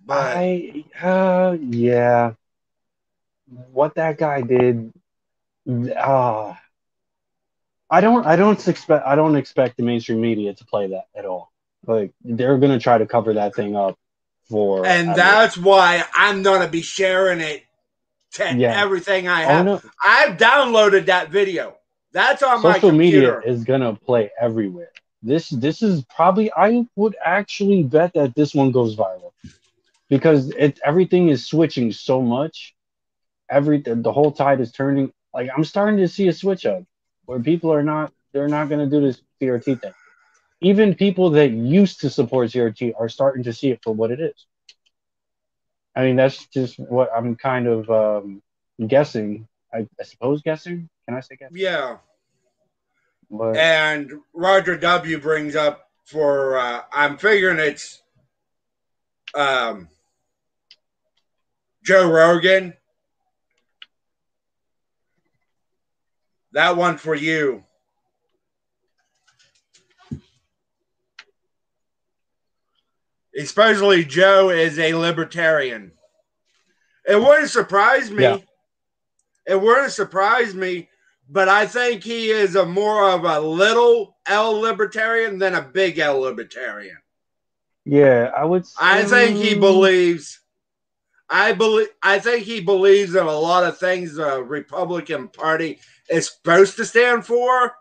But 0.06 0.38
I 0.38 0.84
uh 1.02 1.58
yeah. 1.60 2.34
What 3.72 3.96
that 3.96 4.18
guy 4.18 4.42
did 4.42 4.94
uh 5.68 6.54
I 7.90 8.02
don't 8.02 8.26
I 8.26 8.36
don't 8.36 8.68
expect 8.68 9.06
I 9.06 9.16
don't 9.16 9.36
expect 9.36 9.78
the 9.78 9.84
mainstream 9.84 10.22
media 10.22 10.54
to 10.54 10.66
play 10.66 10.88
that 10.88 11.08
at 11.16 11.26
all. 11.26 11.52
Like 11.88 12.14
they're 12.24 12.58
gonna 12.58 12.80
try 12.80 12.98
to 12.98 13.06
cover 13.06 13.34
that 13.34 13.56
thing 13.56 13.76
up 13.76 13.98
for 14.50 14.86
and 14.86 15.16
that's 15.16 15.58
why 15.58 16.04
I'm 16.14 16.44
gonna 16.44 16.68
be 16.68 16.82
sharing 16.82 17.40
it 17.40 17.64
to 18.34 18.56
Yeah. 18.56 18.80
everything 18.80 19.28
I 19.28 19.46
oh, 19.46 19.48
have. 19.48 19.66
no, 19.66 19.82
I've 20.04 20.38
downloaded 20.38 21.08
that 21.08 21.30
video. 21.30 21.78
That's 22.12 22.44
on 22.44 22.62
my 22.62 22.74
social 22.74 22.92
media 22.92 23.40
is 23.40 23.64
gonna 23.64 23.96
play 23.96 24.32
everywhere. 24.40 24.92
This 25.24 25.50
this 25.50 25.82
is 25.82 26.04
probably 26.16 26.52
I 26.54 26.86
would 26.96 27.16
actually 27.24 27.84
bet 27.84 28.14
that 28.14 28.36
this 28.36 28.54
one 28.54 28.72
goes 28.72 28.96
viral 28.96 29.32
because 30.10 30.50
it 30.52 30.80
everything 30.84 31.30
is 31.30 31.48
switching 31.48 31.92
so 31.92 32.22
much. 32.22 32.76
Every 33.50 33.82
the, 33.82 34.12
whole 34.12 34.32
tide 34.32 34.62
is 34.62 34.72
turning. 34.72 35.12
Like 35.34 35.50
I'm 35.56 35.64
starting 35.64 35.98
to 35.98 36.08
see 36.08 36.28
a 36.28 36.34
switch 36.34 36.66
up 36.66 36.84
where 37.26 37.40
people 37.40 37.72
are 37.74 37.84
not 37.84 38.12
they're 38.34 38.48
not 38.48 38.70
gonna 38.70 38.90
do 38.90 39.02
this 39.02 39.22
CRT 39.42 39.82
thing. 39.82 39.94
Even 40.62 40.96
people 40.96 41.32
that 41.32 41.52
used 41.52 42.02
to 42.02 42.10
support 42.10 42.50
CRT 42.50 42.94
are 42.98 43.10
starting 43.10 43.44
to 43.44 43.54
see 43.54 43.70
it 43.70 43.80
for 43.84 43.94
what 43.94 44.12
it 44.12 44.20
is. 44.20 44.46
I 45.96 46.04
mean 46.04 46.16
that's 46.16 46.48
just 46.48 46.80
what 46.80 47.10
I'm 47.16 47.36
kind 47.36 47.68
of 47.68 47.90
um, 47.90 48.42
guessing. 48.88 49.48
I, 49.74 49.88
I 50.00 50.04
suppose 50.04 50.42
guessing. 50.42 50.90
Can 51.08 51.18
I 51.18 51.20
say 51.20 51.36
guessing? 51.36 51.58
yeah. 51.58 51.98
But, 53.30 53.58
And 53.58 54.12
Roger 54.34 54.78
W 54.78 55.20
brings 55.20 55.56
up 55.56 55.90
for 56.06 56.58
uh, 56.58 56.82
I'm 56.92 57.18
figuring 57.18 57.60
it's 57.60 58.02
um, 59.34 59.90
Joe 61.86 62.12
Rogan. 62.12 62.74
That 66.52 66.76
one 66.78 66.98
for 66.98 67.16
you. 67.16 67.64
Especially 73.38 74.06
Joe 74.06 74.50
is 74.50 74.80
a 74.80 74.94
libertarian. 74.94 75.92
It 77.08 77.22
wouldn't 77.22 77.50
surprise 77.50 78.10
me. 78.10 78.24
Yeah. 78.24 78.38
It 79.46 79.62
wouldn't 79.62 79.92
surprise 79.92 80.56
me 80.56 80.90
but 81.30 81.50
I 81.50 81.66
think 81.66 82.04
he 82.04 82.30
is 82.30 82.56
a 82.56 82.66
more 82.66 83.10
of 83.10 83.24
a 83.24 83.40
little 83.40 84.18
L 84.28 84.60
libertarian 84.60 85.40
than 85.40 85.56
a 85.56 85.62
big 85.62 85.98
L 85.98 86.20
libertarian. 86.20 86.98
Yeah, 87.84 88.32
I 88.36 88.46
would. 88.46 88.66
Say, 88.66 88.76
I 88.80 89.04
think 89.04 89.38
he 89.38 89.56
believes. 89.56 90.40
I 91.30 91.54
believe. 91.54 91.88
I 92.04 92.20
think 92.20 92.44
he 92.44 92.62
believes 92.62 93.16
in 93.16 93.26
a 93.26 93.40
lot 93.40 93.64
of 93.64 93.78
things 93.78 94.16
the 94.16 94.44
Republican 94.44 95.28
Party 95.28 95.80
is 96.10 96.30
supposed 96.30 96.78
to 96.78 96.86
stand 96.86 97.26
for, 97.26 97.76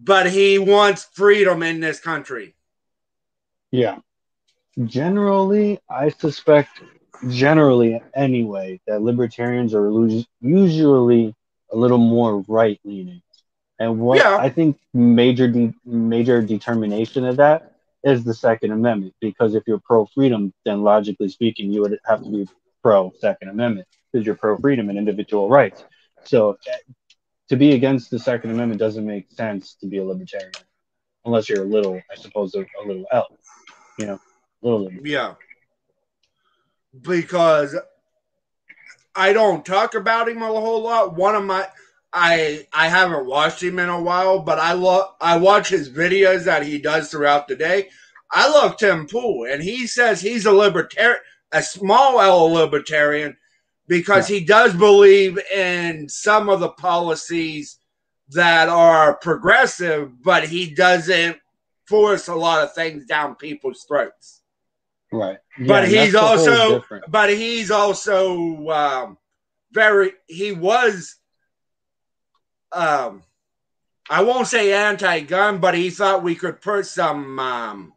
but 0.00 0.30
he 0.30 0.58
wants 0.58 1.08
freedom 1.12 1.62
in 1.62 1.80
this 1.80 2.00
country. 2.00 2.54
Yeah. 3.70 3.98
Generally, 4.84 5.80
I 5.90 6.10
suspect, 6.10 6.80
generally 7.28 8.00
anyway, 8.14 8.80
that 8.86 9.02
libertarians 9.02 9.74
are 9.74 9.90
usually 10.40 11.34
a 11.72 11.76
little 11.76 11.98
more 11.98 12.44
right 12.48 12.80
leaning, 12.84 13.22
and 13.78 13.98
what 14.00 14.18
Yeah. 14.18 14.36
I 14.36 14.48
think 14.48 14.78
major 14.94 15.48
de- 15.48 15.74
major 15.84 16.40
determination 16.40 17.24
of 17.24 17.36
that 17.36 17.69
is 18.04 18.24
the 18.24 18.34
Second 18.34 18.72
Amendment. 18.72 19.14
Because 19.20 19.54
if 19.54 19.64
you're 19.66 19.80
pro 19.80 20.06
freedom, 20.06 20.52
then 20.64 20.82
logically 20.82 21.28
speaking, 21.28 21.72
you 21.72 21.82
would 21.82 21.98
have 22.06 22.22
to 22.22 22.30
be 22.30 22.48
pro 22.82 23.12
Second 23.20 23.48
Amendment 23.48 23.86
because 24.12 24.26
you're 24.26 24.34
pro 24.34 24.56
freedom 24.58 24.88
and 24.88 24.98
individual 24.98 25.48
rights. 25.48 25.84
So, 26.24 26.58
to 27.48 27.56
be 27.56 27.72
against 27.72 28.10
the 28.10 28.18
Second 28.18 28.50
Amendment 28.50 28.78
doesn't 28.78 29.06
make 29.06 29.30
sense 29.32 29.74
to 29.80 29.86
be 29.86 29.98
a 29.98 30.04
libertarian, 30.04 30.52
unless 31.24 31.48
you're 31.48 31.62
a 31.62 31.66
little, 31.66 32.00
I 32.10 32.14
suppose, 32.14 32.54
a, 32.54 32.60
a 32.60 32.82
little 32.86 33.04
L, 33.10 33.26
you 33.98 34.06
know, 34.06 34.20
little. 34.62 34.90
Yeah. 35.02 35.34
Because 37.00 37.76
I 39.14 39.32
don't 39.32 39.64
talk 39.64 39.94
about 39.94 40.28
him 40.28 40.42
a 40.42 40.46
whole 40.46 40.82
lot. 40.82 41.16
One 41.16 41.34
of 41.34 41.44
my 41.44 41.66
I 42.12 42.66
I 42.72 42.88
haven't 42.88 43.26
watched 43.26 43.62
him 43.62 43.78
in 43.78 43.88
a 43.88 44.00
while, 44.00 44.40
but 44.40 44.58
I 44.58 44.72
love 44.72 45.14
I 45.20 45.36
watch 45.38 45.68
his 45.68 45.90
videos 45.90 46.44
that 46.44 46.64
he 46.64 46.78
does 46.78 47.10
throughout 47.10 47.48
the 47.48 47.56
day. 47.56 47.88
I 48.32 48.48
love 48.48 48.76
Tim 48.76 49.06
Pool, 49.06 49.46
and 49.46 49.62
he 49.62 49.86
says 49.86 50.20
he's 50.20 50.46
a 50.46 50.52
libertarian, 50.52 51.20
a 51.52 51.62
small 51.62 52.20
L 52.20 52.44
libertarian, 52.52 53.36
because 53.86 54.28
he 54.28 54.44
does 54.44 54.74
believe 54.74 55.38
in 55.52 56.08
some 56.08 56.48
of 56.48 56.60
the 56.60 56.70
policies 56.70 57.78
that 58.30 58.68
are 58.68 59.16
progressive, 59.16 60.22
but 60.22 60.46
he 60.46 60.72
doesn't 60.72 61.36
force 61.86 62.28
a 62.28 62.34
lot 62.34 62.62
of 62.62 62.72
things 62.72 63.04
down 63.06 63.34
people's 63.34 63.84
throats. 63.84 64.42
Right. 65.12 65.38
but 65.66 65.88
he's 65.88 66.12
that's 66.12 66.14
a 66.14 66.20
whole 66.20 66.74
also 66.74 66.84
but 67.08 67.30
he's 67.30 67.72
also 67.72 68.68
um, 68.68 69.18
very 69.72 70.12
he 70.28 70.52
was 70.52 71.16
um 72.72 73.22
I 74.10 74.24
won't 74.24 74.48
say 74.48 74.72
anti-gun, 74.72 75.58
but 75.58 75.74
he 75.76 75.88
thought 75.88 76.24
we 76.24 76.34
could 76.34 76.60
put 76.60 76.84
some 76.86 77.38
um, 77.38 77.92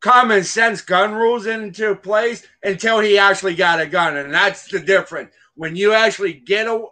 common 0.00 0.44
sense 0.44 0.80
gun 0.80 1.12
rules 1.12 1.46
into 1.46 1.96
place 1.96 2.46
until 2.62 3.00
he 3.00 3.18
actually 3.18 3.56
got 3.56 3.80
a 3.80 3.86
gun, 3.86 4.16
and 4.16 4.32
that's 4.32 4.68
the 4.68 4.78
difference. 4.78 5.34
When 5.56 5.74
you 5.74 5.92
actually 5.92 6.34
get 6.34 6.68
a 6.68 6.84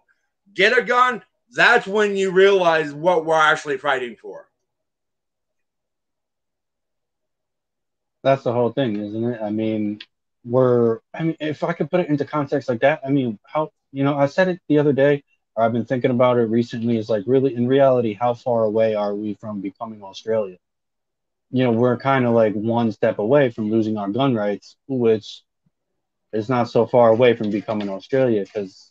get 0.53 0.77
a 0.77 0.83
gun, 0.83 1.23
that's 1.55 1.87
when 1.87 2.17
you 2.17 2.33
realize 2.33 2.93
what 2.93 3.25
we're 3.25 3.39
actually 3.41 3.79
fighting 3.79 4.17
for. 4.17 4.49
That's 8.25 8.43
the 8.43 8.53
whole 8.53 8.73
thing, 8.73 8.97
isn't 8.97 9.25
it? 9.25 9.41
I 9.41 9.51
mean, 9.51 10.01
we're, 10.45 10.99
I 11.15 11.25
mean, 11.25 11.37
if 11.39 11.63
I 11.63 11.75
could 11.75 11.91
put 11.91 12.01
it 12.01 12.09
into 12.09 12.25
context 12.25 12.69
like 12.69 12.81
that, 12.81 13.01
I 13.05 13.11
mean, 13.11 13.39
how, 13.45 13.71
you 13.93 14.03
know, 14.05 14.17
I 14.17 14.27
said 14.27 14.49
it 14.49 14.61
the 14.69 14.79
other 14.79 14.93
day, 14.93 15.23
I've 15.57 15.73
been 15.73 15.85
thinking 15.85 16.11
about 16.11 16.39
it 16.39 16.45
recently, 16.47 16.97
is 16.97 17.11
like 17.11 17.25
really, 17.27 17.55
in 17.55 17.67
reality, 17.67 18.15
how 18.15 18.35
far 18.35 18.65
away 18.65 18.95
are 18.95 19.15
we 19.15 19.35
from 19.35 19.61
becoming 19.61 20.03
Australia? 20.03 20.57
You 21.51 21.65
know, 21.65 21.73
we're 21.73 21.99
kind 21.99 22.25
of 22.25 22.33
like 22.33 22.55
one 22.55 22.91
step 22.93 23.19
away 23.19 23.51
from 23.51 23.71
losing 23.71 23.99
our 23.99 24.09
gun 24.09 24.35
rights, 24.35 24.77
which 24.89 25.43
is 26.33 26.49
not 26.49 26.71
so 26.71 26.87
far 26.87 27.11
away 27.11 27.37
from 27.37 27.51
becoming 27.51 27.91
Australia 27.91 28.43
because 28.45 28.91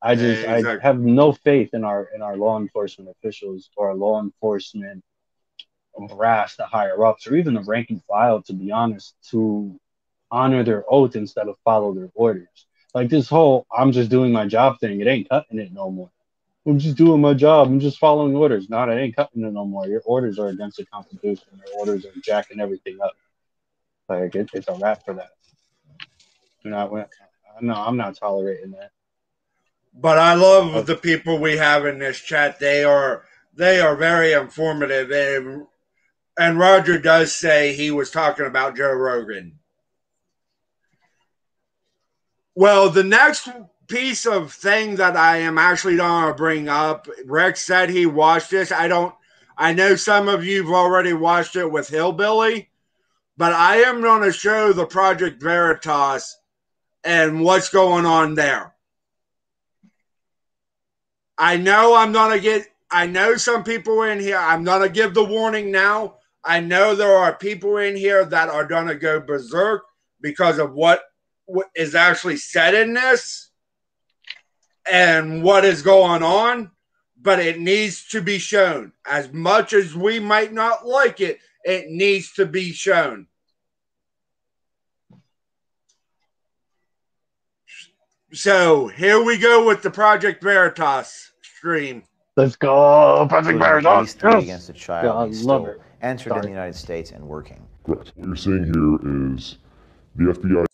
I 0.00 0.14
just, 0.14 0.42
Yeah, 0.42 0.56
exactly. 0.56 0.80
I 0.80 0.86
have 0.86 1.00
no 1.00 1.32
faith 1.32 1.70
in 1.72 1.84
our, 1.84 2.08
in 2.14 2.22
our 2.22 2.36
law 2.36 2.58
enforcement 2.60 3.10
officials 3.10 3.70
or 3.76 3.88
our 3.88 3.94
law 3.96 4.22
enforcement 4.22 5.02
brass, 6.16 6.56
the 6.56 6.66
higher 6.66 7.04
ups, 7.04 7.26
or 7.26 7.36
even 7.36 7.54
the 7.54 7.62
rank 7.62 7.90
and 7.90 8.02
file, 8.04 8.42
to 8.42 8.52
be 8.52 8.70
honest, 8.70 9.14
to 9.30 9.78
honor 10.30 10.62
their 10.62 10.84
oath 10.88 11.16
instead 11.16 11.48
of 11.48 11.56
follow 11.64 11.94
their 11.94 12.10
orders. 12.14 12.66
Like 12.96 13.10
this 13.10 13.28
whole 13.28 13.66
I'm 13.76 13.92
just 13.92 14.08
doing 14.08 14.32
my 14.32 14.46
job 14.46 14.80
thing, 14.80 15.02
it 15.02 15.06
ain't 15.06 15.28
cutting 15.28 15.58
it 15.58 15.70
no 15.70 15.90
more. 15.90 16.10
I'm 16.66 16.78
just 16.78 16.96
doing 16.96 17.20
my 17.20 17.34
job. 17.34 17.68
I'm 17.68 17.78
just 17.78 17.98
following 17.98 18.34
orders. 18.34 18.70
Not, 18.70 18.88
it 18.88 18.94
ain't 18.94 19.14
cutting 19.14 19.44
it 19.44 19.52
no 19.52 19.66
more. 19.66 19.86
Your 19.86 20.00
orders 20.06 20.38
are 20.38 20.48
against 20.48 20.78
the 20.78 20.86
Constitution. 20.86 21.44
Your 21.58 21.78
orders 21.78 22.06
are 22.06 22.20
jacking 22.24 22.58
everything 22.58 22.96
up. 23.04 23.12
Like 24.08 24.34
it, 24.34 24.48
it's 24.54 24.68
a 24.68 24.72
wrap 24.72 25.04
for 25.04 25.12
that. 25.12 25.28
You're 26.64 26.72
not. 26.72 26.90
No, 27.60 27.74
I'm 27.74 27.98
not 27.98 28.16
tolerating 28.16 28.70
that. 28.70 28.92
But 29.92 30.16
I 30.16 30.32
love 30.32 30.74
uh, 30.74 30.80
the 30.80 30.96
people 30.96 31.38
we 31.38 31.58
have 31.58 31.84
in 31.84 31.98
this 31.98 32.18
chat. 32.18 32.58
They 32.58 32.82
are 32.82 33.24
they 33.54 33.78
are 33.78 33.94
very 33.94 34.32
informative, 34.32 35.10
and 35.10 35.66
and 36.38 36.58
Roger 36.58 36.98
does 36.98 37.36
say 37.36 37.74
he 37.74 37.90
was 37.90 38.10
talking 38.10 38.46
about 38.46 38.74
Joe 38.74 38.94
Rogan. 38.94 39.58
Well, 42.56 42.88
the 42.88 43.04
next 43.04 43.48
piece 43.86 44.24
of 44.26 44.50
thing 44.50 44.96
that 44.96 45.14
I 45.14 45.36
am 45.36 45.58
actually 45.58 45.96
going 45.96 46.26
to 46.26 46.34
bring 46.34 46.70
up, 46.70 47.06
Rex 47.26 47.62
said 47.62 47.90
he 47.90 48.06
watched 48.06 48.50
this. 48.50 48.72
I 48.72 48.88
don't. 48.88 49.14
I 49.58 49.74
know 49.74 49.94
some 49.94 50.26
of 50.26 50.44
you've 50.44 50.70
already 50.70 51.12
watched 51.12 51.54
it 51.54 51.70
with 51.70 51.88
Hillbilly, 51.88 52.70
but 53.36 53.52
I 53.52 53.82
am 53.82 54.00
going 54.00 54.22
to 54.22 54.32
show 54.32 54.72
the 54.72 54.86
Project 54.86 55.40
Veritas 55.42 56.38
and 57.04 57.42
what's 57.42 57.68
going 57.68 58.06
on 58.06 58.34
there. 58.34 58.74
I 61.38 61.58
know 61.58 61.94
I'm 61.94 62.12
gonna 62.12 62.38
get. 62.38 62.66
I 62.90 63.06
know 63.06 63.36
some 63.36 63.64
people 63.64 64.02
in 64.02 64.18
here. 64.18 64.38
I'm 64.38 64.64
gonna 64.64 64.88
give 64.88 65.12
the 65.12 65.24
warning 65.24 65.70
now. 65.70 66.16
I 66.42 66.60
know 66.60 66.94
there 66.94 67.14
are 67.14 67.34
people 67.36 67.76
in 67.76 67.94
here 67.94 68.24
that 68.24 68.48
are 68.48 68.64
gonna 68.64 68.94
go 68.94 69.20
berserk 69.20 69.84
because 70.22 70.58
of 70.58 70.72
what, 70.72 71.02
what 71.46 71.68
is 71.74 71.94
actually 71.94 72.36
said 72.36 72.74
in 72.74 72.92
this 72.94 73.50
and 74.90 75.42
what 75.42 75.64
is 75.64 75.82
going 75.82 76.22
on. 76.22 76.70
But 77.20 77.40
it 77.40 77.58
needs 77.58 78.06
to 78.10 78.20
be 78.20 78.38
shown. 78.38 78.92
As 79.10 79.32
much 79.32 79.72
as 79.72 79.96
we 79.96 80.20
might 80.20 80.52
not 80.52 80.86
like 80.86 81.20
it, 81.20 81.40
it 81.64 81.88
needs 81.88 82.32
to 82.34 82.46
be 82.46 82.72
shown. 82.72 83.26
So 88.32 88.88
here 88.88 89.22
we 89.24 89.38
go 89.38 89.66
with 89.66 89.82
the 89.82 89.90
Project 89.90 90.42
Veritas 90.42 91.32
stream. 91.42 92.02
Let's 92.36 92.54
go, 92.54 93.26
Project 93.28 93.54
including 93.54 93.86
at 93.86 94.08
Veritas. 94.08 94.44
against 94.44 94.68
a 94.68 94.72
child. 94.74 95.04
Yeah, 95.06 95.14
I 95.14 95.26
he's 95.26 95.42
love 95.42 95.62
still 95.62 95.74
it. 95.74 95.80
entered 96.02 96.34
in 96.36 96.42
the 96.42 96.48
United 96.48 96.76
States 96.76 97.12
and 97.12 97.26
working. 97.26 97.66
Correct. 97.84 98.12
What 98.14 98.26
you're 98.26 98.36
saying 98.36 98.64
here 98.64 99.34
is 99.34 99.56
the 100.16 100.24
FBI 100.24 100.66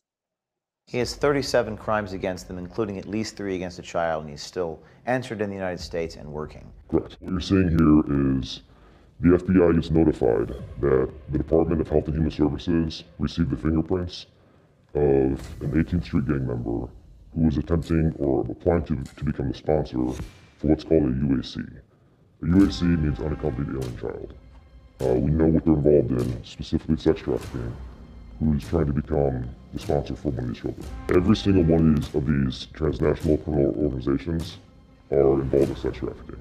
He 0.92 0.98
has 0.98 1.14
37 1.14 1.78
crimes 1.78 2.12
against 2.12 2.48
them, 2.48 2.58
including 2.58 2.98
at 2.98 3.06
least 3.06 3.34
three 3.34 3.54
against 3.54 3.78
a 3.78 3.82
child, 3.82 4.24
and 4.24 4.30
he's 4.30 4.42
still 4.42 4.78
entered 5.06 5.40
in 5.40 5.48
the 5.48 5.56
United 5.56 5.80
States 5.80 6.16
and 6.16 6.30
working. 6.30 6.70
Correct. 6.90 7.16
What 7.20 7.30
you're 7.30 7.40
saying 7.40 7.70
here 7.70 8.38
is 8.38 8.60
the 9.20 9.30
FBI 9.30 9.74
gets 9.74 9.90
notified 9.90 10.48
that 10.82 11.10
the 11.30 11.38
Department 11.38 11.80
of 11.80 11.88
Health 11.88 12.08
and 12.08 12.16
Human 12.16 12.30
Services 12.30 13.04
received 13.18 13.48
the 13.48 13.56
fingerprints 13.56 14.26
of 14.94 15.02
an 15.62 15.72
18th 15.72 16.04
Street 16.04 16.26
gang 16.26 16.46
member 16.46 16.86
who 17.34 17.40
was 17.46 17.56
attempting 17.56 18.14
or 18.18 18.44
applying 18.50 18.84
to, 18.84 19.02
to 19.16 19.24
become 19.24 19.48
the 19.48 19.54
sponsor 19.54 19.96
for 19.96 20.66
what's 20.66 20.84
called 20.84 21.04
a 21.04 21.06
UAC. 21.06 21.56
A 22.42 22.44
UAC 22.44 22.82
means 23.02 23.18
unaccompanied 23.18 23.82
alien 23.82 23.96
child. 23.96 24.34
Uh, 25.00 25.14
we 25.14 25.30
know 25.30 25.46
what 25.46 25.64
they're 25.64 25.72
involved 25.72 26.10
in, 26.10 26.44
specifically 26.44 26.98
sex 26.98 27.22
trafficking, 27.22 27.74
who's 28.44 28.68
trying 28.68 28.86
to 28.86 28.92
become 28.92 29.48
the 29.72 29.78
sponsor 29.78 30.14
for 30.14 30.30
one 30.30 30.44
of 30.44 30.48
these 30.48 30.62
children. 30.62 30.84
Every 31.14 31.36
single 31.36 31.64
one 31.64 31.94
of 31.94 31.96
these, 31.96 32.14
of 32.14 32.26
these 32.26 32.66
transnational 32.72 33.38
criminal 33.38 33.74
organizations 33.78 34.58
are 35.10 35.40
involved 35.40 35.70
in 35.70 35.76
sex 35.76 35.98
trafficking. 35.98 36.36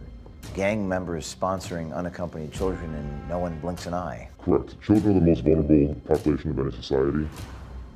Gang 0.55 0.87
members 0.87 1.33
sponsoring 1.33 1.93
unaccompanied 1.93 2.51
children, 2.51 2.93
and 2.93 3.29
no 3.29 3.39
one 3.39 3.57
blinks 3.59 3.85
an 3.85 3.93
eye. 3.93 4.27
Correct. 4.39 4.81
Children 4.81 5.17
are 5.17 5.19
the 5.19 5.25
most 5.25 5.43
vulnerable 5.43 5.95
population 6.07 6.51
of 6.51 6.59
any 6.59 6.71
society. 6.71 7.27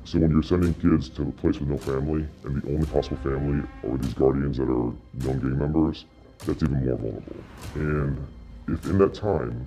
So 0.04 0.20
when 0.20 0.30
you're 0.30 0.42
sending 0.42 0.72
kids 0.74 1.08
to 1.10 1.22
a 1.22 1.32
place 1.32 1.58
with 1.58 1.68
no 1.68 1.76
family, 1.78 2.26
and 2.44 2.62
the 2.62 2.68
only 2.72 2.86
possible 2.86 3.16
family 3.18 3.66
are 3.84 3.98
these 3.98 4.14
guardians 4.14 4.56
that 4.58 4.64
are 4.64 4.68
known 4.68 4.96
gang 5.14 5.58
members, 5.58 6.04
that's 6.46 6.62
even 6.62 6.86
more 6.86 6.96
vulnerable. 6.96 7.36
And 7.74 8.26
if 8.68 8.84
in 8.86 8.98
that 8.98 9.14
time 9.14 9.66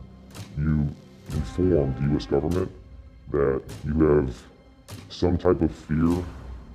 you 0.57 0.87
inform 1.31 1.93
the 1.95 2.13
U.S. 2.13 2.25
government 2.25 2.71
that 3.31 3.61
you 3.85 3.99
have 4.05 4.35
some 5.09 5.37
type 5.37 5.61
of 5.61 5.71
fear 5.71 6.23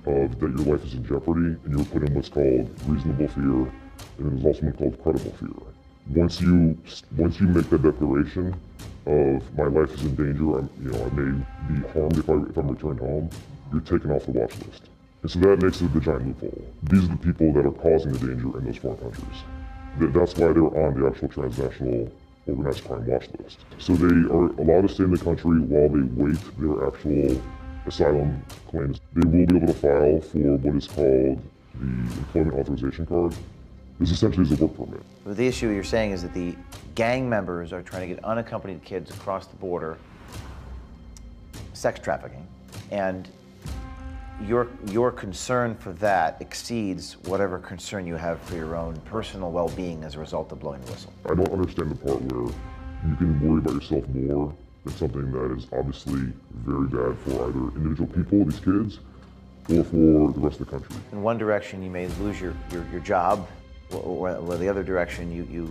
of 0.07 0.39
that 0.39 0.49
your 0.49 0.75
life 0.75 0.85
is 0.85 0.93
in 0.93 1.05
jeopardy, 1.05 1.57
and 1.63 1.69
you're 1.77 1.85
put 1.85 2.03
in 2.03 2.13
what's 2.13 2.29
called 2.29 2.69
reasonable 2.87 3.27
fear, 3.29 3.71
and 4.19 4.41
there's 4.41 4.45
also 4.45 4.61
one 4.65 4.73
called 4.73 5.03
credible 5.03 5.31
fear. 5.31 5.73
Once 6.15 6.39
you 6.39 6.77
once 7.17 7.39
you 7.39 7.47
make 7.47 7.69
that 7.69 7.81
declaration 7.81 8.53
of 9.07 9.57
my 9.57 9.65
life 9.65 9.91
is 9.93 10.03
in 10.03 10.15
danger, 10.15 10.59
I'm, 10.59 10.69
you 10.81 10.91
know, 10.91 11.05
I 11.05 11.09
may 11.09 11.45
be 11.73 11.87
harmed 11.89 12.17
if 12.17 12.29
I 12.29 12.33
if 12.49 12.57
I'm 12.57 12.67
returned 12.69 12.99
home, 12.99 13.29
you're 13.71 13.81
taken 13.81 14.11
off 14.11 14.25
the 14.25 14.31
watch 14.31 14.53
list. 14.67 14.83
And 15.23 15.31
so 15.31 15.39
that 15.39 15.61
makes 15.61 15.81
it 15.81 15.91
the 15.93 15.99
giant 15.99 16.27
loophole. 16.27 16.65
These 16.83 17.05
are 17.05 17.07
the 17.07 17.17
people 17.17 17.51
that 17.53 17.65
are 17.65 17.71
causing 17.71 18.11
the 18.13 18.19
danger 18.19 18.59
in 18.59 18.65
those 18.65 18.77
foreign 18.77 18.97
countries. 18.97 19.39
Th- 19.99 20.11
That's 20.13 20.35
why 20.35 20.53
they're 20.53 20.85
on 20.85 20.99
the 21.01 21.07
actual 21.07 21.27
transnational 21.29 22.11
organized 22.47 22.85
crime 22.85 23.05
watch 23.07 23.27
list. 23.39 23.59
So 23.77 23.93
they 23.95 24.05
are 24.05 24.47
allowed 24.61 24.87
to 24.87 24.89
stay 24.89 25.03
in 25.03 25.11
the 25.11 25.17
country 25.17 25.59
while 25.59 25.89
they 25.89 26.01
wait 26.15 26.37
their 26.57 26.87
actual 26.87 27.41
asylum 27.85 28.43
claims. 28.69 28.99
They 29.13 29.27
will 29.27 29.45
be 29.45 29.55
able 29.55 29.67
to 29.67 29.73
file 29.73 30.21
for 30.21 30.37
what 30.37 30.75
is 30.75 30.87
called 30.87 31.41
the 31.73 32.17
employment 32.17 32.59
authorization 32.59 33.05
card. 33.05 33.35
This 33.99 34.11
essentially 34.11 34.45
is 34.45 34.59
a 34.59 34.65
work 34.65 34.75
permit. 34.75 35.01
But 35.23 35.37
the 35.37 35.47
issue 35.47 35.69
you're 35.69 35.83
saying 35.83 36.11
is 36.11 36.21
that 36.21 36.33
the 36.33 36.55
gang 36.95 37.29
members 37.29 37.71
are 37.71 37.81
trying 37.81 38.07
to 38.07 38.13
get 38.13 38.23
unaccompanied 38.23 38.83
kids 38.83 39.09
across 39.11 39.47
the 39.47 39.55
border, 39.55 39.97
sex 41.73 41.99
trafficking, 41.99 42.45
and 42.91 43.29
your 44.41 44.67
your 44.87 45.11
concern 45.11 45.75
for 45.75 45.93
that 45.93 46.37
exceeds 46.41 47.17
whatever 47.25 47.57
concern 47.57 48.05
you 48.05 48.15
have 48.15 48.39
for 48.41 48.55
your 48.55 48.75
own 48.75 48.95
personal 49.01 49.51
well-being 49.51 50.03
as 50.03 50.15
a 50.15 50.19
result 50.19 50.51
of 50.51 50.59
blowing 50.59 50.81
the 50.81 50.91
whistle. 50.91 51.13
I 51.25 51.35
don't 51.35 51.51
understand 51.51 51.91
the 51.91 51.95
part 51.95 52.21
where 52.21 52.53
you 53.07 53.15
can 53.15 53.39
worry 53.39 53.59
about 53.59 53.75
yourself 53.75 54.07
more 54.09 54.53
than 54.83 54.93
something 54.95 55.31
that 55.31 55.55
is 55.57 55.67
obviously 55.73 56.33
very 56.53 56.87
bad 56.87 57.17
for 57.19 57.49
either 57.49 57.77
individual 57.77 58.07
people, 58.07 58.45
these 58.45 58.59
kids, 58.59 58.99
or 59.69 59.83
for 59.83 60.31
the 60.33 60.39
rest 60.39 60.59
of 60.59 60.67
the 60.67 60.71
country. 60.71 60.95
In 61.11 61.21
one 61.21 61.37
direction, 61.37 61.81
you 61.81 61.89
may 61.89 62.07
lose 62.07 62.39
your, 62.39 62.53
your, 62.71 62.85
your 62.91 63.01
job, 63.01 63.47
or, 63.91 64.31
or, 64.31 64.57
the 64.57 64.67
other 64.67 64.83
direction, 64.83 65.31
you 65.31 65.47
you 65.49 65.69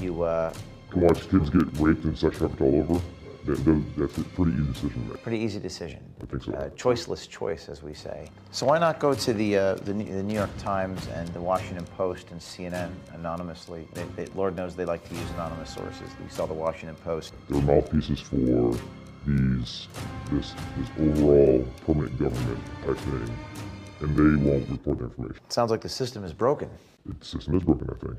you 0.00 0.22
uh, 0.22 0.52
To 0.90 0.98
watch 0.98 1.28
kids 1.30 1.50
get 1.50 1.64
raped 1.78 2.04
and 2.04 2.16
sex 2.16 2.38
trafficked 2.38 2.60
all 2.60 2.80
over, 2.80 3.00
that, 3.44 3.64
that, 3.64 3.84
that's 3.96 4.18
a 4.18 4.24
pretty 4.24 4.52
easy 4.52 4.72
decision 4.72 5.02
to 5.04 5.12
make. 5.12 5.22
pretty 5.22 5.38
easy 5.38 5.58
decision. 5.58 6.00
I 6.20 6.26
think 6.26 6.42
so. 6.42 6.52
Uh, 6.52 6.68
choiceless 6.70 7.28
choice, 7.28 7.68
as 7.68 7.82
we 7.82 7.94
say. 7.94 8.30
So 8.50 8.66
why 8.66 8.78
not 8.78 8.98
go 8.98 9.14
to 9.14 9.32
the, 9.32 9.56
uh, 9.56 9.74
the, 9.74 9.94
New- 9.94 10.12
the 10.12 10.22
New 10.22 10.34
York 10.34 10.50
Times 10.58 11.06
and 11.08 11.28
the 11.28 11.40
Washington 11.40 11.86
Post 11.96 12.30
and 12.30 12.40
CNN 12.40 12.90
anonymously? 13.14 13.88
They, 13.94 14.04
they, 14.16 14.26
Lord 14.32 14.56
knows 14.56 14.74
they 14.74 14.84
like 14.84 15.06
to 15.08 15.14
use 15.14 15.30
anonymous 15.30 15.70
sources. 15.70 16.10
We 16.22 16.28
saw 16.30 16.46
the 16.46 16.54
Washington 16.54 16.96
Post. 17.04 17.34
They're 17.48 17.62
mouthpieces 17.62 18.20
for 18.20 18.36
these 19.28 19.88
this 20.30 20.54
this 20.76 20.90
overall 20.98 21.66
permanent 21.86 22.18
government 22.18 22.60
type 22.84 22.96
thing, 22.96 23.38
and 24.00 24.16
they 24.16 24.50
won't 24.50 24.68
report 24.68 24.98
the 24.98 25.04
information. 25.04 25.42
It 25.44 25.52
sounds 25.52 25.70
like 25.70 25.80
the 25.80 25.88
system 25.88 26.24
is 26.24 26.32
broken. 26.32 26.70
The 27.04 27.24
system 27.24 27.56
is 27.56 27.62
broken, 27.62 27.88
I 27.90 28.06
think. 28.06 28.18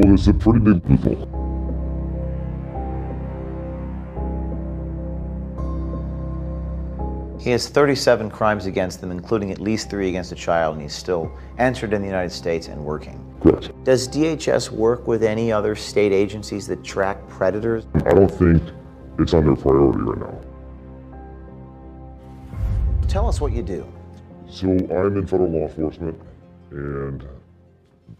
Well, 0.00 0.14
it's 0.14 0.26
a 0.28 0.34
pretty 0.34 0.60
big 0.60 0.88
loophole. 0.88 1.47
He 7.40 7.50
has 7.50 7.68
37 7.68 8.30
crimes 8.30 8.66
against 8.66 9.00
them, 9.00 9.12
including 9.12 9.52
at 9.52 9.60
least 9.60 9.88
three 9.88 10.08
against 10.08 10.32
a 10.32 10.34
child, 10.34 10.74
and 10.74 10.82
he's 10.82 10.94
still 10.94 11.30
entered 11.58 11.92
in 11.92 12.00
the 12.00 12.06
United 12.06 12.32
States 12.32 12.66
and 12.66 12.84
working. 12.84 13.24
Correct. 13.40 13.70
Does 13.84 14.08
DHS 14.08 14.70
work 14.70 15.06
with 15.06 15.22
any 15.22 15.52
other 15.52 15.76
state 15.76 16.12
agencies 16.12 16.66
that 16.66 16.82
track 16.82 17.26
predators? 17.28 17.86
I 17.94 18.12
don't 18.12 18.28
think 18.28 18.60
it's 19.20 19.34
on 19.34 19.44
their 19.44 19.54
priority 19.54 20.00
right 20.00 20.18
now. 20.18 20.40
Tell 23.06 23.28
us 23.28 23.40
what 23.40 23.52
you 23.52 23.62
do. 23.62 23.86
So 24.50 24.68
I'm 24.68 25.16
in 25.16 25.26
federal 25.26 25.50
law 25.50 25.68
enforcement, 25.68 26.20
and 26.72 27.24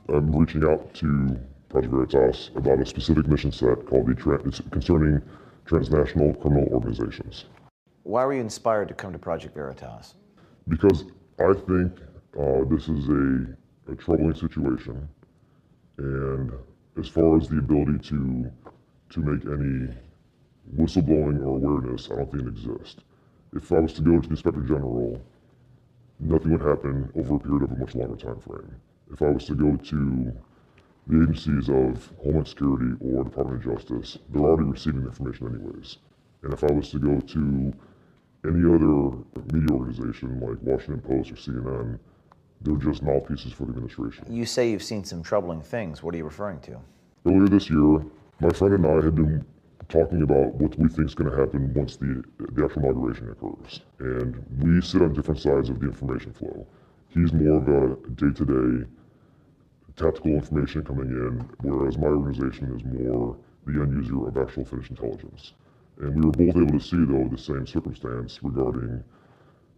I'm 0.09 0.35
reaching 0.35 0.65
out 0.65 0.95
to 0.95 1.39
Project 1.69 1.93
Veritas 1.93 2.51
about 2.55 2.81
a 2.81 2.87
specific 2.87 3.27
mission 3.27 3.51
set 3.51 3.85
called 3.87 4.07
the 4.07 4.15
tra- 4.15 4.41
it's 4.47 4.61
concerning 4.71 5.21
transnational 5.67 6.35
criminal 6.35 6.69
organizations. 6.73 7.47
Why 8.09 8.25
were 8.25 8.33
you 8.33 8.41
inspired 8.41 8.89
to 8.89 8.95
come 8.95 9.13
to 9.13 9.19
Project 9.19 9.55
Veritas? 9.55 10.15
Because 10.67 11.05
I 11.39 11.53
think 11.53 11.93
uh, 12.41 12.65
this 12.71 12.89
is 12.89 13.07
a, 13.07 13.93
a 13.93 13.97
troubling 13.97 14.33
situation, 14.35 15.07
and 15.99 16.51
as 16.99 17.07
far 17.07 17.37
as 17.37 17.49
the 17.49 17.59
ability 17.59 17.99
to 18.09 18.51
to 19.11 19.21
make 19.21 19.45
any 19.45 19.93
whistleblowing 20.75 21.45
or 21.45 21.59
awareness, 21.59 22.09
I 22.11 22.17
don't 22.17 22.33
think 22.33 22.45
it 22.45 22.49
exists. 22.49 23.03
If 23.55 23.71
I 23.73 23.81
was 23.81 23.93
to 23.93 24.01
go 24.01 24.19
to 24.19 24.27
the 24.27 24.31
Inspector 24.31 24.63
General, 24.63 25.21
nothing 26.19 26.53
would 26.53 26.63
happen 26.63 27.13
over 27.15 27.35
a 27.35 27.41
period 27.41 27.65
of 27.65 27.73
a 27.73 27.77
much 27.77 27.95
longer 27.95 28.17
time 28.17 28.41
frame. 28.41 28.75
If 29.13 29.21
I 29.21 29.29
was 29.29 29.45
to 29.45 29.55
go 29.55 29.77
to 29.77 30.33
the 31.09 31.23
agencies 31.25 31.69
of 31.69 32.11
Homeland 32.25 32.49
Security 32.49 32.93
or 33.03 33.25
Department 33.25 33.67
of 33.67 33.77
Justice, 33.77 34.17
they're 34.31 34.41
already 34.41 34.71
receiving 34.71 35.03
the 35.03 35.09
information 35.09 35.47
anyways. 35.49 35.99
And 36.43 36.55
if 36.55 36.65
I 36.65 36.73
was 36.73 36.91
to 36.93 36.99
go 36.99 37.21
to 37.21 37.75
any 38.45 38.65
other 38.65 39.19
media 39.53 39.77
organization 39.77 40.41
like 40.41 40.59
Washington 40.63 41.01
Post 41.01 41.33
or 41.33 41.35
CNN, 41.35 41.99
they're 42.63 42.77
just 42.77 43.03
mouthpieces 43.03 43.53
for 43.53 43.65
the 43.65 43.71
administration. 43.71 44.25
You 44.29 44.45
say 44.47 44.71
you've 44.71 44.83
seen 44.83 45.05
some 45.05 45.23
troubling 45.23 45.61
things. 45.61 46.03
What 46.03 46.15
are 46.15 46.19
you 46.19 46.25
referring 46.25 46.61
to? 46.61 46.79
Earlier 47.27 47.49
this 47.49 47.71
year, 47.71 48.05
my 48.41 48.51
friend 48.51 48.75
and 48.75 48.87
I 48.87 49.05
had 49.05 49.15
been 49.15 49.45
talking 49.89 50.23
about 50.23 50.55
what 50.55 50.79
we 50.79 50.89
think 50.89 51.09
is 51.09 51.15
going 51.15 51.31
to 51.31 51.37
happen 51.37 51.73
once 51.75 51.97
the, 51.97 52.23
the 52.53 52.65
actual 52.65 52.83
inauguration 52.83 53.31
occurs. 53.31 53.81
And 53.99 54.45
we 54.59 54.81
sit 54.83 55.03
on 55.03 55.15
different 55.15 55.41
sides 55.41 55.69
of 55.71 55.81
the 55.81 55.87
information 55.87 56.33
flow. 56.33 56.67
He's 57.09 57.33
more 57.33 57.57
of 57.57 57.69
a 57.69 57.97
day 58.11 58.33
to 58.35 58.45
day 58.45 58.89
tactical 59.97 60.33
information 60.33 60.85
coming 60.85 61.09
in, 61.09 61.49
whereas 61.63 61.99
my 61.99 62.07
organization 62.07 62.73
is 62.77 62.85
more 62.85 63.37
the 63.67 63.83
end 63.83 63.93
user 64.05 64.29
of 64.29 64.37
actual 64.37 64.65
finished 64.65 64.91
intelligence. 64.91 65.55
And 66.01 66.15
we 66.15 66.27
were 66.27 66.33
both 66.33 66.57
able 66.57 66.79
to 66.79 66.85
see, 66.85 67.05
though, 67.05 67.29
the 67.29 67.39
same 67.39 67.67
circumstance 67.67 68.39
regarding 68.43 69.03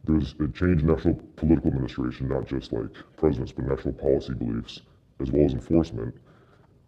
there's 0.05 0.35
a 0.41 0.49
change 0.49 0.83
in 0.83 0.87
national 0.87 1.21
political 1.37 1.69
administration, 1.69 2.29
not 2.29 2.47
just 2.47 2.73
like 2.73 2.91
presidents, 3.17 3.53
but 3.53 3.67
national 3.67 3.95
policy 3.95 4.35
beliefs, 4.35 4.81
as 5.21 5.31
well 5.31 5.45
as 5.45 5.53
enforcement. 5.53 6.15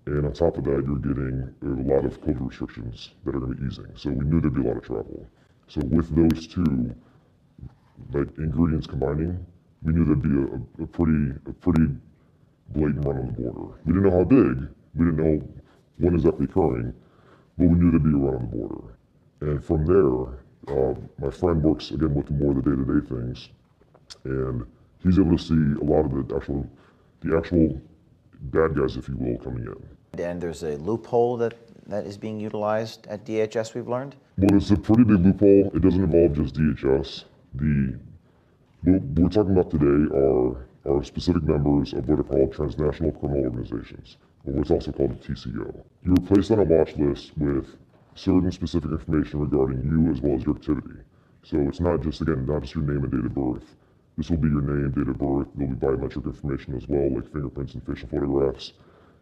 And 0.07 0.27
on 0.27 0.33
top 0.33 0.57
of 0.57 0.65
that, 0.65 0.85
you're 0.87 0.97
getting 0.97 1.55
a 1.63 1.95
lot 1.95 2.05
of 2.05 2.21
COVID 2.23 2.49
restrictions 2.49 3.11
that 3.25 3.35
are 3.35 3.41
going 3.41 3.55
to 3.55 3.61
be 3.61 3.67
easing. 3.69 3.87
So 3.95 4.11
we 4.11 4.25
knew 4.25 4.41
there'd 4.41 4.55
be 4.55 4.63
a 4.63 4.65
lot 4.65 4.79
of 4.79 4.85
travel. 4.85 5.27
So 5.69 5.81
with 5.85 6.15
those 6.15 6.47
two, 6.47 6.95
like 8.13 8.29
ingredients 8.39 8.87
combining, 8.87 9.47
we 9.83 9.93
knew 9.93 10.05
there'd 10.05 10.23
be 10.23 10.83
a, 10.83 10.85
a 10.85 10.87
pretty, 10.87 11.33
a 11.47 11.53
pretty 11.53 11.95
blatant 12.71 13.05
run 13.05 13.19
on 13.19 13.27
the 13.27 13.33
border. 13.33 13.79
We 13.85 13.93
didn't 13.93 14.09
know 14.11 14.19
how 14.19 14.25
big, 14.25 14.69
we 14.95 15.05
didn't 15.05 15.17
know 15.17 15.49
when 15.99 16.15
exactly 16.15 16.45
occurring, 16.45 16.95
but 17.57 17.69
we 17.69 17.75
knew 17.79 17.91
there'd 17.91 18.03
be 18.03 18.11
a 18.11 18.17
run 18.17 18.35
on 18.37 18.51
the 18.51 18.57
border. 18.57 18.92
And 19.43 19.65
from 19.65 19.85
there, 19.85 20.39
uh, 20.73 20.95
my 21.19 21.31
friend 21.31 21.61
works 21.65 21.91
again 21.91 22.15
with 22.15 22.31
more 22.31 22.53
of 22.53 22.63
the 22.63 22.71
day-to-day 22.71 23.09
things, 23.09 23.49
and 24.23 24.65
he's 25.03 25.19
able 25.19 25.37
to 25.37 25.43
see 25.43 25.63
a 25.81 25.85
lot 25.85 26.05
of 26.05 26.29
the 26.29 26.37
actual, 26.37 26.65
the 27.23 27.37
actual 27.37 27.81
bad 28.55 28.77
guys, 28.77 28.97
if 28.97 29.09
you 29.09 29.17
will, 29.17 29.39
coming 29.39 29.67
in. 29.67 30.25
And 30.25 30.41
there's 30.41 30.63
a 30.63 30.77
loophole 30.77 31.37
that, 31.39 31.55
that 31.89 32.07
is 32.07 32.17
being 32.17 32.39
utilized 32.39 33.09
at 33.09 33.25
DHS, 33.25 33.75
we've 33.75 33.89
learned? 33.89 34.15
Well, 34.39 34.57
it's 34.57 34.71
a 34.71 34.77
pretty 34.77 35.03
big 35.03 35.27
loophole. 35.27 35.73
It 35.75 35.83
doesn't 35.83 36.05
involve 36.05 36.35
just 36.35 36.55
DHS. 36.55 37.25
The 37.55 37.99
what 38.85 39.03
we're 39.03 39.29
talking 39.29 39.53
about 39.53 39.71
today 39.71 40.15
are 40.17 40.67
are 40.85 41.05
specific 41.05 41.43
members 41.45 41.93
of 41.93 42.09
what 42.09 42.19
are 42.19 42.25
called 42.25 42.53
transnational 42.53 43.13
criminal 43.13 43.45
organizations, 43.45 44.17
or 44.45 44.55
what's 44.55 44.71
also 44.71 44.91
called 44.91 45.13
a 45.13 45.15
TCO. 45.15 45.85
You 46.05 46.15
were 46.15 46.27
placed 46.27 46.51
on 46.51 46.59
a 46.59 46.65
watch 46.65 46.97
list 46.97 47.33
with 47.37 47.77
certain 48.15 48.53
specific 48.53 48.91
information 48.91 49.41
regarding 49.41 49.83
you 49.83 50.11
as 50.13 50.21
well 50.21 50.35
as 50.35 50.45
your 50.45 50.57
activity. 50.57 51.01
So 51.43 51.59
it's 51.61 51.81
not 51.81 52.03
just 52.03 52.21
again 52.21 52.47
not 52.47 52.63
just 52.63 52.75
your 52.75 52.85
name 52.85 53.05
and 53.05 53.13
date 53.13 53.25
of 53.25 53.35
birth. 53.35 53.75
This 54.17 54.29
will 54.29 54.37
be 54.37 54.49
your 54.49 54.61
name, 54.61 54.91
date 54.91 55.09
of 55.09 55.19
birth. 55.19 55.49
There'll 55.55 55.75
be 55.75 55.87
biometric 55.87 56.27
information 56.27 56.77
as 56.77 56.87
well, 56.87 57.15
like 57.15 57.33
fingerprints 57.33 57.75
and 57.75 57.85
facial 57.87 58.09
photographs. 58.09 58.75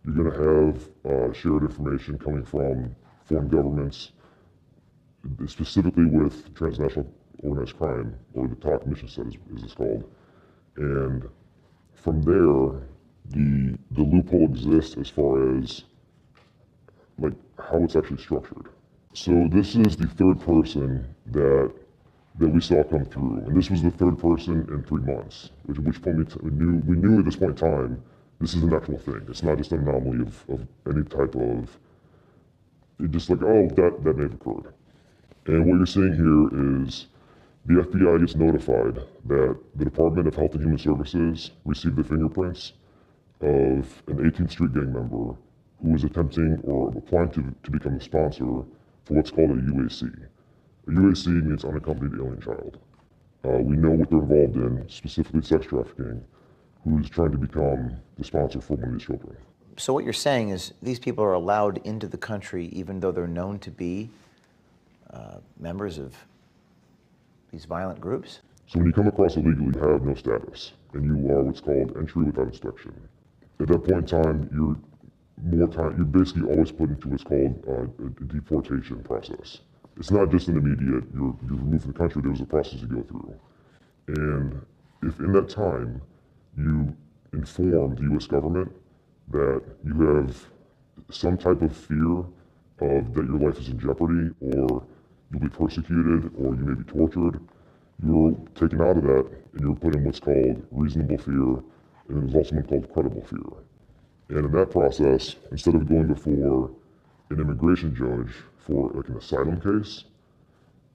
You're 0.04 0.14
going 0.14 0.32
to 0.32 0.38
have 0.42 1.30
uh, 1.30 1.32
shared 1.32 1.62
information 1.62 2.18
coming 2.18 2.44
from 2.44 2.96
foreign 3.24 3.48
governments, 3.48 4.12
specifically 5.46 6.06
with 6.06 6.54
transnational 6.54 7.06
organized 7.42 7.76
crime, 7.78 8.16
or 8.34 8.48
the 8.48 8.56
TOC 8.56 8.86
mission 8.86 9.08
set, 9.08 9.26
as, 9.26 9.34
as 9.56 9.62
it's 9.62 9.74
called. 9.74 10.10
And 10.76 11.28
from 11.94 12.22
there, 12.22 12.80
the 13.28 13.78
the 13.92 14.02
loophole 14.02 14.44
exists 14.44 14.96
as 14.96 15.08
far 15.08 15.56
as 15.58 15.84
like 17.18 17.34
how 17.58 17.84
it's 17.84 17.94
actually 17.96 18.22
structured. 18.22 18.68
So 19.12 19.48
this 19.50 19.74
is 19.74 19.96
the 19.96 20.06
third 20.06 20.40
person 20.40 21.04
that 21.26 21.72
that 22.38 22.48
we 22.48 22.60
saw 22.60 22.84
come 22.84 23.04
through, 23.04 23.42
and 23.44 23.56
this 23.56 23.68
was 23.68 23.82
the 23.82 23.90
third 23.90 24.20
person 24.20 24.66
in 24.70 24.84
three 24.84 25.02
months. 25.02 25.50
Which, 25.64 25.78
which 25.80 26.00
point 26.00 26.18
we, 26.18 26.24
t- 26.24 26.40
we 26.42 26.50
knew 26.52 26.80
we 26.86 26.96
knew 26.96 27.18
at 27.18 27.24
this 27.24 27.34
point 27.34 27.60
in 27.60 27.68
time 27.68 28.02
this 28.40 28.54
is 28.54 28.62
an 28.62 28.72
actual 28.72 28.98
thing. 28.98 29.26
It's 29.28 29.42
not 29.42 29.58
just 29.58 29.72
an 29.72 29.80
anomaly 29.80 30.20
of, 30.20 30.44
of 30.48 30.66
any 30.86 31.02
type 31.02 31.34
of. 31.34 31.76
Just 33.10 33.30
like 33.30 33.42
oh 33.42 33.66
that 33.66 34.04
that 34.04 34.16
may 34.16 34.22
have 34.22 34.34
occurred, 34.34 34.72
and 35.46 35.66
what 35.66 35.76
you're 35.78 35.86
seeing 35.86 36.14
here 36.14 36.84
is 36.84 37.06
the 37.66 37.82
FBI 37.82 38.20
gets 38.20 38.36
notified 38.36 39.02
that 39.24 39.58
the 39.74 39.84
Department 39.84 40.28
of 40.28 40.36
Health 40.36 40.54
and 40.54 40.62
Human 40.62 40.78
Services 40.78 41.50
received 41.64 41.96
the 41.96 42.04
fingerprints 42.04 42.74
of 43.40 44.02
an 44.06 44.30
18th 44.30 44.52
Street 44.52 44.72
gang 44.72 44.92
member 44.92 45.34
who 45.82 45.92
was 45.92 46.04
attempting 46.04 46.60
or 46.62 46.92
applying 46.96 47.30
to, 47.30 47.54
to 47.64 47.70
become 47.72 47.98
the 47.98 48.04
sponsor 48.04 48.64
for 49.10 49.14
what's 49.14 49.30
called 49.32 49.50
a 49.50 49.54
UAC. 49.54 50.28
A 50.86 50.90
UAC 50.90 51.26
means 51.44 51.64
unaccompanied 51.64 52.14
alien 52.14 52.40
child. 52.40 52.78
Uh, 53.44 53.58
we 53.58 53.76
know 53.76 53.90
what 53.90 54.08
they're 54.08 54.20
involved 54.20 54.54
in, 54.54 54.88
specifically 54.88 55.42
sex 55.42 55.66
trafficking, 55.66 56.22
who's 56.84 57.10
trying 57.10 57.32
to 57.32 57.38
become 57.38 57.96
the 58.18 58.24
sponsor 58.24 58.60
for 58.60 58.74
one 58.74 58.90
of 58.90 58.92
these 58.92 59.06
children. 59.06 59.36
So 59.76 59.92
what 59.92 60.04
you're 60.04 60.12
saying 60.12 60.50
is 60.50 60.74
these 60.80 61.00
people 61.00 61.24
are 61.24 61.32
allowed 61.32 61.78
into 61.78 62.06
the 62.06 62.18
country 62.18 62.66
even 62.66 63.00
though 63.00 63.10
they're 63.10 63.26
known 63.26 63.58
to 63.60 63.70
be 63.70 64.10
uh, 65.12 65.38
members 65.58 65.98
of 65.98 66.14
these 67.50 67.64
violent 67.64 68.00
groups? 68.00 68.40
So 68.68 68.78
when 68.78 68.86
you 68.86 68.92
come 68.92 69.08
across 69.08 69.36
illegally, 69.36 69.72
you 69.74 69.90
have 69.90 70.02
no 70.04 70.14
status, 70.14 70.72
and 70.92 71.04
you 71.04 71.32
are 71.32 71.42
what's 71.42 71.60
called 71.60 71.96
entry 71.96 72.22
without 72.22 72.46
inspection. 72.46 72.94
At 73.58 73.66
that 73.66 73.78
point 73.78 73.90
in 73.90 74.06
time, 74.06 74.50
you're 74.54 74.76
more 75.44 75.68
time. 75.68 75.96
You're 75.96 76.06
basically 76.06 76.50
always 76.50 76.72
put 76.72 76.90
into 76.90 77.08
what's 77.08 77.24
called 77.24 77.64
uh, 77.68 78.04
a 78.04 78.24
deportation 78.26 79.02
process. 79.02 79.58
It's 79.96 80.10
not 80.10 80.30
just 80.30 80.48
an 80.48 80.56
immediate. 80.56 81.04
You're 81.14 81.36
you're 81.48 81.58
removed 81.58 81.82
from 81.82 81.92
the 81.92 81.98
country. 81.98 82.22
There's 82.24 82.40
a 82.40 82.46
process 82.46 82.80
you 82.80 82.86
go 82.88 83.02
through, 83.02 83.34
and 84.08 84.60
if 85.02 85.18
in 85.18 85.32
that 85.32 85.48
time 85.48 86.00
you 86.56 86.94
inform 87.32 87.94
the 87.94 88.02
U.S. 88.12 88.26
government 88.26 88.72
that 89.30 89.62
you 89.84 90.00
have 90.00 90.36
some 91.10 91.36
type 91.36 91.62
of 91.62 91.76
fear 91.76 92.18
of 92.80 93.14
that 93.14 93.26
your 93.26 93.38
life 93.38 93.58
is 93.58 93.68
in 93.68 93.78
jeopardy 93.78 94.30
or 94.40 94.82
you'll 95.30 95.40
be 95.40 95.48
persecuted 95.48 96.30
or 96.38 96.54
you 96.54 96.64
may 96.64 96.74
be 96.74 96.84
tortured, 96.84 97.40
you're 98.04 98.32
taken 98.54 98.80
out 98.80 98.96
of 98.96 99.02
that 99.04 99.26
and 99.52 99.60
you're 99.60 99.74
put 99.74 99.94
in 99.94 100.04
what's 100.04 100.20
called 100.20 100.66
reasonable 100.70 101.18
fear 101.18 101.62
and 102.08 102.22
there's 102.22 102.34
also 102.34 102.56
one 102.56 102.64
called 102.64 102.92
credible 102.92 103.22
fear. 103.22 103.69
And 104.30 104.46
in 104.46 104.52
that 104.52 104.70
process, 104.70 105.36
instead 105.50 105.74
of 105.74 105.88
going 105.88 106.06
before 106.06 106.70
an 107.30 107.40
immigration 107.40 107.94
judge 107.94 108.32
for 108.58 108.90
like 108.94 109.08
an 109.08 109.16
asylum 109.16 109.60
case, 109.60 110.04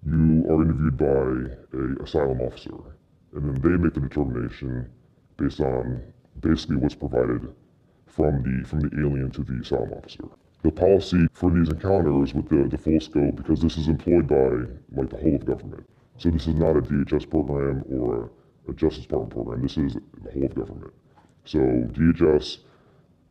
you 0.06 0.46
are 0.50 0.64
interviewed 0.64 0.98
by 0.98 1.78
a 1.78 2.04
asylum 2.04 2.40
officer, 2.42 2.76
and 3.34 3.44
then 3.44 3.62
they 3.62 3.78
make 3.78 3.94
the 3.94 4.00
determination 4.00 4.90
based 5.38 5.60
on 5.60 6.02
basically 6.40 6.78
what's 6.78 6.96
provided 6.96 7.54
from 8.08 8.42
the 8.44 8.68
from 8.68 8.80
the 8.80 8.90
alien 9.00 9.30
to 9.32 9.44
the 9.44 9.60
asylum 9.62 9.92
officer. 9.94 10.24
the 10.64 10.72
policy 10.72 11.28
for 11.34 11.52
these 11.52 11.70
encounters 11.70 12.34
with 12.34 12.50
the, 12.50 12.68
the 12.70 12.78
full 12.78 13.00
scope, 13.00 13.36
because 13.36 13.62
this 13.62 13.78
is 13.78 13.88
employed 13.88 14.28
by 14.28 14.50
like 14.98 15.10
the 15.10 15.18
whole 15.18 15.36
of 15.36 15.46
government. 15.46 15.86
So 16.18 16.30
this 16.30 16.48
is 16.48 16.56
not 16.56 16.78
a 16.78 16.82
DHS 16.82 17.30
program 17.30 17.84
or 17.92 18.32
a, 18.68 18.72
a 18.72 18.74
Justice 18.74 19.04
Department 19.04 19.34
program. 19.34 19.62
This 19.62 19.78
is 19.78 19.98
the 20.24 20.32
whole 20.32 20.46
of 20.46 20.56
government. 20.56 20.94
So 21.44 21.60
DHS, 21.60 22.60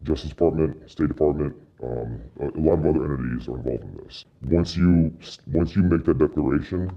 Justice 0.05 0.31
Department, 0.31 0.91
State 0.91 1.09
Department, 1.09 1.55
um, 1.83 2.21
a, 2.41 2.47
a 2.47 2.61
lot 2.61 2.79
of 2.79 2.87
other 2.87 3.05
entities 3.05 3.49
are 3.49 3.57
involved 3.57 3.83
in 3.83 4.01
this. 4.05 4.25
Once 4.43 4.77
you 4.77 5.13
once 5.49 5.75
you 5.75 5.83
make 5.83 6.05
that 6.05 6.19
declaration 6.19 6.91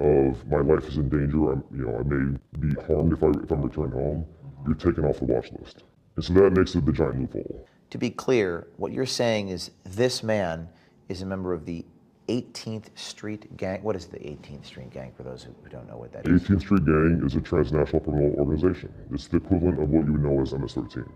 of 0.00 0.46
my 0.48 0.60
life 0.60 0.88
is 0.88 0.96
in 0.96 1.08
danger, 1.08 1.52
I'm, 1.52 1.64
you 1.74 1.86
know, 1.86 1.98
I 1.98 2.02
may 2.02 2.38
be 2.58 2.74
harmed 2.82 3.12
if 3.12 3.22
I 3.22 3.28
if 3.42 3.50
I'm 3.50 3.62
returned 3.62 3.92
home, 3.92 4.24
you're 4.66 4.74
taken 4.74 5.04
off 5.04 5.18
the 5.18 5.24
watch 5.24 5.50
list. 5.58 5.84
And 6.16 6.24
so 6.24 6.32
that 6.34 6.50
makes 6.52 6.74
it 6.74 6.86
the 6.86 6.92
giant 6.92 7.20
loophole. 7.20 7.66
To 7.90 7.98
be 7.98 8.10
clear, 8.10 8.68
what 8.76 8.92
you're 8.92 9.06
saying 9.06 9.48
is 9.48 9.70
this 9.84 10.22
man 10.22 10.68
is 11.08 11.22
a 11.22 11.26
member 11.26 11.52
of 11.52 11.66
the 11.66 11.84
18th 12.28 12.86
Street 12.94 13.56
Gang. 13.56 13.82
What 13.82 13.96
is 13.96 14.06
the 14.06 14.18
18th 14.18 14.66
Street 14.66 14.90
Gang 14.90 15.12
for 15.16 15.22
those 15.24 15.42
who 15.42 15.52
don't 15.68 15.88
know 15.88 15.96
what 15.96 16.12
that 16.12 16.26
is? 16.26 16.42
18th 16.42 16.60
Street 16.60 16.84
Gang 16.84 17.22
is 17.24 17.34
a 17.34 17.40
transnational 17.40 18.00
criminal 18.00 18.34
organization. 18.38 18.92
It's 19.12 19.28
the 19.28 19.38
equivalent 19.38 19.82
of 19.82 19.90
what 19.90 20.06
you 20.06 20.12
would 20.12 20.22
know 20.22 20.40
as 20.40 20.52
MS-13. 20.52 21.06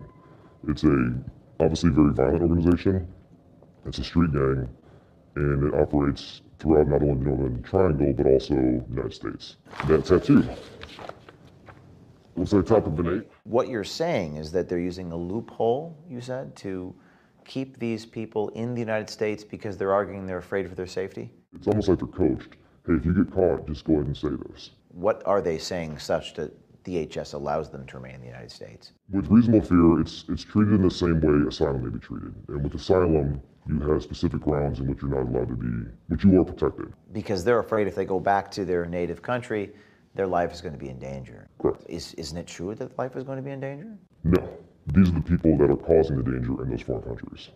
It's 0.67 0.83
a 0.83 1.13
obviously 1.59 1.91
very 1.91 2.11
violent 2.13 2.41
organization. 2.41 3.07
It's 3.85 3.99
a 3.99 4.03
street 4.03 4.33
gang, 4.33 4.67
and 5.35 5.63
it 5.63 5.79
operates 5.79 6.41
throughout 6.59 6.89
not 6.89 7.01
only 7.01 7.23
the 7.23 7.29
Northern 7.29 7.63
Triangle 7.63 8.13
but 8.13 8.25
also 8.25 8.53
the 8.53 8.83
United 8.89 9.13
States. 9.13 9.55
That 9.87 10.05
tattoo. 10.05 10.43
Looks 12.35 12.53
like 12.53 12.65
top 12.65 12.85
of 12.85 12.99
an 12.99 13.19
eight. 13.19 13.31
What 13.45 13.69
you're 13.69 13.83
saying 13.83 14.35
is 14.35 14.51
that 14.51 14.67
they're 14.67 14.77
using 14.77 15.11
a 15.11 15.15
loophole, 15.15 15.97
you 16.07 16.21
said, 16.21 16.55
to 16.57 16.93
keep 17.45 17.79
these 17.79 18.05
people 18.05 18.49
in 18.49 18.75
the 18.75 18.81
United 18.81 19.09
States 19.09 19.43
because 19.43 19.77
they're 19.77 19.93
arguing 19.93 20.27
they're 20.27 20.37
afraid 20.37 20.67
for 20.67 20.75
their 20.75 20.85
safety? 20.85 21.31
It's 21.55 21.67
almost 21.67 21.87
like 21.87 21.99
they're 21.99 22.07
coached. 22.07 22.57
Hey, 22.85 22.93
if 22.93 23.05
you 23.05 23.13
get 23.13 23.33
caught, 23.33 23.65
just 23.67 23.85
go 23.85 23.93
ahead 23.93 24.07
and 24.07 24.17
say 24.17 24.29
this. 24.49 24.71
What 24.89 25.23
are 25.25 25.41
they 25.41 25.57
saying 25.57 25.99
such 25.99 26.33
that 26.35 26.53
DHS 26.91 27.33
allows 27.33 27.69
them 27.69 27.85
to 27.87 27.97
remain 27.97 28.15
in 28.15 28.21
the 28.21 28.27
United 28.27 28.51
States? 28.51 28.93
With 29.11 29.27
reasonable 29.27 29.61
fear, 29.61 29.99
it's 29.99 30.23
it's 30.29 30.43
treated 30.45 30.75
in 30.75 30.83
the 30.83 30.89
same 30.91 31.19
way 31.19 31.47
asylum 31.47 31.83
may 31.83 31.89
be 31.89 31.99
treated. 31.99 32.33
And 32.47 32.63
with 32.63 32.75
asylum, 32.75 33.41
you 33.67 33.79
have 33.79 34.01
specific 34.01 34.39
grounds 34.41 34.79
in 34.79 34.87
which 34.87 35.01
you're 35.01 35.11
not 35.11 35.27
allowed 35.29 35.49
to 35.49 35.55
be, 35.55 35.89
which 36.07 36.23
you 36.23 36.39
are 36.39 36.45
protected. 36.45 36.93
Because 37.11 37.43
they're 37.43 37.59
afraid 37.59 37.87
if 37.87 37.95
they 37.95 38.05
go 38.05 38.19
back 38.21 38.49
to 38.51 38.63
their 38.63 38.85
native 38.85 39.21
country, 39.21 39.73
their 40.15 40.27
life 40.27 40.53
is 40.53 40.61
going 40.61 40.73
to 40.73 40.79
be 40.79 40.89
in 40.89 40.97
danger. 40.97 41.49
Correct. 41.59 41.83
Is, 41.89 42.13
isn't 42.13 42.37
it 42.37 42.47
true 42.47 42.73
that 42.75 42.97
life 42.97 43.17
is 43.17 43.23
going 43.25 43.37
to 43.37 43.43
be 43.43 43.51
in 43.51 43.59
danger? 43.59 43.97
No, 44.23 44.41
these 44.87 45.09
are 45.09 45.19
the 45.19 45.21
people 45.21 45.57
that 45.57 45.69
are 45.69 45.75
causing 45.75 46.17
the 46.17 46.23
danger 46.23 46.63
in 46.63 46.69
those 46.69 46.81
foreign 46.81 47.03
countries. 47.03 47.49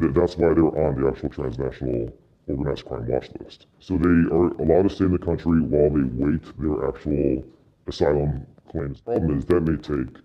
Th- 0.00 0.12
That's 0.12 0.36
why 0.36 0.52
they're 0.54 0.64
on 0.86 1.00
the 1.00 1.08
actual 1.08 1.28
transnational 1.28 2.12
organized 2.48 2.84
crime 2.84 3.06
watch 3.06 3.28
list. 3.40 3.66
So 3.78 3.96
they 3.96 4.08
are 4.08 4.48
allowed 4.62 4.88
to 4.88 4.90
stay 4.90 5.04
in 5.04 5.12
the 5.12 5.18
country 5.18 5.60
while 5.60 5.90
they 5.90 6.02
wait 6.22 6.42
their 6.58 6.88
actual 6.88 7.44
asylum 7.86 8.46
claims. 8.72 9.00
Problem 9.00 9.38
is 9.38 9.44
that 9.44 9.60
may 9.60 9.76
take 9.76 10.16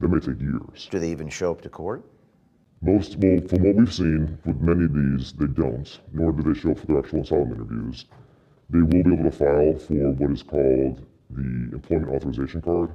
that 0.00 0.08
may 0.08 0.20
take 0.20 0.40
years. 0.40 0.88
Do 0.90 0.98
they 0.98 1.10
even 1.10 1.28
show 1.28 1.50
up 1.50 1.60
to 1.62 1.68
court? 1.68 2.04
Most, 2.80 3.16
well, 3.18 3.40
from 3.48 3.64
what 3.64 3.74
we've 3.74 3.92
seen 3.92 4.38
with 4.44 4.60
many 4.60 4.84
of 4.84 4.94
these, 4.94 5.32
they 5.32 5.46
don't, 5.46 6.00
nor 6.12 6.30
do 6.30 6.42
they 6.42 6.58
show 6.58 6.70
up 6.70 6.78
for 6.78 6.86
their 6.86 6.98
actual 7.00 7.22
asylum 7.22 7.52
interviews. 7.52 8.06
They 8.70 8.78
will 8.78 8.86
be 8.86 9.00
able 9.00 9.24
to 9.24 9.30
file 9.32 9.74
for 9.74 10.12
what 10.12 10.30
is 10.30 10.44
called 10.44 11.04
the 11.30 11.70
employment 11.72 12.14
authorization 12.14 12.62
card. 12.62 12.92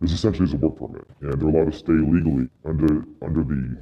This 0.00 0.12
essentially 0.12 0.44
is 0.46 0.52
a 0.52 0.58
work 0.58 0.76
permit, 0.76 1.06
and 1.20 1.40
they're 1.40 1.48
allowed 1.48 1.72
to 1.72 1.78
stay 1.78 1.92
legally 1.92 2.50
under 2.66 3.06
under 3.22 3.42
the 3.42 3.78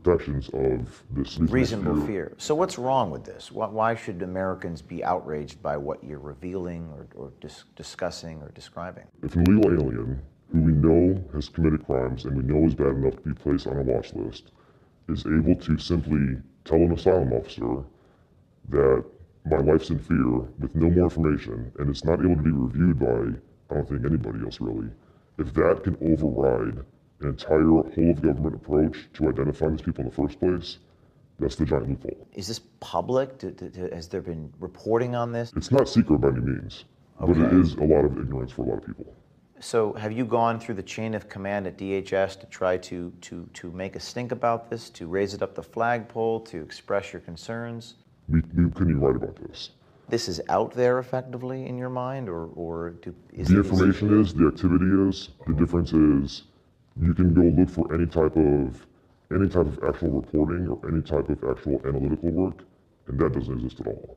protections 0.00 0.48
of 0.50 1.02
this 1.10 1.38
Reasonable 1.38 2.06
fear. 2.06 2.32
So 2.38 2.54
what's 2.54 2.78
wrong 2.78 3.10
with 3.10 3.24
this? 3.24 3.50
Why, 3.50 3.66
why 3.66 3.94
should 3.94 4.22
Americans 4.22 4.82
be 4.82 5.02
outraged 5.02 5.62
by 5.62 5.76
what 5.76 6.02
you're 6.04 6.18
revealing 6.18 6.90
or, 6.92 7.06
or 7.14 7.32
dis- 7.40 7.64
discussing 7.76 8.42
or 8.42 8.50
describing? 8.50 9.04
If 9.22 9.34
an 9.34 9.44
illegal 9.46 9.72
alien 9.72 10.22
who 10.52 10.60
we 10.60 10.72
know 10.72 11.22
has 11.34 11.48
committed 11.48 11.84
crimes 11.86 12.24
and 12.24 12.36
we 12.36 12.42
know 12.42 12.66
is 12.66 12.74
bad 12.74 12.88
enough 12.88 13.16
to 13.16 13.22
be 13.22 13.34
placed 13.34 13.66
on 13.66 13.78
a 13.78 13.82
watch 13.82 14.14
list 14.14 14.52
is 15.08 15.24
able 15.26 15.56
to 15.56 15.78
simply 15.78 16.36
tell 16.64 16.78
an 16.78 16.92
asylum 16.92 17.32
officer 17.32 17.84
that 18.68 19.04
my 19.46 19.58
life's 19.58 19.90
in 19.90 19.98
fear 19.98 20.40
with 20.58 20.74
no 20.74 20.90
more 20.90 21.04
information 21.04 21.72
and 21.78 21.88
it's 21.88 22.04
not 22.04 22.20
able 22.20 22.36
to 22.36 22.42
be 22.42 22.50
reviewed 22.50 22.98
by 22.98 23.38
I 23.70 23.74
don't 23.74 23.88
think 23.88 24.04
anybody 24.04 24.44
else 24.44 24.60
really. 24.60 24.88
If 25.38 25.52
that 25.54 25.82
can 25.82 25.96
override 26.00 26.84
an 27.20 27.28
entire 27.28 27.62
whole 27.64 27.80
of 28.10 28.22
government 28.22 28.54
approach 28.54 29.08
to 29.14 29.28
identifying 29.28 29.72
these 29.76 29.82
people 29.84 30.04
in 30.04 30.10
the 30.10 30.14
first 30.14 30.38
place, 30.38 30.78
that's 31.38 31.56
the 31.56 31.64
giant 31.64 31.88
loophole. 31.88 32.26
Is 32.34 32.48
this 32.48 32.60
public? 32.80 33.38
Do, 33.38 33.50
do, 33.50 33.68
do- 33.68 33.88
has 33.92 34.08
there 34.08 34.22
been 34.22 34.52
reporting 34.60 35.14
on 35.14 35.32
this? 35.32 35.52
It's 35.56 35.70
not 35.70 35.88
secret 35.88 36.20
by 36.20 36.28
any 36.28 36.40
means, 36.40 36.84
but 37.20 37.30
it 37.30 37.38
Okay. 37.38 37.56
is 37.56 37.74
a 37.74 37.84
lot 37.84 38.04
of 38.04 38.18
ignorance 38.18 38.52
for 38.52 38.62
a 38.62 38.68
lot 38.70 38.78
of 38.78 38.86
people. 38.86 39.12
So 39.58 39.94
have 39.94 40.12
you 40.12 40.26
gone 40.26 40.60
through 40.60 40.74
the 40.74 40.82
chain 40.82 41.14
of 41.14 41.28
command 41.30 41.66
at 41.66 41.78
DHS 41.78 42.38
to 42.40 42.46
try 42.46 42.76
to, 42.78 43.10
to, 43.22 43.48
to 43.54 43.70
make 43.72 43.96
a 43.96 44.00
stink 44.00 44.30
about 44.32 44.68
this, 44.68 44.90
to 44.90 45.06
raise 45.06 45.32
it 45.32 45.40
up 45.42 45.54
the 45.54 45.62
flagpole, 45.62 46.40
to 46.40 46.60
express 46.62 47.12
your 47.14 47.20
concerns? 47.20 47.94
We, 48.28 48.42
we 48.54 48.70
couldn't 48.70 49.00
write 49.00 49.16
about 49.16 49.36
this. 49.48 49.70
This 50.08 50.28
is 50.28 50.40
out 50.50 50.72
there 50.72 50.98
effectively 50.98 51.66
in 51.66 51.78
your 51.78 51.88
mind, 51.88 52.28
or, 52.28 52.46
or 52.54 52.90
do, 53.02 53.14
is 53.32 53.48
The 53.48 53.54
it- 53.60 53.66
information 53.66 54.20
is, 54.20 54.34
the 54.34 54.46
activity 54.46 54.84
is. 55.08 55.30
The 55.46 55.54
difference 55.54 55.92
is, 55.92 56.42
you 57.00 57.14
can 57.14 57.34
go 57.34 57.42
look 57.42 57.70
for 57.70 57.94
any 57.94 58.06
type 58.06 58.36
of 58.36 58.86
any 59.32 59.48
type 59.48 59.66
of 59.66 59.78
actual 59.82 60.20
reporting 60.20 60.68
or 60.68 60.88
any 60.88 61.02
type 61.02 61.28
of 61.28 61.42
actual 61.44 61.80
analytical 61.84 62.30
work, 62.30 62.64
and 63.08 63.18
that 63.18 63.32
doesn't 63.32 63.54
exist 63.54 63.80
at 63.80 63.88
all. 63.88 64.16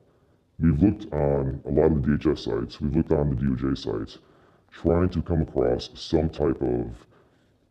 We've 0.60 0.80
looked 0.80 1.12
on 1.12 1.60
a 1.66 1.70
lot 1.70 1.92
of 1.92 2.02
the 2.02 2.08
DHS 2.08 2.38
sites. 2.38 2.80
We've 2.80 2.94
looked 2.94 3.12
on 3.12 3.30
the 3.30 3.36
DOJ 3.36 3.76
sites, 3.76 4.18
trying 4.70 5.08
to 5.08 5.22
come 5.22 5.42
across 5.42 5.90
some 5.94 6.28
type 6.28 6.60
of 6.62 7.06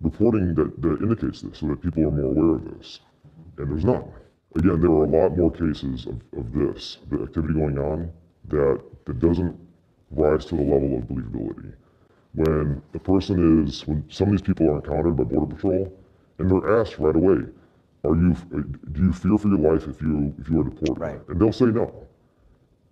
reporting 0.01 0.53
that, 0.55 0.81
that 0.81 1.01
indicates 1.01 1.41
this, 1.41 1.59
so 1.59 1.67
that 1.67 1.81
people 1.81 2.07
are 2.07 2.11
more 2.11 2.31
aware 2.31 2.55
of 2.55 2.77
this. 2.77 2.99
And 3.57 3.71
there's 3.71 3.85
none. 3.85 4.11
Again, 4.55 4.81
there 4.81 4.89
are 4.91 5.05
a 5.05 5.07
lot 5.07 5.37
more 5.37 5.51
cases 5.51 6.07
of, 6.07 6.21
of 6.37 6.51
this, 6.53 6.97
the 7.09 7.21
activity 7.21 7.53
going 7.53 7.77
on, 7.77 8.11
that 8.49 8.81
that 9.05 9.19
doesn't 9.19 9.57
rise 10.11 10.45
to 10.45 10.55
the 10.55 10.63
level 10.63 10.97
of 10.97 11.03
believability. 11.03 11.73
When 12.39 12.81
a 12.93 12.99
person 12.99 13.65
is, 13.67 13.85
when 13.85 14.05
some 14.09 14.27
of 14.29 14.31
these 14.31 14.41
people 14.41 14.69
are 14.69 14.77
encountered 14.77 15.17
by 15.17 15.25
Border 15.25 15.53
Patrol, 15.53 15.93
and 16.37 16.49
they're 16.49 16.79
asked 16.79 16.97
right 16.97 17.13
away, 17.15 17.39
"Are 18.05 18.15
you? 18.15 18.33
Do 18.93 19.03
you 19.07 19.11
fear 19.11 19.37
for 19.37 19.49
your 19.49 19.57
life 19.71 19.89
if 19.89 20.01
you 20.01 20.33
if 20.39 20.49
you 20.49 20.61
are 20.61 20.63
deported?" 20.63 21.01
Right. 21.01 21.19
And 21.27 21.37
they'll 21.37 21.51
say 21.51 21.65
no. 21.65 21.93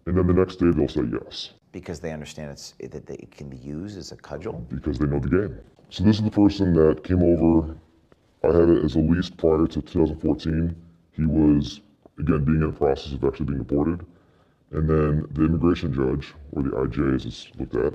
And 0.06 0.18
then 0.18 0.28
the 0.28 0.34
next 0.34 0.58
day 0.58 0.72
they'll 0.72 0.90
say 0.90 1.06
yes 1.20 1.54
because 1.72 2.02
they 2.02 2.12
understand 2.12 2.52
it's, 2.52 2.74
that 2.92 3.06
they- 3.06 3.22
it 3.26 3.32
can 3.32 3.48
be 3.48 3.56
used 3.58 3.98
as 3.98 4.12
a 4.12 4.18
cudgel? 4.18 4.66
because 4.70 5.00
they 5.00 5.06
know 5.06 5.20
the 5.20 5.30
game. 5.30 5.56
So 5.92 6.04
this 6.04 6.18
is 6.18 6.24
the 6.24 6.32
person 6.32 6.74
that 6.74 7.04
came 7.06 7.24
over. 7.24 7.74
I 8.44 8.48
had 8.48 8.68
it 8.70 8.84
as 8.84 8.96
a 8.96 9.00
lease 9.00 9.30
prior 9.30 9.66
to 9.68 9.82
2014. 9.82 10.76
He 11.14 11.26
was 11.26 11.80
again 12.20 12.44
being 12.44 12.62
in 12.62 12.72
the 12.72 12.78
process 12.84 13.14
of 13.14 13.24
actually 13.24 13.46
being 13.46 13.60
deported, 13.60 14.06
and 14.72 14.90
then 14.90 15.26
the 15.32 15.46
immigration 15.46 15.94
judge, 15.94 16.34
or 16.52 16.64
the 16.64 16.72
IJ 16.72 17.16
as 17.16 17.26
it's 17.26 17.50
looked 17.58 17.76
at, 17.76 17.94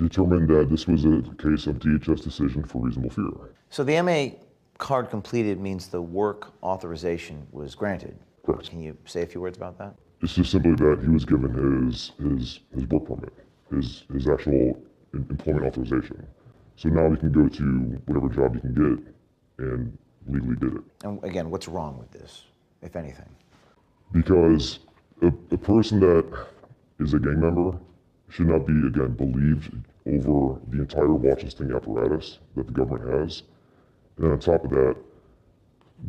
determined 0.00 0.48
that 0.48 0.68
this 0.70 0.86
was 0.86 1.04
a 1.04 1.22
case 1.38 1.66
of 1.66 1.78
DHS 1.78 2.22
decision 2.24 2.64
for 2.64 2.82
reasonable 2.82 3.10
fear. 3.10 3.54
So 3.70 3.84
the 3.84 4.00
MA 4.02 4.36
card 4.78 5.10
completed 5.10 5.60
means 5.60 5.88
the 5.88 6.02
work 6.02 6.52
authorization 6.62 7.46
was 7.52 7.74
granted. 7.74 8.18
Correct. 8.44 8.70
Can 8.70 8.80
you 8.82 8.96
say 9.04 9.22
a 9.22 9.26
few 9.26 9.40
words 9.40 9.56
about 9.56 9.78
that? 9.78 9.94
It's 10.22 10.34
just 10.34 10.50
simply 10.50 10.74
that 10.74 11.00
he 11.02 11.08
was 11.08 11.24
given 11.24 11.52
his 11.86 12.12
his 12.18 12.60
his 12.74 12.86
work 12.88 13.06
permit, 13.06 13.32
his 13.70 14.04
his 14.12 14.28
actual 14.28 14.76
em- 15.14 15.26
employment 15.30 15.66
authorization. 15.66 16.26
So 16.76 16.88
now 16.88 17.10
he 17.10 17.16
can 17.16 17.32
go 17.32 17.48
to 17.48 17.64
whatever 18.06 18.28
job 18.28 18.54
he 18.54 18.60
can 18.60 18.74
get 18.74 19.14
and 19.66 19.98
legally 20.26 20.56
get 20.56 20.72
it. 20.78 20.84
And 21.04 21.22
again, 21.24 21.50
what's 21.50 21.68
wrong 21.68 21.98
with 21.98 22.10
this, 22.10 22.44
if 22.82 22.96
anything? 22.96 23.28
because 24.12 24.80
a, 25.22 25.28
a 25.28 25.58
person 25.58 26.00
that 26.00 26.46
is 26.98 27.14
a 27.14 27.18
gang 27.18 27.40
member 27.40 27.78
should 28.28 28.48
not 28.48 28.66
be 28.66 28.72
again 28.86 29.12
believed 29.12 29.72
over 30.06 30.58
the 30.68 30.80
entire 30.80 31.12
watch 31.12 31.44
listing 31.44 31.72
apparatus 31.74 32.38
that 32.56 32.66
the 32.66 32.72
government 32.72 33.20
has. 33.20 33.42
And 34.16 34.26
then 34.26 34.32
on 34.32 34.38
top 34.38 34.64
of 34.64 34.70
that, 34.70 34.96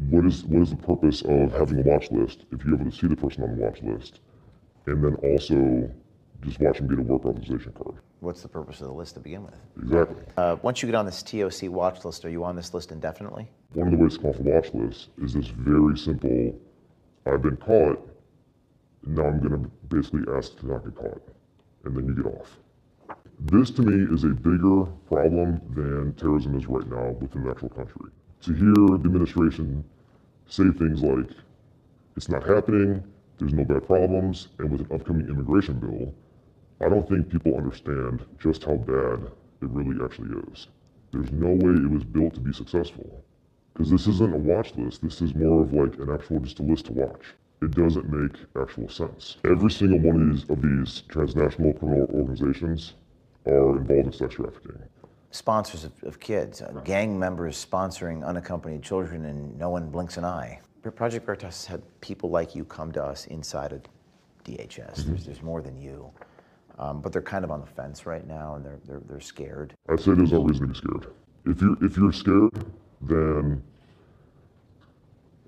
what 0.10 0.26
is 0.26 0.44
what 0.46 0.62
is 0.62 0.70
the 0.70 0.78
purpose 0.78 1.22
of 1.24 1.52
having 1.52 1.80
a 1.80 1.84
watch 1.84 2.12
list 2.12 2.46
if 2.52 2.64
you're 2.64 2.76
able 2.76 2.89
to 2.89 2.98
see 2.98 3.08
the 3.08 3.16
person 3.16 3.44
on 3.44 3.58
the 3.58 3.64
watch 3.64 3.82
list, 3.82 4.20
and 4.86 5.04
then 5.04 5.16
also 5.16 5.92
just 6.42 6.60
watch 6.60 6.78
them 6.78 6.88
get 6.88 7.00
a 7.00 7.02
work 7.02 7.26
authorization 7.26 7.74
card? 7.74 7.96
What's 8.22 8.42
the 8.42 8.48
purpose 8.48 8.82
of 8.82 8.88
the 8.88 8.94
list 8.94 9.16
to 9.16 9.20
begin 9.20 9.44
with? 9.44 9.56
Exactly. 9.82 10.24
Uh, 10.38 10.56
once 10.62 10.82
you 10.82 10.88
get 10.88 10.96
on 10.96 11.06
this 11.06 11.24
TOC 11.24 11.64
watch 11.64 12.06
list, 12.06 12.24
are 12.24 12.30
you 12.30 12.44
on 12.44 12.56
this 12.56 12.74
list 12.74 12.92
indefinitely? 12.92 13.50
One 13.74 13.88
of 13.88 13.92
the 13.92 13.98
ways 13.98 14.14
to 14.14 14.22
come 14.22 14.30
off 14.30 14.39
a 14.39 14.44
watch 14.44 14.74
list 14.74 15.10
is 15.22 15.34
this 15.34 15.48
very 15.48 15.98
simple: 15.98 16.58
I've 17.26 17.42
been 17.42 17.58
caught. 17.58 18.08
Now 19.06 19.26
I'm 19.26 19.39
going 19.39 19.64
to 19.64 19.70
basically 19.89 20.22
ask 20.34 20.58
to 20.60 20.68
not 20.68 20.84
get 20.86 20.96
caught, 20.96 21.22
and 21.84 21.98
then 21.98 22.06
you 22.06 22.24
get 22.24 22.34
off. 22.39 22.58
This 23.46 23.72
to 23.72 23.82
me 23.82 24.14
is 24.14 24.24
a 24.24 24.28
bigger 24.28 24.86
problem 25.08 25.60
than 25.74 26.14
terrorism 26.14 26.56
is 26.56 26.68
right 26.68 26.88
now 26.88 27.10
within 27.20 27.44
the 27.44 27.50
actual 27.50 27.70
country. 27.70 28.12
To 28.42 28.54
hear 28.54 28.74
the 29.00 29.02
administration 29.04 29.84
say 30.46 30.70
things 30.70 31.02
like, 31.02 31.32
it's 32.16 32.30
not 32.30 32.46
happening, 32.46 33.04
there's 33.39 33.54
no 33.54 33.64
bad 33.64 33.88
problems, 33.88 34.50
and 34.60 34.70
with 34.70 34.82
an 34.82 34.96
upcoming 34.96 35.28
immigration 35.28 35.80
bill, 35.80 36.14
I 36.86 36.89
don't 36.89 37.10
think 37.10 37.32
people 37.32 37.56
understand 37.56 38.24
just 38.38 38.64
how 38.64 38.76
bad 38.76 39.32
it 39.64 39.70
really 39.72 39.98
actually 40.06 40.38
is. 40.52 40.68
There's 41.12 41.32
no 41.32 41.48
way 41.48 41.74
it 41.74 41.89
was 41.89 42.04
built 42.04 42.36
to 42.36 42.42
be 42.42 42.54
successful. 42.54 43.24
Because 43.74 43.89
this 43.89 44.06
isn't 44.06 44.36
a 44.36 44.38
watch 44.38 44.76
list, 44.76 45.02
this 45.02 45.20
is 45.20 45.34
more 45.34 45.64
of 45.64 45.74
like 45.74 45.98
an 45.98 46.12
actual 46.12 46.42
just 46.42 46.60
a 46.60 46.64
list 46.64 46.86
to 46.86 46.94
watch. 46.94 47.34
It 47.64 47.72
doesn't 47.72 48.08
make 48.08 48.39
actual 48.56 48.88
sense. 48.88 49.38
Every 49.46 49.72
single 49.72 50.00
one 50.00 50.22
of 50.22 50.30
these 50.30 50.50
of 50.50 50.62
these 50.62 51.02
transnational 51.10 51.74
criminal 51.74 52.08
organizations 52.14 52.94
are 53.46 53.78
involved 53.78 54.08
in 54.08 54.14
sex 54.14 54.36
trafficking. 54.36 54.82
Sponsors 55.32 55.84
of, 55.86 55.92
of 56.04 56.20
kids, 56.20 56.62
uh, 56.62 56.72
gang 56.84 57.18
members 57.18 57.64
sponsoring 57.64 58.26
unaccompanied 58.26 58.84
children, 58.84 59.26
and 59.26 59.58
no 59.58 59.70
one 59.70 59.89
blinks 59.89 60.18
an 60.18 60.26
eye. 60.26 60.60
Project 60.96 61.26
Veritas 61.26 61.44
has 61.44 61.66
had 61.66 62.02
people 62.02 62.30
like 62.30 62.56
you 62.56 62.66
come 62.66 62.92
to 62.92 63.04
us 63.04 63.28
inside 63.28 63.72
of 63.72 63.82
DHS. 64.44 65.06
There's, 65.06 65.26
there's 65.26 65.44
more 65.44 65.62
than 65.62 65.78
you. 65.78 66.12
Um, 66.80 67.02
but 67.02 67.14
they're 67.14 67.22
kind 67.22 67.46
of 67.46 67.52
on 67.52 67.62
the 67.62 67.68
fence 67.68 68.06
right 68.06 68.26
now, 68.26 68.56
and 68.56 68.66
they're, 68.66 68.80
they're, 68.86 69.02
they're 69.08 69.20
scared. 69.20 69.76
I'd 69.89 70.00
say 70.00 70.14
there's 70.14 70.32
no 70.32 70.44
reason 70.44 70.68
to 70.68 70.74
be 70.74 70.78
scared. 70.78 71.08
If 71.46 71.62
you're 71.62 71.84
if 71.84 71.98
you're 71.98 72.12
scared, 72.12 72.66
then 73.02 73.64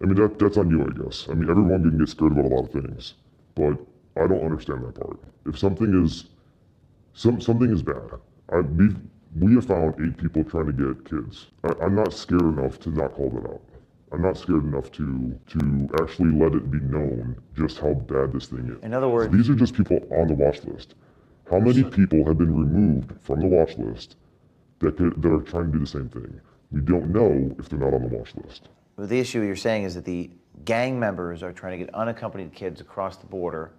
I 0.02 0.06
mean 0.06 0.16
that 0.16 0.40
that's 0.40 0.58
on 0.58 0.70
you, 0.70 0.84
I 0.84 1.04
guess. 1.04 1.28
I 1.30 1.34
mean 1.34 1.50
everyone 1.50 1.84
can 1.84 1.98
get 1.98 2.10
scared 2.10 2.32
about 2.32 2.46
a 2.46 2.48
lot 2.48 2.66
of 2.66 2.72
things, 2.72 3.14
but 3.56 3.78
I 4.16 4.28
don't 4.28 4.44
understand 4.44 4.84
that 4.86 4.96
part. 4.96 5.20
If 5.46 5.58
something 5.58 6.04
is 6.04 6.26
some 7.14 7.40
something 7.40 7.72
is 7.72 7.84
bad, 7.84 8.20
I 8.52 8.60
we 8.60 8.90
we 9.40 9.56
have 9.56 9.66
found 9.66 9.96
eight 10.04 10.18
people 10.18 10.44
trying 10.44 10.68
to 10.68 10.74
get 10.74 11.10
kids. 11.10 11.48
I, 11.64 11.74
I'm 11.82 11.96
not 11.96 12.14
scared 12.14 12.42
enough 12.42 12.80
to 12.82 12.90
not 12.90 13.14
call 13.14 13.30
that 13.32 13.50
out. 13.50 13.62
I'm 14.12 14.22
not 14.22 14.38
scared 14.38 14.64
enough 14.64 14.92
to 14.94 15.40
to 15.48 15.90
actually 16.02 16.32
let 16.32 16.54
it 16.54 16.70
be 16.70 16.80
known 16.80 17.36
just 17.56 17.80
how 17.80 17.94
bad 17.94 18.34
this 18.34 18.48
thing 18.48 18.70
is. 18.70 18.84
In 18.84 18.94
other 18.94 19.10
words, 19.10 19.34
These 19.34 19.50
are 19.50 19.56
just 19.56 19.76
people 19.76 20.00
on 20.12 20.28
the 20.28 20.34
watch 20.34 20.64
list. 20.66 20.96
How 21.50 21.60
many 21.60 21.84
people 21.84 22.26
have 22.26 22.38
been 22.38 22.56
removed 22.56 23.12
from 23.22 23.42
the 23.42 23.48
watch 23.48 23.78
list 23.78 24.16
that 24.80 24.98
could, 24.98 25.22
that 25.22 25.32
are 25.32 25.42
trying 25.42 25.72
to 25.72 25.72
do 25.74 25.80
the 25.80 25.88
same 25.88 26.10
thing? 26.10 26.40
We 26.72 26.82
don't 26.82 27.10
know 27.12 27.56
if 27.60 27.70
they're 27.70 27.80
not 27.80 27.94
on 27.94 28.02
the 28.02 28.08
watch 28.08 28.34
list. 28.36 28.70
the 28.98 29.20
issue 29.20 29.42
you're 29.42 29.56
saying 29.56 29.84
is 29.84 29.94
that 29.96 30.06
the 30.06 30.32
gang 30.66 31.00
members 31.00 31.44
are 31.44 31.52
trying 31.52 31.78
to 31.78 31.86
get 31.86 31.94
unaccompanied 31.94 32.54
kids 32.54 32.82
across 32.82 33.18
the 33.18 33.26
border, 33.26 33.72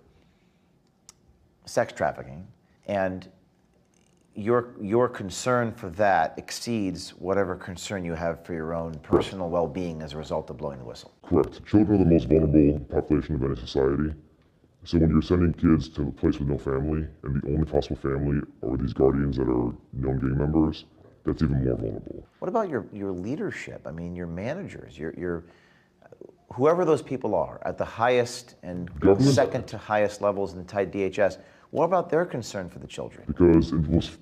sex 1.65 1.93
trafficking, 1.93 2.47
and 2.87 3.29
your 4.35 4.75
your 4.81 5.09
concern 5.09 5.73
for 5.73 5.89
that 5.91 6.35
exceeds 6.37 7.11
whatever 7.11 7.55
concern 7.55 8.05
you 8.05 8.15
have 8.15 8.45
for 8.45 8.53
your 8.53 8.75
own 8.75 8.95
personal 8.99 9.49
well-being 9.49 10.03
as 10.03 10.13
a 10.13 10.17
result 10.17 10.51
of 10.51 10.57
blowing 10.57 10.79
the 10.79 10.85
whistle. 10.85 11.13
Correct. 11.23 11.65
Children 11.65 12.01
are 12.01 12.05
the 12.05 12.11
most 12.11 12.29
vulnerable 12.29 12.81
population 12.87 13.37
of 13.37 13.45
any 13.45 13.55
society. 13.57 14.13
So 14.85 14.99
when 14.99 15.11
you're 15.11 15.23
sending 15.23 15.53
kids 15.55 15.89
to 15.91 16.09
a 16.09 16.13
place 16.13 16.39
with 16.39 16.49
no 16.49 16.59
family, 16.59 17.07
and 17.23 17.41
the 17.43 17.49
only 17.49 17.65
possible 17.65 17.97
family 17.97 18.43
are 18.63 18.77
these 18.77 18.93
guardians 18.93 19.37
that 19.37 19.45
are 19.45 19.73
known 19.93 20.19
gang 20.19 20.37
members, 20.37 20.85
that's 21.25 21.43
even 21.43 21.65
more 21.65 21.75
vulnerable. 21.77 22.27
What 22.41 22.49
about 22.49 22.69
your, 22.69 22.85
your 22.93 23.11
leadership? 23.11 23.87
I 23.87 23.93
mean, 23.93 24.15
your 24.15 24.27
managers, 24.27 24.99
your, 24.99 25.15
your 25.15 25.45
whoever 26.53 26.85
those 26.85 27.01
people 27.01 27.35
are 27.35 27.61
at 27.65 27.79
the 27.79 27.85
highest 27.85 28.57
and 28.63 28.89
Government- 29.01 29.35
second 29.35 29.67
to 29.69 29.79
highest 29.79 30.21
levels 30.21 30.53
in 30.53 30.59
the 30.59 30.65
tight 30.65 30.93
DHS. 30.93 31.39
What 31.75 31.87
about 31.87 32.09
their 32.09 32.25
concern 32.25 32.69
for 32.69 32.79
the 32.79 32.87
children? 32.87 33.25
Because, 33.27 33.73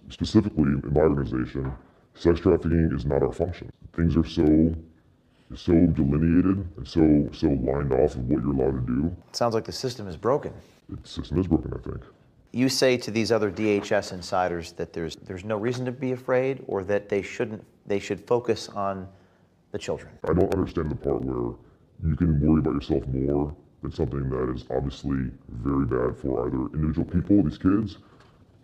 specifically 0.08 0.62
in 0.62 0.80
my 0.90 1.02
organization, 1.02 1.70
sex 2.14 2.40
trafficking 2.40 2.90
is 2.94 3.04
not 3.04 3.22
our 3.22 3.30
function. 3.30 3.70
Things 3.94 4.16
are 4.16 4.24
so 4.24 4.74
so 5.54 5.74
delineated 5.74 6.66
and 6.78 6.88
so 6.88 7.28
so 7.30 7.48
lined 7.48 7.92
off 7.92 8.14
of 8.14 8.26
what 8.26 8.42
you're 8.42 8.54
allowed 8.54 8.86
to 8.86 8.92
do. 8.94 9.16
It 9.28 9.36
sounds 9.36 9.54
like 9.54 9.66
the 9.66 9.72
system 9.86 10.08
is 10.08 10.16
broken. 10.16 10.54
The 10.88 11.06
system 11.06 11.38
is 11.38 11.46
broken, 11.46 11.74
I 11.74 11.82
think. 11.86 12.02
You 12.52 12.70
say 12.70 12.96
to 12.96 13.10
these 13.10 13.30
other 13.30 13.50
DHS 13.50 14.14
insiders 14.14 14.72
that 14.72 14.94
there's 14.94 15.16
there's 15.16 15.44
no 15.44 15.58
reason 15.58 15.84
to 15.84 15.92
be 15.92 16.12
afraid, 16.12 16.64
or 16.68 16.84
that 16.84 17.10
they 17.10 17.20
shouldn't 17.20 17.62
they 17.84 17.98
should 17.98 18.26
focus 18.26 18.70
on 18.70 19.06
the 19.72 19.78
children. 19.78 20.10
I 20.24 20.32
don't 20.32 20.54
understand 20.54 20.90
the 20.90 20.94
part 20.94 21.22
where 21.22 21.54
you 22.02 22.16
can 22.16 22.40
worry 22.40 22.60
about 22.60 22.72
yourself 22.72 23.06
more 23.08 23.54
than 23.82 23.92
something 23.92 24.30
that 24.30 24.52
is 24.54 24.64
obviously 24.70 25.30
very 25.48 25.84
bad 25.84 26.16
for 26.16 26.46
either 26.46 26.74
individual 26.74 27.04
people, 27.04 27.42
these 27.42 27.58
kids, 27.58 27.98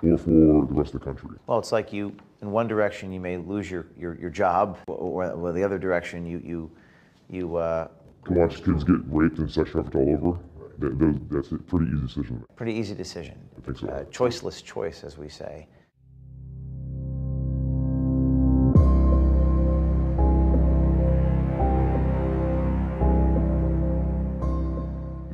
or 0.03 0.16
for 0.16 0.31
the 0.31 0.75
rest 0.75 0.95
of 0.95 1.01
the 1.01 1.05
country. 1.07 1.37
Well, 1.47 1.59
it's 1.59 1.73
like 1.73 1.93
you, 1.93 2.14
in 2.41 2.51
one 2.53 2.69
direction, 2.69 3.12
you 3.12 3.21
may 3.21 3.37
lose 3.37 3.71
your, 3.71 3.87
your, 3.99 4.14
your 4.19 4.31
job, 4.31 4.79
or, 4.87 5.33
or 5.33 5.53
the 5.53 5.64
other 5.64 5.79
direction, 5.79 6.25
you, 6.25 6.41
you, 6.45 6.71
you 7.29 7.57
uh, 7.57 7.89
To 8.27 8.33
watch 8.33 8.64
kids 8.64 8.85
get 8.85 8.97
raped 9.09 9.39
and 9.39 9.51
sex 9.51 9.71
trafficked 9.71 9.97
all 9.97 10.09
over, 10.14 10.39
that, 10.79 11.21
that's 11.31 11.51
a 11.51 11.57
pretty 11.57 11.87
easy 11.87 12.07
decision. 12.07 12.45
pretty 12.55 12.75
easy 12.75 12.95
decision. 12.95 13.37
I 13.59 13.66
think 13.66 13.79
so. 13.79 13.89
Uh, 13.89 14.05
choiceless 14.05 14.62
choice, 14.64 15.03
as 15.03 15.19
we 15.19 15.29
say. 15.29 15.66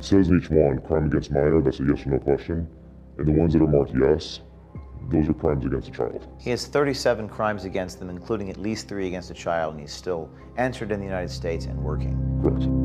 Says 0.05 0.29
in 0.29 0.39
each 0.39 0.49
one, 0.49 0.79
crime 0.79 1.05
against 1.05 1.31
minor, 1.31 1.61
that's 1.61 1.79
a 1.79 1.83
yes 1.83 2.05
or 2.05 2.11
no 2.11 2.19
question. 2.19 2.67
And 3.17 3.27
the 3.27 3.31
ones 3.31 3.53
that 3.53 3.61
are 3.61 3.67
marked 3.67 3.93
yes, 3.95 4.41
those 5.09 5.29
are 5.29 5.33
crimes 5.33 5.65
against 5.65 5.89
a 5.89 5.91
child. 5.91 6.27
He 6.39 6.49
has 6.49 6.65
37 6.67 7.29
crimes 7.29 7.65
against 7.65 7.99
them, 7.99 8.09
including 8.09 8.49
at 8.49 8.57
least 8.57 8.87
three 8.87 9.07
against 9.07 9.31
a 9.31 9.35
child, 9.35 9.73
and 9.73 9.81
he's 9.81 9.93
still 9.93 10.29
entered 10.57 10.91
in 10.91 10.99
the 10.99 11.05
United 11.05 11.31
States 11.31 11.65
and 11.65 11.81
working. 11.83 12.15
Correct. 12.41 12.84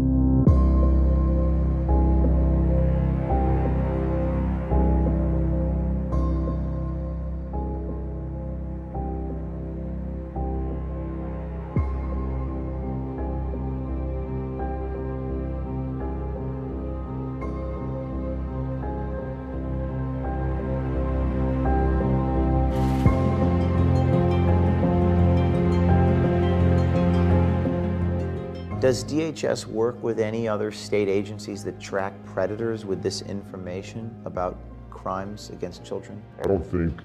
Does 28.90 29.04
DHS 29.04 29.66
work 29.66 30.02
with 30.02 30.18
any 30.18 30.48
other 30.48 30.72
state 30.72 31.06
agencies 31.08 31.62
that 31.62 31.78
track 31.78 32.12
predators 32.26 32.84
with 32.84 33.04
this 33.04 33.22
information 33.22 34.12
about 34.24 34.58
crimes 34.90 35.50
against 35.50 35.84
children? 35.84 36.20
I 36.40 36.48
don't 36.48 36.66
think 36.66 37.00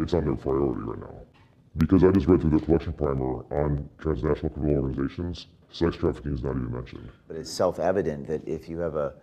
it's 0.00 0.14
on 0.14 0.24
their 0.24 0.34
priority 0.34 0.80
right 0.82 0.98
now. 0.98 1.14
Because 1.76 2.02
I 2.02 2.10
just 2.10 2.26
read 2.26 2.40
through 2.40 2.58
the 2.58 2.66
collection 2.66 2.92
primer 2.92 3.44
on 3.52 3.88
transnational 3.98 4.50
criminal 4.50 4.82
organizations, 4.82 5.46
sex 5.70 5.94
trafficking 5.94 6.34
is 6.34 6.42
not 6.42 6.56
even 6.56 6.72
mentioned. 6.72 7.08
But 7.28 7.36
it's 7.36 7.52
self-evident 7.52 8.26
that 8.26 8.44
if 8.44 8.68
you 8.68 8.80
have 8.80 8.96
a 8.96 9.14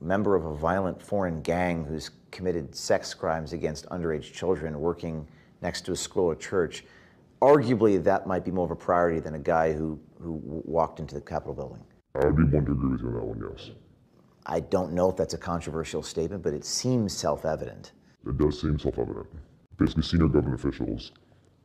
member 0.00 0.36
of 0.36 0.44
a 0.44 0.54
violent 0.54 1.02
foreign 1.02 1.42
gang 1.42 1.84
who's 1.84 2.12
committed 2.30 2.76
sex 2.76 3.12
crimes 3.12 3.52
against 3.52 3.88
underage 3.88 4.32
children 4.32 4.78
working 4.78 5.26
next 5.62 5.80
to 5.86 5.90
a 5.90 5.96
school 5.96 6.26
or 6.26 6.36
church, 6.36 6.84
arguably 7.42 8.02
that 8.02 8.26
might 8.26 8.44
be 8.44 8.50
more 8.50 8.64
of 8.64 8.70
a 8.70 8.76
priority 8.76 9.18
than 9.18 9.34
a 9.34 9.38
guy 9.38 9.72
who, 9.72 9.98
who 10.24 10.40
walked 10.64 10.98
into 10.98 11.14
the 11.14 11.20
Capitol 11.20 11.54
building. 11.54 11.84
I 12.14 12.26
would 12.26 12.36
be 12.36 12.44
one 12.44 12.64
to 12.66 12.72
agree 12.72 12.90
with 12.90 13.00
you 13.00 13.08
on 13.08 13.14
that 13.14 13.24
one, 13.24 13.42
yes. 13.50 13.70
I 14.46 14.60
don't 14.60 14.92
know 14.92 15.10
if 15.10 15.16
that's 15.16 15.34
a 15.34 15.38
controversial 15.38 16.02
statement, 16.02 16.42
but 16.42 16.52
it 16.52 16.64
seems 16.64 17.12
self-evident. 17.16 17.92
It 18.26 18.38
does 18.38 18.60
seem 18.60 18.78
self-evident. 18.78 19.26
Basically, 19.78 20.02
senior 20.02 20.28
government 20.28 20.60
officials, 20.60 21.12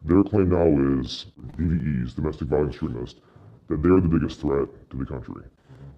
their 0.03 0.23
claim 0.23 0.49
now 0.49 0.99
is 1.01 1.27
DVEs, 1.57 2.15
domestic 2.15 2.47
violence 2.47 2.75
extremists, 2.75 3.19
that 3.67 3.83
they're 3.83 4.01
the 4.01 4.07
biggest 4.07 4.41
threat 4.41 4.67
to 4.89 4.97
the 4.97 5.05
country. 5.05 5.43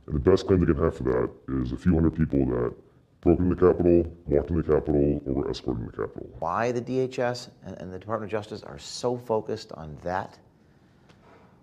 And 0.07 0.15
the 0.15 0.19
best 0.19 0.47
claim 0.47 0.59
they 0.59 0.65
can 0.73 0.83
have 0.83 0.97
for 0.97 1.03
that 1.03 1.29
is 1.61 1.71
a 1.71 1.77
few 1.77 1.93
hundred 1.93 2.15
people 2.15 2.45
that 2.45 2.73
broke 3.21 3.39
into 3.39 3.55
the 3.55 3.67
Capitol, 3.67 4.11
walked 4.25 4.49
in 4.49 4.57
the 4.57 4.63
Capitol, 4.63 5.21
or 5.25 5.33
were 5.33 5.51
escorted 5.51 5.81
in 5.81 5.87
the 5.87 5.93
Capitol. 5.93 6.29
Why 6.39 6.71
the 6.71 6.81
DHS 6.81 7.49
and, 7.63 7.77
and 7.77 7.93
the 7.93 7.99
Department 7.99 8.33
of 8.33 8.37
Justice 8.37 8.63
are 8.63 8.79
so 8.79 9.17
focused 9.17 9.71
on 9.73 9.97
that 10.03 10.39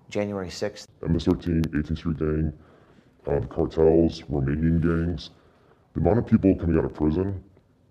January 0.08 0.48
6th? 0.48 0.86
MS-13, 1.06 1.66
18th 1.68 1.98
Street 1.98 2.18
Gang, 2.18 2.52
uh, 3.26 3.40
the 3.40 3.46
cartels, 3.46 4.22
Romanian 4.22 4.80
gangs. 4.80 5.30
The 5.94 6.00
amount 6.00 6.18
of 6.18 6.26
people 6.26 6.54
coming 6.56 6.78
out 6.78 6.84
of 6.84 6.94
prison 6.94 7.42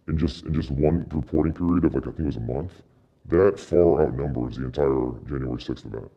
in 0.07 0.17
just 0.17 0.45
in 0.45 0.53
just 0.53 0.71
one 0.71 1.05
reporting 1.11 1.53
period 1.53 1.85
of 1.85 1.93
like 1.93 2.03
I 2.03 2.11
think 2.11 2.19
it 2.21 2.25
was 2.25 2.37
a 2.37 2.39
month, 2.41 2.71
that 3.25 3.59
far 3.59 4.03
outnumbers 4.03 4.57
the 4.57 4.65
entire 4.65 5.11
January 5.27 5.57
6th 5.57 5.85
event. 5.85 6.11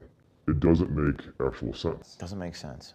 It 0.49 0.61
doesn't 0.61 0.91
make 0.91 1.21
actual 1.45 1.75
sense. 1.75 2.17
Doesn't 2.17 2.39
make 2.39 2.55
sense. 2.55 2.95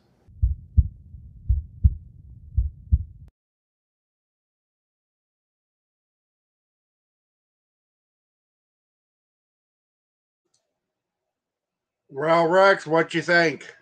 Well, 12.16 12.48
Rex, 12.48 12.88
what 12.88 13.14
you 13.14 13.22
think? 13.22 13.76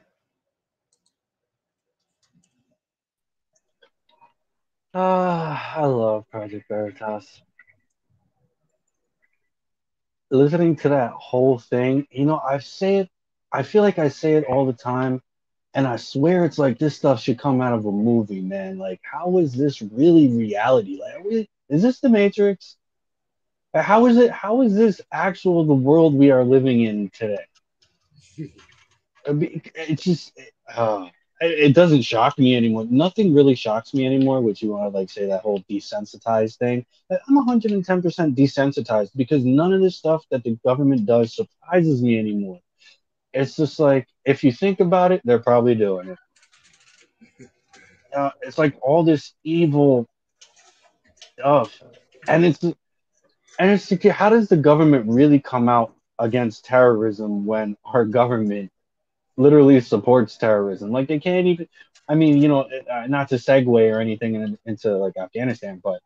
Ah, 4.96 5.76
I 5.78 5.86
love 5.86 6.28
Project 6.32 6.68
Veritas. 6.68 7.44
Listening 10.32 10.76
to 10.78 10.90
that 10.90 11.12
whole 11.12 11.60
thing, 11.60 12.08
you 12.10 12.26
know, 12.26 12.40
I 12.40 12.58
say 12.58 12.98
it, 12.98 13.10
I 13.52 13.62
feel 13.62 13.84
like 13.84 14.00
I 14.00 14.10
say 14.10 14.34
it 14.34 14.46
all 14.46 14.66
the 14.66 14.74
time, 14.74 15.22
and 15.76 15.86
I 15.88 15.98
swear 15.98 16.44
it's 16.46 16.58
like 16.58 16.80
this 16.80 16.96
stuff 16.98 17.22
should 17.22 17.38
come 17.40 17.62
out 17.62 17.74
of 17.74 17.86
a 17.86 17.92
movie, 17.92 18.42
man. 18.42 18.80
Like, 18.80 19.00
how 19.04 19.38
is 19.38 19.54
this 19.54 19.82
really 19.82 20.30
reality? 20.30 21.00
Like, 21.00 21.24
we, 21.24 21.50
is 21.70 21.84
this 21.84 22.00
the 22.00 22.10
Matrix? 22.10 22.78
How 23.76 24.08
is 24.08 24.18
it? 24.18 24.32
How 24.32 24.64
is 24.64 24.76
this 24.76 25.02
actual 25.12 25.66
the 25.66 25.76
world 25.76 26.16
we 26.16 26.32
are 26.32 26.44
living 26.44 26.82
in 26.82 27.10
today? 27.12 27.46
It's 29.26 30.04
just, 30.04 30.40
uh, 30.74 31.10
it 31.42 31.76
doesn't 31.76 32.04
shock 32.04 32.38
me 32.38 32.56
anymore. 32.56 32.86
Nothing 32.90 33.34
really 33.34 33.56
shocks 33.56 33.94
me 33.94 34.06
anymore. 34.06 34.42
Which 34.42 34.62
you 34.62 34.70
want 34.70 34.92
to 34.92 34.98
like 34.98 35.10
say 35.10 35.26
that 35.28 35.42
whole 35.42 35.62
desensitized 35.70 36.58
thing. 36.58 36.86
I'm 37.12 37.36
110 37.36 38.02
percent 38.02 38.36
desensitized 38.36 39.12
because 39.16 39.44
none 39.44 39.74
of 39.74 39.82
this 39.82 39.98
stuff 39.98 40.24
that 40.32 40.44
the 40.44 40.58
government 40.66 41.06
does 41.06 41.36
surprises 41.36 42.02
me 42.02 42.18
anymore. 42.18 42.60
It's 43.34 43.56
just 43.56 43.80
like 43.80 44.08
if 44.26 44.44
you 44.44 44.52
think 44.52 44.80
about 44.80 45.12
it, 45.12 45.22
they're 45.26 45.40
probably 45.40 45.76
doing 45.76 46.10
it. 46.10 46.18
Uh, 48.16 48.30
it's 48.44 48.60
like 48.60 48.78
all 48.84 49.04
this 49.04 49.34
evil 49.44 50.08
stuff, 51.34 51.82
and 52.28 52.46
it's 52.46 52.64
and 52.64 52.76
it's 53.60 53.92
how 54.10 54.30
does 54.30 54.48
the 54.50 54.56
government 54.56 55.08
really 55.08 55.40
come 55.40 55.68
out 55.68 55.96
against 56.20 56.66
terrorism 56.66 57.46
when 57.46 57.78
our 57.86 58.06
government 58.06 58.72
literally 59.38 59.80
supports 59.82 60.38
terrorism. 60.38 60.92
Like 60.92 61.08
they 61.08 61.20
can't 61.20 61.48
even. 61.48 61.68
I 62.08 62.16
mean, 62.16 62.42
you 62.42 62.50
know, 62.50 62.70
uh, 62.92 63.08
not 63.08 63.30
to 63.30 63.36
segue 63.36 63.94
or 63.94 64.00
anything 64.00 64.36
in, 64.36 64.58
into 64.66 64.98
like 64.98 65.16
Afghanistan, 65.18 65.80
but 65.84 66.02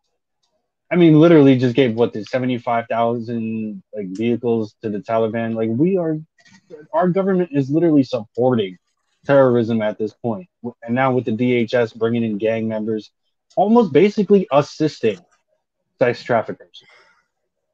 I 0.91 0.95
mean, 0.95 1.19
literally 1.19 1.57
just 1.57 1.75
gave 1.75 1.95
what 1.95 2.13
the 2.13 2.23
seventy-five 2.23 2.85
thousand 2.87 3.83
like 3.93 4.07
vehicles 4.09 4.75
to 4.83 4.89
the 4.89 4.99
Taliban. 4.99 5.55
Like 5.55 5.69
we 5.69 5.97
are, 5.97 6.17
our 6.93 7.09
government 7.09 7.49
is 7.53 7.69
literally 7.69 8.03
supporting 8.03 8.77
terrorism 9.25 9.81
at 9.81 9.97
this 9.97 10.13
point, 10.13 10.47
and 10.83 10.95
now 10.95 11.11
with 11.13 11.25
the 11.25 11.31
DHS 11.31 11.95
bringing 11.97 12.23
in 12.23 12.37
gang 12.37 12.67
members, 12.67 13.11
almost 13.55 13.91
basically 13.91 14.47
assisting 14.51 15.19
sex 15.99 16.23
traffickers 16.23 16.83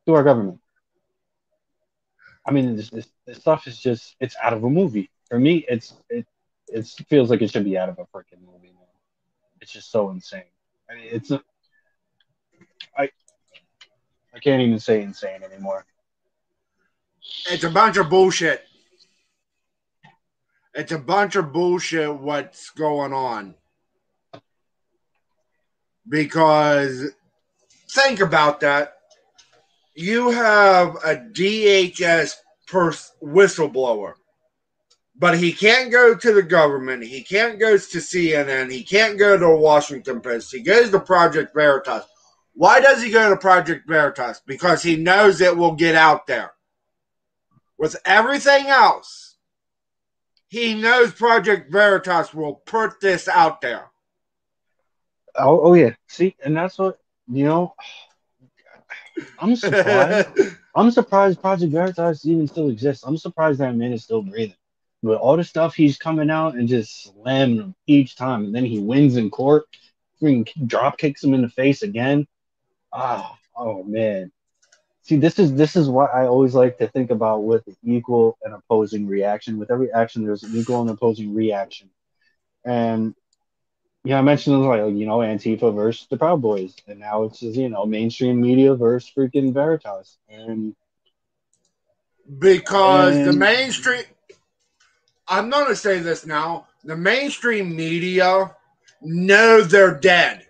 to 0.08 0.14
our 0.16 0.24
government. 0.24 0.60
I 2.46 2.52
mean, 2.52 2.76
this, 2.76 2.90
this, 2.90 3.08
this 3.26 3.38
stuff 3.38 3.68
is 3.68 3.80
just 3.80 4.16
it's 4.20 4.36
out 4.42 4.54
of 4.54 4.64
a 4.64 4.70
movie 4.70 5.10
for 5.34 5.40
me, 5.40 5.66
it's 5.68 5.96
it 6.12 6.28
it 6.68 6.86
feels 7.10 7.32
like 7.32 7.42
it 7.42 7.50
should 7.50 7.64
be 7.64 7.76
out 7.76 7.90
of 7.90 7.98
a 7.98 8.04
freaking 8.04 8.46
movie. 8.46 8.68
Man. 8.68 8.86
It's 9.62 9.72
just 9.72 9.90
so 9.90 10.12
insane. 10.12 10.44
I 10.88 10.94
mean, 10.94 11.08
it's 11.12 11.32
a, 11.32 11.42
I 12.96 13.10
I 14.32 14.38
can't 14.40 14.62
even 14.62 14.78
say 14.78 15.02
insane 15.02 15.42
anymore. 15.42 15.88
It's 17.50 17.64
a 17.64 17.70
bunch 17.72 17.98
of 17.98 18.12
bullshit. 18.12 18.64
It's 20.76 20.92
a 20.92 21.00
bunch 21.00 21.36
of 21.36 21.52
bullshit. 21.52 22.14
What's 22.14 22.70
going 22.70 23.12
on? 23.12 23.56
Because 26.08 27.12
think 27.90 28.20
about 28.20 28.60
that. 28.60 28.98
You 29.96 30.32
have 30.32 30.96
a 31.04 31.16
DHS 31.16 32.34
pers- 32.68 33.12
whistleblower 33.22 34.14
but 35.16 35.38
he 35.38 35.54
can't 35.54 35.92
go 35.92 36.16
to 36.16 36.34
the 36.34 36.44
government. 36.44 37.04
He 37.04 37.22
can't 37.22 37.60
go 37.60 37.78
to 37.78 37.98
CNN. 37.98 38.72
He 38.72 38.84
can't 38.84 39.18
go 39.18 39.38
to 39.38 39.56
Washington 39.56 40.22
Post. 40.22 40.52
He 40.52 40.62
goes 40.62 40.90
to 40.90 41.00
Project 41.00 41.54
Veritas. 41.54 42.04
Why 42.54 42.80
does 42.80 43.02
he 43.02 43.10
go 43.10 43.30
to 43.30 43.38
Project 43.38 43.88
Veritas? 43.88 44.42
Because 44.46 44.84
he 44.84 44.96
knows 44.96 45.42
it 45.42 45.56
will 45.56 45.76
get 45.76 45.96
out 45.96 46.28
there. 46.28 46.54
With 47.78 47.96
everything 48.06 48.68
else, 48.68 49.38
he 50.48 50.74
knows 50.74 51.12
Project 51.12 51.72
Veritas 51.72 52.34
will 52.34 52.56
put 52.56 53.00
this 53.00 53.28
out 53.28 53.62
there. 53.62 53.92
Oh, 55.36 55.62
oh 55.62 55.74
yeah. 55.74 55.92
See, 56.08 56.36
and 56.44 56.56
that's 56.56 56.78
what 56.78 57.00
you 57.28 57.46
know. 57.46 57.76
I'm 59.40 59.56
surprised. 59.56 60.30
I'm 60.76 60.92
surprised 60.92 61.42
Project 61.42 61.72
Veritas 61.72 62.26
even 62.26 62.48
still 62.48 62.70
exists. 62.70 63.04
I'm 63.04 63.18
surprised 63.18 63.60
that 63.60 63.76
man 63.76 63.94
is 63.94 64.04
still 64.04 64.24
breathing. 64.24 64.56
But 65.04 65.18
all 65.18 65.38
the 65.38 65.44
stuff 65.44 65.76
he's 65.76 65.98
coming 65.98 66.30
out 66.30 66.56
and 66.56 66.68
just 66.68 67.04
slamming 67.04 67.58
him 67.58 67.76
each 67.88 68.16
time, 68.16 68.46
and 68.46 68.56
then 68.56 68.66
he 68.66 68.80
wins 68.80 69.18
in 69.18 69.30
court, 69.30 69.66
drop 70.66 70.98
kicks 70.98 71.24
him 71.24 71.34
in 71.34 71.42
the 71.42 71.50
face 71.50 71.84
again. 71.84 72.26
Oh, 72.94 73.36
oh 73.56 73.84
man. 73.84 74.32
See, 75.02 75.18
this 75.18 75.38
is 75.38 75.54
this 75.54 75.76
is 75.76 75.90
what 75.90 76.14
I 76.14 76.28
always 76.28 76.56
like 76.56 76.78
to 76.78 76.88
think 76.88 77.12
about 77.12 77.44
with 77.44 77.68
equal 77.84 78.38
and 78.44 78.54
opposing 78.54 79.06
reaction. 79.06 79.60
With 79.60 79.70
every 79.70 79.92
action, 79.92 80.24
there's 80.24 80.44
an 80.44 80.56
equal 80.56 80.80
and 80.80 80.90
opposing 80.90 81.36
reaction. 81.36 81.90
And 82.64 83.14
yeah, 84.04 84.20
I 84.20 84.22
mentioned 84.22 84.56
it 84.56 84.60
was 84.60 84.68
like 84.68 84.96
you 84.96 85.06
know 85.06 85.20
Antifa 85.20 85.74
versus 85.74 86.08
the 86.10 86.18
Proud 86.18 86.42
Boys, 86.42 86.76
and 86.88 87.00
now 87.00 87.24
it's 87.24 87.40
just 87.40 87.58
you 87.58 87.70
know 87.70 87.86
mainstream 87.86 88.42
media 88.42 88.76
versus 88.76 89.12
freaking 89.16 89.54
Veritas, 89.54 90.18
and 90.30 90.76
because 92.40 93.16
and, 93.16 93.28
the 93.28 93.34
mainstream 93.34 94.04
I'm 95.28 95.50
going 95.50 95.68
to 95.68 95.76
say 95.76 96.00
this 96.00 96.26
now. 96.26 96.68
The 96.84 96.98
mainstream 96.98 97.76
media 97.76 98.56
know 99.02 99.62
they're 99.62 99.98
dead. 99.98 100.48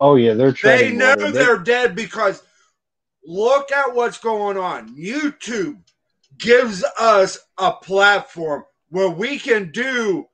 Oh 0.00 0.16
yeah, 0.16 0.34
they're 0.34 0.52
they 0.52 0.92
know 0.92 1.14
water. 1.16 1.30
they're 1.30 1.58
they... 1.58 1.64
dead 1.64 1.94
because 1.94 2.42
look 3.24 3.70
at 3.70 3.94
what's 3.94 4.18
going 4.18 4.56
on. 4.56 4.96
YouTube 4.96 5.78
gives 6.38 6.82
us 6.98 7.38
a 7.58 7.72
platform 7.72 8.64
where 8.88 9.10
we 9.10 9.38
can 9.38 9.70
do 9.70 10.26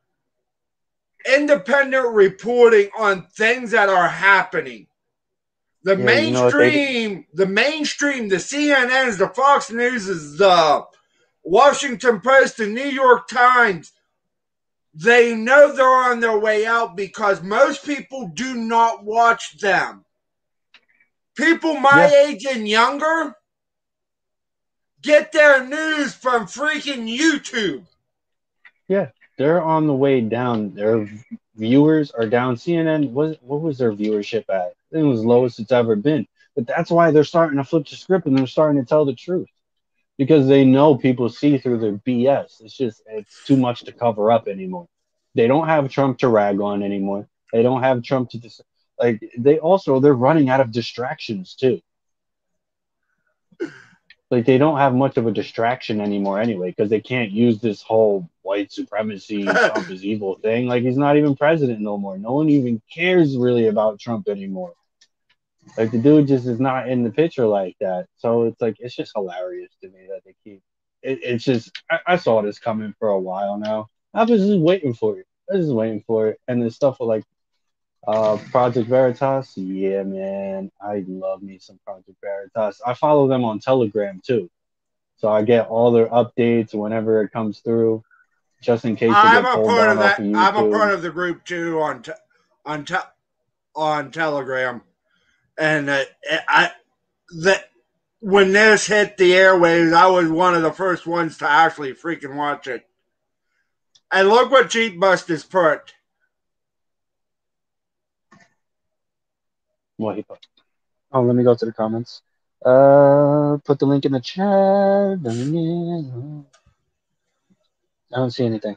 independent 1.29 2.15
reporting 2.15 2.91
on 2.99 3.27
things 3.35 3.71
that 3.73 3.89
are 3.89 4.09
happening. 4.09 4.87
The 5.85 5.97
yeah, 5.97 6.05
mainstream, 6.05 7.11
you 7.11 7.17
know 7.19 7.25
the 7.35 7.47
mainstream, 7.47 8.29
the 8.29 8.37
CNNs, 8.37 9.19
the 9.19 9.29
Fox 9.29 9.71
News 9.71 10.09
is 10.09 10.39
the 10.39 10.85
Washington 11.45 12.21
Post 12.21 12.59
the 12.59 12.67
New 12.67 12.89
York 12.89 13.29
Times, 13.29 13.93
they 14.95 15.35
know 15.35 15.73
they're 15.73 15.87
on 15.87 16.21
their 16.21 16.39
way 16.39 16.67
out 16.67 16.97
because 16.97 17.43
most 17.43 17.85
people 17.85 18.31
do 18.35 18.55
not 18.55 19.05
watch 19.05 19.59
them. 19.59 20.05
People 21.37 21.79
my 21.79 22.11
yeah. 22.11 22.27
age 22.27 22.45
and 22.47 22.67
younger 22.67 23.35
get 25.01 25.31
their 25.31 25.65
news 25.65 26.15
from 26.15 26.47
freaking 26.47 27.09
YouTube. 27.09 27.87
Yeah, 28.89 29.11
they're 29.39 29.63
on 29.63 29.87
the 29.87 29.95
way 29.95 30.21
down. 30.21 30.75
Their 30.75 31.09
viewers 31.57 32.11
are 32.11 32.27
down. 32.27 32.57
CNN, 32.57 33.11
what, 33.11 33.43
what 33.43 33.63
was 33.63 33.79
their 33.79 33.93
viewership 33.93 34.45
at? 34.51 34.75
It 34.91 35.03
was 35.03 35.25
lowest 35.25 35.61
it's 35.61 35.73
ever 35.73 35.97
been. 35.97 36.27
But 36.57 36.67
that's 36.67 36.91
why 36.91 37.11
they're 37.13 37.25
starting 37.25 37.59
to 37.59 37.65
flip 37.65 37.87
the 37.89 37.97
script 37.97 38.27
and 38.27 38.37
they're 38.37 38.47
starting 38.47 38.83
to 38.83 38.89
tell 38.89 39.05
the 39.05 39.15
truth 39.15 39.49
because 40.19 40.49
they 40.49 40.65
know 40.65 40.97
people 40.97 41.29
see 41.29 41.57
through 41.57 41.79
their 41.79 41.93
BS. 41.93 42.61
It's 42.61 42.77
just 42.77 43.03
it's 43.07 43.45
too 43.45 43.57
much 43.57 43.85
to 43.85 43.93
cover 43.93 44.33
up 44.33 44.49
anymore. 44.49 44.89
They 45.37 45.47
don't 45.47 45.69
have 45.69 45.89
Trump 45.89 46.19
to 46.19 46.29
rag 46.29 46.61
on 46.61 46.83
anymore. 46.83 47.29
They 47.53 47.63
don't 47.63 47.83
have 47.83 48.03
Trump 48.03 48.31
to 48.31 48.39
dis- 48.39 48.61
like. 48.99 49.23
They 49.39 49.61
also 49.61 50.01
they're 50.01 50.15
running 50.15 50.49
out 50.51 50.61
of 50.61 50.73
distractions 50.73 51.55
too. 51.55 51.81
Like 54.31 54.45
they 54.45 54.59
don't 54.59 54.77
have 54.77 54.95
much 54.95 55.17
of 55.17 55.27
a 55.27 55.33
distraction 55.33 56.01
anymore 56.01 56.39
anyway 56.39 56.69
because 56.69 56.91
they 56.91 57.01
can't 57.01 57.31
use 57.31 57.61
this 57.61 57.81
whole 57.81 58.29
white 58.43 58.71
supremacy 58.71 59.43
Trump 59.45 59.91
is 59.91 60.05
evil 60.05 60.35
thing. 60.37 60.67
Like 60.67 60.83
he's 60.83 60.99
not 60.99 61.17
even 61.17 61.35
president 61.35 61.81
no 61.81 61.97
more. 61.97 62.19
No 62.19 62.35
one 62.35 62.51
even 62.51 62.83
cares 62.93 63.37
really 63.37 63.69
about 63.69 63.99
Trump 63.99 64.29
anymore. 64.29 64.75
Like 65.77 65.91
the 65.91 65.99
dude 65.99 66.29
just 66.29 66.47
is 66.47 66.61
not 66.61 66.89
in 66.89 67.05
the 67.05 67.11
picture 67.11 67.47
like 67.47 67.77
that. 67.81 68.07
So 68.17 68.45
it's 68.45 68.61
like 68.61 68.77
it's 68.81 68.97
just 68.97 69.13
hilarious 69.15 69.73
to 69.83 69.89
me 69.89 70.09
that 70.09 70.21
they 70.25 70.35
keep. 70.45 70.63
It, 71.03 71.21
it's 71.23 71.45
just 71.45 71.71
I, 71.91 71.99
I, 72.07 72.17
saw 72.17 72.43
this 72.43 72.59
coming 72.59 72.95
for 72.99 73.09
a 73.09 73.21
while 73.21 73.57
now. 73.57 73.87
I 74.13 74.25
was 74.25 74.41
just 74.41 74.59
waiting 74.59 74.95
for 74.95 75.21
it. 75.21 75.27
I 75.51 75.57
was 75.57 75.67
just 75.67 75.75
waiting 75.75 76.03
for 76.07 76.29
it. 76.29 76.41
And 76.49 76.61
the 76.61 76.71
stuff 76.71 76.99
with 76.99 77.09
like 77.09 77.25
uh 78.07 78.37
Project 78.51 78.89
Veritas, 78.89 79.57
yeah, 79.57 80.03
man, 80.03 80.71
I 80.81 81.05
love 81.07 81.43
me 81.43 81.59
some 81.59 81.79
Project 81.85 82.17
Veritas. 82.23 82.81
I 82.87 82.95
follow 82.95 83.29
them 83.29 83.45
on 83.45 83.59
Telegram 83.59 84.21
too, 84.25 84.49
so 85.17 85.29
I 85.29 85.43
get 85.43 85.69
all 85.69 85.91
their 85.91 86.09
updates 86.09 86.75
whenever 86.75 87.23
it 87.23 87.33
comes 87.33 87.61
through, 87.61 88.03
just 88.63 88.85
in 88.85 88.97
case. 88.97 89.13
I'm 89.15 89.45
a 89.45 89.65
part 89.65 89.91
of 89.91 89.99
that. 89.99 90.21
Of 90.21 90.35
I'm 90.35 90.57
a 90.57 90.71
part 90.71 90.93
of 90.93 91.03
the 91.03 91.11
group 91.11 91.45
too 91.45 91.81
on 91.81 92.03
te- 92.03 92.13
on 92.65 92.85
te- 92.85 92.97
on 93.75 94.11
Telegram 94.11 94.83
and 95.59 95.91
uh, 95.91 96.05
I 96.49 96.71
that 97.43 97.71
when 98.21 98.53
this 98.53 98.87
hit 98.87 99.17
the 99.17 99.33
airwaves, 99.33 99.93
I 99.93 100.07
was 100.07 100.29
one 100.29 100.55
of 100.55 100.63
the 100.63 100.73
first 100.73 101.07
ones 101.07 101.39
to 101.39 101.49
actually 101.49 101.93
freaking 101.93 102.37
watch 102.37 102.67
it. 102.67 102.87
And 104.11 104.29
look 104.29 104.51
what 104.51 104.71
Cheap 104.71 104.99
Busters 104.99 105.45
put. 105.45 105.95
What 109.99 110.17
he 110.17 110.23
put? 110.23 110.39
Oh, 111.13 111.23
let 111.23 111.37
me 111.37 111.45
go 111.45 111.55
to 111.55 111.65
the 111.65 111.73
comments. 111.73 112.23
Uh, 112.65 113.59
put 113.65 113.79
the 113.79 113.87
link 113.87 114.05
in 114.05 114.13
the 114.13 114.21
chat. 114.21 114.47
I 118.13 118.17
don't 118.17 118.31
see 118.31 118.47
anything. 118.47 118.77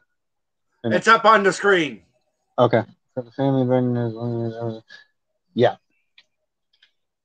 It's 0.84 1.08
up 1.08 1.26
on 1.26 1.44
the 1.44 1.54
screen. 1.54 2.02
Okay. 2.58 2.84
For 3.14 3.24
the 3.24 3.32
family, 3.32 3.66
Brendan 3.66 4.82
Yeah. 5.54 5.78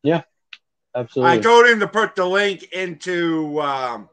Yeah. 0.02 0.22
Absolutely. 0.94 1.38
I 1.38 1.42
told 1.42 1.66
him 1.66 1.80
to 1.80 1.88
put 1.88 2.16
the 2.16 2.24
link 2.26 2.72
into 2.72 3.60
um, 3.60 4.08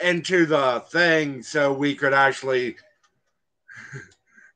into 0.00 0.46
the 0.46 0.84
thing 0.88 1.42
so 1.42 1.72
we 1.72 1.94
could 1.94 2.14
actually. 2.14 2.76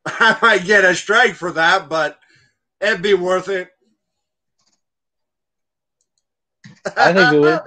I 0.07 0.37
might 0.41 0.65
get 0.65 0.85
a 0.85 0.95
strike 0.95 1.35
for 1.35 1.53
that, 1.53 1.89
but 1.89 2.19
it'd 2.81 3.03
be 3.03 3.15
worth 3.15 3.49
it. 3.49 3.72
I 6.85 7.13
think 7.13 7.33
it 7.33 7.41
would. 7.41 7.61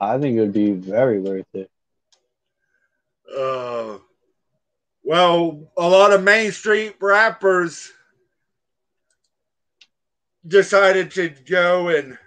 I 0.00 0.18
think 0.18 0.36
it 0.36 0.40
would 0.40 0.52
be 0.52 0.72
very 0.72 1.20
worth 1.20 1.46
it. 1.54 1.70
Uh, 3.36 3.98
well, 5.04 5.70
a 5.76 5.88
lot 5.88 6.12
of 6.12 6.22
Main 6.22 6.52
Street 6.52 6.96
rappers 7.00 7.92
decided 10.46 11.10
to 11.12 11.28
go 11.28 11.88
and. 11.88 12.18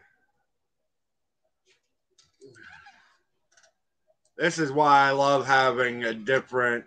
This 4.38 4.58
is 4.60 4.72
why 4.72 5.08
I 5.08 5.12
love 5.12 5.46
having 5.46 6.04
a 6.04 6.14
different. 6.14 6.86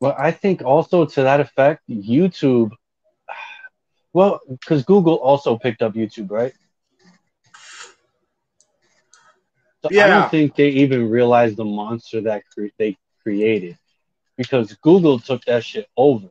Well, 0.00 0.14
I 0.18 0.30
think 0.30 0.62
also 0.62 1.04
to 1.04 1.22
that 1.22 1.40
effect, 1.40 1.82
YouTube. 1.88 2.70
Well, 4.12 4.40
because 4.48 4.82
Google 4.84 5.16
also 5.16 5.58
picked 5.58 5.82
up 5.82 5.94
YouTube, 5.94 6.30
right? 6.30 6.54
So 9.82 9.90
I 9.98 10.08
don't 10.08 10.30
think 10.30 10.56
they 10.56 10.68
even 10.68 11.08
realized 11.10 11.56
the 11.56 11.64
monster 11.64 12.20
that 12.22 12.42
cre- 12.52 12.74
they 12.78 12.96
created 13.22 13.78
because 14.36 14.72
Google 14.82 15.18
took 15.18 15.44
that 15.44 15.64
shit 15.64 15.86
over. 15.96 16.28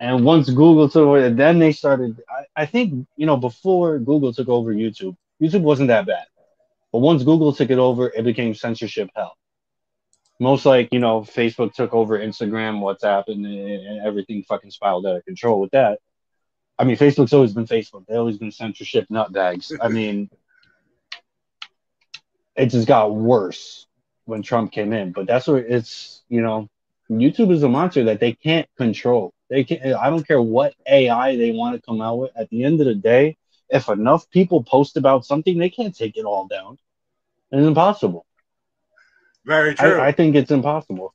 And 0.00 0.24
once 0.24 0.48
Google 0.48 0.88
took 0.88 1.06
over, 1.06 1.30
then 1.30 1.58
they 1.58 1.72
started. 1.72 2.20
I, 2.28 2.62
I 2.62 2.66
think, 2.66 3.06
you 3.16 3.26
know, 3.26 3.36
before 3.36 3.98
Google 3.98 4.32
took 4.32 4.48
over 4.48 4.72
YouTube, 4.74 5.16
YouTube 5.40 5.62
wasn't 5.62 5.88
that 5.88 6.06
bad. 6.06 6.26
But 6.92 6.98
once 7.00 7.22
Google 7.22 7.52
took 7.52 7.70
it 7.70 7.78
over, 7.78 8.08
it 8.08 8.24
became 8.24 8.54
censorship 8.54 9.10
hell. 9.14 9.36
Most 10.40 10.64
like, 10.64 10.88
you 10.90 10.98
know, 10.98 11.20
Facebook 11.20 11.74
took 11.74 11.92
over 11.92 12.18
Instagram, 12.18 12.80
WhatsApp, 12.80 13.24
and, 13.28 13.44
and 13.44 14.06
everything 14.06 14.42
fucking 14.42 14.70
spiraled 14.70 15.06
out 15.06 15.16
of 15.16 15.24
control 15.26 15.60
with 15.60 15.70
that. 15.72 16.00
I 16.78 16.84
mean, 16.84 16.96
Facebook's 16.96 17.34
always 17.34 17.52
been 17.52 17.66
Facebook. 17.66 18.06
they've 18.06 18.16
always 18.16 18.38
been 18.38 18.50
censorship 18.50 19.06
nutbags. 19.10 19.70
I 19.80 19.88
mean, 19.98 20.30
it 22.56 22.66
just 22.66 22.88
got 22.88 23.14
worse 23.14 23.86
when 24.24 24.42
Trump 24.42 24.72
came 24.72 24.94
in. 24.94 25.12
But 25.12 25.26
that's 25.26 25.46
where 25.46 25.58
it's 25.58 26.22
you 26.30 26.40
know, 26.40 26.70
YouTube 27.10 27.52
is 27.52 27.62
a 27.62 27.68
monster 27.68 28.04
that 28.04 28.20
they 28.20 28.32
can't 28.32 28.68
control. 28.78 29.34
They 29.50 29.64
can't. 29.64 29.84
I 29.94 30.08
don't 30.08 30.26
care 30.26 30.40
what 30.40 30.74
AI 30.88 31.36
they 31.36 31.50
want 31.50 31.76
to 31.76 31.82
come 31.82 32.00
out 32.00 32.18
with. 32.18 32.30
At 32.34 32.48
the 32.48 32.64
end 32.64 32.80
of 32.80 32.86
the 32.86 32.94
day, 32.94 33.36
if 33.68 33.88
enough 33.88 34.30
people 34.30 34.62
post 34.62 34.96
about 34.96 35.26
something, 35.26 35.58
they 35.58 35.70
can't 35.70 35.94
take 35.94 36.16
it 36.16 36.24
all 36.24 36.46
down. 36.46 36.78
It's 37.52 37.66
impossible. 37.66 38.24
Very 39.44 39.74
true. 39.74 39.98
I, 39.98 40.08
I 40.08 40.12
think 40.12 40.36
it's 40.36 40.50
impossible 40.50 41.14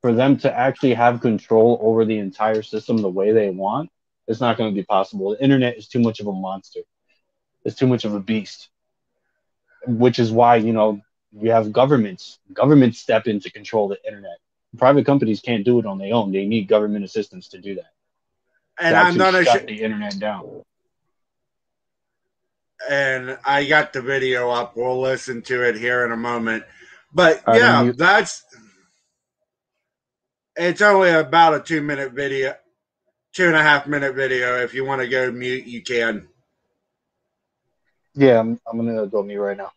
for 0.00 0.12
them 0.12 0.36
to 0.38 0.52
actually 0.52 0.94
have 0.94 1.20
control 1.20 1.78
over 1.82 2.04
the 2.04 2.18
entire 2.18 2.62
system 2.62 2.98
the 2.98 3.08
way 3.08 3.32
they 3.32 3.50
want. 3.50 3.90
It's 4.26 4.40
not 4.40 4.56
going 4.56 4.70
to 4.70 4.74
be 4.74 4.84
possible. 4.84 5.30
The 5.30 5.42
internet 5.42 5.76
is 5.76 5.88
too 5.88 6.00
much 6.00 6.20
of 6.20 6.26
a 6.26 6.32
monster. 6.32 6.80
It's 7.64 7.76
too 7.76 7.86
much 7.86 8.04
of 8.04 8.14
a 8.14 8.20
beast. 8.20 8.68
Which 9.86 10.18
is 10.18 10.32
why 10.32 10.56
you 10.56 10.72
know 10.72 11.00
you 11.32 11.50
have 11.50 11.72
governments. 11.72 12.38
Governments 12.52 12.98
step 12.98 13.26
in 13.26 13.40
to 13.40 13.50
control 13.50 13.88
the 13.88 13.98
internet. 14.06 14.38
Private 14.78 15.06
companies 15.06 15.40
can't 15.40 15.64
do 15.64 15.78
it 15.78 15.86
on 15.86 15.98
their 15.98 16.14
own. 16.14 16.32
They 16.32 16.46
need 16.46 16.68
government 16.68 17.04
assistance 17.04 17.48
to 17.48 17.58
do 17.60 17.74
that. 17.76 17.92
and 18.78 18.96
I'm 18.96 19.16
not 19.16 19.34
shut 19.34 19.46
ashamed. 19.46 19.68
the 19.68 19.82
internet 19.82 20.18
down. 20.18 20.62
and 22.90 23.38
I 23.44 23.64
got 23.64 23.92
the 23.92 24.02
video 24.02 24.50
up. 24.50 24.76
We'll 24.76 25.00
listen 25.00 25.42
to 25.42 25.62
it 25.62 25.76
here 25.76 26.04
in 26.04 26.12
a 26.12 26.16
moment. 26.16 26.64
But 27.14 27.42
All 27.46 27.56
yeah, 27.56 27.92
that's 27.96 28.44
it's 30.56 30.82
only 30.82 31.10
about 31.10 31.54
a 31.54 31.60
two 31.60 31.80
minute 31.80 32.12
video, 32.12 32.54
two 33.32 33.46
and 33.46 33.54
a 33.54 33.62
half 33.62 33.86
minute 33.86 34.14
video. 34.14 34.58
If 34.58 34.74
you 34.74 34.84
want 34.84 35.00
to 35.00 35.08
go 35.08 35.30
mute, 35.30 35.64
you 35.64 35.82
can. 35.82 36.28
Yeah, 38.14 38.40
I'm, 38.40 38.60
I'm 38.66 38.76
gonna 38.76 39.06
go 39.06 39.22
mute 39.22 39.40
right 39.40 39.56
now. 39.56 39.70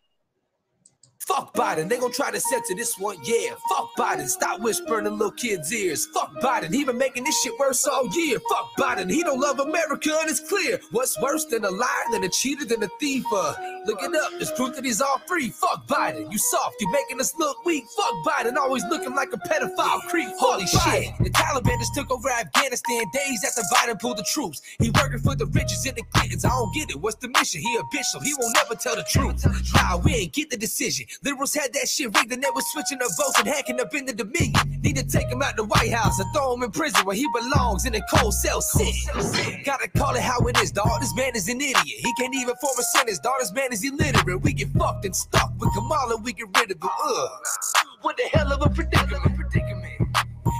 Fuck 1.28 1.52
Biden, 1.52 1.90
they 1.90 1.98
gon' 1.98 2.10
try 2.10 2.30
to 2.30 2.40
censor 2.40 2.74
this 2.74 2.98
one, 2.98 3.18
yeah. 3.22 3.50
Fuck 3.68 3.90
Biden, 3.98 4.26
stop 4.28 4.60
whispering 4.60 5.04
in 5.04 5.12
little 5.18 5.30
kids' 5.30 5.70
ears. 5.70 6.06
Fuck 6.06 6.32
Biden, 6.40 6.72
he 6.72 6.84
been 6.84 6.96
making 6.96 7.24
this 7.24 7.38
shit 7.42 7.52
worse 7.58 7.86
all 7.86 8.08
year. 8.14 8.38
Fuck 8.48 8.70
Biden, 8.78 9.10
he 9.10 9.22
don't 9.22 9.38
love 9.38 9.60
America 9.60 10.16
and 10.22 10.30
it's 10.30 10.40
clear. 10.40 10.80
What's 10.90 11.20
worse 11.20 11.44
than 11.44 11.66
a 11.66 11.70
liar, 11.70 12.04
than 12.12 12.24
a 12.24 12.30
cheater, 12.30 12.64
than 12.64 12.82
a 12.82 12.88
thief? 12.98 13.24
Uh, 13.30 13.54
look 13.84 14.02
it 14.02 14.14
up, 14.16 14.32
there's 14.32 14.50
proof 14.52 14.74
that 14.76 14.86
he's 14.86 15.02
all 15.02 15.20
free. 15.26 15.50
Fuck 15.50 15.86
Biden, 15.86 16.32
you 16.32 16.38
soft, 16.38 16.76
you 16.80 16.90
making 16.92 17.20
us 17.20 17.34
look 17.38 17.62
weak. 17.66 17.84
Fuck 17.94 18.14
Biden, 18.24 18.56
always 18.56 18.84
looking 18.86 19.14
like 19.14 19.28
a 19.34 19.38
pedophile 19.38 20.00
creep. 20.08 20.30
Holy 20.38 20.66
shit, 20.66 21.12
the 21.20 21.28
Taliban 21.28 21.78
just 21.78 21.94
took 21.94 22.10
over 22.10 22.30
Afghanistan 22.30 23.04
days 23.12 23.44
after 23.46 23.60
Biden 23.74 24.00
pulled 24.00 24.16
the 24.16 24.26
troops. 24.32 24.62
He 24.78 24.90
working 24.92 25.18
for 25.18 25.34
the 25.34 25.44
riches 25.46 25.84
and 25.84 25.94
the 25.94 26.02
Clintons. 26.14 26.46
I 26.46 26.48
don't 26.48 26.72
get 26.74 26.88
it, 26.88 26.96
what's 26.98 27.16
the 27.16 27.28
mission? 27.28 27.60
He 27.60 27.76
a 27.76 27.82
bishop, 27.92 28.22
he 28.22 28.32
won't 28.40 28.56
never 28.56 28.76
tell 28.76 28.96
the 28.96 29.04
truth. 29.04 29.44
Nah, 29.74 29.98
we 29.98 30.14
ain't 30.14 30.32
get 30.32 30.48
the 30.48 30.56
decision. 30.56 31.06
Liberals 31.24 31.54
had 31.54 31.72
that 31.72 31.88
shit 31.88 32.14
rigged 32.16 32.32
and 32.32 32.42
they 32.42 32.50
was 32.54 32.64
switching 32.72 32.98
the 32.98 33.12
votes 33.18 33.38
and 33.38 33.48
hacking 33.48 33.80
up 33.80 33.92
in 33.94 34.06
the 34.06 34.12
Dominion. 34.12 34.80
Need 34.82 34.96
to 34.96 35.04
take 35.06 35.28
him 35.28 35.42
out 35.42 35.56
the 35.56 35.64
White 35.64 35.92
House 35.92 36.18
and 36.20 36.32
throw 36.34 36.54
him 36.54 36.62
in 36.62 36.70
prison 36.70 37.04
where 37.04 37.16
he 37.16 37.26
belongs 37.34 37.86
in 37.86 37.94
a 37.94 38.00
cold 38.14 38.34
cell 38.34 38.60
city. 38.60 39.62
Gotta 39.64 39.88
call 39.88 40.14
it 40.14 40.22
how 40.22 40.38
it 40.46 40.56
is, 40.58 40.70
dog. 40.70 41.00
This 41.00 41.14
man 41.16 41.32
is 41.34 41.48
an 41.48 41.60
idiot. 41.60 41.76
He 41.84 42.12
can't 42.18 42.34
even 42.34 42.54
form 42.60 42.78
a 42.78 42.82
sentence, 42.82 43.18
dog. 43.18 43.34
This 43.40 43.52
man 43.52 43.72
is 43.72 43.84
illiterate. 43.84 44.42
We 44.42 44.52
get 44.52 44.68
fucked 44.70 45.04
and 45.04 45.14
stuck 45.14 45.52
with 45.58 45.74
Kamala, 45.74 46.16
we 46.18 46.32
get 46.32 46.46
rid 46.56 46.70
of 46.70 46.82
him. 46.82 46.88
Ugh. 47.04 47.30
What 48.02 48.16
the 48.16 48.24
hell 48.38 48.52
of 48.52 48.62
a 48.62 48.70
predicament? 48.70 49.97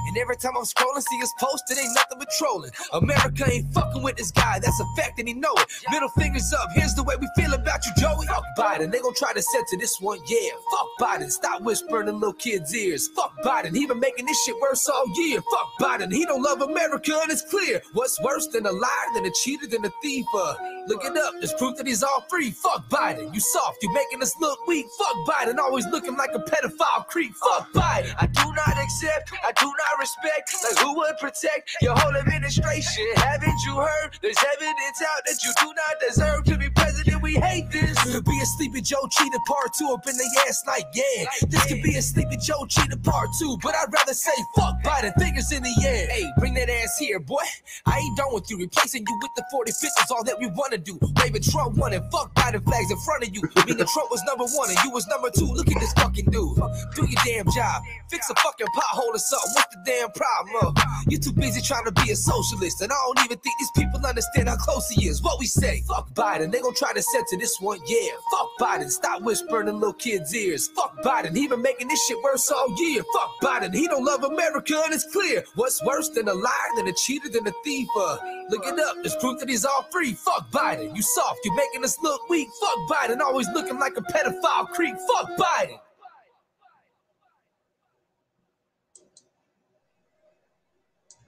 And 0.07 0.17
every 0.17 0.37
time 0.37 0.53
I'm 0.57 0.63
scrolling, 0.63 1.03
see 1.03 1.17
his 1.17 1.33
post, 1.39 1.63
it 1.69 1.77
ain't 1.77 1.93
nothing 1.95 2.19
but 2.19 2.29
trolling. 2.37 2.71
America 2.93 3.45
ain't 3.49 3.73
fucking 3.73 4.03
with 4.03 4.17
this 4.17 4.31
guy, 4.31 4.59
that's 4.59 4.79
a 4.79 4.85
fact, 5.01 5.19
and 5.19 5.27
he 5.27 5.33
know 5.33 5.53
it. 5.57 5.67
Middle 5.91 6.09
fingers 6.09 6.53
up, 6.53 6.69
here's 6.73 6.93
the 6.95 7.03
way 7.03 7.15
we 7.19 7.27
feel 7.35 7.53
about 7.53 7.85
you, 7.85 7.91
Joey. 7.97 8.25
Fuck 8.27 8.43
Biden, 8.57 8.91
they 8.91 8.99
gon' 8.99 9.13
try 9.15 9.33
to 9.33 9.41
censor 9.41 9.77
this 9.77 9.99
one, 10.01 10.19
yeah. 10.27 10.49
Fuck 10.71 10.87
Biden, 10.99 11.31
stop 11.31 11.61
whispering 11.61 12.07
in 12.07 12.19
little 12.19 12.33
kids' 12.33 12.75
ears. 12.75 13.07
Fuck 13.09 13.33
Biden, 13.43 13.75
he 13.75 13.85
been 13.85 13.99
making 13.99 14.25
this 14.25 14.43
shit 14.43 14.55
worse 14.61 14.87
all 14.89 15.05
year. 15.15 15.41
Fuck 15.41 15.69
Biden, 15.79 16.11
he 16.11 16.25
don't 16.25 16.41
love 16.41 16.61
America, 16.61 17.17
and 17.21 17.31
it's 17.31 17.43
clear. 17.43 17.81
What's 17.93 18.21
worse 18.21 18.47
than 18.47 18.65
a 18.65 18.71
liar, 18.71 19.09
than 19.15 19.25
a 19.25 19.31
cheater, 19.43 19.67
than 19.67 19.85
a 19.85 19.91
thief? 20.01 20.25
Uh, 20.35 20.55
look 20.87 21.03
it 21.05 21.17
up, 21.17 21.33
there's 21.39 21.53
proof 21.53 21.77
that 21.77 21.87
he's 21.87 22.03
all 22.03 22.25
free. 22.29 22.51
Fuck 22.51 22.89
Biden, 22.89 23.33
you 23.33 23.39
soft, 23.39 23.77
you 23.81 23.91
making 23.93 24.21
us 24.21 24.33
look 24.39 24.65
weak. 24.67 24.85
Fuck 24.97 25.15
Biden, 25.27 25.57
always 25.57 25.85
looking 25.87 26.15
like 26.17 26.31
a 26.33 26.39
pedophile 26.39 27.07
creep. 27.07 27.33
Fuck 27.35 27.71
Biden, 27.73 28.13
I 28.19 28.27
do 28.27 28.53
not 28.53 28.77
accept, 28.77 29.31
I 29.43 29.51
do 29.59 29.65
not 29.65 29.78
respect. 29.99 30.53
Like 30.63 30.79
who 30.79 30.95
would 30.95 31.17
protect 31.19 31.75
your 31.81 31.95
whole 31.95 32.15
administration? 32.15 33.05
Haven't 33.15 33.59
you 33.65 33.75
heard? 33.75 34.17
There's 34.21 34.37
evidence 34.37 35.01
out 35.03 35.21
that 35.25 35.39
you 35.43 35.51
do 35.61 35.67
not 35.73 35.95
deserve 36.07 36.43
to 36.45 36.57
be 36.57 36.69
president. 36.69 37.21
We 37.21 37.35
hate 37.35 37.71
this. 37.71 37.97
Could 38.03 38.25
be 38.25 38.39
a 38.41 38.45
sleepy 38.45 38.81
Joe 38.81 39.07
cheater 39.09 39.37
part 39.47 39.73
two 39.77 39.89
up 39.93 40.07
in 40.07 40.15
the 40.17 40.43
ass 40.47 40.63
like 40.67 40.85
yeah. 40.93 41.25
This 41.49 41.65
could 41.65 41.81
be 41.81 41.95
a 41.95 42.01
sleepy 42.01 42.37
Joe 42.37 42.65
cheater 42.67 42.97
part 42.97 43.29
two, 43.39 43.57
but 43.61 43.75
I'd 43.75 43.91
rather 43.91 44.13
say 44.13 44.33
fuck 44.55 44.81
Biden. 44.83 45.13
Fingers 45.19 45.51
in 45.51 45.63
the 45.63 45.75
air. 45.85 46.07
Hey, 46.09 46.25
bring 46.37 46.53
that 46.55 46.69
ass 46.69 46.97
here, 46.97 47.19
boy. 47.19 47.43
I 47.85 47.97
ain't 47.99 48.17
done 48.17 48.33
with 48.33 48.49
you. 48.49 48.57
Replacing 48.59 49.05
you 49.07 49.19
with 49.21 49.31
the 49.35 49.43
45th 49.53 50.03
is 50.03 50.11
all 50.11 50.23
that 50.23 50.39
we 50.39 50.47
wanna 50.47 50.77
do. 50.77 50.97
Waving 51.21 51.41
Trump 51.43 51.77
one 51.77 51.93
and 51.93 52.03
fuck 52.11 52.33
Biden 52.35 52.63
flags 52.63 52.91
in 52.91 52.97
front 52.99 53.23
of 53.23 53.35
you. 53.35 53.41
Meaning 53.65 53.85
Trump 53.87 54.11
was 54.11 54.23
number 54.25 54.45
one 54.45 54.69
and 54.69 54.77
you 54.83 54.91
was 54.91 55.07
number 55.07 55.29
two. 55.29 55.45
Look 55.45 55.69
at 55.69 55.79
this 55.79 55.93
fucking 55.93 56.25
dude. 56.25 56.57
Do 56.95 57.05
your 57.07 57.21
damn 57.25 57.45
job. 57.51 57.83
Fix 58.09 58.29
a 58.29 58.35
fucking 58.35 58.67
pothole 58.75 59.13
or 59.13 59.19
something. 59.19 59.58
What's 59.59 59.75
the 59.75 59.81
damn 59.83 60.09
problem? 60.11 60.73
Uh, 60.77 61.03
you 61.09 61.17
too 61.17 61.33
busy 61.33 61.59
trying 61.59 61.83
to 61.83 61.91
be 61.91 62.11
a 62.11 62.15
socialist, 62.15 62.81
and 62.81 62.93
I 62.93 62.95
don't 62.95 63.25
even 63.25 63.37
think 63.39 63.55
these 63.59 63.71
people 63.75 63.99
understand 64.05 64.47
how 64.47 64.55
close 64.55 64.87
he 64.87 65.07
is. 65.07 65.21
What 65.21 65.37
we 65.37 65.47
say? 65.47 65.83
Fuck 65.85 66.13
Biden. 66.13 66.49
They 66.49 66.61
gon' 66.61 66.73
try 66.75 66.93
to 66.93 67.01
censor 67.01 67.35
this 67.37 67.59
one. 67.59 67.77
Yeah. 67.85 68.11
Fuck 68.31 68.49
Biden. 68.57 68.89
Stop 68.89 69.21
whispering 69.21 69.67
in 69.67 69.81
little 69.81 69.93
kids' 69.93 70.33
ears. 70.33 70.69
Fuck 70.69 70.95
Biden. 71.03 71.35
He 71.35 71.45
been 71.49 71.61
making 71.61 71.89
this 71.89 72.01
shit 72.07 72.17
worse 72.23 72.49
all 72.49 72.73
year. 72.79 73.03
Fuck 73.13 73.31
Biden. 73.41 73.75
He 73.75 73.85
don't 73.89 74.05
love 74.05 74.23
America, 74.23 74.81
and 74.85 74.93
it's 74.93 75.11
clear. 75.11 75.43
What's 75.55 75.83
worse 75.83 76.07
than 76.07 76.29
a 76.29 76.33
liar, 76.33 76.71
than 76.77 76.87
a 76.87 76.93
cheater, 76.93 77.27
than 77.27 77.45
a 77.45 77.51
thief? 77.65 77.89
Uh, 77.97 78.17
look 78.49 78.65
it 78.65 78.79
up. 78.79 78.95
There's 79.01 79.17
proof 79.17 79.41
that 79.41 79.49
he's 79.49 79.65
all 79.65 79.85
free. 79.91 80.13
Fuck 80.13 80.49
Biden. 80.51 80.95
You 80.95 81.01
soft. 81.01 81.39
You 81.43 81.53
making 81.53 81.83
us 81.83 81.97
look 82.01 82.29
weak. 82.29 82.47
Fuck 82.61 82.97
Biden. 82.97 83.19
Always 83.19 83.49
looking 83.53 83.77
like 83.77 83.97
a 83.97 84.01
pedophile 84.03 84.69
creep. 84.69 84.95
Fuck 84.95 85.37
Biden. 85.37 85.79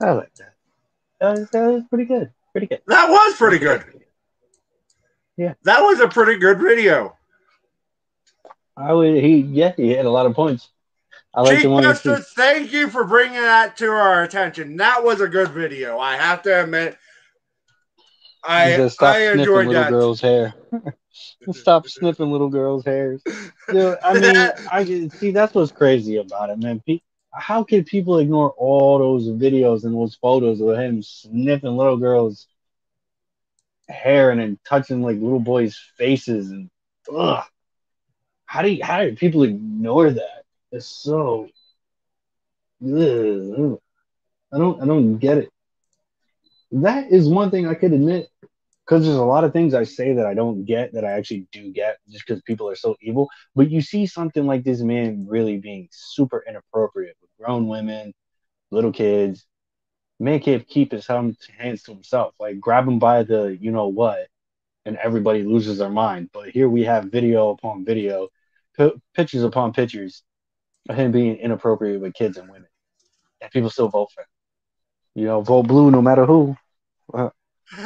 I 0.02 0.12
like 0.12 0.34
that. 0.34 0.54
That 1.20 1.38
was, 1.38 1.50
that 1.50 1.66
was 1.70 1.82
pretty 1.88 2.04
good. 2.04 2.30
Pretty 2.52 2.66
good. 2.66 2.82
That 2.86 3.08
was 3.08 3.36
pretty 3.36 3.58
good. 3.58 3.84
Yeah. 5.36 5.54
That 5.64 5.80
was 5.80 6.00
a 6.00 6.08
pretty 6.08 6.38
good 6.38 6.60
video. 6.60 7.16
I 8.76 8.92
would. 8.92 9.22
He 9.22 9.38
yeah. 9.38 9.72
He 9.76 9.90
had 9.90 10.06
a 10.06 10.10
lot 10.10 10.26
of 10.26 10.34
points. 10.34 10.70
I 11.34 11.40
like 11.42 11.54
Chief 11.54 11.62
the 11.62 11.70
one. 11.70 11.82
That- 11.82 12.26
thank 12.34 12.72
you 12.72 12.88
for 12.88 13.04
bringing 13.04 13.40
that 13.40 13.76
to 13.78 13.88
our 13.88 14.22
attention. 14.22 14.76
That 14.76 15.02
was 15.04 15.20
a 15.20 15.28
good 15.28 15.50
video. 15.50 15.98
I 15.98 16.16
have 16.16 16.42
to 16.42 16.62
admit. 16.62 16.98
I 18.44 18.74
I 19.00 19.32
enjoyed 19.32 19.68
little 19.68 19.72
that. 19.72 19.90
girls' 19.90 20.20
hair. 20.20 20.52
stop 21.52 21.86
sniffing 21.86 22.30
little 22.30 22.48
girls' 22.48 22.84
hairs. 22.84 23.22
Dude, 23.70 23.96
I 24.02 24.14
mean, 24.20 24.36
I 24.70 25.08
see 25.08 25.30
that's 25.30 25.54
what's 25.54 25.70
crazy 25.70 26.16
about 26.16 26.50
it, 26.50 26.58
man. 26.58 26.82
Pe- 26.84 27.00
how 27.34 27.64
can 27.64 27.84
people 27.84 28.18
ignore 28.18 28.50
all 28.50 28.98
those 28.98 29.28
videos 29.28 29.84
and 29.84 29.94
those 29.94 30.14
photos 30.14 30.60
of 30.60 30.76
him 30.76 31.02
sniffing 31.02 31.76
little 31.76 31.96
girls' 31.96 32.46
hair 33.88 34.30
and 34.30 34.40
then 34.40 34.58
touching 34.64 35.02
like 35.02 35.16
little 35.16 35.40
boys' 35.40 35.76
faces 35.96 36.50
and 36.50 36.70
ugh. 37.14 37.44
How 38.44 38.62
do 38.62 38.70
you, 38.70 38.84
how 38.84 39.02
do 39.02 39.14
people 39.16 39.44
ignore 39.44 40.10
that? 40.10 40.44
It's 40.72 40.86
so 40.86 41.48
ugh. 42.84 43.78
I 44.52 44.58
don't 44.58 44.82
I 44.82 44.86
don't 44.86 45.18
get 45.18 45.38
it. 45.38 45.50
That 46.72 47.10
is 47.12 47.28
one 47.28 47.50
thing 47.50 47.66
I 47.66 47.74
could 47.74 47.92
admit 47.92 48.28
because 48.86 49.04
there's 49.04 49.16
a 49.16 49.24
lot 49.24 49.44
of 49.44 49.52
things 49.52 49.74
I 49.74 49.84
say 49.84 50.14
that 50.14 50.26
I 50.26 50.34
don't 50.34 50.64
get 50.64 50.92
that 50.94 51.04
I 51.04 51.12
actually 51.12 51.46
do 51.52 51.72
get 51.72 51.98
just 52.08 52.26
because 52.26 52.42
people 52.42 52.68
are 52.68 52.74
so 52.76 52.96
evil. 53.00 53.28
But 53.54 53.70
you 53.70 53.80
see 53.80 54.06
something 54.06 54.46
like 54.46 54.64
this 54.64 54.80
man 54.80 55.26
really 55.28 55.58
being 55.58 55.88
super 55.90 56.44
inappropriate 56.48 57.16
with 57.20 57.30
grown 57.38 57.68
women, 57.68 58.12
little 58.70 58.92
kids. 58.92 59.46
Man 60.20 60.40
can't 60.40 60.66
keep 60.66 60.92
his 60.92 61.06
hands 61.06 61.82
to 61.84 61.92
himself. 61.92 62.34
Like 62.38 62.60
grab 62.60 62.86
him 62.88 62.98
by 62.98 63.22
the 63.24 63.56
you 63.60 63.70
know 63.70 63.88
what, 63.88 64.28
and 64.84 64.96
everybody 64.96 65.42
loses 65.42 65.78
their 65.78 65.90
mind. 65.90 66.30
But 66.32 66.50
here 66.50 66.68
we 66.68 66.84
have 66.84 67.04
video 67.06 67.50
upon 67.50 67.84
video, 67.84 68.28
pi- 68.76 68.92
pictures 69.14 69.42
upon 69.44 69.72
pictures 69.72 70.22
of 70.88 70.96
him 70.96 71.12
being 71.12 71.36
inappropriate 71.36 72.00
with 72.00 72.14
kids 72.14 72.36
and 72.36 72.48
women, 72.48 72.68
and 73.40 73.50
people 73.50 73.70
still 73.70 73.88
vote 73.88 74.10
for 74.14 74.22
him. 74.22 74.26
You 75.14 75.26
know, 75.26 75.40
vote 75.40 75.64
blue 75.68 75.90
no 75.90 76.02
matter 76.02 76.26
who. 76.26 76.56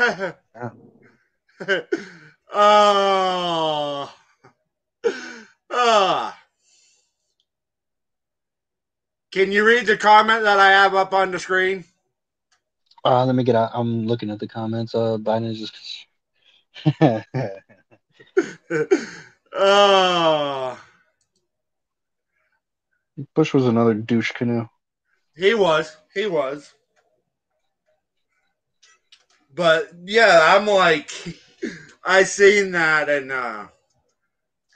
oh. 2.53 4.13
Ah. 5.71 6.37
Can 9.31 9.53
you 9.53 9.65
read 9.65 9.87
the 9.87 9.97
comment 9.97 10.43
that 10.43 10.59
I 10.59 10.71
have 10.71 10.95
up 10.95 11.13
on 11.13 11.31
the 11.31 11.39
screen? 11.39 11.85
Uh, 13.05 13.25
let 13.25 13.37
me 13.37 13.45
get 13.45 13.55
out. 13.55 13.71
I'm 13.75 14.07
looking 14.07 14.31
at 14.31 14.41
the 14.41 14.49
comments. 14.49 14.95
Uh, 14.95 15.19
Biden 15.19 15.51
is 15.51 15.61
just. 15.61 15.77
oh. 19.53 20.81
Bush 23.35 23.55
was 23.55 23.67
another 23.67 23.95
douche 23.95 24.33
canoe. 24.33 24.67
He 25.37 25.55
was. 25.55 25.97
He 26.13 26.27
was. 26.27 26.75
But 29.57 29.89
yeah, 30.05 30.55
I'm 30.55 30.67
like, 30.67 31.11
I 32.05 32.25
seen 32.25 32.73
that, 32.73 33.09
and 33.09 33.33
uh, 33.33 33.69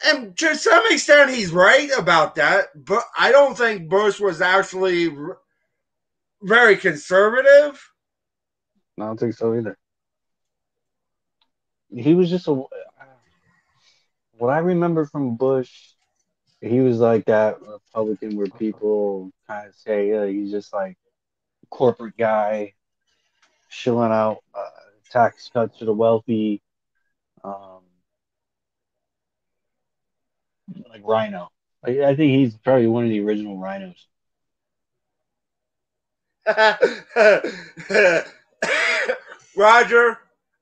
and 0.06 0.36
to 0.38 0.56
some 0.56 0.84
extent, 0.88 1.30
he's 1.30 1.52
right 1.52 1.90
about 1.98 2.36
that. 2.36 2.68
But 2.74 3.04
I 3.16 3.30
don't 3.30 3.56
think 3.56 3.90
Bush 3.90 4.18
was 4.18 4.40
actually 4.40 5.14
very 6.42 6.76
conservative. 6.76 7.92
I 8.98 9.04
don't 9.04 9.20
think 9.20 9.34
so 9.34 9.54
either. 9.54 9.76
He 11.94 12.14
was 12.14 12.30
just 12.30 12.48
a. 12.48 12.64
What 14.38 14.48
I 14.48 14.58
remember 14.60 15.04
from 15.04 15.36
Bush, 15.36 15.92
he 16.62 16.80
was 16.80 17.00
like 17.00 17.26
that 17.26 17.60
Republican 17.60 18.34
where 18.38 18.46
people 18.46 19.30
kind 19.46 19.68
of 19.68 19.74
say 19.74 20.08
yeah, 20.08 20.24
he's 20.24 20.50
just 20.50 20.72
like 20.72 20.96
corporate 21.68 22.16
guy, 22.16 22.72
shilling 23.70 24.12
out 24.12 24.42
uh, 24.54 24.68
tax 25.10 25.48
cuts 25.52 25.78
to 25.78 25.86
the 25.86 25.92
wealthy, 25.94 26.60
um, 27.42 27.80
like 30.90 31.02
RINO. 31.06 31.48
I, 31.84 32.02
I 32.04 32.16
think 32.16 32.32
he's 32.32 32.56
probably 32.58 32.88
one 32.88 33.04
of 33.04 33.10
the 33.10 33.20
original 33.20 33.56
RINOs. 33.56 33.94
Roger, 39.56 40.18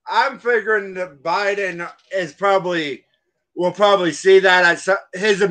I'm 0.07 0.39
figuring 0.39 0.95
that 0.95 1.23
Biden 1.23 1.91
is 2.15 2.33
probably 2.33 3.05
will 3.57 3.73
probably 3.73 4.13
see 4.13 4.39
that 4.41 4.65
at 4.65 4.81
some, 4.81 4.99
his 5.15 5.45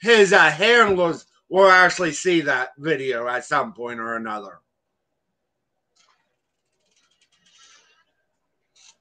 his 0.00 0.32
uh, 0.32 0.50
handlers 0.50 1.26
will 1.48 1.68
actually 1.68 2.12
see 2.12 2.42
that 2.42 2.70
video 2.78 3.26
at 3.26 3.44
some 3.44 3.72
point 3.72 4.00
or 4.00 4.16
another. 4.16 4.60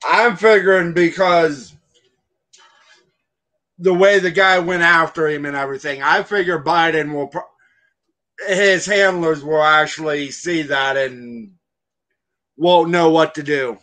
I'm 0.08 0.36
figuring 0.38 0.94
because 0.94 1.74
the 3.78 3.94
way 3.94 4.20
the 4.20 4.32
guy 4.32 4.60
went 4.60 4.84
after 4.84 5.28
him 5.28 5.46
and 5.46 5.56
everything, 5.56 6.02
I 6.02 6.24
figure 6.24 6.62
Biden 6.62 7.14
will 7.14 7.32
his 8.48 8.86
handlers 8.86 9.44
will 9.44 9.64
actually 9.64 10.32
see 10.32 10.64
that 10.64 10.96
and 10.96 11.52
won't 12.58 12.90
know 12.90 13.10
what 13.10 13.36
to 13.36 13.44
do. 13.44 13.78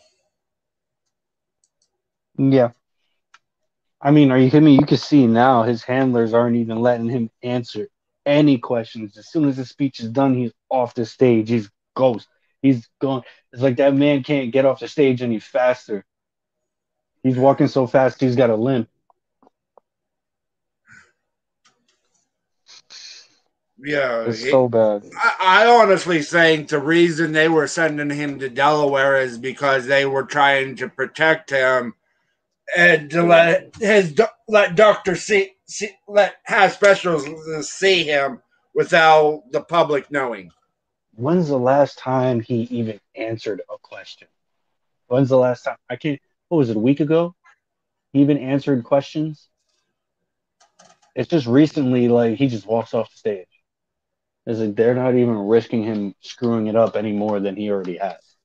Yeah. 2.39 2.71
I 4.01 4.11
mean, 4.11 4.31
are 4.31 4.39
you 4.39 4.51
kidding 4.51 4.67
me? 4.67 4.75
You 4.75 4.87
can 4.87 4.99
see 4.99 5.27
now 5.27 5.63
his 5.63 5.83
handlers 5.83 6.33
aren't 6.35 6.57
even 6.57 6.81
letting 6.81 7.09
him 7.09 7.31
answer 7.43 7.89
any 8.25 8.59
questions. 8.59 9.17
As 9.17 9.29
soon 9.29 9.49
as 9.49 9.57
the 9.57 9.65
speech 9.65 10.01
is 10.01 10.11
done, 10.11 10.35
he's 10.35 10.53
off 10.69 10.95
the 10.95 11.07
stage. 11.07 11.49
He's 11.49 11.71
ghost. 11.95 12.29
He's 12.67 12.89
gone. 13.01 13.23
It's 13.53 13.63
like 13.63 13.77
that 13.77 13.95
man 13.95 14.23
can't 14.23 14.53
get 14.53 14.67
off 14.67 14.81
the 14.81 14.89
stage 14.89 15.23
any 15.23 15.39
faster. 15.39 16.05
He's 17.23 17.37
walking 17.37 17.69
so 17.69 17.87
fast, 17.87 18.21
he's 18.21 18.37
got 18.37 18.51
a 18.51 18.57
limp. 18.57 18.89
Yeah, 23.79 24.25
It's 24.25 24.43
he- 24.43 24.51
so 24.51 24.69
bad. 24.69 25.05
I, 25.21 25.65
I 25.65 25.67
honestly 25.67 26.23
think 26.23 26.69
the 26.69 26.81
reason 26.81 27.33
they 27.33 27.49
were 27.49 27.67
sending 27.67 28.11
him 28.11 28.39
to 28.39 28.49
Delaware 28.49 29.21
is 29.21 29.39
because 29.39 29.87
they 29.87 30.07
were 30.07 30.25
trying 30.25 30.77
to 30.77 30.89
protect 30.89 31.51
him 31.51 31.95
and 32.77 33.11
to 33.11 33.23
let 33.23 33.75
his 33.77 34.19
let 34.49 34.75
Doctor 34.75 35.15
see, 35.15 35.53
see 35.67 35.91
let 36.09 36.37
have 36.45 36.73
specialists 36.73 37.73
see 37.73 38.05
him 38.05 38.41
without 38.75 39.45
the 39.53 39.63
public 39.63 40.11
knowing. 40.11 40.51
When's 41.17 41.49
the 41.49 41.59
last 41.59 41.99
time 41.99 42.41
he 42.41 42.63
even 42.65 43.01
answered 43.15 43.63
a 43.73 43.79
question? 43.79 44.29
When's 45.07 45.31
the 45.31 45.39
last 45.39 45.63
time? 45.63 45.79
I 45.89 45.97
can't. 45.97 46.21
What 46.49 46.59
was 46.59 46.69
it? 46.71 46.77
A 46.77 46.81
week 46.81 47.01
ago? 47.01 47.35
He 48.13 48.21
even 48.21 48.37
answered 48.37 48.85
questions. 48.85 49.49
It's 51.15 51.29
just 51.29 51.47
recently, 51.47 52.09
like 52.09 52.37
he 52.37 52.49
just 52.49 52.67
walks 52.67 52.93
off 52.93 53.11
the 53.11 53.17
stage. 53.17 53.49
It's 54.47 54.61
like 54.61 54.77
they're 54.77 54.95
not 54.95 55.15
even 55.15 55.37
risking 55.39 55.83
him 55.83 56.15
screwing 56.21 56.67
it 56.67 56.77
up 56.77 56.97
any 56.97 57.13
more 57.13 57.41
than 57.41 57.57
he 57.57 57.71
already 57.71 57.97
has. 57.97 58.37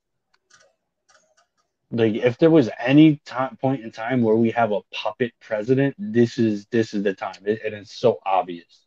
Like 1.92 2.16
if 2.16 2.38
there 2.38 2.50
was 2.50 2.70
any 2.80 3.18
time, 3.26 3.58
point 3.58 3.84
in 3.84 3.92
time 3.92 4.22
where 4.22 4.36
we 4.36 4.52
have 4.52 4.72
a 4.72 4.82
puppet 4.94 5.34
president, 5.42 5.94
this 6.00 6.38
is 6.38 6.66
this 6.68 6.94
is 6.94 7.04
the 7.04 7.14
time, 7.14 7.36
it, 7.46 7.60
and 7.66 7.76
it's 7.76 8.00
so 8.00 8.20
obvious. 8.26 8.81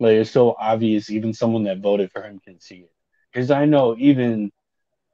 Like 0.00 0.12
it's 0.12 0.30
so 0.30 0.54
obvious, 0.58 1.10
even 1.10 1.32
someone 1.34 1.64
that 1.64 1.80
voted 1.80 2.12
for 2.12 2.22
him 2.22 2.38
can 2.40 2.60
see 2.60 2.76
it. 2.76 2.92
Because 3.32 3.50
I 3.50 3.64
know 3.64 3.96
even 3.98 4.52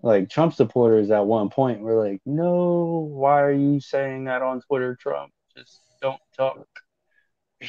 like 0.03 0.29
Trump 0.29 0.53
supporters 0.55 1.11
at 1.11 1.27
one 1.27 1.49
point 1.49 1.81
were 1.81 2.07
like, 2.07 2.21
"No, 2.27 3.09
why 3.11 3.41
are 3.43 3.53
you 3.53 3.81
saying 3.81 4.25
that 4.25 4.43
on 4.43 4.61
Twitter, 4.61 4.97
Trump? 4.97 5.33
Just 5.57 5.81
don't 6.01 6.21
talk." 6.37 6.67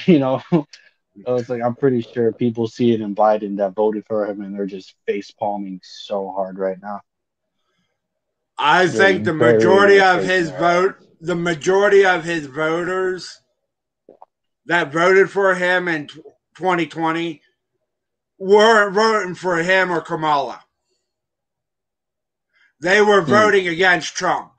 You 0.07 0.19
know, 0.19 0.41
so 0.51 0.65
it's 1.37 1.47
like 1.47 1.61
I'm 1.61 1.75
pretty 1.75 2.01
sure 2.01 2.33
people 2.33 2.67
see 2.67 2.91
it 2.91 2.99
in 2.99 3.15
Biden 3.15 3.57
that 3.57 3.75
voted 3.75 4.05
for 4.05 4.25
him, 4.25 4.41
and 4.41 4.53
they're 4.53 4.65
just 4.65 4.93
face 5.07 5.31
palming 5.31 5.79
so 5.83 6.33
hard 6.35 6.59
right 6.59 6.77
now. 6.81 6.99
I 8.57 8.87
They're 8.87 9.01
think 9.01 9.23
the 9.23 9.33
majority 9.33 10.01
of 10.01 10.23
his 10.23 10.49
vote, 10.49 10.95
the 11.21 11.35
majority 11.35 12.05
of 12.05 12.25
his 12.25 12.47
voters 12.47 13.41
that 14.65 14.91
voted 14.91 15.29
for 15.29 15.55
him 15.55 15.87
in 15.87 16.07
tw- 16.07 16.34
2020 16.55 17.41
weren't 18.37 18.93
voting 18.93 19.35
for 19.35 19.57
him 19.57 19.91
or 19.91 20.01
Kamala. 20.01 20.61
They 22.81 23.01
were 23.01 23.21
Hmm. 23.21 23.29
voting 23.29 23.67
against 23.67 24.15
Trump. 24.15 24.51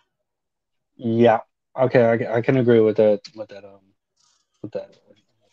Yeah, 0.96 1.40
okay, 1.78 2.10
I, 2.10 2.16
can- 2.16 2.26
I 2.32 2.40
can 2.40 2.56
agree 2.56 2.80
with 2.80 2.96
that. 2.96 3.20
With 3.34 3.48
that, 3.50 3.64
um, 3.64 3.80
with 4.62 4.72
that. 4.72 4.96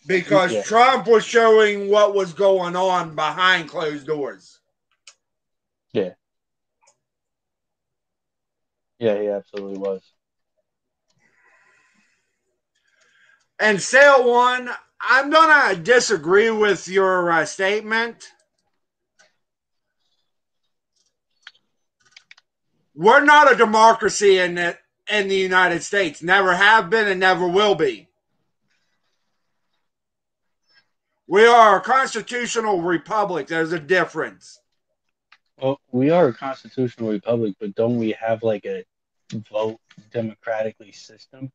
because 0.07 0.51
Yeah. 0.53 0.63
Trump 0.63 1.07
was 1.07 1.25
showing 1.25 1.89
what 1.89 2.13
was 2.13 2.33
going 2.33 2.75
on 2.75 3.15
behind 3.15 3.69
closed 3.69 4.05
doors. 4.07 4.59
Yeah. 5.91 6.13
Yeah, 8.99 9.19
he 9.21 9.27
absolutely 9.27 9.77
was. 9.77 10.01
And 13.59 13.81
sale 13.81 14.29
one, 14.29 14.69
I'm 15.09 15.29
gonna 15.29 15.75
disagree 15.75 16.49
with 16.49 16.87
your 16.87 17.29
uh, 17.29 17.45
statement. 17.45 18.31
We're 22.95 23.23
not 23.23 23.51
a 23.51 23.55
democracy 23.55 24.37
in 24.37 24.57
it 24.57 24.77
in 25.11 25.27
the 25.27 25.35
United 25.35 25.83
States. 25.83 26.21
Never 26.21 26.55
have 26.55 26.89
been 26.89 27.07
and 27.07 27.19
never 27.19 27.47
will 27.47 27.75
be. 27.75 28.07
We 31.27 31.45
are 31.45 31.77
a 31.77 31.81
constitutional 31.81 32.81
republic. 32.81 33.47
There's 33.47 33.73
a 33.73 33.79
difference. 33.79 34.59
Well, 35.59 35.79
we 35.91 36.11
are 36.11 36.27
a 36.27 36.33
constitutional 36.33 37.09
republic, 37.09 37.55
but 37.59 37.75
don't 37.75 37.97
we 37.97 38.11
have 38.19 38.43
like 38.43 38.65
a 38.65 38.83
vote 39.51 39.79
democratically 40.11 40.91
system? 40.91 41.51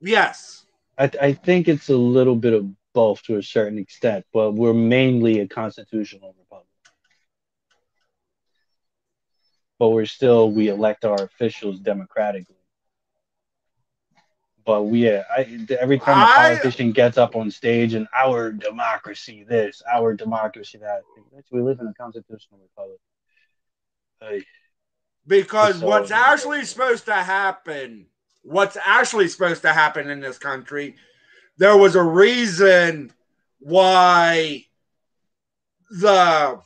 Yes. 0.00 0.65
I, 0.98 1.10
I 1.20 1.32
think 1.32 1.68
it's 1.68 1.88
a 1.88 1.96
little 1.96 2.36
bit 2.36 2.52
of 2.52 2.70
both 2.94 3.22
to 3.24 3.36
a 3.36 3.42
certain 3.42 3.78
extent, 3.78 4.24
but 4.32 4.52
we're 4.52 4.72
mainly 4.72 5.40
a 5.40 5.48
constitutional 5.48 6.34
republic. 6.38 6.66
But 9.78 9.90
we're 9.90 10.06
still 10.06 10.50
we 10.50 10.68
elect 10.68 11.04
our 11.04 11.22
officials 11.22 11.80
democratically. 11.80 12.56
But 14.64 14.84
we, 14.84 15.04
yeah, 15.06 15.22
I, 15.30 15.64
every 15.78 16.00
time 16.00 16.28
a 16.28 16.34
politician 16.34 16.90
gets 16.90 17.18
up 17.18 17.36
on 17.36 17.52
stage 17.52 17.94
and 17.94 18.08
our 18.12 18.50
democracy 18.50 19.44
this, 19.44 19.80
our 19.92 20.12
democracy 20.14 20.78
that, 20.78 21.02
we 21.52 21.60
live 21.60 21.78
in 21.78 21.86
a 21.86 21.94
constitutional 21.94 22.60
republic. 22.60 22.98
Because 25.24 25.78
So- 25.80 25.86
what's 25.86 26.10
actually 26.10 26.64
supposed 26.64 27.04
to 27.04 27.14
happen, 27.14 28.06
what's 28.46 28.76
actually 28.84 29.28
supposed 29.28 29.62
to 29.62 29.72
happen 29.72 30.08
in 30.08 30.20
this 30.20 30.38
country, 30.38 30.94
there 31.58 31.76
was 31.76 31.96
a 31.96 32.02
reason 32.02 33.12
why 33.58 34.64
the 35.90 36.60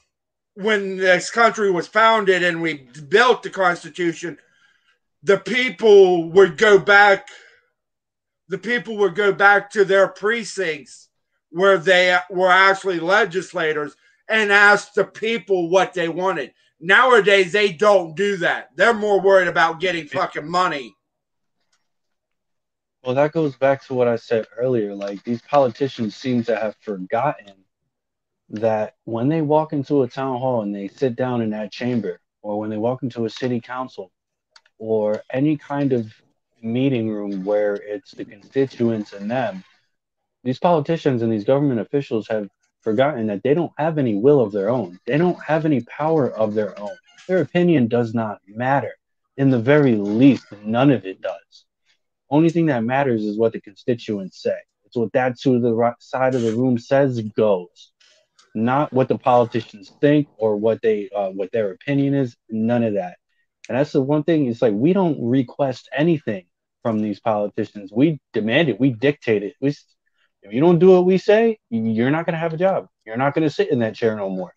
when 0.55 0.97
this 0.97 1.31
country 1.31 1.71
was 1.71 1.87
founded 1.87 2.43
and 2.43 2.61
we 2.61 2.89
built 3.09 3.43
the 3.43 3.51
Constitution, 3.51 4.37
the 5.23 5.39
people 5.39 6.31
would 6.31 6.59
go 6.59 6.79
back. 6.79 7.29
The 8.49 8.59
people 8.59 8.97
would 8.99 9.15
go 9.15 9.33
back 9.33 9.71
to 9.71 9.85
their 9.85 10.09
precincts 10.09 11.09
where 11.51 11.79
they 11.79 12.19
were 12.29 12.51
actually 12.51 13.01
legislators 13.01 13.97
and 14.29 14.53
ask 14.53 14.93
the 14.93 15.05
people 15.05 15.71
what 15.71 15.95
they 15.95 16.09
wanted. 16.09 16.53
Nowadays, 16.81 17.53
they 17.53 17.73
don't 17.73 18.17
do 18.17 18.37
that. 18.39 18.71
They're 18.77 18.93
more 18.93 19.21
worried 19.21 19.49
about 19.49 19.81
getting 19.81 20.07
fucking 20.07 20.49
money. 20.49 20.95
Well, 23.03 23.15
that 23.15 23.33
goes 23.33 23.57
back 23.57 23.83
to 23.87 23.95
what 23.95 24.09
I 24.09 24.17
said 24.17 24.47
earlier. 24.57 24.95
Like 24.95 25.25
these 25.25 25.41
politicians 25.43 26.15
seem 26.15 26.45
to 26.45 26.57
have 26.57 26.77
forgotten 26.81 27.65
that 28.51 28.97
when 29.05 29.29
they 29.29 29.41
walk 29.41 29.73
into 29.73 30.03
a 30.03 30.09
town 30.09 30.39
hall 30.39 30.63
and 30.63 30.75
they 30.75 30.89
sit 30.89 31.17
down 31.17 31.41
in 31.41 31.51
that 31.51 31.73
chamber, 31.73 32.21
or 32.43 32.59
when 32.59 32.69
they 32.69 32.77
walk 32.77 33.03
into 33.03 33.25
a 33.25 33.31
city 33.31 33.61
council, 33.61 34.11
or 34.79 35.23
any 35.33 35.57
kind 35.57 35.93
of 35.93 36.13
meeting 36.63 37.09
room 37.09 37.45
where 37.45 37.75
it's 37.77 38.11
the 38.13 38.25
constituents 38.25 39.13
and 39.15 39.31
them, 39.31 39.65
these 40.45 40.59
politicians 40.59 41.23
and 41.23 41.33
these 41.33 41.45
government 41.45 41.81
officials 41.81 42.29
have 42.29 42.49
forgotten 42.83 43.27
that 43.29 43.43
they 43.43 43.55
don't 43.55 43.73
have 43.79 43.99
any 43.99 44.15
will 44.15 44.41
of 44.41 44.53
their 44.53 44.69
own. 44.69 44.99
They 45.07 45.19
don't 45.19 45.43
have 45.43 45.65
any 45.65 45.81
power 45.83 46.31
of 46.31 46.55
their 46.55 46.79
own. 46.79 46.97
Their 47.29 47.41
opinion 47.41 47.89
does 47.89 48.15
not 48.15 48.41
matter. 48.47 48.93
In 49.37 49.51
the 49.51 49.59
very 49.59 49.97
least, 49.97 50.47
none 50.65 50.91
of 50.91 51.07
it 51.07 51.21
does. 51.21 51.65
Only 52.31 52.51
thing 52.51 52.67
that 52.67 52.85
matters 52.85 53.25
is 53.25 53.37
what 53.37 53.53
the 53.53 53.61
constituents 53.61 54.43
say. 54.43 54.57
It's 54.85 54.97
what 54.97 55.13
that 55.13 55.39
to 55.41 55.61
the 55.61 55.75
right 55.75 55.95
side 55.99 56.35
of 56.35 56.43
the 56.43 56.55
room 56.55 56.79
says 56.79 57.21
goes, 57.21 57.93
not 58.55 58.93
what 58.93 59.09
the 59.09 59.19
politicians 59.19 59.93
think 60.01 60.29
or 60.37 60.57
what 60.57 60.81
they 60.83 61.09
uh, 61.15 61.31
what 61.31 61.53
their 61.53 61.73
opinion 61.73 62.15
is. 62.15 62.37
None 62.49 62.85
of 62.85 62.95
that. 62.95 63.17
And 63.69 63.79
that's 63.79 63.93
the 63.93 64.03
one 64.03 64.25
thing. 64.25 64.47
It's 64.47 64.63
like 64.63 64.75
we 64.75 64.93
don't 64.93 65.19
request 65.21 65.89
anything 65.97 66.47
from 66.83 67.01
these 67.01 67.21
politicians. 67.21 67.93
We 67.93 68.21
demand 68.33 68.69
it. 68.69 68.81
We 68.81 68.91
dictate 68.91 69.43
it. 69.43 69.55
We, 69.61 69.69
if 70.43 70.53
you 70.53 70.61
don't 70.61 70.79
do 70.79 70.91
what 70.91 71.05
we 71.05 71.19
say, 71.19 71.59
you're 71.69 72.11
not 72.11 72.27
going 72.27 72.35
to 72.35 72.41
have 72.41 72.53
a 72.53 72.57
job. 72.57 72.89
You're 73.05 73.17
not 73.17 73.35
going 73.35 73.47
to 73.47 73.55
sit 73.55 73.71
in 73.71 73.81
that 73.81 73.95
chair 73.95 74.17
no 74.17 74.29
more. 74.29 74.53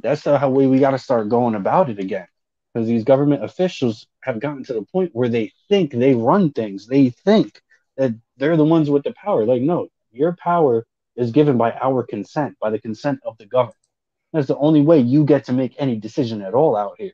That's 0.00 0.22
the 0.22 0.38
how 0.38 0.50
way 0.50 0.66
we 0.66 0.78
got 0.78 0.90
to 0.92 0.98
start 0.98 1.28
going 1.28 1.54
about 1.54 1.90
it 1.90 1.98
again 1.98 2.26
because 2.72 2.88
these 2.88 3.04
government 3.04 3.44
officials 3.44 4.06
have 4.22 4.40
gotten 4.40 4.64
to 4.64 4.72
the 4.72 4.82
point 4.82 5.10
where 5.12 5.28
they 5.28 5.52
think 5.68 5.92
they 5.92 6.14
run 6.14 6.52
things. 6.52 6.86
They 6.86 7.10
think 7.10 7.60
that 7.96 8.14
they're 8.36 8.56
the 8.56 8.64
ones 8.64 8.88
with 8.88 9.04
the 9.04 9.12
power. 9.12 9.44
Like, 9.44 9.62
no, 9.62 9.88
your 10.10 10.36
power 10.36 10.86
is 11.16 11.30
given 11.30 11.58
by 11.58 11.72
our 11.72 12.02
consent, 12.02 12.56
by 12.60 12.70
the 12.70 12.78
consent 12.78 13.20
of 13.24 13.36
the 13.38 13.46
government. 13.46 13.76
That's 14.32 14.46
the 14.46 14.56
only 14.56 14.80
way 14.80 15.00
you 15.00 15.24
get 15.24 15.44
to 15.46 15.52
make 15.52 15.74
any 15.78 15.96
decision 15.96 16.40
at 16.40 16.54
all 16.54 16.76
out 16.76 16.94
here. 16.98 17.12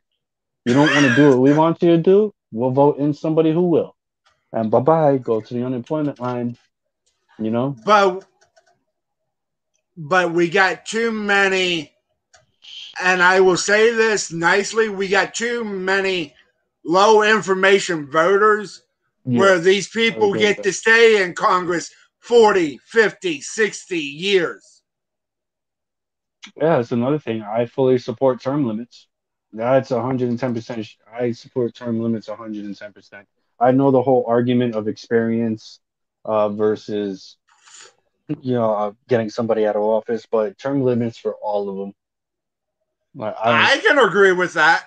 You 0.64 0.74
don't 0.74 0.94
want 0.94 1.06
to 1.06 1.14
do 1.16 1.30
what 1.30 1.40
we 1.40 1.52
want 1.52 1.82
you 1.82 1.90
to 1.90 1.98
do, 1.98 2.32
we'll 2.52 2.70
vote 2.70 2.98
in 2.98 3.12
somebody 3.12 3.52
who 3.52 3.62
will. 3.62 3.96
And 4.52 4.70
bye 4.70 4.80
bye, 4.80 5.18
go 5.18 5.40
to 5.40 5.54
the 5.54 5.64
unemployment 5.64 6.20
line. 6.20 6.56
You 7.38 7.50
know? 7.50 7.76
But 7.84 8.24
but 9.96 10.32
we 10.32 10.48
got 10.48 10.86
too 10.86 11.10
many 11.10 11.92
and 13.02 13.22
I 13.22 13.40
will 13.40 13.56
say 13.56 13.92
this 13.92 14.32
nicely, 14.32 14.88
we 14.88 15.08
got 15.08 15.34
too 15.34 15.64
many 15.64 16.34
low 16.84 17.22
information 17.22 18.10
voters 18.10 18.82
where 19.24 19.58
these 19.58 19.88
people 19.88 20.32
get 20.34 20.62
to 20.62 20.72
stay 20.72 21.22
in 21.22 21.34
Congress 21.34 21.90
40, 22.20 22.78
50, 22.84 23.40
60 23.40 23.98
years. 23.98 24.82
Yeah, 26.56 26.76
that's 26.76 26.92
another 26.92 27.18
thing. 27.18 27.42
I 27.42 27.66
fully 27.66 27.98
support 27.98 28.40
term 28.40 28.66
limits. 28.66 29.06
That's 29.52 29.90
110%. 29.90 30.88
I 31.12 31.32
support 31.32 31.74
term 31.74 32.00
limits 32.00 32.28
110%. 32.28 33.24
I 33.60 33.72
know 33.72 33.90
the 33.90 34.02
whole 34.02 34.24
argument 34.26 34.74
of 34.74 34.88
experience 34.88 35.80
uh, 36.24 36.48
versus 36.48 37.36
you 38.40 38.54
know 38.54 38.72
uh, 38.74 38.92
getting 39.08 39.30
somebody 39.30 39.66
out 39.66 39.76
of 39.76 39.82
office, 39.82 40.26
but 40.30 40.58
term 40.58 40.82
limits 40.82 41.18
for 41.18 41.34
all 41.34 41.68
of 41.68 41.76
them. 41.76 41.94
Like, 43.14 43.34
I, 43.42 43.74
I 43.74 43.78
can 43.78 43.98
agree 43.98 44.32
with 44.32 44.54
that. 44.54 44.84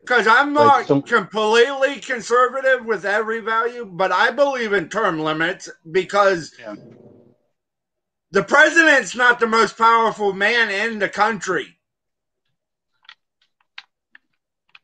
Because 0.00 0.26
I'm 0.28 0.54
Like 0.54 0.66
not 0.66 0.86
some- 0.86 1.02
completely 1.02 1.96
conservative 2.00 2.84
with 2.84 3.04
every 3.04 3.40
value, 3.40 3.84
but 3.84 4.12
I 4.12 4.30
believe 4.30 4.72
in 4.72 4.88
term 4.88 5.18
limits 5.18 5.68
because 5.90 6.54
Yeah. 6.58 6.76
the 8.30 8.44
president's 8.44 9.16
not 9.16 9.40
the 9.40 9.48
most 9.48 9.76
powerful 9.76 10.32
man 10.32 10.70
in 10.70 10.98
the 11.00 11.08
country. 11.08 11.72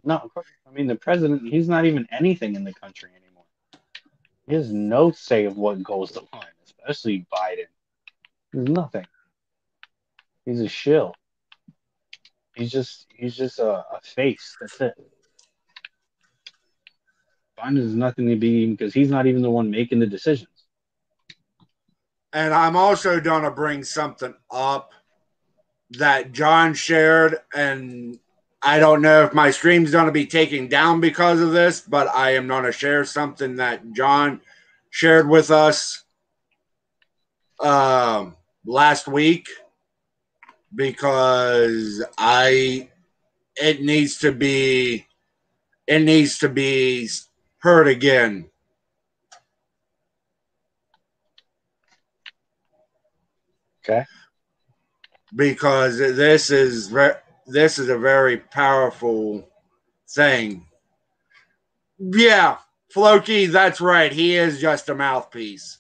no. 0.04 0.30
I 0.66 0.70
mean 0.72 0.86
the 0.88 0.96
president. 0.96 1.42
He's 1.48 1.68
not 1.68 1.84
even 1.84 2.08
anything 2.10 2.56
in 2.56 2.64
the 2.64 2.72
country 2.74 3.10
anymore. 3.14 3.44
He 4.48 4.54
has 4.54 4.72
no 4.72 5.12
say 5.12 5.44
of 5.44 5.56
what 5.56 5.82
goes 5.82 6.16
on, 6.16 6.44
especially 6.64 7.26
Biden. 7.32 7.66
There's 8.52 8.68
nothing. 8.68 9.06
He's 10.44 10.60
a 10.60 10.68
shill. 10.68 11.14
He's 12.54 12.70
just 12.70 13.06
he's 13.14 13.36
just 13.36 13.58
a, 13.58 13.70
a 13.70 14.00
face. 14.02 14.56
That's 14.60 14.80
it. 14.80 14.94
Biden 17.58 17.78
is 17.78 17.94
nothing 17.94 18.28
to 18.28 18.36
be 18.36 18.66
because 18.66 18.92
he's 18.92 19.10
not 19.10 19.26
even 19.26 19.42
the 19.42 19.50
one 19.50 19.70
making 19.70 20.00
the 20.00 20.06
decisions. 20.06 20.48
And 22.32 22.52
I'm 22.54 22.76
also 22.76 23.20
going 23.20 23.42
to 23.42 23.50
bring 23.50 23.84
something 23.84 24.34
up 24.50 24.92
that 25.90 26.32
John 26.32 26.74
shared. 26.74 27.36
And 27.54 28.18
I 28.62 28.78
don't 28.78 29.02
know 29.02 29.24
if 29.24 29.34
my 29.34 29.50
stream's 29.50 29.90
going 29.90 30.06
to 30.06 30.12
be 30.12 30.26
taken 30.26 30.68
down 30.68 31.00
because 31.00 31.40
of 31.40 31.52
this, 31.52 31.80
but 31.80 32.08
I 32.08 32.34
am 32.34 32.48
going 32.48 32.64
to 32.64 32.72
share 32.72 33.04
something 33.04 33.56
that 33.56 33.92
John 33.92 34.40
shared 34.90 35.28
with 35.28 35.50
us 35.50 36.04
um, 37.60 38.36
last 38.64 39.06
week 39.06 39.46
because 40.74 42.04
I 42.18 42.88
it 43.56 43.82
needs 43.82 44.18
to 44.18 44.32
be 44.32 45.06
it 45.86 46.00
needs 46.00 46.38
to 46.38 46.48
be 46.48 47.08
heard 47.58 47.88
again. 47.88 48.48
Okay. 53.84 54.04
because 55.34 55.98
this 55.98 56.50
is 56.50 56.90
this 57.46 57.78
is 57.78 57.88
a 57.88 57.98
very 57.98 58.36
powerful 58.38 59.48
thing. 60.08 60.66
Yeah, 61.98 62.58
Floki, 62.90 63.46
that's 63.46 63.80
right. 63.80 64.12
He 64.12 64.36
is 64.36 64.60
just 64.60 64.88
a 64.88 64.94
mouthpiece. 64.94 65.78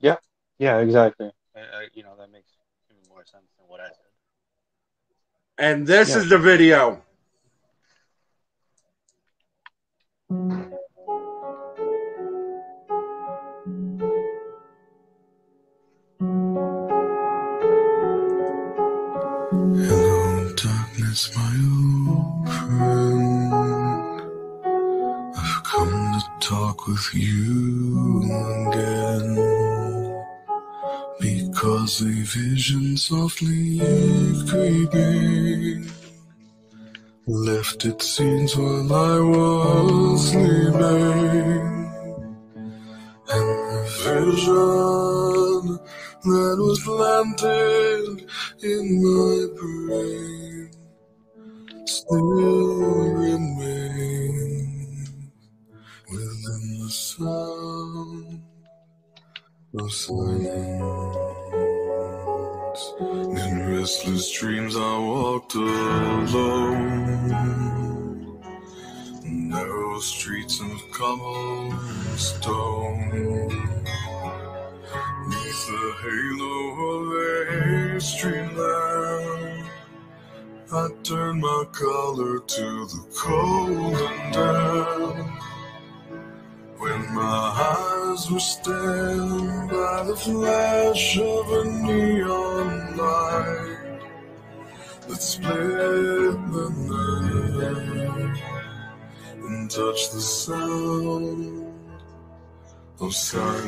Yeah, 0.00 0.16
Yeah, 0.58 0.78
exactly. 0.78 1.32
Uh, 1.56 1.60
you 1.94 2.02
know 2.02 2.14
that 2.18 2.30
makes 2.30 2.50
even 2.90 3.02
more 3.08 3.24
sense 3.24 3.46
than 3.58 3.66
what 3.68 3.80
I 3.80 3.88
said. 3.88 3.94
And 5.58 5.86
this 5.86 6.10
Yeah. 6.10 6.18
is 6.18 6.28
the 6.28 6.38
video. 6.38 7.02
Hello, 19.48 20.52
darkness, 20.56 21.30
my 21.36 21.52
old 21.72 22.48
friend. 22.48 23.52
I've 25.36 25.62
come 25.64 26.20
to 26.20 26.46
talk 26.48 26.86
with 26.86 27.08
you 27.14 28.22
again. 28.68 29.55
Because 31.66 32.00
a 32.00 32.04
vision 32.04 32.96
softly 32.96 33.80
creeping 34.48 35.90
left 37.26 37.84
its 37.84 38.08
scenes 38.08 38.56
while 38.56 38.94
I 38.94 39.18
was 39.18 40.30
sleeping. 40.30 41.64
And 43.32 43.48
the 43.66 43.82
vision 44.06 45.62
that 46.22 46.56
was 46.66 46.78
planted 46.84 48.30
in 48.62 48.84
my 49.02 49.36
brain. 49.58 50.70
Still 51.84 53.10
remains 53.24 55.10
within 56.12 56.64
the 56.78 56.90
sound 56.90 57.55
of 59.78 59.92
silence. 59.92 61.16
In 62.98 63.76
restless 63.76 64.30
dreams, 64.32 64.76
I 64.76 64.98
walked 64.98 65.54
alone. 65.54 67.26
Narrow 69.24 70.00
streets 70.00 70.60
of 70.60 70.90
cobblestone. 70.92 71.78
Neath 75.28 75.66
the 75.66 75.94
halo 76.02 76.56
of 76.90 77.06
a 77.96 78.00
street 78.00 78.50
lamp, 78.56 79.66
I 80.72 80.88
turned 81.02 81.40
my 81.40 81.64
collar 81.72 82.38
to 82.38 82.86
the 82.86 83.04
cold 83.14 83.96
and 83.96 84.32
damp. 84.32 85.55
When 86.86 87.02
my 87.14 87.22
eyes 87.74 88.22
were 88.30 88.38
stabbed 88.38 89.70
by 89.70 90.04
the 90.04 90.14
flash 90.14 91.18
of 91.18 91.50
a 91.50 91.64
neon 91.82 92.96
light 92.96 93.98
that 95.08 95.20
split 95.20 96.38
the 96.54 96.68
night 96.92 98.38
and 99.34 99.68
touched 99.68 100.12
the 100.12 100.20
sound 100.20 101.74
of 103.00 103.12
silence. 103.12 103.66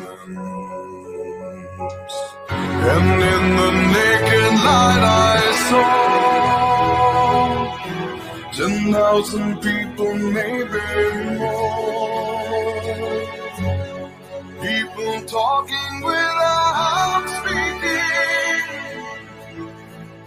And 2.49 3.23
in 3.32 3.45
the 3.61 3.70
naked 3.97 4.55
light 4.69 5.05
I 5.05 5.40
saw 5.66 5.89
ten 8.53 8.74
thousand 8.93 9.51
people, 9.61 10.15
maybe 10.15 10.82
more. 11.36 11.98
People 14.62 15.22
talking 15.26 16.02
without 16.02 17.26
speaking. 17.28 18.64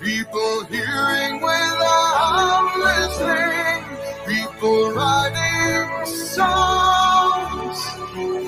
People 0.02 0.66
hearing 0.66 1.42
without 1.42 2.72
listening. 2.78 3.84
People 4.28 4.92
writing 4.94 6.06
songs 6.06 7.80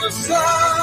the 0.06 0.12
sound 0.12 0.75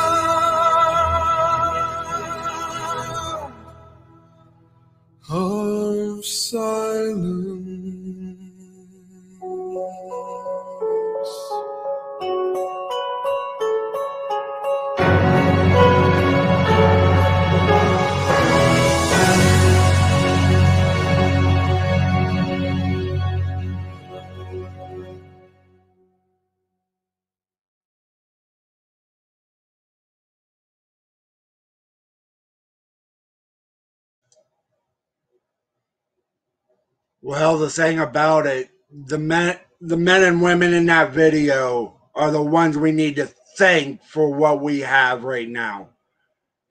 Well, 37.23 37.57
the 37.57 37.71
thing 37.71 38.01
about 38.01 38.47
it, 38.47 38.71
the 38.91 39.19
men, 39.19 39.59
the 39.81 39.97
men 39.97 40.25
and 40.25 40.43
women 40.43 40.75
in 40.75 40.87
that 40.87 41.13
video 41.13 42.01
are 42.17 42.33
the 42.33 42.43
ones 42.43 42.77
we 42.77 42.91
need 42.91 43.17
to 43.17 43.27
thank 43.57 44.03
for 44.03 44.29
what 44.35 44.61
we 44.61 44.81
have 44.81 45.23
right 45.23 45.49
now. 45.49 45.91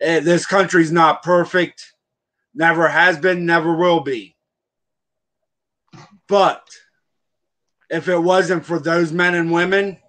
Eh, 0.02 0.20
This 0.20 0.46
country's 0.46 0.92
not 0.92 1.24
perfect, 1.24 1.94
never 2.54 2.90
has 2.90 3.18
been, 3.18 3.46
never 3.46 3.76
will 3.76 4.02
be. 4.02 4.36
But 6.28 6.68
if 7.90 8.10
it 8.10 8.20
wasn't 8.20 8.66
for 8.66 8.78
those 8.78 9.14
men 9.14 9.36
and 9.36 9.52
women, 9.54 10.00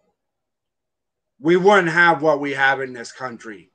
we 1.39 1.56
wouldn't 1.56 1.89
have 1.89 2.20
what 2.20 2.40
we 2.40 2.52
have 2.52 2.81
in 2.81 2.93
this 2.93 3.12
country. 3.12 3.70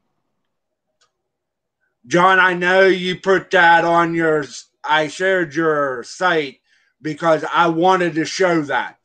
John, 2.05 2.39
I 2.39 2.53
know 2.53 2.85
you 2.87 3.19
put 3.19 3.51
that 3.51 3.83
on 3.83 4.13
your, 4.13 4.45
I 4.87 5.07
shared 5.07 5.55
your 5.55 6.03
site 6.03 6.59
because 7.01 7.43
I 7.51 7.67
wanted 7.67 8.15
to 8.15 8.25
show 8.25 8.61
that. 8.63 8.97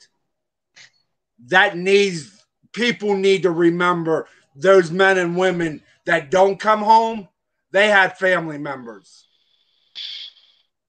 That 1.46 1.76
needs, 1.76 2.44
people 2.72 3.16
need 3.16 3.42
to 3.42 3.50
remember 3.50 4.26
those 4.54 4.90
men 4.90 5.18
and 5.18 5.36
women 5.36 5.82
that 6.04 6.30
don't 6.30 6.58
come 6.58 6.82
home, 6.82 7.28
they 7.70 7.88
had 7.88 8.18
family 8.18 8.58
members. 8.58 9.26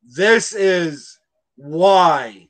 This 0.03 0.53
is 0.53 1.17
why 1.55 2.49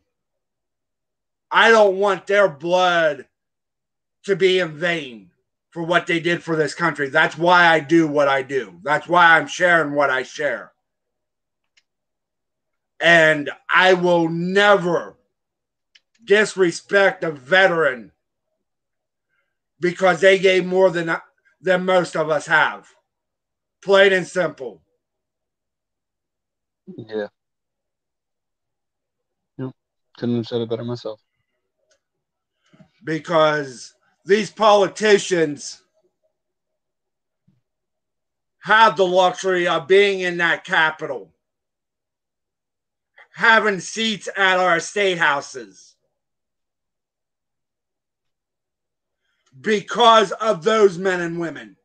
I 1.52 1.70
don't 1.70 1.98
want 1.98 2.26
their 2.28 2.50
blood 2.50 3.28
to 4.26 4.36
be 4.36 4.60
in 4.60 4.76
vain 4.76 5.30
for 5.70 5.84
what 5.84 6.08
they 6.08 6.20
did 6.20 6.44
for 6.44 6.56
this 6.56 6.74
country. 6.74 7.10
That's 7.10 7.38
why 7.38 7.68
I 7.68 7.80
do 7.80 8.08
what 8.08 8.28
I 8.28 8.42
do. 8.42 8.80
That's 8.84 9.08
why 9.08 9.38
I'm 9.38 9.48
sharing 9.48 9.94
what 9.94 10.10
I 10.10 10.24
share. 10.24 10.73
And 13.04 13.52
I 13.72 13.94
will 13.94 14.30
never 14.30 15.18
disrespect 16.24 17.26
a 17.26 17.32
veteran 17.32 18.14
because 19.82 20.22
they 20.22 20.40
gave 20.40 20.66
more 20.66 20.90
than 20.90 21.14
than 21.60 21.86
most 21.86 22.16
of 22.16 22.30
us 22.30 22.46
have. 22.46 22.88
Plain 23.84 24.14
and 24.14 24.26
simple. 24.26 24.82
Yeah. 26.98 27.28
Yep. 29.58 29.72
Couldn't 30.18 30.38
have 30.38 30.48
said 30.48 30.62
it 30.62 30.70
better 30.70 30.86
myself. 30.86 31.20
Because 33.04 33.94
these 34.26 34.50
politicians 34.50 35.82
have 38.62 38.96
the 38.96 39.06
luxury 39.06 39.68
of 39.68 39.90
being 39.90 40.22
in 40.22 40.38
that 40.38 40.64
capital, 40.64 41.33
having 43.34 43.80
seats 43.80 44.30
at 44.38 44.60
our 44.60 44.80
state 44.80 45.18
houses. 45.18 45.96
Because 49.60 50.32
of 50.34 50.64
those 50.64 50.98
men 50.98 51.22
and 51.22 51.40
women. 51.40 51.76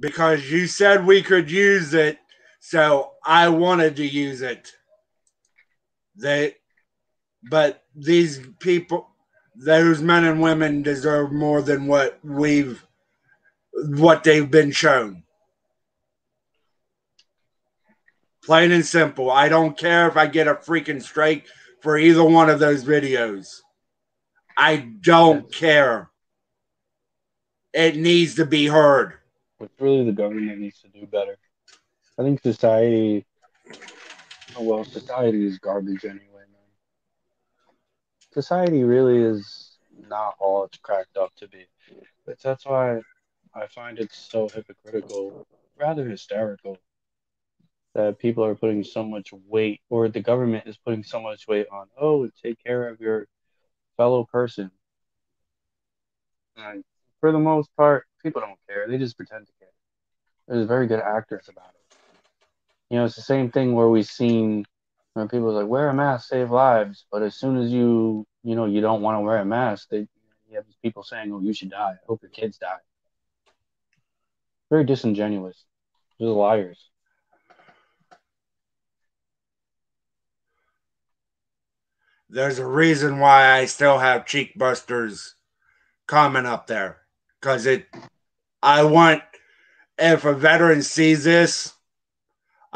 because 0.00 0.50
you 0.50 0.66
said 0.66 1.04
we 1.04 1.22
could 1.22 1.50
use 1.50 1.94
it, 1.94 2.18
so 2.68 3.12
I 3.24 3.48
wanted 3.48 3.96
to 3.96 4.06
use 4.06 4.42
it. 4.42 4.74
They, 6.16 6.56
but 7.42 7.82
these 7.96 8.46
people, 8.60 9.08
those 9.56 10.02
men 10.02 10.24
and 10.24 10.42
women 10.42 10.82
deserve 10.82 11.32
more 11.32 11.62
than 11.62 11.86
what 11.86 12.18
we've, 12.22 12.84
what 13.72 14.22
they've 14.22 14.50
been 14.50 14.70
shown. 14.70 15.22
Plain 18.44 18.72
and 18.72 18.84
simple. 18.84 19.30
I 19.30 19.48
don't 19.48 19.78
care 19.78 20.06
if 20.06 20.18
I 20.18 20.26
get 20.26 20.46
a 20.46 20.54
freaking 20.54 21.02
strike 21.02 21.46
for 21.80 21.96
either 21.96 22.22
one 22.22 22.50
of 22.50 22.58
those 22.58 22.84
videos. 22.84 23.60
I 24.58 24.76
don't 25.00 25.50
care. 25.50 26.10
It 27.72 27.96
needs 27.96 28.34
to 28.34 28.44
be 28.44 28.66
heard. 28.66 29.14
But 29.58 29.70
really, 29.80 30.04
the 30.04 30.12
government 30.12 30.58
needs 30.58 30.82
to 30.82 30.88
do 30.88 31.06
better. 31.06 31.38
I 32.18 32.22
think 32.24 32.42
society, 32.42 33.24
well, 34.58 34.84
society 34.84 35.46
is 35.46 35.58
garbage 35.60 36.04
anyway, 36.04 36.18
man. 36.50 36.72
Society 38.32 38.82
really 38.82 39.22
is 39.22 39.78
not 40.08 40.34
all 40.40 40.64
it's 40.64 40.78
cracked 40.78 41.16
up 41.16 41.32
to 41.36 41.46
be. 41.46 41.66
But 42.26 42.40
that's 42.42 42.66
why 42.66 43.00
I 43.54 43.68
find 43.68 44.00
it 44.00 44.12
so 44.12 44.48
hypocritical, 44.48 45.46
rather 45.78 46.08
hysterical, 46.08 46.78
that 47.94 48.18
people 48.18 48.44
are 48.44 48.56
putting 48.56 48.82
so 48.82 49.04
much 49.04 49.32
weight, 49.46 49.80
or 49.88 50.08
the 50.08 50.20
government 50.20 50.66
is 50.66 50.76
putting 50.76 51.04
so 51.04 51.20
much 51.20 51.46
weight 51.46 51.66
on, 51.70 51.86
oh, 52.00 52.28
take 52.42 52.62
care 52.64 52.88
of 52.88 53.00
your 53.00 53.28
fellow 53.96 54.24
person. 54.24 54.72
And 56.56 56.82
for 57.20 57.30
the 57.30 57.38
most 57.38 57.70
part, 57.76 58.06
people 58.24 58.40
don't 58.40 58.58
care. 58.68 58.88
They 58.88 58.98
just 58.98 59.16
pretend 59.16 59.46
to 59.46 59.52
care. 59.60 59.68
There's 60.48 60.66
very 60.66 60.88
good 60.88 61.00
actors 61.00 61.48
about 61.48 61.70
it. 61.74 61.77
You 62.90 62.98
know, 62.98 63.04
it's 63.04 63.16
the 63.16 63.22
same 63.22 63.50
thing 63.50 63.74
where 63.74 63.88
we've 63.88 64.06
seen 64.06 64.64
when 65.14 65.28
people 65.28 65.52
like, 65.52 65.66
wear 65.66 65.88
a 65.88 65.94
mask, 65.94 66.28
save 66.28 66.50
lives. 66.50 67.04
But 67.10 67.22
as 67.22 67.34
soon 67.34 67.58
as 67.58 67.70
you, 67.70 68.26
you 68.42 68.54
know, 68.54 68.66
you 68.66 68.80
don't 68.80 69.02
want 69.02 69.16
to 69.16 69.20
wear 69.20 69.38
a 69.38 69.44
mask, 69.44 69.88
they, 69.90 70.06
you 70.48 70.56
have 70.56 70.66
these 70.66 70.78
people 70.82 71.02
saying, 71.02 71.32
oh, 71.32 71.40
you 71.40 71.52
should 71.52 71.70
die. 71.70 71.92
I 71.92 72.06
hope 72.06 72.22
your 72.22 72.30
kids 72.30 72.58
die. 72.58 72.78
Very 74.70 74.84
disingenuous. 74.84 75.64
They're 76.18 76.28
liars. 76.28 76.88
There's 82.30 82.58
a 82.58 82.66
reason 82.66 83.18
why 83.18 83.52
I 83.52 83.64
still 83.64 83.98
have 83.98 84.26
cheek 84.26 84.56
busters 84.56 85.34
comment 86.06 86.46
up 86.46 86.66
there 86.66 86.96
because 87.38 87.66
it 87.66 87.86
i 88.62 88.82
want 88.82 89.22
if 89.98 90.24
a 90.24 90.32
veteran 90.32 90.82
sees 90.82 91.22
this 91.22 91.74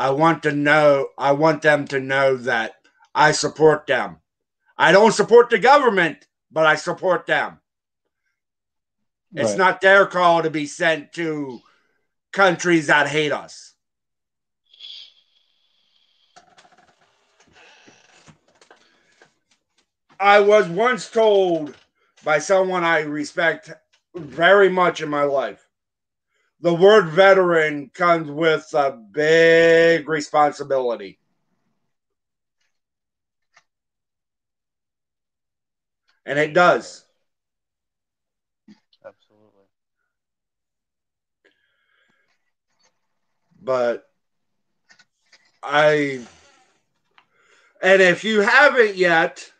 i 0.03 0.11
want 0.11 0.43
to 0.43 0.51
know 0.51 1.09
i 1.17 1.31
want 1.31 1.63
them 1.63 1.87
to 1.87 2.01
know 2.01 2.37
that 2.37 2.73
i 3.15 3.31
support 3.31 3.87
them. 3.87 4.19
I 4.77 4.91
don't 4.91 5.13
support 5.13 5.49
the 5.49 5.59
government 5.59 6.27
but 6.51 6.67
i 6.67 6.75
support 6.75 7.27
them. 7.27 7.61
It's 9.35 9.57
not 9.57 9.81
their 9.81 10.05
call 10.07 10.43
to 10.43 10.51
be 10.51 10.67
sent 10.67 11.13
to 11.15 11.61
countries 12.33 12.89
that 12.89 13.07
hate 13.07 13.33
us. 13.33 13.75
I 20.19 20.41
was 20.41 20.69
once 20.69 21.11
told 21.11 21.77
by 22.25 22.39
someone 22.41 22.85
i 22.85 23.01
respect 23.01 23.73
very 24.15 24.69
much 24.69 25.01
in 25.01 25.09
my 25.09 25.23
life. 25.23 25.62
The 26.63 26.73
word 26.73 27.09
veteran 27.09 27.91
comes 27.93 28.31
with 28.31 28.73
a 28.73 28.93
big 28.93 30.09
responsibility. 30.09 31.19
And 36.25 36.39
it 36.39 36.55
does. 36.55 37.05
Absolutely. 39.05 39.65
But 43.61 44.09
I, 45.65 46.21
and 47.83 48.01
if 48.03 48.23
you 48.23 48.41
haven't 48.41 48.95
yet, 48.95 49.51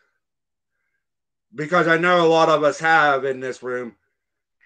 because 1.53 1.89
I 1.89 1.97
know 1.99 2.25
a 2.25 2.29
lot 2.29 2.49
of 2.49 2.63
us 2.63 2.79
have 2.79 3.25
in 3.25 3.41
this 3.41 3.61
room, 3.61 3.97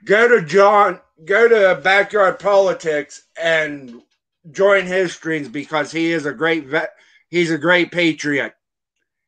go 0.07 0.29
to 0.29 0.47
John, 0.47 1.01
go 1.25 1.49
to 1.49 1.81
Backyard 1.83 2.39
Politics 2.39 3.27
and 3.41 4.03
join 4.51 4.87
his 4.87 5.13
streams 5.13 5.49
because 5.49 5.93
he 5.93 6.13
is 6.13 6.25
a 6.25 6.33
great 6.33 6.67
vet. 6.67 6.91
He's 7.29 7.51
a 7.51 7.59
great 7.59 7.93
patriot. 7.93 8.55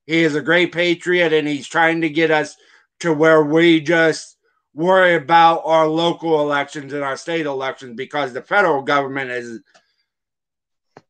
He 0.06 0.22
is 0.22 0.34
a 0.34 0.40
great 0.40 0.72
patriot, 0.72 1.34
and 1.34 1.46
he's 1.46 1.66
trying 1.66 2.00
to 2.00 2.08
get 2.08 2.30
us 2.30 2.56
to 3.00 3.12
where 3.12 3.42
we 3.42 3.80
just 3.80 4.36
worry 4.72 5.16
about 5.16 5.62
our 5.64 5.86
local 5.86 6.40
elections 6.40 6.92
and 6.92 7.02
our 7.02 7.16
state 7.16 7.44
elections 7.44 7.96
because 7.96 8.32
the 8.32 8.40
federal 8.40 8.80
government 8.80 9.30
is 9.30 9.60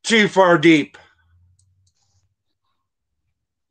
too 0.03 0.27
far 0.27 0.59
deep. 0.59 0.97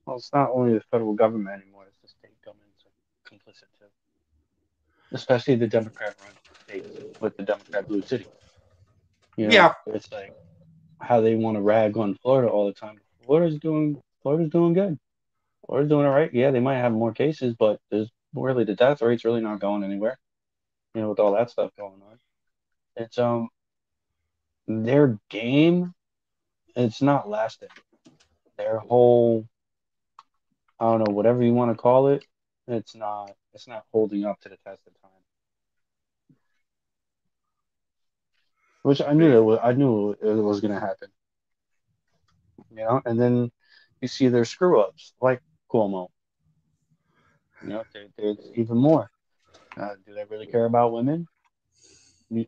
Well, 0.06 0.18
it's 0.18 0.32
not 0.34 0.52
only 0.54 0.76
the 0.76 0.84
federal 0.92 1.14
government 1.14 1.62
anymore, 1.62 1.86
it's 1.88 1.98
the 2.02 2.08
state 2.08 2.40
governments 2.46 2.86
are 2.86 3.30
complicit 3.30 3.68
too. 3.78 3.92
Especially 5.12 5.56
the 5.56 5.68
Democrat 5.68 6.16
run 6.22 6.32
states 6.64 7.22
with 7.22 7.38
the 7.38 7.44
Democrat 7.44 7.88
blue 7.88 8.02
city. 8.02 8.26
You 9.38 9.48
know, 9.48 9.54
Yeah. 9.54 9.74
It's 9.88 10.12
like 10.12 10.34
how 11.00 11.22
they 11.22 11.36
want 11.36 11.58
to 11.58 11.62
rag 11.62 11.98
on 11.98 12.16
Florida 12.16 12.50
all 12.50 12.66
the 12.68 12.74
time. 12.74 13.00
Florida's 13.26 13.60
doing 13.60 14.02
Florida's 14.22 14.52
doing 14.52 14.74
good. 14.74 14.98
Florida's 15.66 15.90
doing 15.90 16.06
all 16.06 16.14
right. 16.14 16.34
Yeah, 16.34 16.52
they 16.52 16.60
might 16.60 16.78
have 16.78 16.92
more 16.92 17.14
cases, 17.14 17.54
but 17.58 17.80
there's 17.92 18.10
really 18.34 18.64
the 18.64 18.76
death 18.76 19.02
rate's 19.02 19.26
really 19.26 19.42
not 19.42 19.60
going 19.60 19.84
anywhere. 19.84 20.18
You 20.94 21.02
know, 21.02 21.10
with 21.10 21.20
all 21.20 21.34
that 21.34 21.50
stuff 21.50 21.72
going 21.78 22.02
on. 22.10 22.20
It's 22.96 23.18
um 23.18 23.50
their 24.68 25.18
game, 25.30 25.94
it's 26.76 27.02
not 27.02 27.30
lasting. 27.30 27.70
Their 28.58 28.80
whole 28.80 29.46
I 30.80 30.86
don't 30.86 31.08
know, 31.08 31.14
whatever 31.14 31.44
you 31.44 31.54
want 31.54 31.72
to 31.72 31.82
call 31.82 32.08
it, 32.08 32.26
it's 32.68 32.96
not 32.96 33.32
it's 33.58 33.68
not 33.68 33.86
holding 33.92 34.24
up 34.24 34.40
to 34.42 34.50
the 34.50 34.58
test 34.58 34.82
of 34.86 34.94
time. 35.02 35.12
Which 38.84 39.02
I 39.02 39.14
knew 39.14 39.36
it 39.36 39.42
was, 39.42 39.60
I 39.64 39.74
knew 39.74 40.12
it 40.12 40.44
was 40.50 40.62
going 40.62 40.76
to 40.76 40.80
happen. 40.80 41.10
You 42.70 42.78
know, 42.78 43.02
and 43.04 43.20
then 43.20 43.52
you 44.00 44.08
see 44.08 44.28
their 44.28 44.46
screw 44.46 44.80
ups 44.80 45.14
like 45.20 45.42
Cuomo. 45.74 46.10
You 47.64 47.70
know, 47.70 47.84
there, 47.94 48.06
there's 48.16 48.38
even 48.54 48.78
more. 48.78 49.10
Uh, 49.76 49.96
do 50.06 50.14
they 50.14 50.26
really 50.26 50.46
care 50.46 50.66
about 50.66 50.94
women? 50.94 51.28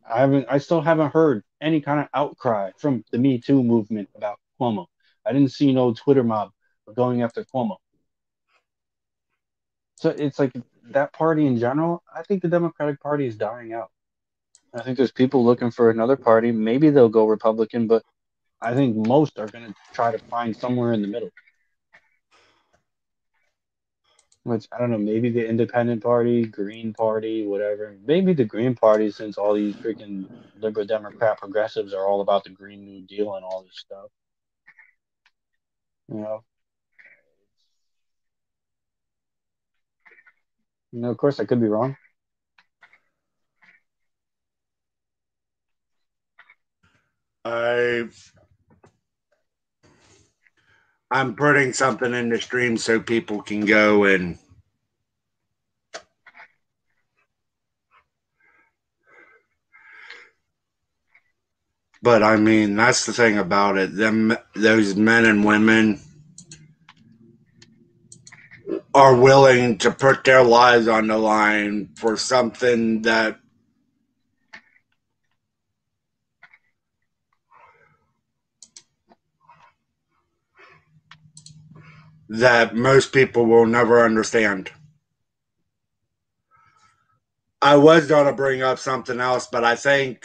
I 0.08 0.20
haven't. 0.20 0.46
I 0.48 0.58
still 0.58 0.80
haven't 0.80 1.12
heard 1.12 1.42
any 1.60 1.80
kind 1.80 1.98
of 1.98 2.06
outcry 2.14 2.70
from 2.78 3.04
the 3.10 3.18
Me 3.18 3.40
Too 3.40 3.64
movement 3.64 4.08
about 4.14 4.38
Cuomo. 4.60 4.86
I 5.26 5.32
didn't 5.32 5.50
see 5.50 5.72
no 5.72 5.92
Twitter 5.92 6.22
mob 6.22 6.50
going 6.94 7.22
after 7.22 7.44
Cuomo. 7.44 7.78
So 9.96 10.08
it's 10.08 10.38
like 10.38 10.52
that 10.90 11.12
party 11.12 11.46
in 11.46 11.58
general. 11.58 12.02
I 12.14 12.22
think 12.22 12.42
the 12.42 12.48
Democratic 12.48 13.00
Party 13.00 13.26
is 13.26 13.36
dying 13.36 13.72
out. 13.72 13.90
I 14.72 14.82
think 14.82 14.96
there's 14.96 15.12
people 15.12 15.44
looking 15.44 15.70
for 15.70 15.90
another 15.90 16.16
party. 16.16 16.52
Maybe 16.52 16.90
they'll 16.90 17.08
go 17.08 17.26
Republican, 17.26 17.86
but 17.86 18.04
I 18.60 18.74
think 18.74 18.94
most 18.94 19.38
are 19.38 19.46
going 19.46 19.66
to 19.66 19.74
try 19.92 20.12
to 20.12 20.18
find 20.18 20.56
somewhere 20.56 20.92
in 20.92 21.02
the 21.02 21.08
middle. 21.08 21.30
Which 24.42 24.66
I 24.72 24.78
don't 24.78 24.90
know, 24.90 24.98
maybe 24.98 25.30
the 25.30 25.46
Independent 25.46 26.02
Party, 26.02 26.44
Green 26.44 26.94
Party, 26.94 27.46
whatever. 27.46 27.96
Maybe 28.06 28.32
the 28.32 28.44
Green 28.44 28.74
Party, 28.74 29.10
since 29.10 29.36
all 29.36 29.54
these 29.54 29.74
freaking 29.76 30.26
liberal 30.58 30.86
Democrat 30.86 31.38
progressives 31.38 31.92
are 31.92 32.06
all 32.06 32.20
about 32.20 32.44
the 32.44 32.50
Green 32.50 32.84
New 32.84 33.02
Deal 33.02 33.34
and 33.34 33.44
all 33.44 33.62
this 33.62 33.78
stuff. 33.78 34.06
You 36.08 36.20
know, 36.20 36.44
you 40.92 41.00
know, 41.00 41.10
of 41.10 41.16
course, 41.16 41.40
I 41.40 41.44
could 41.44 41.60
be 41.60 41.68
wrong. 41.68 41.96
I 47.44 48.08
I'm 51.10 51.34
putting 51.34 51.72
something 51.72 52.14
in 52.14 52.28
the 52.28 52.40
stream 52.40 52.76
so 52.76 53.00
people 53.00 53.42
can 53.42 53.64
go 53.64 54.04
and 54.04 54.38
But 62.02 62.22
I 62.22 62.36
mean, 62.36 62.76
that's 62.76 63.04
the 63.04 63.12
thing 63.12 63.36
about 63.36 63.76
it. 63.76 63.94
Them 63.94 64.36
those 64.54 64.96
men 64.96 65.26
and 65.26 65.44
women 65.44 66.00
are 68.94 69.14
willing 69.14 69.78
to 69.78 69.90
put 69.90 70.24
their 70.24 70.42
lives 70.42 70.88
on 70.88 71.06
the 71.06 71.18
line 71.18 71.90
for 71.96 72.16
something 72.16 73.02
that 73.02 73.38
that 82.28 82.74
most 82.76 83.12
people 83.12 83.44
will 83.44 83.66
never 83.66 84.04
understand. 84.04 84.70
I 87.62 87.76
was 87.76 88.06
going 88.06 88.26
to 88.26 88.32
bring 88.32 88.62
up 88.62 88.78
something 88.78 89.20
else, 89.20 89.46
but 89.50 89.64
I 89.64 89.74
think 89.74 90.24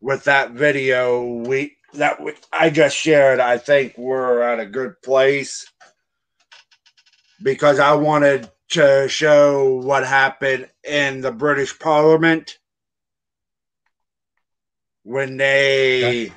with 0.00 0.24
that 0.24 0.52
video 0.52 1.24
we 1.24 1.76
that 1.94 2.22
we, 2.22 2.32
I 2.52 2.70
just 2.70 2.96
shared, 2.96 3.40
I 3.40 3.58
think 3.58 3.96
we're 3.96 4.42
at 4.42 4.60
a 4.60 4.66
good 4.66 5.00
place 5.02 5.66
because 7.42 7.78
I 7.78 7.94
wanted 7.94 8.50
to 8.70 9.08
show 9.08 9.74
what 9.82 10.04
happened 10.04 10.68
in 10.84 11.20
the 11.20 11.30
British 11.30 11.78
Parliament 11.78 12.58
when 15.04 15.36
they 15.36 16.32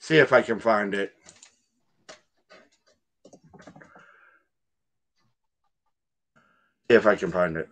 see 0.00 0.18
if 0.18 0.32
I 0.32 0.42
can 0.42 0.58
find 0.58 0.94
it. 0.94 1.12
See 6.90 6.96
if 6.96 7.06
I 7.06 7.14
can 7.14 7.30
find 7.30 7.56
it. 7.56 7.68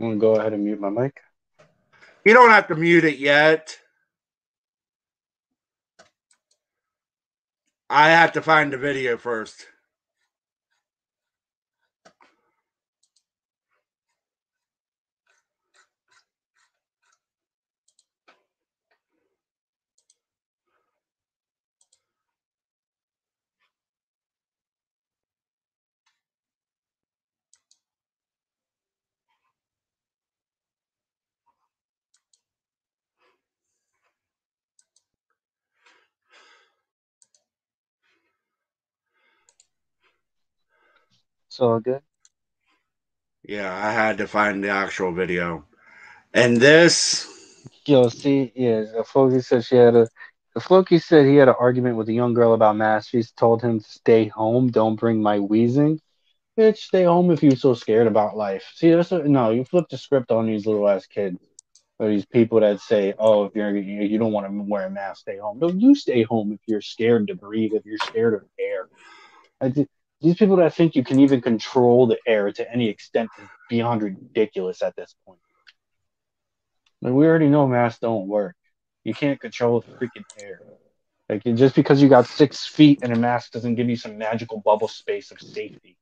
I'm 0.00 0.06
gonna 0.06 0.16
go 0.16 0.36
ahead 0.36 0.54
and 0.54 0.64
mute 0.64 0.80
my 0.80 0.88
mic. 0.88 1.20
You 2.24 2.32
don't 2.32 2.50
have 2.50 2.68
to 2.68 2.74
mute 2.74 3.04
it 3.04 3.18
yet. 3.18 3.78
I 7.90 8.08
have 8.10 8.32
to 8.32 8.42
find 8.42 8.72
the 8.72 8.78
video 8.78 9.18
first. 9.18 9.66
It's 41.60 41.66
all 41.66 41.78
good. 41.78 42.00
Yeah, 43.42 43.70
I 43.70 43.92
had 43.92 44.16
to 44.16 44.26
find 44.26 44.64
the 44.64 44.70
actual 44.70 45.12
video. 45.12 45.66
And 46.32 46.56
this, 46.56 47.28
Yo, 47.84 48.08
see, 48.08 48.50
yeah, 48.56 48.84
Floki 49.04 49.40
said 49.42 49.62
she 49.66 49.76
had 49.76 49.94
a. 49.94 50.08
Floki 50.58 50.98
said 50.98 51.26
he 51.26 51.36
had 51.36 51.48
an 51.48 51.56
argument 51.60 51.96
with 51.96 52.08
a 52.08 52.14
young 52.14 52.32
girl 52.32 52.54
about 52.54 52.76
masks. 52.76 53.10
She's 53.10 53.30
told 53.32 53.60
him 53.60 53.80
to 53.80 53.90
stay 53.90 54.28
home, 54.28 54.70
don't 54.70 54.96
bring 54.96 55.20
my 55.20 55.38
wheezing. 55.38 56.00
Bitch, 56.58 56.78
stay 56.78 57.04
home 57.04 57.30
if 57.30 57.42
you're 57.42 57.56
so 57.56 57.74
scared 57.74 58.06
about 58.06 58.38
life. 58.38 58.64
See, 58.74 58.88
that's 58.92 59.12
a, 59.12 59.18
no, 59.18 59.50
you 59.50 59.66
flip 59.66 59.84
the 59.90 59.98
script 59.98 60.30
on 60.30 60.46
these 60.46 60.64
little 60.64 60.88
ass 60.88 61.04
kids. 61.04 61.36
Or 61.98 62.08
these 62.08 62.24
people 62.24 62.60
that 62.60 62.80
say, 62.80 63.12
"Oh, 63.18 63.44
if 63.44 63.54
you're 63.54 63.76
you, 63.76 64.00
you 64.04 64.16
don't 64.16 64.32
want 64.32 64.46
to 64.46 64.62
wear 64.62 64.86
a 64.86 64.90
mask, 64.90 65.20
stay 65.20 65.36
home." 65.36 65.58
No, 65.58 65.68
you 65.68 65.94
stay 65.94 66.22
home 66.22 66.52
if 66.52 66.60
you're 66.66 66.80
scared 66.80 67.28
to 67.28 67.34
breathe, 67.34 67.74
if 67.74 67.84
you're 67.84 67.98
scared 67.98 68.32
of 68.32 68.44
air. 68.58 68.88
I 69.60 69.68
thi- 69.68 69.88
these 70.20 70.36
people 70.36 70.56
that 70.56 70.74
think 70.74 70.94
you 70.94 71.04
can 71.04 71.20
even 71.20 71.40
control 71.40 72.06
the 72.06 72.18
air 72.26 72.52
to 72.52 72.72
any 72.72 72.88
extent 72.88 73.30
is 73.38 73.48
beyond 73.68 74.02
ridiculous 74.02 74.82
at 74.82 74.94
this 74.96 75.14
point. 75.24 75.40
Like 77.00 77.14
we 77.14 77.26
already 77.26 77.48
know 77.48 77.66
masks 77.66 78.00
don't 78.00 78.28
work. 78.28 78.54
You 79.04 79.14
can't 79.14 79.40
control 79.40 79.80
the 79.80 80.06
freaking 80.06 80.24
air. 80.38 80.60
Like 81.28 81.44
just 81.56 81.74
because 81.74 82.02
you 82.02 82.08
got 82.08 82.26
six 82.26 82.66
feet 82.66 83.00
and 83.02 83.12
a 83.12 83.16
mask 83.16 83.52
doesn't 83.52 83.76
give 83.76 83.88
you 83.88 83.96
some 83.96 84.18
magical 84.18 84.60
bubble 84.60 84.88
space 84.88 85.30
of 85.30 85.40
safety. 85.40 85.96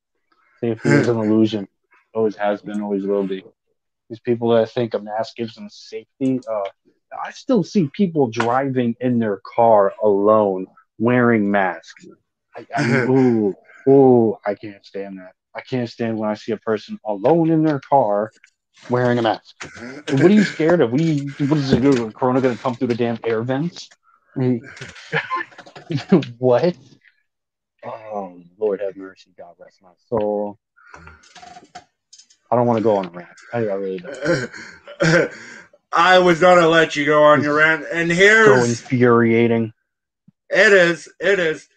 Safety 0.61 0.89
is 0.89 1.09
an 1.09 1.17
illusion. 1.19 1.69
Always 2.15 2.37
has 2.37 2.63
been, 2.63 2.81
always 2.81 3.05
will 3.05 3.27
be. 3.27 3.45
These 4.09 4.21
people 4.21 4.51
that 4.51 4.71
think 4.71 4.95
a 4.95 4.99
mask 4.99 5.37
gives 5.37 5.55
them 5.55 5.69
safety. 5.71 6.41
Uh, 6.51 6.69
I 7.25 7.31
still 7.31 7.63
see 7.63 7.91
people 7.93 8.29
driving 8.29 8.97
in 9.01 9.19
their 9.19 9.41
car 9.55 9.93
alone 10.03 10.67
wearing 10.99 11.51
masks. 11.51 12.07
I, 12.57 12.67
I, 12.75 12.83
ooh, 13.09 13.55
ooh, 13.89 14.37
I 14.45 14.55
can't 14.55 14.85
stand 14.85 15.19
that. 15.19 15.33
I 15.55 15.61
can't 15.61 15.89
stand 15.89 16.19
when 16.19 16.29
I 16.29 16.35
see 16.35 16.53
a 16.53 16.57
person 16.57 16.99
alone 17.05 17.51
in 17.51 17.65
their 17.65 17.81
car 17.81 18.31
wearing 18.91 19.19
a 19.19 19.23
mask. 19.23 19.57
What 20.11 20.31
are 20.31 20.35
you 20.35 20.45
scared 20.45 20.81
of? 20.81 20.93
What, 20.93 21.01
you, 21.01 21.35
what 21.47 21.59
is 21.59 21.73
it? 21.73 21.85
Is 21.85 22.13
Corona 22.15 22.41
going 22.41 22.57
to 22.57 22.63
come 22.63 22.77
through 22.77 22.89
the 22.89 22.95
damn 22.95 23.19
air 23.25 23.43
vents? 23.43 23.89
what? 26.39 26.77
Oh, 27.85 28.41
Lord 28.59 28.81
have 28.81 28.97
mercy. 28.97 29.31
God 29.37 29.55
rest 29.59 29.79
my 29.83 29.91
soul. 30.09 30.59
I 32.51 32.57
don't 32.57 32.67
want 32.67 32.79
to 32.79 32.83
go 32.83 32.97
on 32.97 33.07
a 33.07 33.11
rant. 33.11 33.29
I, 33.53 33.59
I 33.59 33.75
really 33.75 33.99
don't. 33.99 34.51
I 35.93 36.19
was 36.19 36.41
gonna 36.41 36.69
let 36.69 36.97
you 36.97 37.07
go 37.07 37.23
on 37.23 37.43
your 37.43 37.57
rant, 37.57 37.85
and 37.93 38.11
here's. 38.11 38.47
So 38.47 38.65
infuriating. 38.65 39.73
it 40.51 40.73
is, 40.73 41.09
it 41.19 41.39
is, 41.39 41.69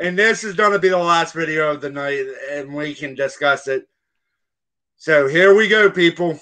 and 0.00 0.18
this 0.18 0.44
is 0.44 0.54
gonna 0.54 0.78
be 0.78 0.88
the 0.88 0.98
last 0.98 1.34
video 1.34 1.70
of 1.70 1.80
the 1.80 1.90
night, 1.90 2.26
and 2.50 2.72
we 2.74 2.94
can 2.94 3.14
discuss 3.14 3.68
it. 3.68 3.88
So 4.96 5.28
here 5.28 5.54
we 5.54 5.68
go, 5.68 5.90
people. 5.90 6.38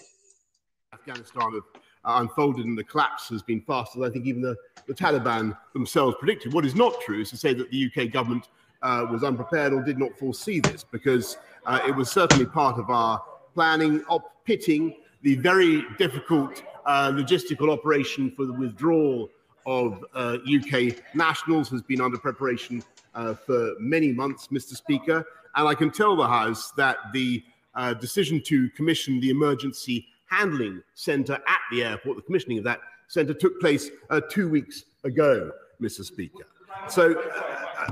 Afghanistan 0.93 1.53
have 1.53 1.63
uh, 2.05 2.21
unfolded 2.21 2.67
and 2.67 2.79
the 2.79 2.85
collapse 2.85 3.29
has 3.29 3.43
been 3.43 3.61
faster 3.63 3.99
than 3.99 4.09
I 4.09 4.13
think 4.13 4.27
even 4.27 4.43
the, 4.43 4.57
the 4.87 4.95
Taliban 4.95 5.57
themselves 5.73 6.17
predicted. 6.19 6.53
What 6.53 6.65
is 6.65 6.75
not 6.75 7.01
true 7.01 7.21
is 7.21 7.31
to 7.31 7.37
say 7.37 7.53
that 7.55 7.71
the 7.71 7.91
UK 7.91 8.13
government 8.13 8.49
uh, 8.83 9.07
was 9.11 9.25
unprepared 9.25 9.73
or 9.73 9.83
did 9.83 9.99
not 9.99 10.17
foresee 10.19 10.61
this 10.61 10.85
because 10.85 11.39
uh, 11.67 11.81
it 11.87 11.93
was 11.95 12.11
certainly 12.11 12.47
part 12.47 12.79
of 12.79 12.91
our 12.91 13.23
planning, 13.55 14.05
op- 14.09 14.45
pitting 14.45 14.95
the 15.23 15.37
very 15.37 15.85
difficult 15.99 16.63
uh, 16.85 17.11
logistical 17.11 17.71
operation 17.71 18.31
for 18.31 18.45
the 18.45 18.53
withdrawal 18.53 19.31
of 19.67 20.05
uh, 20.15 20.37
UK 20.45 20.95
nationals 21.15 21.71
has 21.71 21.81
been 21.81 22.01
under 22.01 22.19
preparation 22.19 22.83
uh, 23.15 23.35
for 23.35 23.75
many 23.79 24.13
months, 24.13 24.49
Mr. 24.49 24.75
Speaker. 24.75 25.25
And 25.57 25.69
I 25.69 25.75
can 25.75 25.91
tell 25.91 26.17
the 26.17 26.27
House 26.27 26.73
that 26.73 26.97
the 27.13 27.43
uh, 27.75 27.95
decision 27.95 28.43
to 28.47 28.69
commission 28.71 29.21
the 29.21 29.31
emergency 29.31 30.07
handling 30.27 30.83
centre 30.95 31.35
at 31.35 31.61
the 31.71 31.85
airport, 31.85 32.17
the 32.17 32.23
commissioning 32.23 32.59
of 32.59 32.65
that 32.65 32.81
centre 33.09 33.35
took 33.35 33.61
place 33.61 33.91
uh, 34.11 34.21
two 34.31 34.49
weeks 34.49 34.85
ago, 35.05 35.51
Mr. 35.81 36.05
Speaker. 36.05 36.47
So, 36.89 37.23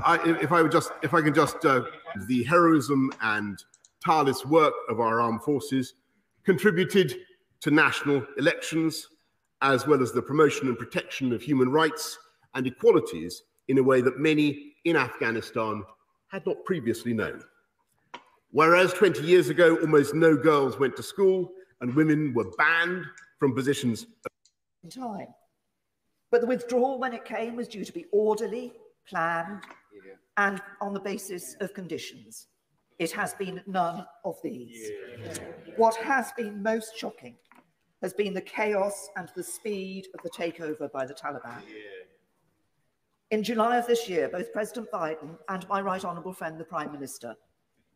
I, 0.05 0.19
if 0.41 0.51
I 0.51 0.61
would 0.61 0.71
just, 0.71 0.91
if 1.03 1.13
I 1.13 1.21
can 1.21 1.33
just, 1.33 1.63
uh, 1.65 1.83
the 2.27 2.43
heroism 2.43 3.11
and 3.21 3.63
tireless 4.03 4.45
work 4.45 4.73
of 4.89 4.99
our 4.99 5.21
armed 5.21 5.41
forces 5.43 5.93
contributed 6.43 7.15
to 7.61 7.71
national 7.71 8.25
elections, 8.37 9.07
as 9.61 9.87
well 9.87 10.01
as 10.01 10.11
the 10.11 10.21
promotion 10.21 10.67
and 10.67 10.77
protection 10.77 11.31
of 11.31 11.41
human 11.41 11.69
rights 11.69 12.19
and 12.55 12.67
equalities 12.67 13.43
in 13.69 13.77
a 13.77 13.83
way 13.83 14.01
that 14.01 14.19
many 14.19 14.72
in 14.85 14.95
Afghanistan 14.95 15.83
had 16.29 16.45
not 16.45 16.63
previously 16.65 17.13
known. 17.13 17.43
Whereas 18.51 18.93
20 18.93 19.23
years 19.23 19.49
ago, 19.49 19.77
almost 19.77 20.13
no 20.13 20.35
girls 20.35 20.77
went 20.79 20.95
to 20.97 21.03
school 21.03 21.51
and 21.81 21.93
women 21.95 22.33
were 22.33 22.51
banned 22.57 23.05
from 23.39 23.53
positions 23.53 24.05
in 24.83 24.89
time. 24.89 25.27
But 26.31 26.41
the 26.41 26.47
withdrawal, 26.47 26.99
when 26.99 27.13
it 27.13 27.25
came, 27.25 27.55
was 27.55 27.67
due 27.67 27.85
to 27.85 27.91
be 27.91 28.05
orderly, 28.11 28.73
planned, 29.07 29.63
and 30.37 30.61
on 30.81 30.93
the 30.93 30.99
basis 30.99 31.55
of 31.59 31.73
conditions. 31.73 32.47
It 32.99 33.11
has 33.11 33.33
been 33.33 33.61
none 33.67 34.05
of 34.23 34.37
these. 34.43 34.91
What 35.77 35.95
has 35.97 36.31
been 36.37 36.61
most 36.61 36.97
shocking 36.97 37.35
has 38.01 38.13
been 38.13 38.33
the 38.33 38.41
chaos 38.41 39.09
and 39.15 39.29
the 39.35 39.43
speed 39.43 40.07
of 40.13 40.21
the 40.23 40.29
takeover 40.29 40.91
by 40.91 41.05
the 41.05 41.13
Taliban. 41.13 41.61
In 43.33 43.41
July 43.41 43.77
of 43.77 43.87
this 43.87 44.07
year, 44.07 44.29
both 44.29 44.53
President 44.53 44.91
Biden 44.91 45.39
and 45.49 45.67
my 45.67 45.81
right 45.81 46.05
honourable 46.05 46.33
friend, 46.33 46.59
the 46.59 46.63
Prime 46.63 46.91
Minister, 46.91 47.35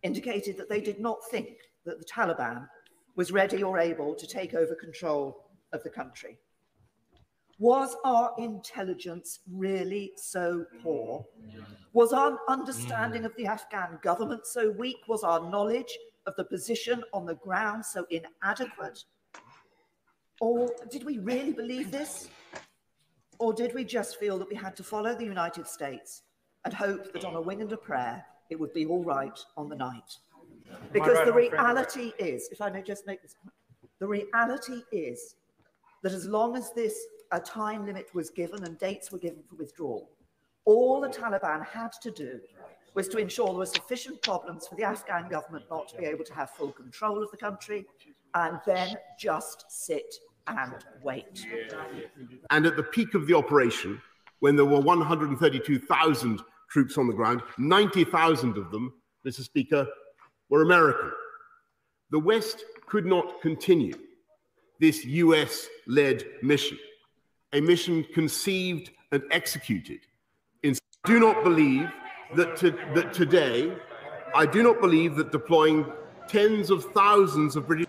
indicated 0.02 0.58
that 0.58 0.68
they 0.68 0.82
did 0.82 1.00
not 1.00 1.20
think 1.30 1.50
that 1.86 2.00
the 2.00 2.06
Taliban 2.06 2.68
was 3.16 3.32
ready 3.32 3.62
or 3.62 3.78
able 3.78 4.16
to 4.16 4.26
take 4.26 4.56
over 4.56 4.74
control 4.74 5.46
of 5.74 5.84
the 5.84 5.92
country. 5.92 6.40
Was 7.60 7.96
our 8.04 8.34
intelligence 8.40 9.42
really 9.54 10.12
so 10.16 10.66
poor? 10.82 11.24
Was 11.94 12.14
our 12.14 12.40
understanding 12.50 13.24
of 13.24 13.36
the 13.36 13.46
Afghan 13.46 14.00
government 14.02 14.48
so 14.48 14.72
weak? 14.72 14.98
Was 15.08 15.24
our 15.24 15.52
knowledge 15.52 16.00
of 16.26 16.36
the 16.36 16.46
position 16.46 17.04
on 17.14 17.28
the 17.28 17.36
ground 17.36 17.86
so 17.86 18.08
inadequate? 18.10 19.04
Or 20.42 20.72
did 20.90 21.04
we 21.04 21.20
really 21.20 21.54
believe 21.54 21.92
this? 21.92 22.28
Or 23.40 23.54
did 23.54 23.74
we 23.74 23.84
just 23.84 24.20
feel 24.20 24.38
that 24.40 24.50
we 24.50 24.56
had 24.56 24.76
to 24.78 24.84
follow 24.84 25.16
the 25.16 25.26
United 25.26 25.68
States 25.68 26.24
and 26.66 26.74
hope 26.74 27.14
that 27.14 27.26
on 27.26 27.36
a 27.36 27.42
wing 27.42 27.62
and 27.62 27.72
a 27.72 27.78
prayer 27.78 28.26
it 28.50 28.60
would 28.60 28.74
be 28.74 28.86
all 28.86 29.04
right 29.04 29.38
on 29.56 29.70
the 29.70 29.76
night? 29.76 30.18
Because 30.92 31.26
the 31.26 31.34
reality 31.34 32.12
is, 32.20 32.50
if 32.52 32.62
I 32.62 32.70
may 32.70 32.82
just 32.82 33.06
make 33.06 33.22
this 33.22 33.36
point, 33.42 33.54
the 34.00 34.08
reality 34.08 34.82
is 34.92 35.36
that 36.04 36.12
as 36.12 36.26
long 36.26 36.56
as 36.56 36.72
this 36.74 37.00
a 37.32 37.40
time 37.40 37.86
limit 37.86 38.14
was 38.14 38.30
given 38.30 38.64
and 38.64 38.78
dates 38.78 39.12
were 39.12 39.18
given 39.18 39.44
for 39.50 39.56
withdrawal, 39.56 40.10
all 40.66 41.00
the 41.00 41.08
Taliban 41.08 41.66
had 41.66 41.92
to 42.02 42.12
do 42.12 42.40
was 42.94 43.08
to 43.08 43.18
ensure 43.18 43.48
there 43.48 43.56
were 43.56 43.66
sufficient 43.66 44.22
problems 44.22 44.68
for 44.68 44.76
the 44.76 44.84
Afghan 44.84 45.30
government 45.30 45.66
not 45.70 45.88
to 45.90 45.98
be 45.98 46.06
able 46.06 46.26
to 46.26 46.34
have 46.34 46.50
full 46.52 46.72
control 46.72 47.24
of 47.24 47.32
the 47.32 47.38
country 47.38 47.86
and 48.34 48.60
then 48.66 48.96
just 49.20 49.66
sit 49.70 50.16
and 50.48 50.74
wait. 51.04 51.46
And 52.50 52.66
at 52.66 52.76
the 52.76 52.84
peak 52.84 53.14
of 53.14 53.28
the 53.28 53.36
operation, 53.36 54.02
when 54.40 54.56
there 54.56 54.66
were 54.66 54.80
132,000 54.80 56.42
troops 56.70 56.98
on 56.98 57.08
the 57.08 57.14
ground, 57.14 57.42
90,000 57.58 58.58
of 58.58 58.72
them, 58.72 58.94
Mr. 59.26 59.42
Speaker, 59.42 59.88
were 60.50 60.62
American. 60.62 61.12
The 62.12 62.20
West 62.20 62.64
could 62.86 63.06
not 63.06 63.42
continue 63.42 63.94
this 64.80 65.04
US 65.06 65.68
led 65.88 66.24
mission, 66.42 66.78
a 67.54 67.62
mission 67.62 68.06
conceived 68.14 68.92
and 69.12 69.24
executed. 69.32 70.00
In, 70.64 70.76
do 71.06 71.20
not 71.20 71.44
believe 71.44 71.90
that, 72.36 72.56
to, 72.58 72.72
that 72.94 73.14
today, 73.14 73.74
I 74.36 74.46
do 74.46 74.62
not 74.62 74.82
believe 74.82 75.16
that 75.16 75.32
deploying 75.32 75.92
tens 76.28 76.70
of 76.70 76.86
thousands 76.94 77.56
of 77.56 77.68
British. 77.68 77.88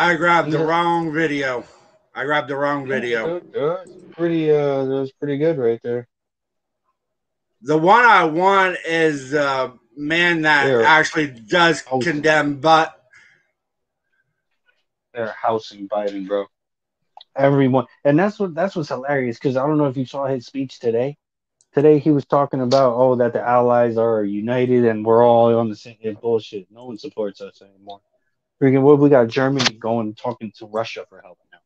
I 0.00 0.14
grabbed 0.14 0.50
the 0.50 0.64
wrong 0.64 1.12
video. 1.12 1.62
I 2.14 2.24
grabbed 2.24 2.48
the 2.48 2.56
wrong 2.56 2.88
video. 2.88 3.38
That 3.52 3.86
was 3.86 3.90
pretty, 4.12 4.50
uh, 4.50 4.86
that 4.86 4.90
was 4.94 5.12
pretty 5.12 5.36
good 5.36 5.58
right 5.58 5.78
there. 5.82 6.08
The 7.60 7.76
one 7.76 8.06
I 8.06 8.24
want 8.24 8.78
is 8.86 9.34
uh, 9.34 9.72
man 9.94 10.40
that 10.42 10.64
There. 10.64 10.84
actually 10.84 11.26
does 11.26 11.84
Oh. 11.90 12.00
condemn, 12.00 12.60
but 12.60 12.96
They're 15.12 15.32
housing 15.38 15.86
Biden, 15.86 16.26
bro. 16.26 16.46
Everyone, 17.36 17.84
and 18.02 18.18
that's 18.18 18.38
what 18.38 18.54
that's 18.54 18.74
what's 18.76 18.88
hilarious 18.88 19.36
because 19.38 19.58
I 19.58 19.66
don't 19.66 19.76
know 19.76 19.86
if 19.86 19.98
you 19.98 20.06
saw 20.06 20.26
his 20.26 20.46
speech 20.46 20.78
today. 20.78 21.18
Today 21.74 21.98
he 21.98 22.10
was 22.10 22.24
talking 22.24 22.62
about 22.62 22.94
oh 22.96 23.16
that 23.16 23.34
the 23.34 23.42
allies 23.46 23.98
are 23.98 24.24
united 24.24 24.86
and 24.86 25.04
we're 25.04 25.26
all 25.26 25.54
on 25.58 25.68
the 25.68 25.76
same 25.76 26.16
bullshit. 26.22 26.70
No 26.70 26.86
one 26.86 26.96
supports 26.96 27.42
us 27.42 27.60
anymore. 27.60 28.00
Freaking 28.60 28.82
what 28.82 28.98
we 28.98 29.08
got 29.08 29.28
Germany 29.28 29.72
going 29.74 30.14
talking 30.14 30.52
to 30.58 30.66
Russia 30.66 31.06
for 31.08 31.22
help 31.22 31.38
now. 31.50 31.58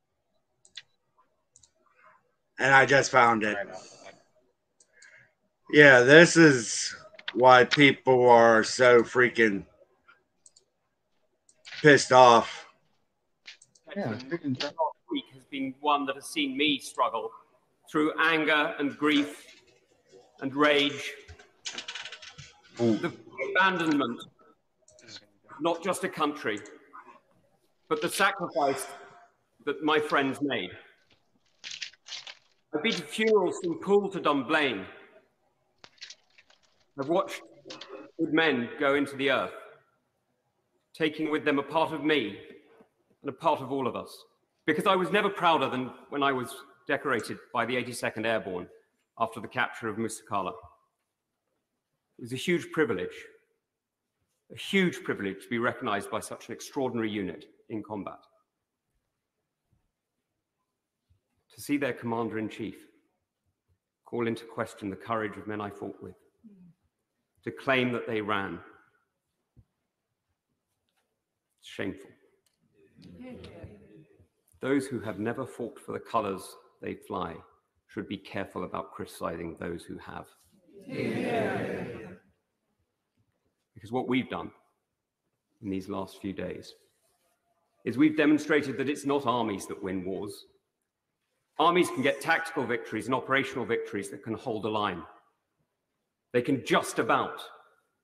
and 2.58 2.72
I 2.72 2.86
just 2.86 3.10
found 3.10 3.42
it. 3.42 3.56
Yeah, 5.72 6.02
this 6.02 6.36
is 6.36 6.94
why 7.32 7.64
people 7.64 8.28
are 8.30 8.62
so 8.62 9.02
freaking 9.02 9.64
pissed 11.82 12.12
off. 12.12 12.66
Yeah, 13.96 14.12
freaking 14.12 14.62
last 14.62 14.76
week 15.10 15.24
has 15.34 15.44
been 15.50 15.74
one 15.80 16.06
that 16.06 16.14
has 16.14 16.26
seen 16.26 16.56
me 16.56 16.78
struggle 16.78 17.30
through 17.90 18.12
anger 18.20 18.74
and 18.78 18.96
grief 18.96 19.44
and 20.40 20.54
rage. 20.54 21.12
The 22.76 23.12
abandonment, 23.50 24.20
not 25.60 25.82
just 25.82 26.04
a 26.04 26.08
country, 26.08 26.60
but 27.88 28.00
the 28.00 28.08
sacrifice 28.08 28.86
that 29.66 29.82
my 29.82 29.98
friends 29.98 30.40
made. 30.42 30.70
I've 32.74 32.82
been 32.82 32.92
to 32.92 33.02
funerals 33.02 33.56
from 33.62 33.80
Poole 33.80 34.10
to 34.10 34.20
Dunblane. 34.20 34.84
I've 36.98 37.08
watched 37.08 37.42
good 38.18 38.32
men 38.32 38.68
go 38.80 38.94
into 38.94 39.16
the 39.16 39.30
earth, 39.30 39.52
taking 40.94 41.30
with 41.30 41.44
them 41.44 41.58
a 41.58 41.62
part 41.62 41.92
of 41.92 42.04
me 42.04 42.38
and 43.22 43.28
a 43.28 43.32
part 43.32 43.60
of 43.60 43.70
all 43.70 43.86
of 43.86 43.96
us. 43.96 44.24
Because 44.66 44.86
I 44.86 44.96
was 44.96 45.10
never 45.10 45.28
prouder 45.28 45.68
than 45.68 45.90
when 46.08 46.22
I 46.22 46.32
was 46.32 46.54
decorated 46.86 47.38
by 47.52 47.66
the 47.66 47.76
82nd 47.76 48.26
Airborne 48.26 48.68
after 49.18 49.40
the 49.40 49.48
capture 49.48 49.88
of 49.88 49.98
Musa 49.98 50.22
Qala. 50.30 50.52
It 52.18 52.22
was 52.22 52.32
a 52.32 52.36
huge 52.36 52.70
privilege, 52.72 53.26
a 54.52 54.56
huge 54.58 55.02
privilege 55.04 55.42
to 55.42 55.48
be 55.48 55.58
recognized 55.58 56.10
by 56.10 56.20
such 56.20 56.48
an 56.48 56.54
extraordinary 56.54 57.10
unit 57.10 57.46
in 57.68 57.82
combat. 57.82 58.18
To 61.54 61.60
see 61.60 61.76
their 61.76 61.92
commander 61.92 62.38
in 62.38 62.48
chief 62.48 62.76
call 64.04 64.26
into 64.26 64.44
question 64.44 64.90
the 64.90 64.96
courage 64.96 65.36
of 65.36 65.46
men 65.46 65.60
I 65.60 65.70
fought 65.70 65.96
with, 66.02 66.14
to 67.44 67.50
claim 67.50 67.92
that 67.92 68.06
they 68.06 68.20
ran. 68.20 68.60
It's 71.60 71.68
shameful. 71.68 72.10
Those 74.60 74.86
who 74.86 75.00
have 75.00 75.18
never 75.18 75.44
fought 75.46 75.78
for 75.78 75.92
the 75.92 76.00
colors 76.00 76.56
they 76.80 76.94
fly 76.94 77.34
should 77.88 78.08
be 78.08 78.16
careful 78.16 78.64
about 78.64 78.92
criticizing 78.92 79.56
those 79.58 79.84
who 79.84 79.98
have. 79.98 80.26
Because 83.74 83.92
what 83.92 84.08
we've 84.08 84.28
done 84.28 84.50
in 85.62 85.70
these 85.70 85.88
last 85.88 86.20
few 86.20 86.32
days 86.32 86.72
is 87.84 87.98
we've 87.98 88.16
demonstrated 88.16 88.78
that 88.78 88.88
it's 88.88 89.04
not 89.04 89.26
armies 89.26 89.66
that 89.66 89.82
win 89.82 90.04
wars. 90.04 90.46
Armies 91.58 91.90
can 91.90 92.02
get 92.02 92.20
tactical 92.20 92.64
victories 92.64 93.06
and 93.06 93.14
operational 93.14 93.64
victories 93.64 94.10
that 94.10 94.22
can 94.22 94.34
hold 94.34 94.64
a 94.64 94.68
line. 94.68 95.02
They 96.32 96.42
can 96.42 96.64
just 96.64 96.98
about 96.98 97.40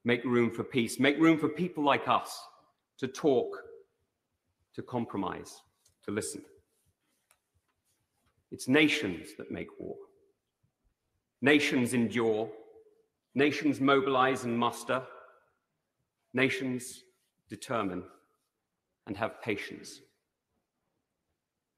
make 0.04 0.24
room 0.24 0.50
for 0.50 0.62
peace, 0.62 1.00
make 1.00 1.18
room 1.18 1.38
for 1.38 1.48
people 1.48 1.82
like 1.82 2.06
us 2.08 2.40
to 2.98 3.08
talk, 3.08 3.56
to 4.74 4.82
compromise, 4.82 5.62
to 6.04 6.10
listen. 6.10 6.42
It's 8.52 8.68
nations 8.68 9.30
that 9.38 9.50
make 9.50 9.68
war. 9.78 9.96
Nations 11.40 11.94
endure. 11.94 12.50
Nations 13.34 13.80
mobilize 13.80 14.44
and 14.44 14.56
muster. 14.58 15.02
Nations 16.34 17.04
determine 17.48 18.04
and 19.10 19.16
have 19.16 19.42
patience. 19.42 20.02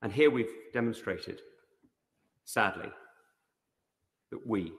And 0.02 0.12
here 0.12 0.30
we've 0.30 0.52
demonstrated, 0.74 1.40
sadly, 2.44 2.90
that 4.30 4.46
we, 4.46 4.70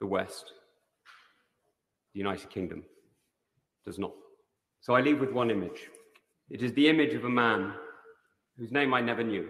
the 0.00 0.08
West, 0.08 0.54
the 2.12 2.18
United 2.18 2.50
Kingdom, 2.50 2.82
does 3.86 3.96
not. 3.96 4.10
So 4.80 4.94
I 4.94 5.02
leave 5.02 5.20
with 5.20 5.30
one 5.30 5.52
image. 5.52 5.88
It 6.50 6.64
is 6.64 6.72
the 6.72 6.88
image 6.88 7.14
of 7.14 7.26
a 7.26 7.30
man 7.30 7.74
whose 8.58 8.72
name 8.72 8.92
I 8.92 9.00
never 9.00 9.22
knew, 9.22 9.48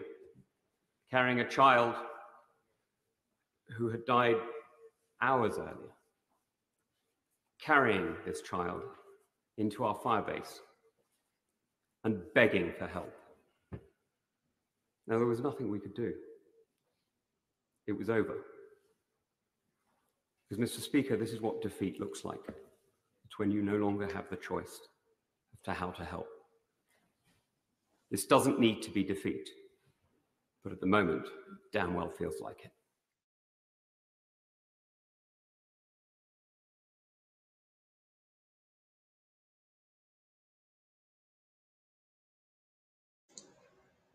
carrying 1.11 1.41
a 1.41 1.49
child 1.49 1.95
who 3.79 3.89
had 3.89 4.05
died 4.05 4.37
hours 5.23 5.55
earlier, 5.55 5.95
carrying 7.59 8.17
this 8.27 8.43
child 8.43 8.83
into 9.57 9.85
our 9.85 9.97
firebase 9.97 10.59
and 12.05 12.21
begging 12.35 12.73
for 12.79 12.87
help. 12.87 13.13
Now, 15.07 15.19
there 15.19 15.27
was 15.27 15.41
nothing 15.41 15.71
we 15.71 15.81
could 15.81 15.95
do. 15.95 16.13
It 17.87 17.93
was 17.93 18.09
over. 18.09 18.35
Because, 20.49 20.71
Mr. 20.71 20.81
Speaker, 20.81 21.17
this 21.17 21.33
is 21.33 21.41
what 21.41 21.63
defeat 21.63 21.99
looks 22.01 22.25
like. 22.25 22.41
It's 23.25 23.39
when 23.39 23.51
you 23.51 23.63
no 23.63 23.77
longer 23.77 24.07
have 24.13 24.29
the 24.31 24.37
choice 24.37 24.81
as 25.53 25.61
to 25.65 25.73
how 25.73 25.91
to 25.93 26.05
help. 26.05 26.29
This 28.11 28.27
doesn't 28.27 28.61
need 28.61 28.83
to 28.83 28.91
be 28.91 29.03
defeat, 29.03 29.49
but 30.63 30.73
at 30.73 30.81
the 30.81 30.87
moment, 30.87 31.27
damn 31.73 31.95
well 31.95 32.11
feels 32.11 32.41
like 32.41 32.61
it. 32.65 32.71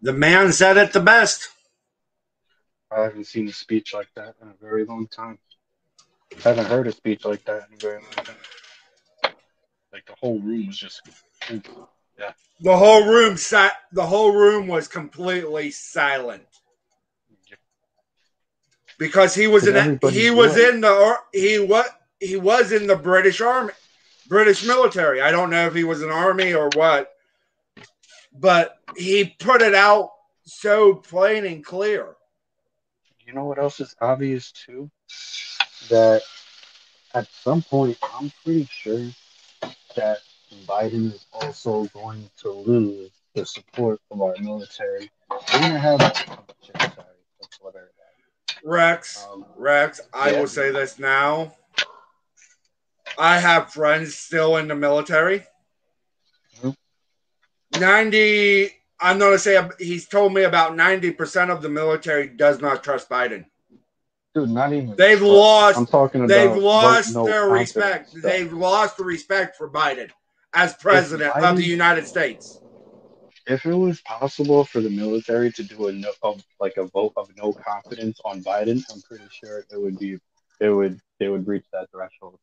The 0.02 0.14
man 0.14 0.52
said 0.52 0.78
it 0.78 0.94
the 0.94 1.00
best. 1.00 1.50
I 2.92 3.02
haven't 3.02 3.26
seen 3.26 3.48
a 3.48 3.54
speech 3.54 3.94
like 3.94 4.08
that 4.16 4.36
in 4.42 4.48
a 4.48 4.54
very 4.62 4.86
long 4.86 5.08
time. 5.08 5.40
I 6.46 6.50
haven't 6.50 6.66
heard 6.66 6.88
a 6.88 6.92
speech 6.92 7.26
like 7.26 7.44
that 7.46 7.68
in 7.70 7.76
a 7.76 7.78
very 7.78 8.02
long 8.02 8.26
time. 8.26 8.36
Like 9.92 10.06
the 10.06 10.16
whole 10.20 10.40
room 10.40 10.68
was 10.68 10.78
just, 10.78 11.02
yeah. 11.50 12.32
The 12.62 12.78
whole 12.78 13.06
room 13.06 13.38
sat. 13.38 13.74
The 13.92 14.06
whole 14.06 14.32
room 14.32 14.68
was 14.68 14.88
completely 14.88 15.72
silent 15.72 16.44
because 18.98 19.36
he 19.36 19.48
was 19.48 19.68
in. 19.68 20.00
He 20.12 20.30
was 20.32 20.58
in 20.58 20.82
the. 20.82 21.18
He 21.34 21.60
what? 21.60 21.88
He 22.20 22.36
was 22.36 22.72
in 22.72 22.88
the 22.88 22.96
British 22.96 23.42
Army, 23.42 23.74
British 24.28 24.66
military. 24.66 25.22
I 25.22 25.32
don't 25.32 25.50
know 25.50 25.68
if 25.68 25.76
he 25.76 25.84
was 25.84 26.02
an 26.02 26.10
army 26.10 26.54
or 26.54 26.70
what, 26.74 27.12
but 28.40 28.78
he 28.96 29.36
put 29.40 29.62
it 29.62 29.76
out 29.76 30.12
so 30.46 30.96
plain 30.96 31.46
and 31.46 31.64
clear. 31.66 32.16
You 33.26 33.34
know 33.34 33.46
what 33.46 33.60
else 33.60 33.80
is 33.80 33.96
obvious 34.00 34.52
too? 34.52 34.90
That 35.90 36.22
at 37.14 37.28
some 37.30 37.62
point, 37.62 37.98
I'm 38.14 38.32
pretty 38.44 38.68
sure 38.72 39.06
that 39.96 40.20
Biden 40.66 41.14
is 41.14 41.26
also 41.34 41.86
going 41.86 42.30
to 42.42 42.52
lose 42.52 43.12
the 43.34 43.46
support 43.46 44.00
of 44.12 44.22
our 44.22 44.36
military. 44.40 45.10
We're 45.30 45.60
gonna 45.60 45.80
have 45.80 46.00
sorry, 46.00 46.88
that's 47.42 47.60
what 47.62 47.76
I- 47.76 47.80
Rex, 48.64 49.26
Um, 49.32 49.46
Rex, 49.56 50.02
I 50.14 50.32
yeah. 50.32 50.40
will 50.40 50.48
say 50.48 50.72
this 50.72 50.98
now. 50.98 51.56
I 53.18 53.40
have 53.40 53.72
friends 53.72 54.16
still 54.16 54.58
in 54.58 54.68
the 54.68 54.76
military. 54.76 55.46
Mhm. 57.78 57.82
90, 58.12 58.72
I'm 59.00 59.20
going 59.20 59.34
to 59.34 59.40
say 59.40 59.60
he's 59.80 60.08
told 60.08 60.34
me 60.34 60.44
about 60.44 60.76
90% 60.76 61.50
of 61.52 61.62
the 61.62 61.70
military 61.70 62.28
does 62.28 62.60
not 62.62 62.84
trust 62.84 63.10
Biden. 63.10 63.46
dude, 64.34 64.50
not 64.50 64.72
even. 64.74 64.96
They've 64.96 65.22
lost 65.22 65.78
I'm 65.78 65.86
talking 65.88 66.22
about 66.24 66.28
they've 66.34 66.64
lost 66.64 67.14
no 67.14 67.26
their 67.26 67.50
respect. 67.50 68.10
stuff. 68.10 68.22
They've 68.22 68.54
lost 68.54 68.98
the 68.98 69.04
respect 69.04 69.56
for 69.56 69.70
Biden 69.70 70.12
as 70.54 70.74
president 70.76 71.36
of 71.36 71.58
the 71.58 71.64
United 71.64 72.08
States. 72.08 72.62
if 73.48 73.66
it 73.66 73.74
was 73.74 74.02
possible 74.02 74.66
for 74.66 74.82
the 74.82 74.90
military 74.90 75.52
to 75.54 75.64
do 75.64 75.88
a 75.88 75.92
no, 75.94 76.12
of 76.22 76.44
like 76.60 76.76
a 76.78 76.84
vote 76.84 77.14
of 77.16 77.30
no 77.38 77.54
confidence 77.54 78.20
on 78.26 78.44
Biden, 78.44 78.84
I'm 78.92 79.02
pretty 79.02 79.28
sure 79.32 79.66
it 79.72 79.82
would 79.82 79.98
be 79.98 80.20
it 80.60 80.70
would 80.70 81.00
they 81.20 81.30
would 81.30 81.48
reach 81.48 81.66
that 81.72 81.90
threshold. 81.92 82.40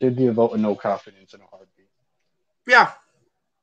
There'd 0.00 0.16
be 0.16 0.26
a 0.26 0.32
vote 0.32 0.52
of 0.52 0.60
no 0.60 0.74
confidence 0.74 1.34
in 1.34 1.40
a 1.40 1.46
heartbeat 1.46 1.88
Yeah, 2.66 2.92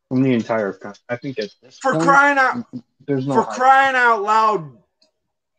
from 0.09 0.23
the 0.23 0.33
entire 0.33 0.73
country. 0.73 1.01
I 1.09 1.15
think 1.17 1.39
at 1.39 1.49
this 1.61 1.77
for 1.79 1.93
point, 1.93 2.03
crying 2.03 2.37
out 2.37 2.65
there's 3.07 3.27
no 3.27 3.35
for 3.35 3.41
high- 3.43 3.55
crying 3.55 3.95
out 3.95 4.21
loud, 4.23 4.77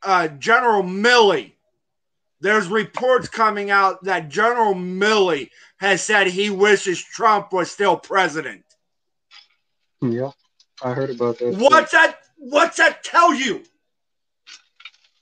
uh, 0.02 0.28
General 0.28 0.82
Milley. 0.82 1.52
There's 2.40 2.68
reports 2.68 3.28
coming 3.28 3.70
out 3.70 4.04
that 4.04 4.28
General 4.28 4.74
Milley 4.74 5.50
has 5.78 6.02
said 6.02 6.26
he 6.26 6.50
wishes 6.50 7.02
Trump 7.02 7.52
was 7.52 7.70
still 7.70 7.96
president. 7.96 8.62
Yeah, 10.02 10.30
I 10.82 10.92
heard 10.92 11.10
about 11.10 11.38
that. 11.38 11.52
too. 11.54 11.58
What's 11.64 11.92
that? 11.92 12.18
What's 12.36 12.76
that 12.76 13.02
tell 13.02 13.34
you? 13.34 13.64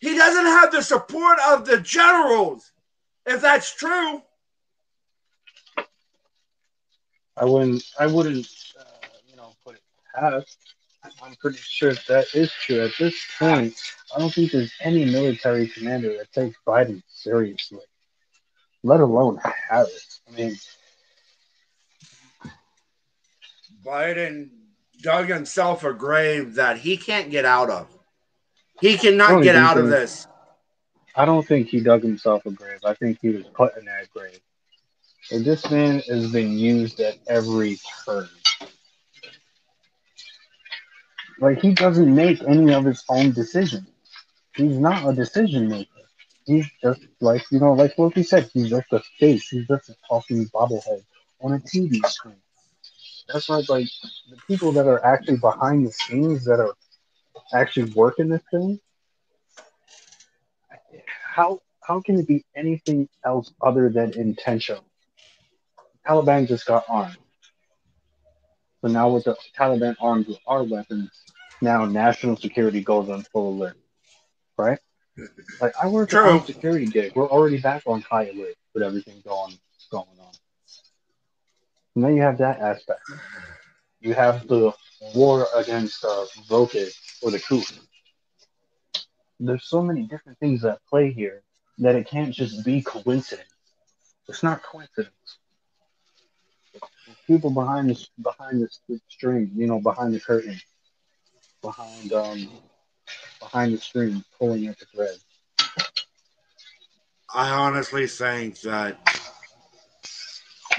He 0.01 0.17
doesn't 0.19 0.45
have 0.47 0.73
the 0.73 0.83
support 0.83 1.39
of 1.49 1.65
the 1.65 1.81
generals. 1.81 2.73
If 3.25 3.41
that's 3.41 3.75
true, 3.75 4.21
I 7.37 7.45
wouldn't. 7.45 7.85
I 7.99 8.07
wouldn't. 8.07 8.47
Uh, 8.79 8.83
you 8.83 8.85
know, 8.85 8.94
past. 10.15 10.59
I'm 11.23 11.35
pretty 11.37 11.59
sure 11.59 11.91
if 11.91 12.07
that 12.07 12.35
is 12.35 12.51
true 12.53 12.81
at 12.81 12.93
this 12.99 13.15
point. 13.39 13.75
I 14.15 14.19
don't 14.19 14.33
think 14.33 14.53
there's 14.53 14.73
any 14.81 15.05
military 15.05 15.69
commander 15.69 16.17
that 16.17 16.33
takes 16.33 16.57
Biden 16.67 17.03
seriously, 17.09 17.81
let 18.83 19.01
alone 19.01 19.39
Harris. 19.69 20.21
I 20.27 20.37
mean, 20.37 20.57
Biden 23.85 24.49
dug 25.03 25.29
himself 25.29 25.85
a 25.85 25.93
grave 25.93 26.55
that 26.55 26.79
he 26.79 26.97
can't 26.97 27.31
get 27.31 27.45
out 27.45 27.69
of. 27.69 27.87
He 28.81 28.97
cannot 28.97 29.43
get 29.43 29.57
out 29.57 29.77
of 29.77 29.89
this. 29.89 30.27
I 31.15 31.27
don't 31.27 31.47
think 31.47 31.69
he 31.69 31.81
dug 31.81 32.03
himself 32.03 32.45
a 32.47 32.51
grave. 32.51 32.81
I 32.85 32.95
think 32.95 33.19
he 33.21 33.29
was 33.29 33.45
put 33.55 33.77
in 33.77 33.85
that 33.85 34.11
grave. 34.11 34.41
And 35.31 35.45
this 35.45 35.71
man 35.71 36.01
has 36.09 36.33
been 36.33 36.53
used 36.59 37.01
at 37.01 37.19
every 37.29 37.79
turn. 38.05 38.29
Like 41.41 41.61
he 41.61 41.75
doesn't 41.75 42.15
make 42.15 42.43
any 42.43 42.73
of 42.73 42.85
his 42.85 43.05
own 43.09 43.33
decisions. 43.33 43.89
He's 44.57 44.79
not 44.79 45.09
a 45.09 45.15
decision 45.15 45.69
maker. 45.69 45.91
He's 46.47 46.67
just 46.83 47.01
like 47.21 47.43
you 47.51 47.61
know, 47.61 47.73
like 47.73 47.97
what 47.97 48.15
we 48.15 48.23
said. 48.23 48.51
He's 48.53 48.71
just 48.71 48.93
a 48.93 49.01
face. 49.21 49.49
He's 49.49 49.67
just 49.67 49.89
a 49.91 49.97
talking 50.09 50.47
bobblehead 50.55 51.05
on 51.43 51.55
a 51.55 51.61
TV 51.61 52.05
screen. 52.05 52.41
That's 53.29 53.49
why, 53.49 53.63
like 53.69 53.89
the 54.31 54.37
people 54.47 54.73
that 54.73 54.87
are 54.87 55.05
actually 55.05 55.39
behind 55.39 55.87
the 55.87 55.93
scenes 55.93 56.45
that 56.45 56.61
are 56.61 56.75
actually 57.55 57.93
working 57.93 58.29
this 58.29 58.43
thing. 58.51 58.81
How 61.35 61.61
how 61.81 62.01
can 62.01 62.19
it 62.19 62.27
be 62.27 62.45
anything 62.57 63.09
else 63.25 63.53
other 63.61 63.91
than 63.91 64.13
intentional? 64.13 64.85
Taliban 66.07 66.47
just 66.49 66.67
got 66.67 66.85
armed. 66.89 67.17
So 68.85 68.91
now 68.91 69.09
with 69.09 69.25
the 69.25 69.35
Taliban 69.59 69.97
armed 69.99 70.27
with 70.27 70.41
our 70.47 70.63
weapons, 70.63 71.09
now 71.63 71.87
national 71.87 72.37
security 72.37 72.83
goes 72.83 73.09
on 73.09 73.23
full 73.23 73.55
alert. 73.55 73.79
Right? 74.59 74.79
Like 75.59 75.73
I 75.83 75.89
work 75.89 76.11
True. 76.11 76.33
on 76.33 76.45
security 76.45 76.85
gig. 76.85 77.13
We're 77.15 77.31
already 77.31 77.59
back 77.59 77.85
on 77.87 78.03
high 78.03 78.29
alert 78.29 78.57
with 78.75 78.83
everything 78.83 79.23
going 79.27 79.55
going 79.91 80.05
on. 80.21 80.33
And 81.95 82.05
then 82.05 82.15
you 82.15 82.21
have 82.21 82.37
that 82.39 82.61
aspect. 82.61 83.01
You 84.03 84.13
have 84.13 84.47
the 84.49 84.75
war 85.15 85.47
against 85.57 86.05
uh, 86.05 86.27
Voke 86.47 86.93
or 87.23 87.31
the 87.31 87.41
coup. 87.41 87.63
There's 89.41 89.65
so 89.65 89.81
many 89.81 90.03
different 90.03 90.39
things 90.41 90.61
that 90.61 90.81
play 90.91 91.11
here 91.11 91.41
that 91.79 91.95
it 91.95 92.07
can't 92.07 92.35
just 92.35 92.67
be 92.67 92.83
coincidence. 92.83 93.49
It's 94.29 94.43
not 94.43 94.63
coincidence. 94.63 95.39
People 97.27 97.51
behind 97.51 97.89
this 97.89 98.11
behind 98.23 98.61
the 98.61 99.01
string, 99.09 99.51
you 99.55 99.67
know, 99.67 99.81
behind 99.81 100.15
the 100.15 100.21
curtain, 100.21 100.61
behind 101.63 102.13
um 102.13 102.51
behind 103.41 103.73
the 103.73 103.79
screen, 103.79 104.23
pulling 104.39 104.67
at 104.67 104.79
the 104.79 104.85
thread. 104.87 105.17
I 107.35 107.51
honestly 107.51 108.07
think 108.07 108.61
that. 108.61 108.99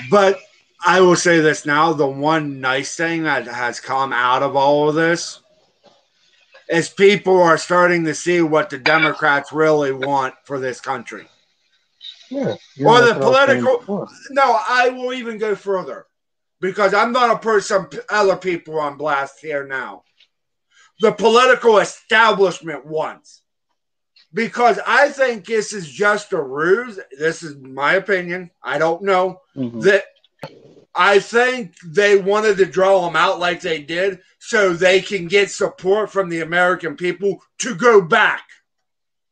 But 0.10 0.40
I 0.86 1.02
will 1.02 1.16
say 1.16 1.40
this 1.40 1.66
now 1.66 1.94
the 1.94 2.06
one 2.08 2.62
nice 2.62 2.96
thing 2.96 3.24
that 3.24 3.48
has 3.48 3.80
come 3.80 4.14
out 4.14 4.44
of 4.44 4.56
all 4.56 4.88
of 4.90 4.96
this 4.96 5.40
is 6.70 6.90
people 6.90 7.42
are 7.42 7.58
starting 7.58 8.06
to 8.06 8.14
see 8.14 8.42
what 8.42 8.70
the 8.70 8.78
Democrats 8.78 9.52
really 9.52 9.92
want 9.92 10.36
for 10.44 10.60
this 10.60 10.80
country. 10.80 11.28
Yeah. 12.30 12.56
Or 12.84 13.02
the 13.02 13.14
that's 13.14 13.20
what 13.20 13.24
I 13.24 13.28
was 13.28 13.48
saying 13.48 13.62
political- 13.64 14.10
No, 14.32 14.60
I 14.68 14.90
will 14.90 15.14
even 15.14 15.38
go 15.38 15.56
further 15.56 16.06
because 16.66 16.94
I'm 16.94 17.14
going 17.14 17.30
to 17.30 17.38
put 17.38 17.64
some 17.64 17.90
other 18.10 18.36
people 18.36 18.80
on 18.80 18.98
blast 18.98 19.40
here 19.40 19.68
now. 19.68 20.04
The 21.00 21.12
political 21.12 21.78
establishment 21.78 22.86
wants. 22.86 23.44
Because 24.34 24.80
I 24.86 25.10
think 25.10 25.46
this 25.46 25.72
is 25.74 25.88
just 25.90 26.34
a 26.34 26.42
ruse. 26.42 27.00
This 27.18 27.44
is 27.44 27.56
my 27.58 27.94
opinion. 27.94 28.52
I 28.64 28.78
don't 28.80 29.04
know. 29.04 29.42
Mhm. 29.56 29.82
That 29.84 30.06
I 30.94 31.20
think 31.20 31.76
they 31.86 32.18
wanted 32.18 32.58
to 32.58 32.66
draw 32.66 33.06
them 33.06 33.16
out 33.16 33.40
like 33.40 33.62
they 33.62 33.82
did 33.82 34.20
so 34.40 34.74
they 34.74 35.02
can 35.02 35.28
get 35.28 35.52
support 35.52 36.12
from 36.12 36.30
the 36.30 36.42
American 36.42 36.96
people 36.96 37.42
to 37.60 37.76
go 37.76 38.02
back. 38.02 38.44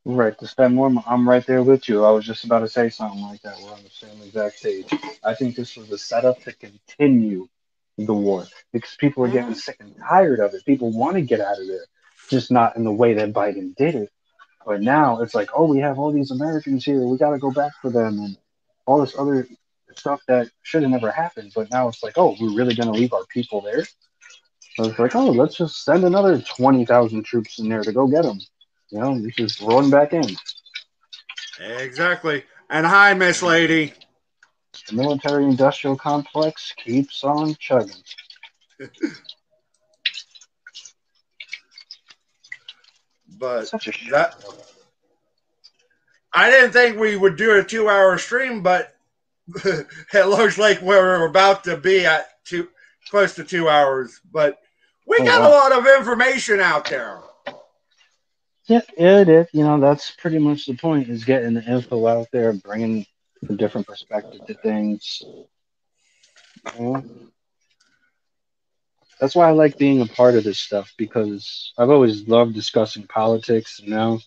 Right, 0.05 0.37
to 0.39 0.47
spend 0.47 0.75
more. 0.75 0.91
I'm 1.07 1.27
right 1.27 1.45
there 1.45 1.63
with 1.63 1.87
you. 1.87 2.03
I 2.03 2.11
was 2.11 2.25
just 2.25 2.43
about 2.43 2.59
to 2.59 2.67
say 2.67 2.89
something 2.89 3.21
like 3.21 3.41
that. 3.43 3.57
We're 3.61 3.71
on 3.71 3.83
the 3.83 3.89
same 3.89 4.21
exact 4.21 4.61
page. 4.61 4.91
I 5.23 5.33
think 5.33 5.55
this 5.55 5.77
was 5.77 5.89
a 5.91 5.97
setup 5.97 6.43
to 6.43 6.51
continue 6.51 7.47
the 7.97 8.13
war 8.13 8.45
because 8.73 8.95
people 8.97 9.23
are 9.23 9.29
getting 9.29 9.55
sick 9.55 9.77
and 9.79 9.95
tired 9.97 10.41
of 10.41 10.53
it. 10.53 10.65
People 10.65 10.91
want 10.91 11.15
to 11.15 11.21
get 11.21 11.39
out 11.39 11.57
of 11.57 11.67
there, 11.67 11.85
just 12.29 12.51
not 12.51 12.75
in 12.75 12.83
the 12.83 12.91
way 12.91 13.13
that 13.13 13.31
Biden 13.31 13.75
did 13.77 13.95
it. 13.95 14.09
But 14.65 14.81
now 14.81 15.21
it's 15.21 15.35
like, 15.35 15.49
oh, 15.55 15.67
we 15.67 15.79
have 15.79 15.99
all 15.99 16.11
these 16.11 16.31
Americans 16.31 16.83
here. 16.83 16.99
We 16.99 17.17
got 17.17 17.31
to 17.31 17.39
go 17.39 17.51
back 17.51 17.71
for 17.81 17.89
them 17.89 18.19
and 18.19 18.37
all 18.85 18.99
this 18.99 19.17
other 19.17 19.47
stuff 19.95 20.21
that 20.27 20.49
should 20.63 20.81
have 20.81 20.91
never 20.91 21.11
happened. 21.11 21.53
But 21.55 21.71
now 21.71 21.87
it's 21.87 22.03
like, 22.03 22.17
oh, 22.17 22.35
we're 22.41 22.55
really 22.55 22.75
going 22.75 22.91
to 22.91 22.99
leave 22.99 23.13
our 23.13 23.25
people 23.29 23.61
there. 23.61 23.85
So 24.75 24.85
it's 24.85 24.99
like, 24.99 25.15
oh, 25.15 25.31
let's 25.31 25.55
just 25.55 25.85
send 25.85 26.03
another 26.03 26.41
20,000 26.41 27.23
troops 27.23 27.59
in 27.59 27.69
there 27.69 27.83
to 27.83 27.93
go 27.93 28.07
get 28.07 28.23
them. 28.23 28.39
You 28.93 28.99
know, 28.99 29.11
we 29.13 29.31
just 29.31 29.59
run 29.59 29.89
back 29.89 30.13
in. 30.13 30.23
Exactly. 31.59 32.43
And 32.69 32.85
hi, 32.85 33.15
Miss 33.15 33.41
Lady. 33.41 33.91
The 34.87 34.95
military 34.95 35.45
industrial 35.45 35.95
complex 35.97 36.73
keeps 36.77 37.23
on 37.23 37.55
chugging. 37.55 37.95
But 43.39 43.69
that 44.11 44.35
I 46.33 46.49
didn't 46.49 46.71
think 46.71 46.97
we 46.97 47.17
would 47.17 47.35
do 47.35 47.59
a 47.59 47.63
two-hour 47.63 48.17
stream, 48.19 48.61
but 48.61 48.95
it 49.65 50.27
looks 50.27 50.57
like 50.57 50.81
we're 50.81 51.25
about 51.25 51.63
to 51.65 51.75
be 51.75 52.05
at 52.05 52.27
two, 52.45 52.69
close 53.09 53.33
to 53.35 53.43
two 53.43 53.67
hours. 53.67 54.21
But 54.31 54.59
we 55.07 55.17
Oh, 55.19 55.25
got 55.25 55.41
wow. 55.41 55.49
a 55.49 55.51
lot 55.51 55.71
of 55.73 55.87
information 55.99 56.59
out 56.61 56.89
there. 56.89 57.21
Yeah, 58.65 58.81
yeah, 58.97 59.21
it 59.21 59.29
is. 59.29 59.47
You 59.51 59.63
know, 59.63 59.79
that's 59.79 60.11
pretty 60.11 60.39
much 60.39 60.65
the 60.65 60.75
point 60.75 61.09
is 61.09 61.25
getting 61.25 61.53
the 61.53 61.63
info 61.63 62.07
out 62.07 62.27
there, 62.31 62.53
bringing 62.53 63.05
a 63.49 63.53
different 63.53 63.87
perspective 63.87 64.45
to 64.47 64.53
things. 64.53 65.21
You 66.77 66.79
know? 66.79 67.03
That's 69.19 69.35
why 69.35 69.47
I 69.47 69.51
like 69.51 69.77
being 69.77 70.01
a 70.01 70.05
part 70.05 70.35
of 70.35 70.43
this 70.43 70.59
stuff 70.59 70.93
because 70.97 71.73
I've 71.77 71.89
always 71.89 72.27
loved 72.27 72.53
discussing 72.55 73.07
politics, 73.07 73.79
and 73.79 73.89
now 73.89 74.19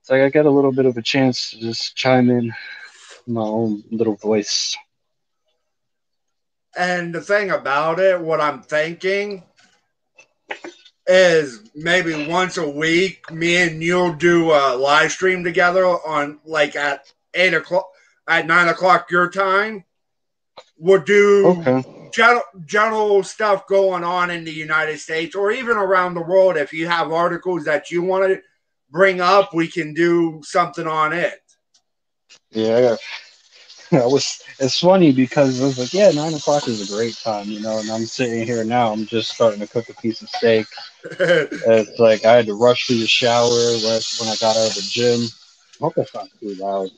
it's 0.00 0.10
like 0.10 0.22
I 0.22 0.28
get 0.28 0.46
a 0.46 0.50
little 0.50 0.72
bit 0.72 0.86
of 0.86 0.96
a 0.96 1.02
chance 1.02 1.50
to 1.50 1.60
just 1.60 1.94
chime 1.94 2.28
in 2.28 2.52
my 3.26 3.40
own 3.40 3.84
little 3.90 4.16
voice. 4.16 4.76
And 6.76 7.14
the 7.14 7.20
thing 7.20 7.50
about 7.50 8.00
it, 8.00 8.20
what 8.20 8.40
I'm 8.40 8.62
thinking 8.62 9.44
is 11.06 11.70
maybe 11.74 12.28
once 12.28 12.56
a 12.56 12.68
week, 12.68 13.30
me 13.30 13.56
and 13.56 13.82
you'll 13.82 14.12
do 14.14 14.52
a 14.52 14.76
live 14.76 15.12
stream 15.12 15.44
together 15.44 15.84
on 15.84 16.38
like 16.44 16.76
at 16.76 17.12
eight 17.34 17.54
o'clock, 17.54 17.88
at 18.28 18.46
nine 18.46 18.68
o'clock 18.68 19.10
your 19.10 19.30
time. 19.30 19.84
We'll 20.78 21.02
do 21.02 21.62
Okay. 21.66 22.10
general, 22.12 22.42
general 22.64 23.22
stuff 23.22 23.66
going 23.66 24.04
on 24.04 24.30
in 24.30 24.44
the 24.44 24.52
United 24.52 24.98
States 24.98 25.34
or 25.34 25.50
even 25.50 25.76
around 25.76 26.14
the 26.14 26.22
world. 26.22 26.56
If 26.56 26.72
you 26.72 26.88
have 26.88 27.12
articles 27.12 27.64
that 27.64 27.90
you 27.90 28.02
want 28.02 28.24
to 28.32 28.40
bring 28.90 29.20
up, 29.20 29.54
we 29.54 29.68
can 29.68 29.94
do 29.94 30.40
something 30.44 30.86
on 30.86 31.12
it. 31.12 31.40
Yeah, 32.50 32.96
I 33.92 34.06
was. 34.06 34.42
It's 34.58 34.78
funny 34.78 35.12
because 35.12 35.60
I 35.60 35.64
was 35.66 35.78
like, 35.78 35.92
yeah, 35.92 36.10
nine 36.10 36.34
o'clock 36.34 36.68
is 36.68 36.80
a 36.88 36.94
great 36.94 37.16
time, 37.16 37.48
you 37.48 37.60
know. 37.60 37.78
And 37.78 37.90
I'm 37.90 38.06
sitting 38.06 38.44
here 38.44 38.64
now. 38.64 38.92
I'm 38.92 39.06
just 39.06 39.30
starting 39.30 39.60
to 39.60 39.66
cook 39.66 39.88
a 39.88 39.94
piece 39.94 40.22
of 40.22 40.28
steak. 40.28 40.66
It's 41.04 41.98
like 41.98 42.24
I 42.24 42.36
had 42.36 42.46
to 42.46 42.54
rush 42.54 42.86
to 42.88 42.94
the 42.98 43.06
shower 43.06 43.48
right 43.48 44.04
when 44.18 44.28
I 44.28 44.36
got 44.36 44.56
out 44.56 44.68
of 44.68 44.74
the 44.74 44.82
gym. 44.88 45.20
I 45.22 45.84
hope 45.84 45.94
that's 45.94 46.14
not 46.14 46.28
too 46.40 46.54
loud. 46.54 46.90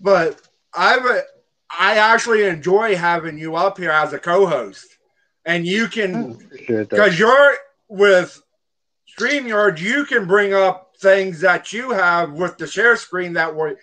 but 0.00 0.40
I've 0.74 1.04
I 1.78 1.96
actually 1.96 2.44
enjoy 2.44 2.96
having 2.96 3.38
you 3.38 3.56
up 3.56 3.78
here 3.78 3.90
as 3.90 4.12
a 4.12 4.18
co-host, 4.18 4.86
and 5.44 5.66
you 5.66 5.88
can 5.88 6.38
because 6.90 7.18
you're 7.18 7.56
with 7.88 8.40
StreamYard, 9.18 9.80
you 9.80 10.04
can 10.04 10.26
bring 10.26 10.52
up 10.54 10.92
things 11.00 11.40
that 11.40 11.72
you 11.72 11.90
have 11.90 12.32
with 12.32 12.56
the 12.58 12.66
share 12.66 12.96
screen 12.96 13.34
that 13.34 13.54
were 13.54 13.78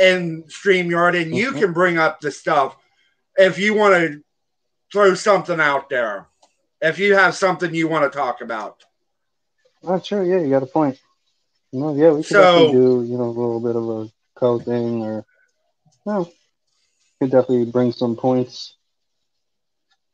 in 0.00 0.44
StreamYard, 0.44 1.20
and 1.20 1.34
you 1.34 1.52
Mhm. 1.52 1.58
can 1.58 1.72
bring 1.72 1.98
up 1.98 2.20
the 2.20 2.30
stuff 2.30 2.76
if 3.36 3.58
you 3.58 3.74
want 3.74 3.94
to 3.94 4.22
throw 4.92 5.14
something 5.14 5.60
out 5.60 5.88
there. 5.90 6.26
If 6.80 6.98
you 6.98 7.14
have 7.14 7.34
something 7.34 7.74
you 7.74 7.88
want 7.88 8.10
to 8.10 8.16
talk 8.16 8.40
about. 8.40 8.84
Oh, 9.82 10.00
sure. 10.00 10.24
Yeah, 10.24 10.38
you 10.38 10.50
got 10.50 10.62
a 10.62 10.66
point. 10.66 10.98
No, 11.72 11.94
yeah, 11.94 12.10
we 12.10 12.16
could 12.22 12.26
So- 12.26 12.42
definitely 12.42 12.72
do 12.72 13.04
you 13.04 13.18
know 13.18 13.24
a 13.24 13.36
little 13.36 13.60
bit 13.60 13.76
of 13.76 13.88
a 13.88 14.10
co 14.34 14.58
thing, 14.58 15.02
or 15.02 15.24
no, 16.04 16.24
could 17.20 17.30
definitely 17.30 17.66
bring 17.66 17.92
some 17.92 18.16
points. 18.16 18.74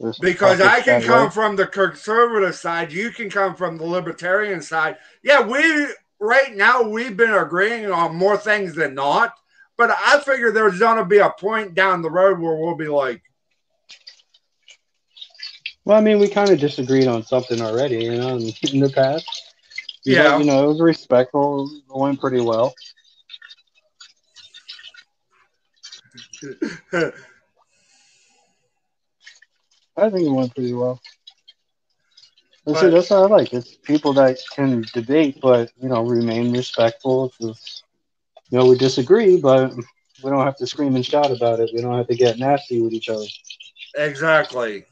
some 0.01 0.13
Because 0.21 0.61
I 0.61 0.83
can 0.83 1.03
come 1.03 1.31
from 1.31 1.57
the 1.57 1.67
conservative 1.67 2.55
side, 2.55 2.93
you 2.93 3.11
can 3.11 3.31
come 3.31 3.55
from 3.55 3.79
the 3.79 3.87
libertarian 3.87 4.61
side. 4.61 4.99
Yeah, 5.23 5.41
we 5.41 5.89
right 6.19 6.55
now 6.55 6.83
we've 6.83 7.17
been 7.17 7.33
agreeing 7.33 7.91
on 7.91 8.15
more 8.15 8.37
things 8.37 8.75
than 8.75 8.95
not, 8.95 9.35
but 9.79 9.91
I 9.91 10.21
figure 10.21 10.53
there's 10.53 10.79
gonna 10.79 11.07
be 11.07 11.19
a 11.19 11.31
point 11.31 11.75
down 11.75 12.03
the 12.03 12.11
road 12.11 12.39
where 12.39 12.57
we'll 12.57 12.77
be 12.77 12.89
like, 12.89 13.23
Well, 15.87 15.97
I 15.97 16.01
mean, 16.01 16.19
we 16.19 16.29
kind 16.29 16.51
of 16.51 16.59
disagreed 16.59 17.07
on 17.07 17.23
something 17.23 17.61
already, 17.63 18.05
you 18.05 18.17
know, 18.17 18.37
in, 18.37 18.51
in 18.73 18.81
the 18.81 18.91
past. 18.93 19.27
You 20.05 20.17
know- 20.17 20.23
Yeah. 20.25 20.39
you 20.39 20.45
know, 20.45 20.65
it 20.65 20.69
was 20.69 20.81
respectful. 20.81 21.71
It 21.89 21.97
went 21.97 22.21
pretty 22.21 22.41
well. 22.41 22.75
I 29.97 30.11
think 30.11 30.27
it 30.27 30.31
went 30.31 30.55
pretty 30.55 30.73
well. 30.75 31.01
That's, 32.67 32.81
But- 32.83 32.91
that's 32.91 33.11
what 33.11 33.23
I 33.23 33.27
like. 33.27 33.53
It's 33.55 33.77
people 33.77 34.13
that 34.15 34.39
can 34.55 34.85
debate, 34.93 35.39
but 35.41 35.71
you 35.81 35.89
know, 35.89 36.03
remain 36.03 36.53
respectful. 36.53 37.33
It's- 37.41 37.83
you 38.51 38.59
know, 38.59 38.67
we 38.67 38.77
disagree, 38.79 39.41
but 39.41 39.75
we 39.77 40.31
don't 40.31 40.45
have 40.45 40.57
to 40.57 40.67
scream 40.67 40.95
and 40.95 41.05
shout 41.05 41.31
about 41.33 41.59
it. 41.61 41.71
We 41.75 41.81
don't 41.81 41.97
have 41.97 42.07
to 42.09 42.15
get 42.15 42.39
nasty 42.39 42.81
with 42.81 42.93
each 42.93 43.09
other. 43.09 43.27
exactly. 43.97 44.85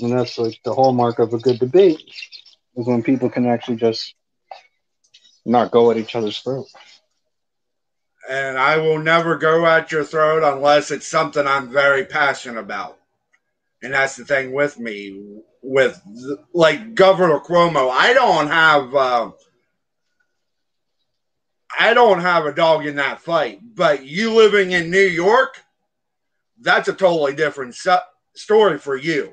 And 0.00 0.12
that's 0.12 0.38
like 0.38 0.58
the 0.64 0.74
hallmark 0.74 1.18
of 1.18 1.34
a 1.34 1.38
good 1.38 1.58
debate 1.58 2.02
is 2.76 2.86
when 2.86 3.02
people 3.02 3.28
can 3.30 3.46
actually 3.46 3.76
just 3.76 4.14
not 5.44 5.70
go 5.70 5.90
at 5.90 5.96
each 5.96 6.14
other's 6.14 6.38
throat. 6.40 6.66
and 8.28 8.58
I 8.58 8.76
will 8.78 8.98
never 8.98 9.36
go 9.36 9.66
at 9.66 9.90
your 9.90 10.04
throat 10.04 10.42
unless 10.44 10.90
it's 10.90 11.06
something 11.06 11.46
I'm 11.46 11.70
very 11.72 12.04
passionate 12.04 12.60
about. 12.60 12.98
And 13.82 13.94
that's 13.94 14.16
the 14.16 14.24
thing 14.24 14.52
with 14.52 14.78
me, 14.78 15.40
with 15.62 16.00
like 16.52 16.94
Governor 16.94 17.40
Cuomo. 17.40 17.90
I 17.90 18.12
don't 18.12 18.48
have, 18.48 18.94
uh, 18.94 19.30
I 21.78 21.94
don't 21.94 22.20
have 22.20 22.44
a 22.44 22.52
dog 22.52 22.86
in 22.86 22.96
that 22.96 23.20
fight. 23.20 23.60
But 23.74 24.04
you 24.04 24.34
living 24.34 24.72
in 24.72 24.90
New 24.90 24.98
York, 24.98 25.62
that's 26.60 26.88
a 26.88 26.92
totally 26.92 27.34
different 27.34 27.74
su- 27.74 27.96
story 28.34 28.78
for 28.78 28.96
you. 28.96 29.32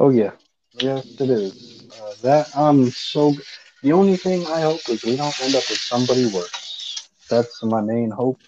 Oh 0.00 0.10
yeah, 0.10 0.32
yes 0.80 1.06
it 1.20 1.30
is. 1.30 1.88
Uh, 2.00 2.14
that 2.22 2.48
I'm 2.56 2.90
so. 2.90 3.34
The 3.82 3.92
only 3.92 4.16
thing 4.16 4.46
I 4.48 4.62
hope 4.62 4.80
is 4.90 5.04
we 5.04 5.16
don't 5.16 5.40
end 5.42 5.56
up 5.56 5.64
with 5.70 5.78
somebody 5.80 6.26
worse. 6.26 7.08
That's 7.30 7.62
my 7.64 7.82
main 7.82 8.10
hope. 8.10 8.40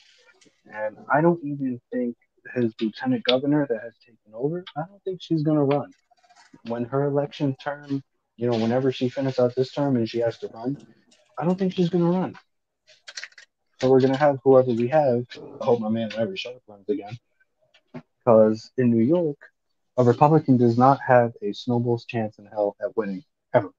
And 0.73 0.99
I 1.13 1.23
don't 1.23 1.41
even 1.45 1.81
think 1.93 2.17
his 2.55 2.75
lieutenant 2.81 3.25
governor 3.25 3.67
that 3.69 3.83
has 3.83 3.95
taken 4.07 4.35
over. 4.35 4.65
I 4.77 4.83
don't 4.89 5.03
think 5.05 5.21
she's 5.23 5.43
gonna 5.45 5.65
run. 5.65 5.95
When 6.67 6.85
her 6.87 7.05
election 7.07 7.57
term, 7.63 8.03
you 8.37 8.51
know, 8.51 8.59
whenever 8.59 8.93
she 8.93 9.09
finishes 9.09 9.39
out 9.41 9.55
this 9.57 9.73
term 9.73 9.97
and 9.97 10.09
she 10.09 10.21
has 10.21 10.39
to 10.41 10.49
run, 10.49 10.79
I 11.39 11.45
don't 11.45 11.59
think 11.59 11.75
she's 11.75 11.91
gonna 11.91 12.11
run. 12.11 12.37
So 13.81 13.91
we're 13.91 14.01
gonna 14.01 14.17
have 14.17 14.39
whoever 14.45 14.73
we 14.73 14.89
have. 14.89 15.25
I 15.61 15.65
hope 15.65 15.81
my 15.81 15.89
man 15.91 16.11
Larry 16.17 16.37
Sharpe 16.37 16.63
runs 16.69 16.89
again. 16.89 17.19
Because 18.25 18.73
in 18.79 18.91
New 18.91 19.05
York, 19.05 19.39
a 19.97 20.05
Republican 20.05 20.57
does 20.57 20.79
not 20.79 20.99
have 21.07 21.33
a 21.43 21.53
snowball's 21.53 22.05
chance 22.05 22.39
in 22.39 22.47
hell 22.47 22.77
at 22.81 22.97
winning 22.97 23.25
ever. 23.55 23.71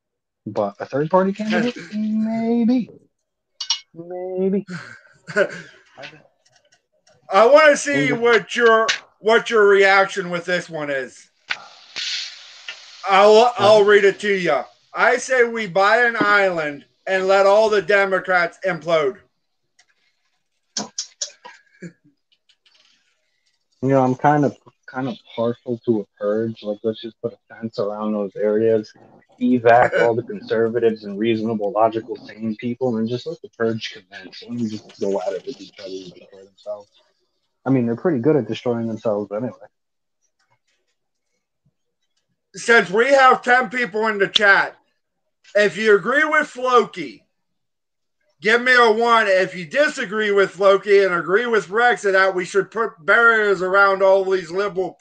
But 0.46 0.76
a 0.80 0.86
third 0.86 1.10
party 1.10 1.32
candidate, 1.34 1.78
maybe, 1.94 2.90
maybe. 3.94 4.66
I 7.30 7.46
want 7.46 7.72
to 7.72 7.78
see 7.78 8.12
what 8.12 8.56
your 8.56 8.88
what 9.20 9.50
your 9.50 9.68
reaction 9.68 10.30
with 10.30 10.46
this 10.46 10.70
one 10.70 10.90
is. 10.90 11.30
I'll 13.08 13.54
I'll 13.58 13.86
read 13.86 14.04
it 14.04 14.20
to 14.20 14.34
you. 14.34 14.62
I 14.94 15.18
say 15.18 15.46
we 15.46 15.68
buy 15.68 16.06
an 16.06 16.18
island 16.20 16.86
and 17.08 17.28
let 17.28 17.46
all 17.46 17.70
the 17.70 17.82
Democrats 17.82 18.60
implode. 18.66 19.18
You 23.82 23.90
know, 23.90 24.04
I'm 24.04 24.16
kind 24.16 24.46
of 24.46 24.58
kind 24.94 25.08
of 25.08 25.18
partial 25.36 25.80
to 25.86 26.02
a 26.02 26.06
purge. 26.20 26.62
Like, 26.62 26.78
let's 26.84 27.02
just 27.02 27.20
put 27.22 27.34
a 27.34 27.38
fence 27.54 27.80
around 27.80 28.14
those 28.14 28.36
areas, 28.36 28.94
evac 29.42 30.00
all 30.02 30.14
the 30.14 30.24
conservatives 30.24 31.04
and 31.04 31.18
reasonable, 31.18 31.72
logical, 31.72 32.16
sane 32.16 32.56
people, 32.58 32.98
and 32.98 33.10
just 33.10 33.26
let 33.26 33.42
the 33.42 33.50
purge 33.50 33.94
commence. 33.94 34.44
Let 34.44 34.58
them 34.58 34.70
just 34.70 35.00
go 35.00 35.20
at 35.22 35.34
it 35.34 35.46
with 35.46 35.60
each 35.60 35.80
other 35.80 35.90
and 35.90 36.14
destroy 36.14 36.44
themselves. 36.44 36.90
I 37.66 37.70
mean, 37.70 37.86
they're 37.86 37.96
pretty 37.96 38.20
good 38.20 38.36
at 38.36 38.48
destroying 38.48 38.88
themselves 38.88 39.32
anyway. 39.32 39.52
Since 42.56 42.92
we 42.92 43.08
have 43.08 43.42
10 43.42 43.70
people 43.70 44.08
in 44.08 44.20
the 44.20 44.28
chat, 44.28 44.76
if 45.56 45.76
you 45.76 45.96
agree 45.96 46.24
with 46.24 46.48
Floki, 46.48 47.23
give 48.44 48.62
me 48.62 48.76
a 48.76 48.92
one. 48.92 49.26
If 49.28 49.56
you 49.56 49.66
disagree 49.66 50.32
with 50.32 50.60
Loki 50.60 51.04
and 51.04 51.14
agree 51.16 51.48
with 51.48 51.70
Rex 51.70 52.04
that 52.04 52.36
we 52.36 52.46
should 52.46 52.70
put 52.70 53.04
barriers 53.04 53.62
around 53.62 54.04
all 54.04 54.24
these 54.26 54.52
liberal 54.52 55.00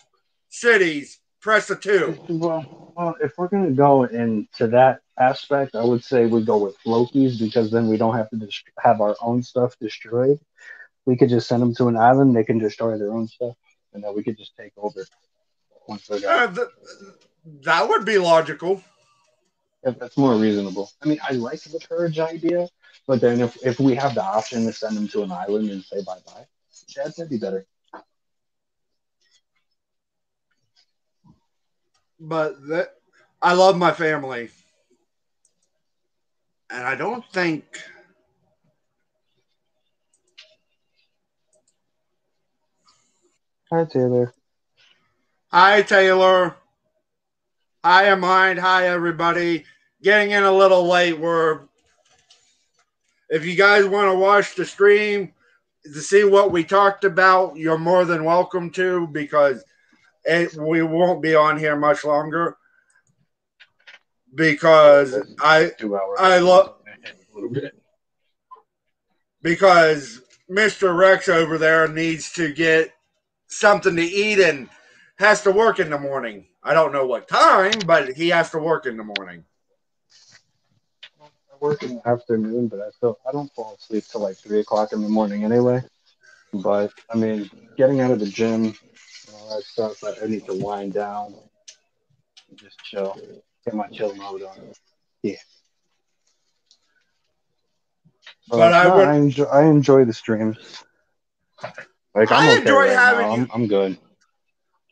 cities, 0.49 1.19
press 1.41 1.69
a 1.69 1.77
two. 1.77 2.19
Well, 2.29 2.93
well, 2.97 3.17
if 3.21 3.33
we're 3.37 3.49
gonna 3.49 3.73
go 3.73 4.05
into 4.05 4.69
that 4.69 5.01
aspect, 5.19 5.75
I 5.75 5.85
would 5.85 6.05
say 6.05 6.27
we 6.27 6.45
go 6.45 6.57
with 6.59 6.77
Loki's 6.87 7.39
because 7.39 7.71
then 7.71 7.89
we 7.89 7.97
don't 7.97 8.17
have 8.17 8.31
to 8.31 8.37
dest- 8.37 8.65
have 8.79 9.01
our 9.01 9.17
own 9.21 9.43
stuff 9.43 9.77
destroyed. 9.79 10.39
We 11.05 11.17
could 11.17 11.29
just 11.29 11.49
send 11.49 11.61
them 11.61 11.75
to 11.75 11.89
an 11.89 11.97
island; 11.97 12.35
they 12.35 12.45
can 12.45 12.59
destroy 12.59 12.97
their 12.97 13.13
own 13.13 13.27
stuff, 13.27 13.57
and 13.93 14.05
then 14.05 14.15
we 14.15 14.23
could 14.23 14.39
just 14.39 14.57
take 14.57 14.73
over 14.77 15.05
once 15.89 16.09
Uh, 16.09 16.47
th- 16.47 16.69
that 17.65 17.89
would 17.89 18.05
be 18.05 18.19
logical. 18.19 18.83
If 19.83 19.99
that's 19.99 20.17
more 20.17 20.37
reasonable. 20.37 20.93
I 21.03 21.09
mean, 21.09 21.19
I 21.29 21.33
like 21.33 21.61
the 21.63 21.81
purge 21.81 22.21
idea, 22.21 22.69
but 23.07 23.21
then 23.21 23.41
if, 23.41 23.57
if 23.65 23.81
we 23.81 23.95
have 23.95 24.15
the 24.15 24.23
option 24.23 24.67
to 24.67 24.73
send 24.73 24.97
them 24.97 25.09
to 25.09 25.23
an 25.23 25.33
island 25.33 25.71
and 25.71 25.83
say 25.83 26.03
bye 26.05 26.19
bye, 26.27 26.47
that'd 26.95 27.29
be 27.29 27.39
better. 27.39 27.67
But 32.21 32.67
that, 32.69 32.95
I 33.41 33.55
love 33.55 33.77
my 33.77 33.93
family. 33.93 34.51
And 36.71 36.87
I 36.87 36.95
don't 36.95 37.25
think. 37.33 37.65
Hi, 43.71 43.85
Taylor. 43.85 44.33
Hi, 45.49 45.83
Taylor. 45.83 46.57
Hi, 47.85 48.15
Mind. 48.15 48.61
Hi, 48.61 48.87
everybody. 48.87 49.65
Getting 50.03 50.31
in 50.31 50.45
a 50.45 50.53
little 50.53 50.87
late. 50.87 51.19
We're. 51.19 51.63
If 53.33 53.47
you 53.47 53.57
guys 53.57 53.87
want 53.87 54.13
to 54.13 54.19
watch 54.19 54.55
the 54.57 54.67
stream 54.67 55.33
to 55.85 56.01
see 56.03 56.23
what 56.23 56.53
we 56.53 56.65
talked 56.65 57.05
about, 57.05 57.57
you're 57.57 57.79
more 57.79 58.05
than 58.05 58.25
welcome 58.25 58.69
to 58.73 59.07
because 59.07 59.65
it, 60.25 60.55
we 60.55 60.83
won't 60.83 61.23
be 61.23 61.35
on 61.35 61.59
here 61.59 61.75
much 61.75 62.05
longer. 62.05 62.59
Because 64.35 65.15
I. 65.41 65.71
I 66.19 66.41
love 66.41 66.75
a 66.87 67.35
little 67.35 67.49
bit. 67.49 67.75
because 69.41 70.21
Mr. 70.51 70.95
Rex 70.95 71.31
over 71.31 71.57
there 71.57 71.89
needs 71.89 72.33
to 72.33 72.53
get 72.53 72.93
something 73.47 73.97
to 73.97 74.03
eat 74.03 74.41
and 74.41 74.69
has 75.19 75.41
to 75.45 75.51
work 75.51 75.81
in 75.81 75.89
the 75.89 75.99
morning. 75.99 76.49
I 76.63 76.75
don't 76.75 76.93
know 76.93 77.07
what 77.07 77.29
time, 77.29 77.73
but 77.87 78.13
he 78.13 78.29
has 78.29 78.51
to 78.51 78.59
work 78.59 78.85
in 78.85 78.99
the 78.99 79.05
morning. 79.05 79.47
Work 81.63 81.85
in 81.85 81.95
the 81.95 82.09
afternoon, 82.09 82.67
but 82.67 82.81
I 82.81 82.91
still 82.91 83.19
I 83.27 83.31
don't 83.31 83.49
fall 83.55 83.77
asleep 83.79 84.03
till 84.11 84.23
like 84.23 84.37
three 84.37 84.59
o'clock 84.59 84.93
in 84.93 85.01
the 85.01 85.09
morning 85.09 85.45
anyway. 85.45 85.81
But 86.53 86.91
I 87.09 87.17
mean, 87.17 87.49
getting 87.77 88.01
out 88.01 88.11
of 88.11 88.19
the 88.19 88.27
gym 88.27 88.65
and 88.65 88.77
all 89.37 89.57
that 89.57 89.63
stuff, 89.65 90.03
I, 90.03 90.25
I 90.25 90.27
need 90.27 90.45
to 90.47 90.55
wind 90.55 90.93
down, 90.95 91.37
and 92.51 92.59
just 92.59 92.83
chill, 92.83 93.17
get 93.65 93.75
my 93.75 93.87
chill 93.87 94.13
mode 94.17 94.43
on. 94.43 94.57
Yeah. 95.23 95.37
But, 98.49 98.57
But 98.59 98.73
I 98.73 98.85
no, 98.89 98.97
would- 98.97 99.09
I 99.09 99.15
enjoy 99.15 99.45
I 99.45 99.63
enjoy 99.67 100.05
the 100.05 100.13
streams. 100.13 100.83
Like 102.13 102.33
I'm 102.33 102.49
I 102.49 102.51
okay 102.51 102.61
enjoy 102.61 102.75
right 102.89 102.91
having 102.91 103.21
now. 103.29 103.37
you- 103.37 103.43
I'm, 103.43 103.51
I'm 103.63 103.67
good. 103.69 103.99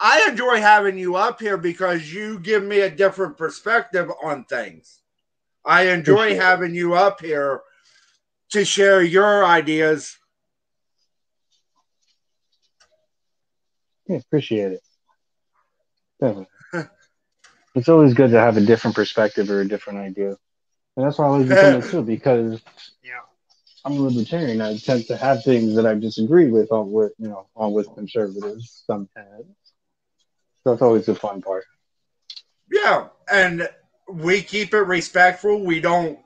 I 0.01 0.27
enjoy 0.31 0.61
having 0.61 0.97
you 0.97 1.17
up 1.17 1.41
here 1.41 1.57
because 1.57 2.15
you 2.15 2.39
give 2.39 2.63
me 2.63 2.81
a 2.81 2.89
different 2.91 3.37
perspective 3.37 4.09
on 4.23 4.45
things. 4.45 5.00
I 5.65 5.89
enjoy 5.89 6.31
sure. 6.31 6.41
having 6.41 6.75
you 6.75 6.95
up 6.95 7.21
here 7.21 7.61
to 8.51 8.65
share 8.65 9.03
your 9.03 9.45
ideas. 9.45 10.17
Yeah, 14.07 14.17
appreciate 14.17 14.73
it. 14.73 14.83
Definitely. 16.21 16.47
it's 17.75 17.89
always 17.89 18.15
good 18.15 18.31
to 18.31 18.41
have 18.41 18.57
a 18.57 18.61
different 18.61 18.97
perspective 18.97 19.51
or 19.51 19.61
a 19.61 19.69
different 19.69 20.01
idea. 20.01 20.37
And 20.97 21.07
that's 21.07 21.19
why 21.19 21.27
I 21.27 21.29
like 21.31 21.47
doing 21.47 21.83
it 21.83 21.91
too, 21.91 22.03
because 22.03 22.61
you 23.03 23.11
know, 23.11 23.23
I'm 23.85 23.93
a 23.93 24.01
libertarian. 24.01 24.61
I 24.61 24.77
tend 24.77 25.07
to 25.07 25.17
have 25.17 25.45
things 25.45 25.77
that 25.77 25.87
I 25.87 25.95
disagree 25.95 26.49
with 26.51 26.73
on 26.73 26.91
with 26.91 27.13
you 27.19 27.29
know, 27.29 27.47
on 27.55 27.73
with 27.73 27.95
conservatives 27.95 28.83
sometimes. 28.87 29.47
So 30.63 30.71
that's 30.71 30.83
always 30.83 31.07
the 31.07 31.15
fun 31.15 31.41
part. 31.41 31.65
Yeah, 32.71 33.09
and 33.33 33.69
we 34.13 34.43
keep 34.43 34.75
it 34.75 34.83
respectful. 34.83 35.65
We 35.65 35.81
don't 35.81 36.19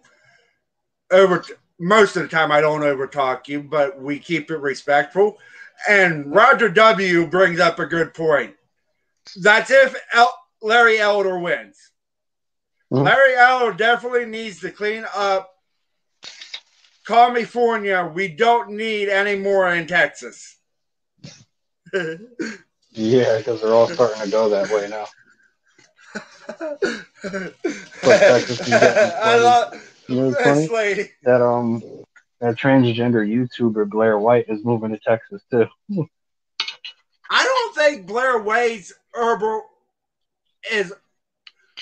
over 1.11 1.45
most 1.79 2.17
of 2.17 2.23
the 2.23 2.29
time 2.29 2.51
I 2.53 2.61
don't 2.61 2.81
overtalk 2.81 3.49
you, 3.49 3.63
but 3.63 4.01
we 4.01 4.19
keep 4.19 4.51
it 4.51 4.59
respectful. 4.59 5.39
And 5.89 6.33
Roger 6.33 6.69
W 6.69 7.27
brings 7.27 7.61
up 7.61 7.79
a 7.79 7.87
good 7.87 8.15
point. 8.15 8.55
That's 9.43 9.71
if 9.71 9.95
El- 10.13 10.39
Larry 10.63 10.99
Elder 10.99 11.39
wins. 11.39 11.91
Mhm. 12.93 13.05
Larry 13.05 13.35
Elder 13.37 13.73
definitely 13.77 14.27
needs 14.27 14.61
to 14.61 14.71
clean 14.71 15.05
up 15.15 15.51
California. 17.07 18.11
We 18.15 18.29
don't 18.29 18.71
need 18.71 19.09
any 19.09 19.37
more 19.37 19.75
in 19.75 19.87
Texas. 19.87 20.57
Yeah, 22.97 23.39
because 23.39 23.61
they're 23.61 23.75
all 23.75 23.89
starting 23.89 24.23
to 24.23 24.31
go 24.31 24.49
that 24.51 24.71
way 24.71 24.89
now. 24.89 25.07
Texas 27.25 28.61
is 28.61 28.67
getting 28.67 29.13
I 29.23 29.37
love 29.37 29.75
You 30.09 30.17
know 30.17 30.31
this 30.31 30.71
lady. 30.71 31.11
That 31.23 31.43
um 31.43 31.83
that 32.41 32.57
transgender 32.57 33.27
YouTuber 33.27 33.89
Blair 33.89 34.19
White 34.19 34.47
is 34.49 34.65
moving 34.65 34.91
to 34.91 34.99
Texas 34.99 35.43
too. 35.51 35.67
I 37.31 37.45
don't 37.45 37.75
think 37.75 38.07
Blair 38.07 38.39
White's 38.39 38.93
herbal 39.15 39.65
is. 40.71 40.93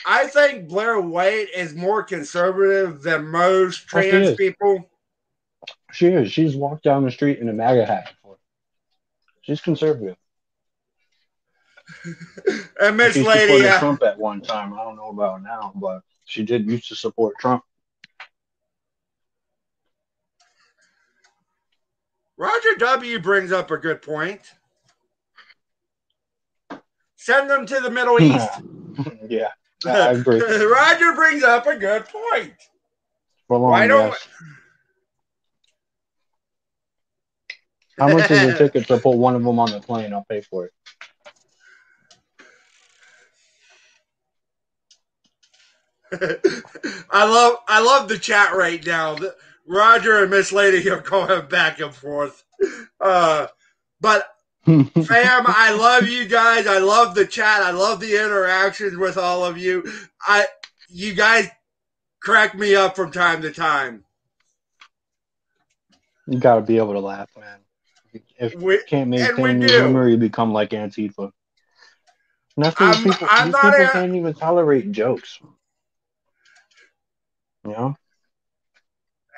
I 0.06 0.27
think 0.27 0.69
Blair 0.69 1.01
White 1.01 1.48
is 1.55 1.74
more 1.74 2.02
conservative 2.02 3.02
than 3.02 3.28
most 3.28 3.86
Oh, 3.93 4.01
she 4.01 4.10
trans 4.10 4.36
people. 4.36 4.89
She 5.93 6.06
is. 6.06 6.32
She's 6.32 6.56
walked 6.56 6.85
down 6.85 7.05
the 7.05 7.10
street 7.10 7.39
in 7.40 7.48
a 7.48 7.52
MAGA 7.52 7.85
hat 7.85 8.12
before. 8.14 8.39
She's 9.43 9.60
conservative. 9.60 10.16
And 12.81 12.97
Miss 12.97 13.16
Lady, 13.16 13.40
supported 13.40 13.66
uh, 13.69 13.78
Trump 13.78 14.02
at 14.02 14.19
one 14.19 14.40
time. 14.40 14.74
I 14.74 14.82
don't 14.85 14.97
know 14.97 15.09
about 15.10 15.43
now, 15.43 15.73
but 15.77 16.02
she 16.24 16.43
did 16.43 16.69
used 16.70 16.89
to 16.89 16.97
support 16.97 17.39
Trump. 17.39 17.62
Roger 22.36 22.74
W 22.78 23.19
brings 23.20 23.52
up 23.52 23.70
a 23.70 23.77
good 23.77 24.02
point. 24.02 24.40
Send 27.16 27.48
them 27.48 27.66
to 27.66 27.81
the 27.81 27.90
Middle 27.90 28.20
East. 28.20 28.48
yeah, 29.28 29.48
I 29.85 30.10
agree. 30.10 30.40
Roger 30.66 31.12
brings 31.14 31.44
up 31.44 31.66
a 31.66 31.77
good 31.77 32.05
point. 32.06 32.55
Long, 33.48 33.62
Why 33.70 33.86
don't- 33.86 34.10
yes. 34.10 34.28
How 37.98 38.09
much 38.09 38.31
is 38.31 38.40
the 38.40 38.55
ticket 38.59 38.86
to 38.89 38.98
put 38.98 39.16
one 39.16 39.36
of 39.36 39.44
them 39.44 39.59
on 39.59 39.70
the 39.70 39.78
plane? 39.78 40.12
I'll 40.14 40.24
pay 40.24 40.40
for 40.40 40.64
it. 40.64 40.73
I 47.10 47.24
love 47.24 47.59
I 47.68 47.80
love 47.82 48.09
the 48.09 48.18
chat 48.18 48.55
right 48.55 48.84
now. 48.84 49.16
Roger 49.66 50.22
and 50.22 50.30
Miss 50.30 50.52
Lady 50.52 50.89
are 50.90 51.01
going 51.01 51.47
back 51.47 51.80
and 51.80 51.94
forth. 51.94 52.44
Uh, 53.01 53.47
but 54.01 54.28
fam, 54.66 55.44
I 55.47 55.74
love 55.74 56.09
you 56.09 56.26
guys. 56.26 56.66
I 56.66 56.78
love 56.78 57.14
the 57.14 57.26
chat. 57.26 57.62
I 57.62 57.70
love 57.70 58.01
the 58.01 58.14
interactions 58.22 58.97
with 58.97 59.16
all 59.16 59.44
of 59.44 59.56
you. 59.56 59.84
I 60.20 60.47
you 60.89 61.14
guys 61.14 61.48
crack 62.20 62.55
me 62.55 62.74
up 62.74 62.97
from 62.97 63.10
time 63.10 63.43
to 63.43 63.51
time. 63.51 64.05
You 66.26 66.39
got 66.39 66.56
to 66.56 66.60
be 66.62 66.76
able 66.76 66.93
to 66.93 67.01
laugh, 67.01 67.30
man. 67.36 67.59
If 68.39 68.55
We- 68.55 68.74
you 68.74 68.82
can't 68.86 69.10
maintain 69.10 69.60
your 69.60 69.70
humor, 69.70 70.09
you 70.09 70.16
become 70.16 70.52
like 70.52 70.70
Antifa. 70.70 71.32
And 72.56 72.64
that's 72.64 72.80
I'm- 72.80 73.02
people. 73.02 73.28
I'm 73.30 73.47
people 73.52 73.86
can't 73.93 74.14
even 74.14 74.34
tolerate 74.34 74.93
jokes. 74.93 75.40
You 77.64 77.70
know, 77.72 77.97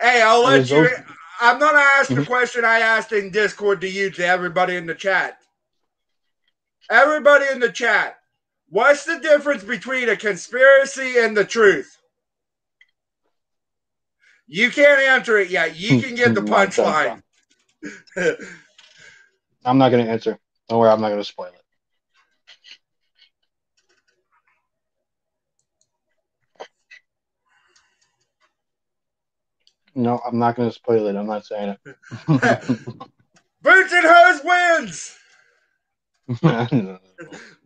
Hey, 0.01 0.23
I'll 0.23 0.43
let 0.43 0.69
you. 0.71 0.89
those- 0.89 0.99
I'm 1.41 1.59
gonna 1.59 1.79
ask 1.79 2.09
the 2.09 2.23
Mhm. 2.23 2.27
question 2.27 2.65
I 2.65 2.81
asked 2.81 3.13
in 3.13 3.31
Discord 3.31 3.81
to 3.83 3.89
you 3.89 4.11
to 4.13 4.27
everybody 4.27 4.77
in 4.77 4.87
the 4.87 4.95
chat. 4.95 5.41
Everybody 6.91 7.47
in 7.49 7.61
the 7.61 7.73
chat, 7.73 8.19
what's 8.69 9.05
the 9.05 9.19
difference 9.19 9.65
between 9.65 10.09
a 10.09 10.17
conspiracy 10.17 11.19
and 11.19 11.37
the 11.37 11.45
truth? 11.45 11.99
You 14.47 14.71
can't 14.71 15.01
answer 15.01 15.39
it 15.39 15.51
yet. 15.51 15.77
You 15.77 16.01
can 16.01 16.15
get 16.15 16.35
the 16.35 16.43
punchline. 16.43 17.23
I'm 19.65 19.79
not 19.79 19.91
gonna 19.91 20.05
answer. 20.05 20.39
Don't 20.69 20.79
worry, 20.79 20.91
I'm 20.91 21.01
not 21.01 21.11
gonna 21.11 21.25
spoil 21.25 21.53
it. 21.53 21.64
No, 29.95 30.21
I'm 30.27 30.39
not 30.39 30.57
gonna 30.57 30.73
spoil 30.73 31.07
it. 31.07 31.17
I'm 31.17 31.27
not 31.27 31.47
saying 31.47 31.77
it. 31.85 31.97
Boots 33.63 33.93
and 33.93 34.07
Hose 34.07 34.41
wins. 34.45 35.19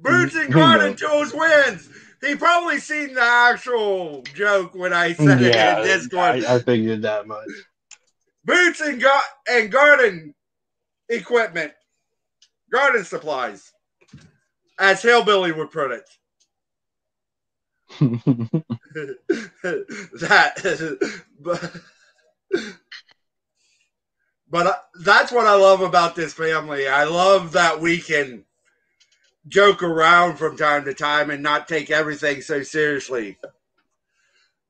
Boots 0.01 0.35
and 0.37 0.53
Garden 0.53 0.97
Tools 0.97 1.33
wins. 1.33 1.89
He 2.21 2.35
probably 2.35 2.79
seen 2.79 3.15
the 3.15 3.23
actual 3.23 4.23
joke 4.35 4.75
when 4.75 4.93
I 4.93 5.13
said 5.13 5.41
yeah, 5.41 5.79
it 5.79 5.83
in 5.83 5.87
Discord. 5.87 6.45
I, 6.45 6.57
I 6.57 6.59
figured 6.59 7.03
that 7.03 7.27
much. 7.27 7.49
Boots 8.45 8.81
and, 8.81 9.01
gar- 9.01 9.23
and 9.49 9.71
garden 9.71 10.35
equipment, 11.09 11.73
garden 12.73 13.05
supplies, 13.05 13.73
as 14.79 15.03
Hillbilly 15.03 15.53
would 15.53 15.71
put 15.71 15.93
it. 15.93 16.09
that, 20.21 20.99
but, 21.41 21.77
but 24.51 24.67
uh, 24.67 24.75
that's 25.03 25.33
what 25.33 25.47
I 25.47 25.55
love 25.55 25.81
about 25.81 26.15
this 26.15 26.33
family. 26.33 26.89
I 26.89 27.05
love 27.05 27.53
that 27.53 27.81
we 27.81 27.99
can 27.99 28.45
joke 29.47 29.83
around 29.83 30.37
from 30.37 30.57
time 30.57 30.85
to 30.85 30.95
time 30.95 31.31
and 31.31 31.43
not 31.43 31.69
take 31.69 31.91
everything 31.91 32.43
so 32.43 32.63
seriously. 32.63 33.39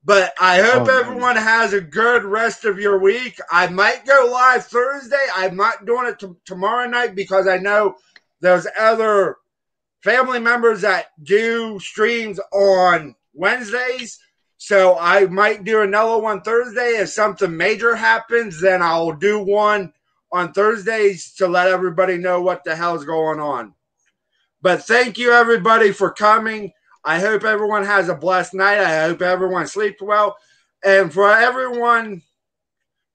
But 0.03 0.33
I 0.39 0.61
hope 0.61 0.87
Oh, 0.87 0.99
everyone 0.99 1.35
has 1.35 1.73
a 1.73 1.81
good 1.81 2.23
rest 2.23 2.63
of 2.63 2.79
your 2.79 2.97
week. 2.99 3.37
I 3.51 3.67
might 3.67 4.05
go 4.05 4.29
live 4.31 4.65
Thursday. 4.65 5.25
I'm 5.35 5.57
not 5.57 5.85
doing 5.85 6.07
it 6.07 6.19
t- 6.19 6.27
tomorrow 6.45 6.87
night 6.87 7.15
because 7.15 7.47
I 7.47 7.57
know 7.57 7.95
there's 8.39 8.65
other 8.79 9.35
family 10.01 10.39
members 10.39 10.81
that 10.81 11.07
do 11.21 11.79
streams 11.79 12.39
on 12.53 13.15
Wednesdays. 13.33 14.19
So 14.61 14.97
I 14.99 15.25
might 15.27 15.63
do 15.63 15.83
another 15.83 16.17
one 16.17 16.41
Thursday. 16.41 16.97
If 16.97 17.09
something 17.09 17.55
major 17.55 17.95
happens, 17.95 18.59
then 18.59 18.81
I'll 18.81 19.13
do 19.13 19.39
one 19.39 19.93
on 20.33 20.51
Thursdays 20.51 21.33
to 21.35 21.47
let 21.47 21.69
everybody 21.69 22.17
know 22.17 22.41
what 22.41 22.65
the 22.65 22.75
hell's 22.75 23.05
going 23.05 23.39
on. 23.39 23.73
But 24.61 24.83
thank 24.83 25.17
you, 25.17 25.31
everybody, 25.31 25.93
for 25.93 26.11
coming. 26.11 26.73
I 27.05 27.21
hope 27.21 27.45
everyone 27.45 27.85
has 27.85 28.09
a 28.09 28.15
blessed 28.15 28.53
night. 28.53 28.79
I 28.79 29.03
hope 29.03 29.21
everyone 29.21 29.65
sleeps 29.65 30.01
well. 30.01 30.35
And 30.83 31.11
for 31.11 31.33
everyone 31.33 32.21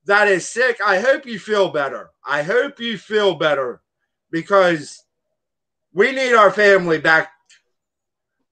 that 0.06 0.28
is 0.28 0.48
sick, 0.48 0.78
I 0.82 0.98
hope 0.98 1.26
you 1.26 1.38
feel 1.38 1.68
better. 1.68 2.08
I 2.24 2.42
hope 2.42 2.80
you 2.80 2.96
feel 2.96 3.34
better 3.34 3.82
because 4.30 5.04
we 5.92 6.10
need 6.10 6.34
our 6.34 6.50
family 6.50 6.96
back. 6.96 7.32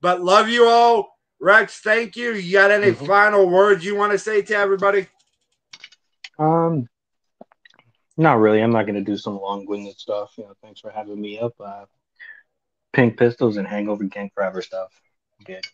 But 0.02 0.22
love 0.22 0.50
you 0.50 0.66
all. 0.66 1.11
Rex, 1.42 1.80
thank 1.80 2.14
you. 2.14 2.34
You 2.34 2.52
got 2.52 2.70
any 2.70 2.92
final 2.92 3.50
words 3.50 3.84
you 3.84 3.96
want 3.96 4.12
to 4.12 4.18
say 4.18 4.42
to 4.42 4.54
everybody? 4.54 5.08
Um, 6.38 6.88
not 8.16 8.38
really. 8.38 8.60
I'm 8.60 8.70
not 8.70 8.86
gonna 8.86 9.00
do 9.00 9.16
some 9.16 9.40
long-winded 9.40 9.98
stuff. 9.98 10.32
You 10.38 10.44
know, 10.44 10.54
thanks 10.62 10.80
for 10.80 10.92
having 10.92 11.20
me 11.20 11.40
up. 11.40 11.54
Uh, 11.58 11.86
Pink 12.92 13.18
Pistols 13.18 13.56
and 13.56 13.66
Hangover 13.66 14.04
Gang 14.04 14.30
Forever 14.32 14.62
stuff. 14.62 14.92
Good. 15.44 15.66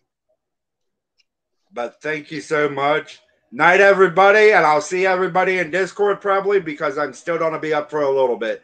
But 1.71 2.01
thank 2.01 2.31
you 2.31 2.41
so 2.41 2.71
much. 2.71 3.21
Night, 3.53 3.83
everybody. 3.83 4.53
And 4.53 4.65
I'll 4.65 4.81
see 4.81 5.05
everybody 5.05 5.59
in 5.59 5.71
Discord 5.71 6.23
probably 6.23 6.61
because 6.61 6.97
I'm 6.97 7.13
still 7.13 7.37
going 7.37 7.53
to 7.53 7.59
be 7.59 7.75
up 7.75 7.91
for 7.91 8.01
a 8.01 8.11
little 8.11 8.37
bit. 8.37 8.63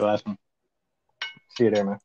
Awesome. 0.00 0.38
See 1.56 1.64
you 1.64 1.70
there, 1.70 1.84
man. 1.84 1.98